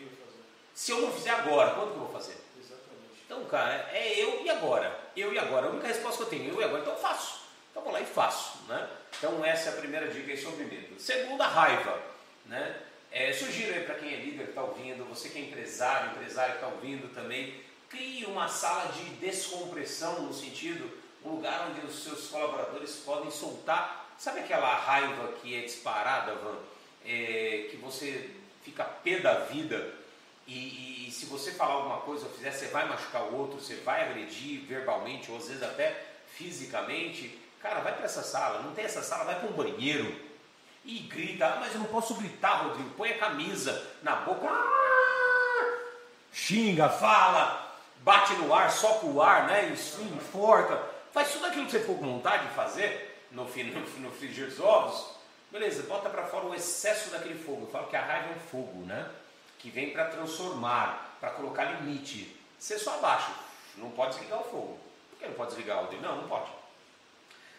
Se 0.73 0.91
eu 0.91 1.01
não 1.01 1.11
fizer 1.11 1.31
agora, 1.31 1.75
quando 1.75 1.91
que 1.91 1.95
eu 1.95 2.05
vou 2.05 2.11
fazer? 2.11 2.37
Exatamente. 2.57 3.21
Então, 3.25 3.45
cara, 3.45 3.89
é 3.93 4.19
eu 4.19 4.43
e 4.43 4.49
agora. 4.49 4.99
Eu 5.15 5.33
e 5.33 5.39
agora. 5.39 5.67
A 5.67 5.69
única 5.69 5.87
resposta 5.87 6.17
que 6.17 6.23
eu 6.23 6.39
tenho, 6.39 6.53
eu 6.53 6.61
e 6.61 6.63
agora. 6.63 6.81
Então, 6.81 6.93
eu 6.93 6.99
faço. 6.99 7.41
Então, 7.69 7.83
vou 7.83 7.91
lá 7.91 8.01
e 8.01 8.05
faço. 8.05 8.57
Né? 8.67 8.89
Então, 9.17 9.43
essa 9.45 9.69
é 9.69 9.73
a 9.73 9.75
primeira 9.77 10.07
dica 10.07 10.31
aí 10.31 10.37
sobre 10.37 10.63
medo. 10.63 10.99
Segunda, 10.99 11.45
raiva. 11.45 12.01
Né? 12.45 12.81
É, 13.12 13.34
sugiro 13.34 13.74
aí 13.74 13.84
para 13.84 13.95
quem 13.95 14.14
é 14.14 14.18
líder 14.18 14.43
que 14.43 14.49
está 14.51 14.64
ouvindo, 14.64 15.03
você 15.03 15.28
que 15.28 15.38
é 15.38 15.41
empresário, 15.41 16.12
empresário 16.12 16.53
que 16.53 16.64
está 16.64 16.68
ouvindo 16.74 17.14
também, 17.14 17.62
crie 17.89 18.24
uma 18.26 18.47
sala 18.47 18.93
de 18.93 19.03
descompressão, 19.16 20.22
no 20.22 20.34
sentido, 20.34 20.89
um 21.26 21.32
lugar 21.32 21.70
onde 21.70 21.86
os 21.86 22.03
seus 22.03 22.28
colaboradores 22.28 22.95
podem 23.05 23.30
soltar. 23.30 24.09
Sabe 24.18 24.39
aquela 24.39 24.74
raiva 24.76 25.34
que 25.41 25.53
é 25.55 25.62
disparada, 25.62 26.36
Van? 26.36 26.57
É, 27.05 27.68
que 27.70 27.78
você 27.78 28.30
fica 28.64 28.86
pé 28.86 29.20
da 29.20 29.39
vida 29.45 29.93
e, 30.47 30.53
e, 30.53 31.07
e, 31.07 31.12
se 31.12 31.26
você 31.26 31.51
falar 31.51 31.74
alguma 31.74 32.01
coisa 32.01 32.26
ou 32.26 32.32
fizer, 32.32 32.51
você 32.51 32.68
vai 32.68 32.88
machucar 32.88 33.24
o 33.24 33.36
outro, 33.36 33.59
você 33.59 33.76
vai 33.76 34.03
agredir 34.03 34.62
verbalmente 34.62 35.32
ou 35.32 35.38
às 35.38 35.47
vezes 35.47 35.64
até 35.64 36.01
fisicamente. 36.28 37.39
Cara, 37.62 37.82
vai 37.82 37.93
para 37.93 38.05
essa 38.05 38.24
sala, 38.24 38.62
não 38.62 38.74
tem 38.74 38.86
essa 38.86 39.01
sala, 39.01 39.26
vai 39.26 39.39
para 39.39 39.49
um 39.49 39.53
banheiro 39.53 40.30
e 40.86 40.99
grita. 40.99 41.45
Ah, 41.45 41.57
mas 41.59 41.73
eu 41.73 41.79
não 41.79 41.88
posso 41.88 42.15
gritar, 42.15 42.63
Rodrigo. 42.63 42.89
Põe 42.91 43.11
a 43.11 43.17
camisa 43.17 43.88
na 44.01 44.15
boca, 44.17 44.47
ah! 44.49 45.77
xinga, 46.34 46.89
fala, 46.89 47.75
bate 47.97 48.34
no 48.34 48.53
ar, 48.53 48.71
soca 48.71 49.05
o 49.05 49.21
ar, 49.21 49.47
né? 49.47 49.69
enforca. 49.69 50.82
Faz 51.11 51.32
tudo 51.34 51.47
aquilo 51.47 51.65
que 51.65 51.71
você 51.71 51.82
for 51.82 51.97
com 51.97 52.13
vontade 52.13 52.47
de 52.47 52.53
fazer 52.53 53.25
no, 53.32 53.43
no, 53.43 53.99
no 53.99 54.11
frigir 54.11 54.47
dos 54.47 54.59
ovos. 54.59 55.15
Beleza, 55.51 55.84
bota 55.84 56.09
para 56.09 56.23
fora 56.27 56.45
o 56.45 56.55
excesso 56.55 57.09
daquele 57.09 57.36
fogo. 57.36 57.63
Eu 57.65 57.71
falo 57.71 57.88
que 57.88 57.95
a 57.95 58.05
raiva 58.05 58.29
é 58.29 58.36
um 58.36 58.39
fogo, 58.39 58.86
né? 58.86 59.09
que 59.61 59.69
vem 59.69 59.91
para 59.91 60.05
transformar, 60.05 61.17
para 61.19 61.29
colocar 61.32 61.65
limite. 61.65 62.36
Você 62.57 62.79
só 62.79 62.95
abaixa, 62.95 63.32
não 63.77 63.91
pode 63.91 64.15
desligar 64.15 64.39
o 64.39 64.43
fogo. 64.43 64.79
Por 65.11 65.19
que 65.19 65.27
não 65.27 65.36
pode 65.36 65.51
desligar 65.51 65.84
o 65.84 65.88
dele? 65.88 66.01
Não, 66.01 66.17
não 66.17 66.27
pode. 66.27 66.49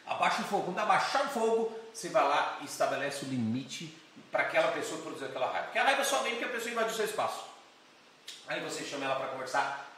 Abaixa 0.06 0.42
o 0.42 0.44
fogo. 0.44 0.64
Quando 0.64 0.78
abaixar 0.78 1.26
o 1.26 1.28
fogo, 1.30 1.80
você 1.92 2.08
vai 2.08 2.22
lá 2.22 2.58
e 2.60 2.64
estabelece 2.64 3.24
o 3.24 3.28
limite 3.28 3.96
para 4.30 4.42
aquela 4.42 4.72
pessoa 4.72 5.00
produzir 5.00 5.26
aquela 5.26 5.50
raiva. 5.50 5.64
Porque 5.64 5.78
a 5.78 5.84
raiva 5.84 6.04
só 6.04 6.22
vem 6.22 6.32
porque 6.32 6.46
a 6.46 6.48
pessoa 6.48 6.72
invadiu 6.72 6.94
seu 6.94 7.04
espaço. 7.04 7.44
Aí 8.46 8.60
você 8.60 8.84
chama 8.84 9.04
ela 9.04 9.16
para 9.16 9.28
conversar 9.28 9.88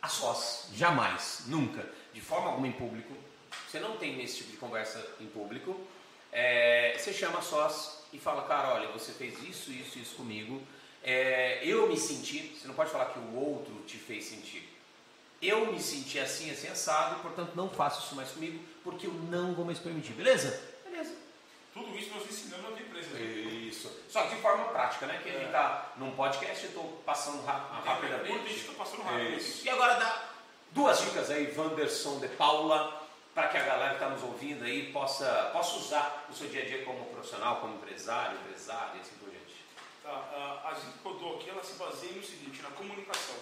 a 0.00 0.08
sós. 0.08 0.68
Jamais, 0.74 1.44
nunca, 1.46 1.86
de 2.12 2.20
forma 2.20 2.48
alguma 2.48 2.66
em 2.66 2.72
público. 2.72 3.14
Você 3.68 3.80
não 3.80 3.96
tem 3.96 4.22
esse 4.22 4.38
tipo 4.38 4.50
de 4.50 4.56
conversa 4.56 5.04
em 5.20 5.26
público. 5.26 5.80
É, 6.32 6.96
você 6.98 7.12
chama 7.12 7.38
a 7.38 7.42
sós 7.42 8.04
e 8.12 8.18
fala, 8.18 8.42
cara, 8.46 8.74
olha, 8.74 8.88
você 8.88 9.12
fez 9.12 9.42
isso, 9.42 9.70
isso, 9.70 9.98
isso 9.98 10.16
comigo 10.16 10.62
é, 11.02 11.60
eu 11.64 11.88
me 11.88 11.96
senti, 11.96 12.56
você 12.56 12.68
não 12.68 12.74
pode 12.74 12.90
falar 12.90 13.06
que 13.06 13.18
o 13.18 13.34
outro 13.34 13.74
te 13.86 13.96
fez 13.96 14.24
sentir. 14.24 14.68
Eu 15.42 15.72
me 15.72 15.82
senti 15.82 16.20
assim, 16.20 16.52
assim, 16.52 16.68
assado, 16.68 17.18
e 17.18 17.22
portanto 17.22 17.56
não 17.56 17.68
faço 17.68 18.06
isso 18.06 18.14
mais 18.14 18.30
comigo, 18.30 18.62
porque 18.84 19.08
eu 19.08 19.12
não 19.12 19.52
vou 19.54 19.64
mais 19.64 19.80
permitir, 19.80 20.12
beleza? 20.12 20.62
Beleza. 20.84 21.16
Tudo 21.74 21.98
isso 21.98 22.14
nós 22.14 22.24
ensinamos 22.24 22.70
na 22.70 22.76
tua 22.76 22.86
empresa. 22.86 23.18
Isso. 23.18 23.90
Só 24.08 24.22
que 24.22 24.36
de 24.36 24.40
forma 24.40 24.66
prática, 24.66 25.06
né? 25.06 25.18
Que 25.20 25.30
a 25.30 25.32
gente 25.32 25.46
está 25.46 25.92
num 25.96 26.12
podcast 26.12 26.64
e 26.64 26.68
estou 26.68 27.02
passando 27.04 27.44
ra 27.44 27.54
rapidamente. 27.84 28.54
Estou 28.54 28.74
passando 28.76 29.02
rápido. 29.02 29.36
Isso. 29.36 29.66
E 29.66 29.70
agora 29.70 29.94
dá 29.94 30.28
duas 30.70 31.00
dicas 31.00 31.30
aí, 31.30 31.52
Wanderson 31.56 32.20
de 32.20 32.28
Paula, 32.28 33.02
para 33.34 33.48
que 33.48 33.56
a 33.56 33.64
galera 33.64 33.88
que 33.90 33.94
está 33.96 34.10
nos 34.10 34.22
ouvindo 34.22 34.64
aí 34.64 34.92
possa, 34.92 35.50
possa 35.52 35.76
usar 35.76 36.26
o 36.30 36.34
seu 36.34 36.48
dia 36.48 36.62
a 36.62 36.66
dia 36.66 36.84
como 36.84 37.06
profissional, 37.06 37.56
como 37.56 37.74
empresário, 37.76 38.38
empresária, 38.38 39.00
assim 39.00 39.14
por 39.18 39.30
diante. 39.30 39.56
Tá, 40.04 40.62
a 40.66 40.72
dica 40.74 40.92
que 41.02 41.06
eu 41.06 41.14
dou 41.14 41.36
aqui, 41.36 41.50
ela 41.50 41.64
se 41.64 41.72
baseia 41.72 42.12
no 42.12 42.22
seguinte, 42.22 42.62
na 42.62 42.70
comunicação. 42.70 43.34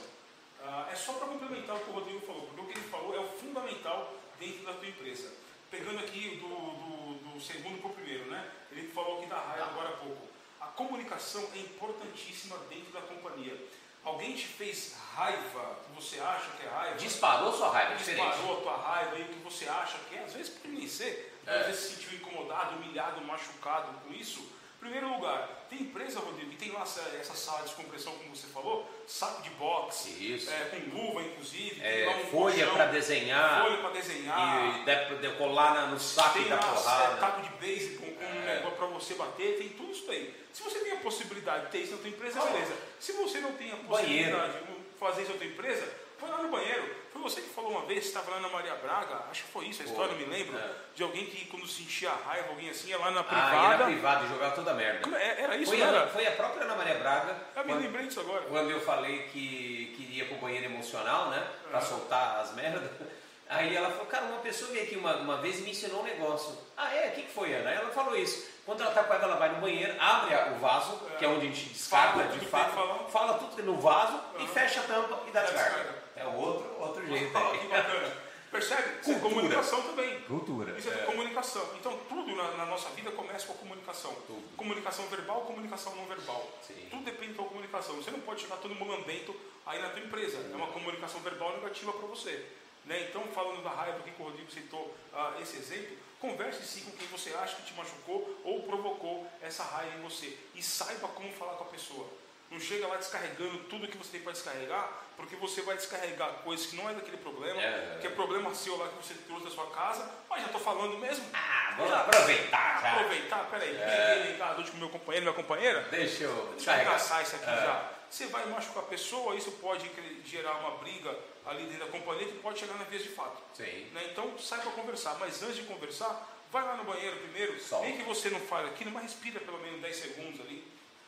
É 0.90 0.94
só 0.94 1.14
para 1.14 1.28
complementar 1.28 1.76
o 1.76 1.80
que 1.80 1.90
o 1.90 1.94
Rodrigo 1.94 2.20
falou, 2.20 2.42
porque 2.46 2.60
o 2.60 2.66
que 2.66 2.78
ele 2.78 2.88
falou 2.88 3.14
é 3.14 3.20
o 3.20 3.28
fundamental 3.28 4.12
dentro 4.38 4.64
da 4.64 4.72
tua 4.74 4.88
empresa. 4.88 5.32
Pegando 5.70 6.00
aqui 6.00 6.36
do, 6.36 6.48
do, 6.48 7.34
do 7.34 7.40
segundo 7.40 7.80
para 7.80 7.90
o 7.90 7.94
primeiro, 7.94 8.26
né? 8.26 8.50
Ele 8.72 8.88
falou 8.88 9.18
aqui 9.18 9.26
da 9.26 9.38
raiva 9.38 9.66
agora 9.66 9.88
há 9.90 9.92
pouco. 9.92 10.28
A 10.60 10.66
comunicação 10.66 11.48
é 11.54 11.58
importantíssima 11.58 12.56
dentro 12.68 12.92
da 12.92 13.00
companhia. 13.02 13.56
Alguém 14.04 14.34
te 14.34 14.46
fez 14.46 14.96
raiva, 15.14 15.78
que 15.84 15.92
você 15.94 16.18
acha 16.18 16.50
que 16.52 16.66
é 16.66 16.68
raiva. 16.68 16.96
Disparou 16.96 17.52
sua 17.52 17.70
raiva, 17.70 17.94
Disparou 17.94 18.30
diferente. 18.30 18.58
a 18.58 18.62
tua 18.62 18.76
raiva 18.76 19.18
e 19.18 19.22
o 19.22 19.28
que 19.28 19.38
você 19.44 19.68
acha 19.68 19.98
que 20.08 20.16
é, 20.16 20.24
às 20.24 20.32
vezes 20.32 20.50
pode 20.54 20.74
nem 20.74 20.88
ser, 20.88 21.38
é. 21.46 21.60
às 21.60 21.66
vezes 21.66 21.80
se 21.82 21.94
sentiu 21.96 22.18
incomodado, 22.18 22.76
humilhado, 22.76 23.20
machucado 23.22 23.92
com 24.00 24.12
isso 24.12 24.59
Primeiro 24.80 25.12
lugar, 25.12 25.66
tem 25.68 25.82
empresa, 25.82 26.20
Rodrigo, 26.20 26.50
que 26.50 26.56
tem 26.56 26.72
lá 26.72 26.80
essa, 26.80 27.02
essa, 27.20 27.34
sala 27.34 27.58
de 27.58 27.64
descompressão, 27.64 28.14
como 28.14 28.34
você 28.34 28.46
falou, 28.46 28.90
saco 29.06 29.42
de 29.42 29.50
boxe, 29.50 30.08
Isso. 30.08 30.50
É, 30.50 30.70
com 30.70 30.96
luva, 30.96 31.22
inclusive, 31.22 31.82
é, 31.84 32.08
um 32.08 32.30
folha 32.30 32.66
para 32.66 32.86
desenhar, 32.86 33.62
folha 33.62 33.76
para 33.76 33.90
desenhar, 33.90 34.80
e 34.80 35.16
decolar 35.16 35.90
no 35.90 36.00
saco 36.00 36.38
tem 36.38 36.48
da 36.48 36.56
porrada. 36.56 37.14
É, 37.14 37.16
taco 37.18 37.42
de 37.42 37.50
base 37.50 37.98
com, 37.98 38.06
com 38.06 38.24
é. 38.24 38.70
para 38.74 38.86
você 38.86 39.14
bater, 39.14 39.58
tem 39.58 39.68
tudo 39.68 39.92
isso 39.92 40.10
aí. 40.10 40.34
Se 40.50 40.62
você 40.62 40.78
tem 40.78 40.92
a 40.92 40.96
possibilidade 40.96 41.66
de 41.66 41.72
ter 41.72 41.78
isso 41.80 41.92
na 41.92 41.98
tua 41.98 42.08
empresa, 42.08 42.40
beleza. 42.40 42.76
Se 42.98 43.12
você 43.12 43.40
não 43.40 43.52
tem 43.52 43.70
a 43.70 43.76
possibilidade 43.76 44.52
Banheiro. 44.52 44.66
de 44.66 44.98
fazer 44.98 45.22
isso 45.22 45.32
na 45.32 45.38
tua 45.38 45.46
empresa, 45.46 45.92
foi 46.18 46.30
lá 46.30 46.42
no 46.42 46.48
banheiro. 46.48 46.99
Foi 47.20 47.30
você 47.30 47.42
que 47.42 47.50
falou 47.50 47.72
uma 47.72 47.82
vez, 47.82 48.06
estava 48.06 48.30
lá 48.30 48.40
na 48.40 48.48
Maria 48.48 48.74
Braga, 48.76 49.24
acho 49.30 49.44
que 49.44 49.50
foi 49.50 49.66
isso 49.66 49.82
a 49.82 49.84
história, 49.84 50.12
não 50.12 50.18
me 50.18 50.24
lembro, 50.24 50.56
é. 50.56 50.70
de 50.94 51.02
alguém 51.02 51.26
que 51.26 51.44
quando 51.46 51.66
sentia 51.66 52.10
raiva, 52.10 52.48
alguém 52.48 52.70
assim, 52.70 52.88
ia 52.88 52.98
lá 52.98 53.10
na 53.10 53.22
privada. 53.22 53.60
Ah, 53.60 53.72
ia 53.72 53.76
na 53.76 53.84
privada 53.84 54.24
e 54.24 54.28
jogava 54.28 54.54
toda 54.54 54.70
a 54.70 54.74
merda. 54.74 55.18
É, 55.18 55.42
era 55.42 55.56
isso, 55.56 55.70
foi, 55.70 55.82
a, 55.82 56.06
foi 56.06 56.26
a 56.26 56.32
própria 56.32 56.64
Ana 56.64 56.76
Maria 56.76 56.94
Braga. 56.94 57.36
Eu 57.56 57.64
me 57.66 57.74
lembrei 57.74 58.06
disso 58.06 58.20
agora. 58.20 58.42
Quando 58.42 58.70
eu 58.70 58.80
falei 58.80 59.24
que 59.24 59.94
queria 59.98 60.24
pro 60.26 60.36
banheiro 60.38 60.64
emocional, 60.64 61.28
né? 61.28 61.46
Pra 61.68 61.78
é. 61.78 61.82
soltar 61.82 62.40
as 62.40 62.54
merdas. 62.54 62.90
Aí 63.50 63.76
ela 63.76 63.90
falou, 63.90 64.06
cara, 64.06 64.26
uma 64.26 64.38
pessoa 64.38 64.70
veio 64.70 64.84
aqui 64.84 64.96
uma, 64.96 65.16
uma 65.16 65.36
vez 65.38 65.58
e 65.58 65.62
me 65.62 65.72
ensinou 65.72 66.00
um 66.00 66.04
negócio. 66.04 66.56
Ah, 66.76 66.94
é? 66.94 67.08
O 67.08 67.12
que, 67.12 67.22
que 67.22 67.32
foi, 67.32 67.52
Ana? 67.52 67.68
Aí 67.68 67.76
ela 67.76 67.90
falou 67.90 68.16
isso. 68.16 68.48
Quando 68.64 68.80
ela 68.80 68.92
tá 68.92 69.02
com 69.02 69.12
ela, 69.12 69.24
ela 69.24 69.36
vai 69.36 69.52
no 69.52 69.60
banheiro, 69.60 69.92
abre 69.98 70.34
o 70.52 70.58
vaso, 70.60 71.02
é. 71.12 71.16
que 71.16 71.24
é 71.24 71.28
onde 71.28 71.48
a 71.48 71.50
gente 71.50 71.68
descarga 71.68 72.22
fala 72.22 72.38
de 72.38 72.46
fato, 72.46 73.10
fala 73.10 73.34
tudo 73.34 73.62
no 73.64 73.80
vaso 73.80 74.12
uhum. 74.12 74.44
e 74.44 74.46
fecha 74.46 74.80
a 74.80 74.84
tampa 74.84 75.18
e 75.26 75.32
dá 75.32 75.42
descarga. 75.42 75.99
É 76.20 76.26
outro, 76.26 76.80
outro 76.80 77.06
jeito. 77.06 77.26
Que 77.26 77.68
bacana. 77.68 78.30
Percebe? 78.50 79.00
Isso 79.00 79.12
é 79.12 79.18
comunicação 79.20 79.82
também. 79.82 80.20
Cultura. 80.22 80.76
Isso 80.76 80.90
é, 80.90 80.94
é. 80.94 80.96
comunicação. 81.04 81.70
Então, 81.78 81.98
tudo 82.08 82.34
na, 82.34 82.50
na, 82.56 82.66
nossa 82.66 82.90
vida 82.90 83.10
começa 83.12 83.46
com 83.46 83.52
a 83.52 83.56
comunicação. 83.56 84.12
Tudo. 84.26 84.42
Comunicação 84.56 85.06
verbal, 85.06 85.42
comunicação 85.42 85.94
não 85.94 86.06
verbal. 86.06 86.50
Sim. 86.66 86.88
Tudo 86.90 87.04
depende 87.04 87.34
da 87.34 87.44
comunicação. 87.44 87.94
Você 87.96 88.10
não 88.10 88.20
pode 88.20 88.40
chegar 88.40 88.56
todo 88.56 88.74
mulambento 88.74 89.34
aí 89.64 89.80
na 89.80 89.90
tua 89.90 90.00
empresa. 90.00 90.38
É 90.52 90.56
uma 90.56 90.66
comunicação 90.66 91.20
verbal 91.20 91.52
negativa 91.52 91.92
para 91.92 92.08
você. 92.08 92.44
Né? 92.84 93.06
Então, 93.08 93.22
falando 93.28 93.62
da 93.62 93.70
raiva 93.70 94.00
que 94.00 94.10
o 94.20 94.24
Rodrigo 94.24 94.50
citou 94.50 94.96
uh, 95.12 95.40
esse 95.40 95.56
exemplo, 95.56 95.96
converse 96.18 96.66
sim 96.66 96.80
com 96.82 96.96
quem 96.96 97.06
você 97.06 97.32
acha 97.34 97.54
que 97.56 97.62
te 97.62 97.74
machucou 97.74 98.40
ou 98.44 98.64
provocou 98.64 99.30
essa 99.40 99.62
raiva 99.62 99.96
em 99.96 100.02
você. 100.02 100.36
E 100.56 100.62
saiba 100.62 101.06
como 101.08 101.30
falar 101.32 101.54
com 101.54 101.64
a 101.64 101.68
pessoa. 101.68 102.08
Não 102.50 102.58
chega 102.58 102.88
lá 102.88 102.96
descarregando 102.96 103.58
tudo 103.64 103.86
que 103.86 103.96
você 103.96 104.10
tem 104.10 104.22
para 104.22 104.32
descarregar, 104.32 104.90
porque 105.20 105.36
você 105.36 105.62
vai 105.62 105.76
descarregar 105.76 106.28
coisas 106.44 106.66
que 106.66 106.76
não 106.76 106.88
é 106.90 106.94
daquele 106.94 107.18
problema, 107.18 107.60
é, 107.60 107.98
que 108.00 108.06
é 108.06 108.10
problema 108.10 108.54
seu 108.54 108.76
lá 108.76 108.88
que 108.88 108.96
você 108.96 109.14
trouxe 109.26 109.44
da 109.44 109.50
sua 109.50 109.66
casa, 109.70 110.10
mas 110.28 110.40
já 110.40 110.46
estou 110.46 110.60
falando 110.60 110.98
mesmo. 110.98 111.24
Ah, 111.32 111.74
vamos 111.76 111.92
aproveitar 111.92 112.80
já. 112.82 112.92
Aproveitar, 112.94 113.50
peraí, 113.50 113.76
é. 113.76 114.14
peguei 114.16 114.54
dor 114.54 114.64
de 114.64 114.76
meu 114.76 114.88
companheiro, 114.88 115.24
minha 115.26 115.34
companheira, 115.36 115.82
Deixa 115.90 116.24
eu 116.24 116.46
deixa 116.50 116.60
eu 116.62 116.64
carregar. 116.66 116.82
engraçar 116.94 117.22
isso 117.22 117.36
aqui 117.36 117.44
É. 117.50 117.56
já. 117.56 117.90
Você 118.10 118.26
vai 118.26 118.44
machucar 118.46 118.82
a 118.82 118.86
pessoa, 118.86 119.36
isso 119.36 119.52
pode 119.52 119.88
gerar 120.24 120.54
uma 120.54 120.72
briga 120.78 121.16
ali 121.46 121.64
dentro 121.66 121.86
da 121.86 121.92
companhia 121.92 122.26
que 122.26 122.38
pode 122.38 122.58
chegar 122.58 122.74
na 122.74 122.84
vez 122.84 123.02
de 123.04 123.10
fato. 123.10 123.40
Sim. 123.54 123.88
né? 123.92 124.08
Então 124.10 124.36
sai 124.38 124.60
para 124.60 124.72
conversar, 124.72 125.16
mas 125.20 125.40
antes 125.44 125.56
de 125.56 125.62
conversar, 125.62 126.28
vai 126.50 126.64
lá 126.64 126.74
no 126.76 126.82
banheiro 126.84 127.16
primeiro, 127.18 127.56
nem 127.82 127.96
que 127.98 128.02
você 128.02 128.28
não 128.30 128.40
fale 128.40 128.68
aquilo, 128.70 128.90
mas 128.90 129.04
respira 129.04 129.38
pelo 129.38 129.58
menos 129.60 129.80
10 129.80 129.96
segundos 129.96 130.40
ali. 130.40 130.66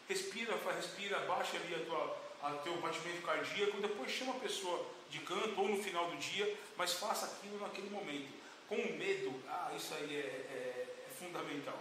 Respira, 0.09 0.55
respira, 0.77 1.19
baixa 1.21 1.57
ali 1.57 1.75
a 1.75 1.85
tua, 1.87 2.17
a 2.43 2.51
teu 2.65 2.77
batimento 2.79 3.23
cardíaco, 3.23 3.81
depois 3.81 4.11
chama 4.11 4.33
a 4.33 4.41
pessoa 4.41 4.85
de 5.11 5.19
canto 5.21 5.61
ou 5.61 5.69
no 5.69 5.83
final 5.83 6.11
do 6.11 6.17
dia, 6.17 6.57
mas 6.77 6.95
faça 6.95 7.27
aquilo 7.27 7.61
naquele 7.61 7.91
momento. 7.91 8.29
Com 8.69 8.77
medo, 8.77 9.35
ah, 9.49 9.71
isso 9.77 9.95
aí 9.95 10.17
é, 10.17 10.19
é- 10.19 10.87
é 11.09 11.11
fundamental. 11.19 11.79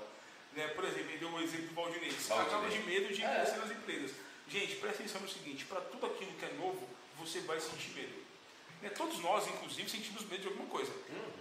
Né? 0.54 0.68
Por 0.70 0.84
exemplo, 0.84 1.10
ele 1.10 1.18
deu 1.18 1.30
o 1.32 1.42
exemplo 1.42 1.68
do 1.68 1.74
Valdinei. 1.74 2.12
Você 2.12 2.28
Valdinei. 2.30 2.54
acaba 2.58 2.70
de 2.70 2.80
medo 2.80 3.14
de 3.14 3.24
É. 3.24 3.36
crescer 3.36 3.58
nas 3.58 3.72
empresas. 3.72 4.12
Gente, 4.50 4.76
presta 4.76 5.02
atenção 5.02 5.22
no 5.22 5.30
seguinte, 5.30 5.64
para 5.66 5.80
tudo 5.82 6.06
aquilo 6.08 6.32
que 6.34 6.44
é 6.46 6.52
novo, 6.60 6.86
você 7.18 7.40
vai 7.42 7.60
sentir 7.62 7.92
medo. 7.96 8.22
Né? 8.82 8.90
Todos 8.90 9.20
nós, 9.20 9.48
inclusive, 9.48 9.90
sentimos 9.90 10.24
medo 10.26 10.42
de 10.42 10.48
alguma 10.48 10.68
coisa. 10.68 10.92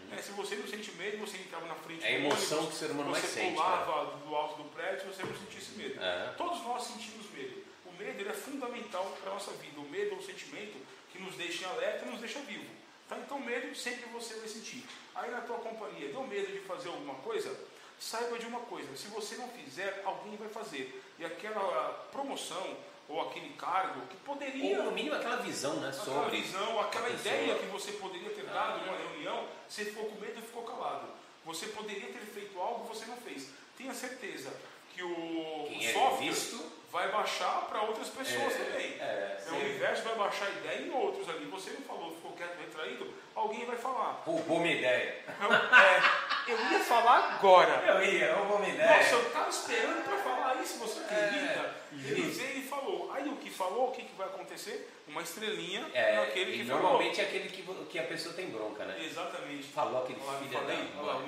Né? 0.08 0.22
Se 0.22 0.30
você 0.32 0.54
não 0.56 0.68
sente 0.68 0.92
medo, 0.92 1.18
você 1.18 1.38
entrava 1.38 1.66
na 1.66 1.74
frente 1.74 2.00
Uhum. 2.02 2.06
É 2.06 2.14
a 2.14 2.18
emoção 2.18 2.58
ônibus, 2.58 2.78
que 2.78 2.84
o 2.84 2.86
ser 2.88 2.92
humano 2.94 3.10
você 3.10 3.20
mais 3.20 3.32
sente, 3.32 3.52
pulava 3.54 4.16
do 4.18 4.34
alto 4.36 4.62
do 4.62 4.68
prédio, 4.70 5.06
você 5.12 5.22
não 5.24 5.34
sentisse 5.34 5.72
medo. 5.72 6.00
É. 6.00 6.34
Todos 6.36 6.62
nós 6.62 6.84
sentimos 6.84 7.28
medo. 7.32 7.59
Medo 8.00 8.20
ele 8.20 8.28
é 8.30 8.32
fundamental 8.32 9.04
para 9.20 9.30
a 9.30 9.34
nossa 9.34 9.50
vida. 9.52 9.78
O 9.78 9.84
medo 9.90 10.14
é 10.14 10.18
um 10.18 10.22
sentimento 10.22 10.76
que 11.12 11.18
nos 11.18 11.34
deixa 11.34 11.64
em 11.64 11.68
alerta 11.68 12.06
e 12.06 12.10
nos 12.10 12.20
deixa 12.20 12.38
vivo. 12.40 12.64
Tá? 13.08 13.18
Então, 13.18 13.38
medo 13.40 13.74
sempre 13.74 14.08
você 14.10 14.34
vai 14.34 14.48
sentir. 14.48 14.84
Aí 15.14 15.30
na 15.30 15.40
tua 15.42 15.58
companhia, 15.58 16.08
deu 16.08 16.22
medo 16.26 16.50
de 16.52 16.60
fazer 16.60 16.88
alguma 16.88 17.14
coisa? 17.16 17.54
Saiba 17.98 18.38
de 18.38 18.46
uma 18.46 18.60
coisa, 18.60 18.96
se 18.96 19.08
você 19.08 19.36
não 19.36 19.48
fizer, 19.48 20.00
alguém 20.06 20.34
vai 20.36 20.48
fazer. 20.48 21.02
E 21.18 21.24
aquela 21.24 22.08
promoção 22.10 22.76
ou 23.06 23.20
aquele 23.28 23.50
cargo 23.54 24.00
que 24.06 24.16
poderia 24.18 24.78
Ou 24.78 24.84
no 24.84 24.92
mínimo 24.92 25.16
aquela 25.16 25.36
visão, 25.36 25.74
né? 25.80 25.88
aquela 25.88 26.04
Sobre. 26.24 26.40
visão, 26.40 26.80
aquela 26.80 27.10
ideia 27.10 27.58
que 27.58 27.66
você 27.66 27.92
poderia 27.92 28.30
ter 28.30 28.44
dado 28.44 28.80
Ah. 28.80 28.86
numa 28.86 28.96
reunião, 28.96 29.46
você 29.68 29.84
ficou 29.84 30.06
com 30.06 30.20
medo 30.20 30.38
e 30.38 30.42
ficou 30.42 30.62
calado. 30.62 31.08
Você 31.44 31.66
poderia 31.66 32.06
ter 32.06 32.20
feito 32.20 32.58
algo 32.58 32.84
você 32.84 33.04
não 33.06 33.16
fez. 33.18 33.48
Tenha 33.76 33.92
certeza 33.92 34.50
que 34.94 35.02
o, 35.02 35.66
Quem 35.68 35.86
é 35.86 35.92
software 35.92 36.26
visto. 36.28 36.79
Vai 36.90 37.10
baixar 37.10 37.66
para 37.68 37.82
outras 37.82 38.08
pessoas 38.08 38.52
É, 38.54 38.58
também. 38.64 38.96
é, 39.00 39.36
o 39.38 39.42
sempre. 39.50 39.58
universo 39.68 40.02
vai 40.02 40.14
baixar 40.16 40.46
a 40.46 40.50
ideia 40.50 40.80
em 40.82 40.90
outros 40.90 41.28
ali. 41.28 41.44
Você 41.46 41.70
não 41.70 41.82
falou, 41.82 42.12
ficou 42.14 42.32
quieto, 42.32 42.58
retraído, 42.58 43.12
alguém 43.34 43.64
vai 43.64 43.76
falar. 43.76 44.22
Roubou 44.24 44.58
minha 44.60 44.74
ideia. 44.74 45.18
Eu, 45.40 45.52
é, 45.52 46.02
eu 46.48 46.70
ia 46.72 46.80
falar 46.80 47.34
agora. 47.34 47.82
Eu 47.86 48.02
ia, 48.04 48.34
roubou 48.34 48.58
minha 48.58 48.74
ideia. 48.74 48.96
Nossa, 48.96 49.14
eu 49.14 49.22
estava 49.26 49.48
esperando 49.50 50.04
para 50.04 50.16
falar 50.18 50.56
isso, 50.62 50.78
você 50.78 51.00
acredita? 51.00 51.60
É, 51.60 51.74
Ele 51.92 52.20
isso. 52.28 52.40
veio 52.40 52.58
e 52.58 52.62
falou. 52.62 53.12
Aí 53.12 53.28
o 53.28 53.36
que 53.36 53.50
falou, 53.50 53.88
o 53.88 53.92
que, 53.92 54.02
que 54.02 54.14
vai 54.16 54.26
acontecer? 54.26 54.88
Uma 55.08 55.22
estrelinha 55.22 55.84
É, 55.92 56.16
naquele 56.16 56.52
que 56.58 56.62
normalmente 56.64 57.20
é 57.20 57.24
aquele 57.24 57.48
que, 57.48 57.62
que 57.62 57.98
a 57.98 58.04
pessoa 58.04 58.32
tem 58.34 58.48
bronca, 58.48 58.84
né? 58.84 58.92
falou. 58.94 59.06
Exatamente. 59.06 59.62
Falou 59.68 60.02
aquele 60.04 60.20
Olha 60.24 60.38
filho 60.38 60.50
falei, 60.52 60.76
da 60.76 61.02
olha. 61.02 61.24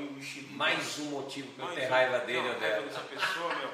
Mais 0.50 0.98
um 1.00 1.04
motivo 1.06 1.52
pra 1.54 1.66
eu 1.66 1.74
ter 1.74 1.86
raiva 1.86 2.18
dele 2.20 2.38
Não, 2.42 2.54
ou 2.54 2.60
raiva 2.60 2.76
dela. 2.76 2.86
dessa 2.86 3.00
pessoa, 3.00 3.54
meu. 3.56 3.70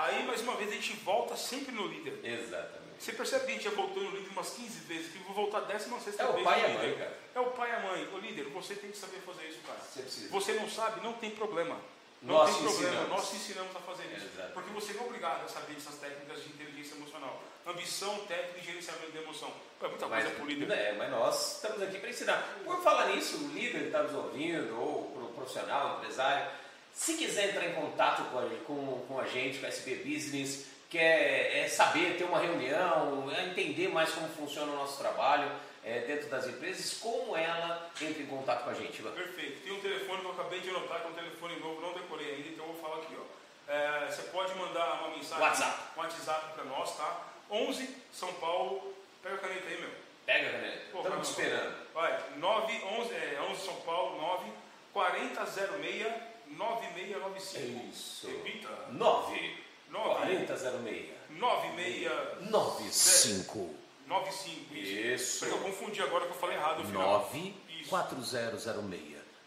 Aí, 0.00 0.24
mais 0.24 0.40
uma 0.40 0.54
vez, 0.56 0.70
a 0.70 0.74
gente 0.74 0.92
volta 0.96 1.36
sempre 1.36 1.72
no 1.72 1.86
líder. 1.86 2.20
Exatamente. 2.24 2.80
Você 2.98 3.12
percebe 3.12 3.44
que 3.46 3.50
a 3.50 3.54
gente 3.54 3.64
já 3.64 3.70
voltou 3.70 4.02
no 4.02 4.10
líder 4.10 4.28
umas 4.30 4.50
15 4.50 4.80
vezes, 4.80 5.12
que 5.12 5.18
eu 5.18 5.24
vou 5.24 5.34
voltar 5.34 5.58
a 5.58 5.60
16 5.62 6.18
É 6.18 6.26
o 6.26 6.32
vez 6.32 6.44
pai 6.44 6.60
e 6.60 6.64
a 6.64 6.68
mãe, 6.68 6.94
cara. 6.98 7.18
É 7.34 7.40
o 7.40 7.50
pai 7.52 7.70
e 7.70 7.74
a 7.74 7.80
mãe. 7.80 8.08
O 8.12 8.18
líder, 8.18 8.44
você 8.50 8.74
tem 8.74 8.90
que 8.90 8.96
saber 8.98 9.18
fazer 9.20 9.46
isso, 9.48 9.60
cara. 9.66 9.78
Você 9.80 10.02
precisa. 10.02 10.28
Você 10.30 10.52
não 10.54 10.68
sabe, 10.68 11.00
não 11.02 11.14
tem 11.14 11.30
problema. 11.30 11.76
Não 12.22 12.34
Nós 12.34 12.50
tem 12.50 12.62
problema, 12.64 12.88
ensinamos. 12.88 13.08
nós 13.08 13.30
te 13.30 13.36
ensinamos 13.36 13.76
a 13.76 13.80
fazer 13.80 14.04
isso. 14.14 14.26
Exato. 14.26 14.52
Porque 14.52 14.70
você 14.70 14.92
não 14.92 15.04
é 15.04 15.06
obrigado 15.06 15.44
a 15.44 15.48
saber 15.48 15.74
essas 15.76 15.94
técnicas 15.94 16.42
de 16.42 16.50
inteligência 16.50 16.94
emocional. 16.96 17.42
Ambição, 17.66 18.18
técnica 18.26 18.58
e 18.58 18.62
gerenciamento 18.62 19.12
da 19.12 19.20
emoção. 19.22 19.50
É 19.82 19.88
muita 19.88 20.06
Mas, 20.06 20.24
coisa 20.24 20.36
pro 20.36 20.46
líder. 20.46 20.70
é, 20.70 20.92
mas 20.98 21.10
nós 21.10 21.54
estamos 21.56 21.80
aqui 21.82 21.98
para 21.98 22.10
ensinar. 22.10 22.58
Por 22.62 22.82
falar 22.82 23.06
nisso, 23.06 23.36
o 23.38 23.48
líder 23.48 23.78
que 23.80 23.86
está 23.86 24.02
nos 24.02 24.14
ouvindo, 24.14 24.78
ou 24.78 25.00
o 25.16 25.32
profissional, 25.34 25.94
o 25.94 25.98
empresário, 25.98 26.50
se 26.92 27.14
quiser 27.14 27.50
entrar 27.50 27.66
em 27.66 27.74
contato 27.74 28.30
com 28.30 28.38
a, 28.38 28.42
com, 28.66 29.04
com 29.06 29.20
a 29.20 29.26
gente, 29.26 29.58
com 29.58 29.66
a 29.66 29.68
SB 29.68 29.96
Business, 29.96 30.66
quer 30.88 31.56
é, 31.56 31.68
saber, 31.68 32.16
ter 32.16 32.24
uma 32.24 32.38
reunião, 32.38 33.30
é 33.30 33.46
entender 33.46 33.88
mais 33.88 34.10
como 34.10 34.28
funciona 34.28 34.72
o 34.72 34.76
nosso 34.76 34.98
trabalho 34.98 35.50
é, 35.84 36.00
dentro 36.00 36.28
das 36.28 36.46
empresas, 36.46 36.98
como 36.98 37.36
ela 37.36 37.90
entra 38.00 38.22
em 38.22 38.26
contato 38.26 38.64
com 38.64 38.70
a 38.70 38.74
gente, 38.74 38.98
Ivan? 38.98 39.12
Perfeito. 39.12 39.62
Tem 39.62 39.72
um 39.72 39.80
telefone 39.80 40.20
que 40.20 40.26
eu 40.26 40.32
acabei 40.32 40.60
de 40.60 40.68
anotar, 40.70 41.00
que 41.00 41.06
é 41.06 41.10
um 41.10 41.14
telefone 41.14 41.60
novo, 41.60 41.80
não 41.80 41.94
decorei 41.94 42.34
ainda, 42.34 42.48
então 42.48 42.66
eu 42.66 42.72
vou 42.72 42.82
falar 42.82 43.02
aqui. 43.02 43.16
Ó. 43.16 43.72
É, 43.72 44.10
você 44.10 44.22
pode 44.24 44.54
mandar 44.56 45.00
uma 45.00 45.16
mensagem, 45.16 45.42
WhatsApp. 45.44 45.78
um 45.96 46.00
WhatsApp 46.00 46.54
para 46.54 46.64
nós, 46.64 46.96
tá? 46.96 47.20
11 47.50 47.96
São 48.12 48.32
Paulo. 48.34 48.94
Pega 49.22 49.36
a 49.36 49.38
caneta 49.38 49.68
aí, 49.68 49.80
meu. 49.80 49.90
Pega, 50.26 50.58
né? 50.58 50.82
Pô, 50.90 51.02
Estamos 51.02 51.28
esperando. 51.28 51.76
Vai, 51.94 52.20
9, 52.36 52.84
11, 52.84 53.14
é, 53.14 53.40
11 53.48 53.64
São 53.64 53.76
Paulo, 53.82 54.20
9 54.20 54.52
4006 54.92 56.29
9695. 56.50 57.90
Isso. 57.90 58.26
Repita. 58.26 58.68
9 58.90 59.56
9 59.90 60.46
4006 60.46 61.10
96 61.30 62.10
95 62.50 63.74
95. 64.06 64.74
Isso. 64.74 65.38
Porque 65.40 65.54
eu 65.54 65.58
confundi 65.60 66.02
agora 66.02 66.26
que 66.26 66.32
eu 66.32 66.36
falei 66.36 66.56
errado 66.56 66.78
no 66.78 66.86
final. 66.86 67.20
9 67.20 67.54
Isso. 67.80 67.90
4006 67.90 68.66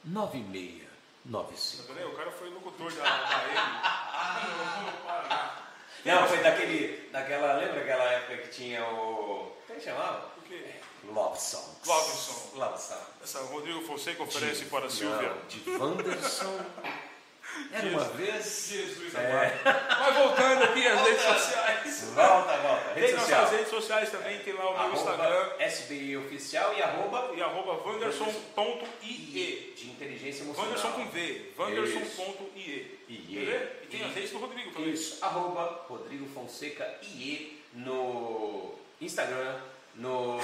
9695 0.06 1.88
Tá 1.88 1.94
vendo? 1.94 2.10
O 2.10 2.16
cara 2.16 2.32
foi 2.32 2.50
locutor 2.50 2.92
da, 2.94 3.04
da 3.04 3.48
M. 3.48 3.54
Ah, 3.56 4.44
não, 6.06 6.22
não, 6.22 6.28
foi 6.28 6.44
daquele, 6.44 7.10
daquela, 7.12 7.54
lembra 7.54 7.82
aquela 7.82 8.04
época 8.12 8.38
que 8.40 8.50
tinha 8.50 8.86
o, 8.86 9.56
como 9.66 9.70
é 9.70 9.76
que 9.76 9.82
chamava? 9.82 10.34
O 10.38 10.42
quê? 10.42 10.66
Love 11.12 11.40
Songs. 11.40 11.86
Love 11.86 12.10
Songs. 12.12 12.54
Love 12.56 12.78
Songs. 12.82 13.04
Essa 13.24 13.40
Rodrigo 13.42 13.82
Fonseca 13.86 14.24
oferece 14.24 14.64
De- 14.64 14.70
para 14.70 14.86
a 14.86 14.90
Silvia. 14.90 15.34
de 15.50 15.70
Wanderson. 15.72 16.60
Era 17.72 17.88
uma 17.88 18.04
vez. 18.06 18.68
Jesus 18.70 19.14
É. 19.14 19.60
Mas 19.64 20.16
voltando 20.18 20.64
aqui 20.64 20.88
às 20.88 21.02
redes 21.02 21.22
sociais. 21.22 22.02
Volta, 22.16 22.58
volta. 22.58 22.94
Rede 22.96 23.08
Tem 23.08 23.20
social. 23.20 23.42
nossas 23.42 23.58
redes 23.58 23.70
sociais 23.70 24.10
também, 24.10 24.40
tem 24.40 24.54
lá 24.54 24.70
o 24.72 24.88
meu 24.88 24.94
Instagram 24.94 25.50
SBI 25.60 26.18
Oficial 26.18 26.74
e 26.76 26.82
arroba 26.82 27.32
e 27.36 27.42
arroba 27.44 27.74
wanderson.ie. 27.88 29.74
de 29.78 29.88
inteligência 29.90 30.42
emocional. 30.44 30.72
Wanderson 30.72 30.92
com 30.94 31.06
V, 31.10 31.52
wanderson.ie. 31.58 33.00
E 33.08 33.88
tem 33.90 34.04
as 34.04 34.14
redes 34.16 34.32
do 34.32 34.40
Rodrigo 34.40 34.72
também. 34.72 34.92
Isso, 34.92 35.24
arroba 35.24 35.86
Rodrigo 35.88 36.28
Fonseca 36.34 37.00
IE 37.04 37.62
no 37.74 38.74
Instagram, 39.00 39.60
no 39.96 40.40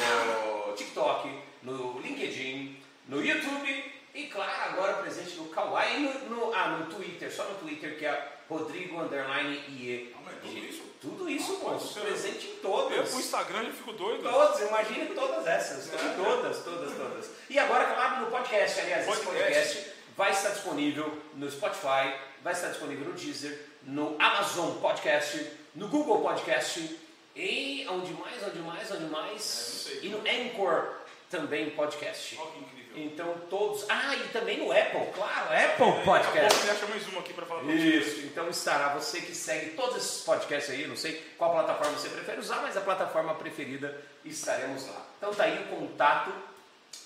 TikTok, 0.75 1.29
no 1.63 1.99
LinkedIn, 1.99 2.77
no 3.07 3.23
YouTube 3.23 3.93
e 4.13 4.23
claro, 4.27 4.51
agora 4.73 4.93
presente 4.95 5.35
no 5.35 5.45
Kawaii 5.45 5.97
e 5.97 5.99
no, 6.29 6.35
no- 6.47 6.53
ah, 6.53 6.67
no 6.69 6.93
Twitter, 6.93 7.31
só 7.33 7.43
no 7.45 7.55
Twitter 7.55 7.97
que 7.97 8.05
é 8.05 8.33
Rodrigo 8.49 8.99
Underline 9.01 9.55
IE. 9.69 10.13
Ah, 10.15 10.19
mas 10.25 10.35
tudo 10.41 10.57
isso? 10.57 10.81
Tudo 11.01 11.29
isso, 11.29 11.61
Ah, 11.65 11.69
você- 11.73 11.99
presente 12.01 12.47
em 12.47 12.49
Eu 12.49 12.55
todas. 12.57 13.09
pro 13.09 13.19
Instagram 13.19 13.65
já 13.65 13.71
fico 13.71 13.93
doido. 13.93 14.23
Todas, 14.23 14.61
imagine 14.67 15.05
todas 15.13 15.47
essas. 15.47 15.93
É. 15.93 16.05
em 16.05 16.23
todas, 16.23 16.63
todas, 16.63 16.93
todas. 16.97 17.29
E 17.49 17.57
agora, 17.59 17.85
claro, 17.93 18.25
no 18.25 18.31
podcast, 18.31 18.79
aliás, 18.81 19.07
esse 19.07 19.21
Podcast. 19.21 19.75
podcast 19.75 19.91
vai 20.17 20.31
estar 20.31 20.49
disponível 20.49 21.17
no 21.35 21.49
Spotify, 21.49 22.13
vai 22.43 22.53
estar 22.53 22.69
disponível 22.69 23.05
no 23.05 23.13
Deezer, 23.13 23.65
no 23.83 24.15
Amazon 24.19 24.77
Podcast, 24.81 25.51
no 25.75 25.87
Google 25.87 26.21
Podcast 26.21 26.98
e 27.39 27.87
onde 27.89 28.13
mais, 28.13 28.43
onde 28.43 28.59
mais, 28.59 28.91
onde 28.91 29.05
mais? 29.05 29.31
É, 29.31 29.33
não 29.33 29.39
sei. 29.39 29.99
e 30.03 30.09
no 30.09 30.17
Anchor 30.19 30.93
também 31.29 31.69
podcast. 31.71 32.37
Olha 32.39 32.51
que 32.51 32.59
incrível. 32.59 32.79
Então 32.95 33.33
todos. 33.49 33.85
Ah, 33.87 34.15
e 34.15 34.27
também 34.29 34.57
no 34.57 34.71
Apple, 34.71 35.07
claro, 35.13 35.53
Apple 35.53 35.77
pouco 35.77 36.03
Podcast. 36.03 36.61
ele 36.61 36.71
acha 36.71 36.87
mais 36.87 37.07
uma 37.07 37.19
aqui 37.21 37.33
pra 37.33 37.45
falar. 37.45 37.63
Isso, 37.63 38.21
então 38.21 38.49
estará 38.49 38.89
você 38.89 39.21
que 39.21 39.33
segue 39.33 39.71
todos 39.71 39.97
esses 39.97 40.21
podcasts 40.23 40.73
aí, 40.73 40.87
não 40.87 40.97
sei 40.97 41.13
qual 41.37 41.51
plataforma 41.51 41.97
você 41.97 42.09
prefere 42.09 42.39
usar, 42.39 42.61
mas 42.61 42.75
a 42.75 42.81
plataforma 42.81 43.35
preferida 43.35 44.03
estaremos 44.25 44.87
lá. 44.87 45.05
Então 45.17 45.33
tá 45.33 45.43
aí 45.43 45.63
o 45.63 45.75
contato, 45.75 46.33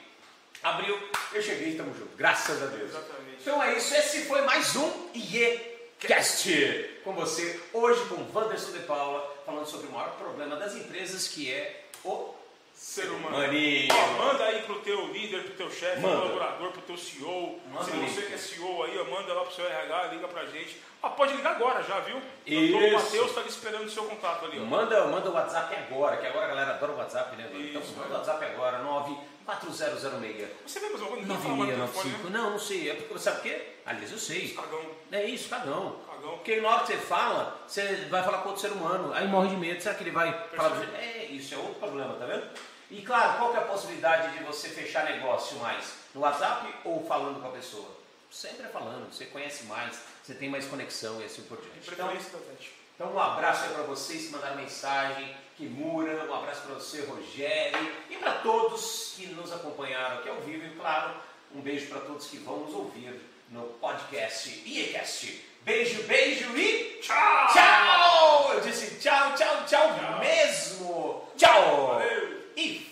Abriu, 0.63 0.97
eu 1.33 1.43
cheguei, 1.43 1.71
estamos 1.71 1.99
juntos. 1.99 2.15
Graças 2.17 2.63
a 2.63 2.67
Deus. 2.67 2.89
Exatamente. 2.91 3.39
Então 3.41 3.61
é 3.61 3.77
isso, 3.77 3.93
esse 3.97 4.27
foi 4.27 4.43
mais 4.43 4.77
um 4.77 5.09
IECast 5.13 7.01
com 7.03 7.13
você, 7.15 7.61
hoje 7.73 8.01
com 8.09 8.15
Wanderson 8.33 8.71
de 8.71 8.79
Paula, 8.81 9.32
falando 9.45 9.67
sobre 9.67 9.87
o 9.89 9.93
maior 9.93 10.11
problema 10.17 10.57
das 10.57 10.75
empresas 10.75 11.29
que 11.29 11.53
é 11.53 11.85
o 12.05 12.35
Ser 12.83 13.09
humano. 13.11 13.37
Ó, 13.37 14.25
manda 14.25 14.45
aí 14.45 14.63
pro 14.63 14.81
teu 14.81 15.07
líder, 15.13 15.45
pro 15.45 15.55
teu 15.55 15.71
chefe, 15.71 16.01
pro 16.01 16.11
Manda. 16.11 16.23
colaborador, 16.23 16.73
pro 16.73 16.83
teu 16.83 16.97
CEO. 16.99 17.61
Manda 17.71 17.85
Se 17.85 17.91
o 17.93 18.01
você 18.01 18.23
que 18.23 18.35
é 18.35 18.37
CEO 18.37 18.83
aí, 18.83 18.99
ó, 18.99 19.05
manda 19.05 19.33
lá 19.33 19.45
pro 19.45 19.55
seu 19.55 19.65
RH, 19.65 20.07
liga 20.07 20.27
pra 20.27 20.47
gente. 20.47 20.83
Ah, 21.01 21.11
pode 21.11 21.35
ligar 21.35 21.53
agora 21.57 21.83
já, 21.83 22.01
viu? 22.01 22.21
Isso. 22.45 22.73
Doutor 22.73 22.93
Matheus 22.93 23.35
tá 23.35 23.41
ali 23.41 23.49
esperando 23.51 23.85
o 23.85 23.91
seu 23.91 24.05
contato 24.05 24.47
ali, 24.47 24.59
ó. 24.59 24.65
Manda, 24.65 25.07
manda 25.07 25.31
o 25.31 25.33
WhatsApp 25.33 25.75
agora, 25.77 26.17
que 26.17 26.27
agora 26.27 26.47
a 26.47 26.49
galera 26.49 26.71
adora 26.73 26.93
o 26.93 26.97
WhatsApp, 26.97 27.37
né? 27.37 27.49
Então 27.53 27.83
Isso, 27.83 27.93
manda 27.93 28.09
é. 28.09 28.11
o 28.11 28.15
WhatsApp 28.15 28.45
agora, 28.47 28.79
94006. 28.79 30.49
Você 30.67 30.81
vê 30.81 30.87
fala 30.89 31.11
mais 31.11 31.27
no 31.27 31.35
telefone, 31.35 31.73
9695. 31.73 32.31
né? 32.31 32.39
Não, 32.39 32.51
não 32.51 32.59
sei. 32.59 32.91
É 32.91 32.95
porque, 32.95 33.19
sabe 33.19 33.37
por 33.37 33.43
quê? 33.45 33.63
Aliás, 33.87 34.11
eu 34.11 34.19
sei. 34.19 34.49
Cagão. 34.55 34.85
É 35.13 35.25
isso, 35.25 35.49
cagão. 35.49 36.01
Cagão. 36.23 36.37
Porque 36.37 36.61
na 36.61 36.69
hora 36.69 36.81
que 36.81 36.93
você 36.93 36.99
fala, 36.99 37.61
você 37.67 38.07
vai 38.09 38.23
falar 38.23 38.39
com 38.39 38.51
outro 38.51 38.63
ser 38.63 38.73
humano, 38.73 39.13
aí 39.13 39.27
morre 39.27 39.49
de 39.49 39.57
medo. 39.57 39.83
Será 39.83 39.95
que 39.97 40.05
ele 40.05 40.13
vai 40.13 40.33
falar? 40.55 40.83
É, 40.95 41.27
isso 41.27 41.55
é 41.55 41.59
outro 41.59 41.75
problema, 41.75 42.15
tá 42.15 42.25
vendo? 42.25 42.49
E 42.91 43.03
claro, 43.03 43.39
qual 43.39 43.51
que 43.51 43.57
é 43.57 43.61
a 43.61 43.67
possibilidade 43.67 44.37
de 44.37 44.45
você 44.45 44.69
fechar 44.69 45.05
negócio 45.05 45.59
mais? 45.59 45.95
No 46.15 46.21
WhatsApp 46.21 46.73
ou 46.85 47.05
falando 47.05 47.41
com 47.41 47.49
a 47.49 47.51
pessoa? 47.51 47.89
Sempre 48.31 48.67
é 48.67 48.69
falando, 48.69 49.13
você 49.13 49.27
conhece 49.27 49.65
mais, 49.65 50.01
você 50.23 50.35
tem 50.35 50.49
mais 50.49 50.65
conexão 50.67 51.21
e 51.21 51.25
assim 51.25 51.43
por 51.43 51.61
diante. 51.61 51.91
Então, 51.91 52.11
gente. 52.11 52.73
então 52.95 53.13
um 53.13 53.19
abraço 53.19 53.65
aí 53.65 53.75
para 53.75 53.83
vocês 53.83 54.27
que 54.27 54.33
mandaram 54.33 54.57
mensagem, 54.57 55.37
Kimura, 55.57 56.25
um 56.31 56.35
abraço 56.35 56.63
para 56.63 56.75
você, 56.75 57.03
Rogério, 57.03 57.93
e 58.09 58.17
para 58.17 58.33
todos 58.37 59.15
que 59.17 59.27
nos 59.27 59.53
acompanharam 59.53 60.19
aqui 60.19 60.31
ao 60.31 60.41
vivo, 60.41 60.65
e 60.67 60.71
claro, 60.77 61.15
um 61.55 61.61
beijo 61.61 61.89
para 61.89 62.01
todos 62.01 62.27
que 62.27 62.39
vão 62.39 62.61
nos 62.61 62.75
ouvir 62.75 63.21
no 63.51 63.65
podcast 63.65 64.49
IECast. 64.65 65.52
Beijo, 65.65 66.03
beijo 66.09 66.57
e 66.57 66.99
Tchau! 67.01 67.49
tchau! 67.53 68.53
Eu 68.55 68.61
disse 68.63 68.97
tchau, 68.99 69.33
tchau, 69.37 69.65
tchau, 69.65 70.19
mesmo! 70.19 71.25
Tchau! 71.37 71.87
Valeu! 71.87 72.41
E 72.57 72.91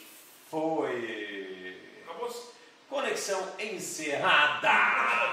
foi! 0.48 1.76
Acabou? 2.04 2.30
Conexão 2.88 3.44
encerrada! 3.58 5.30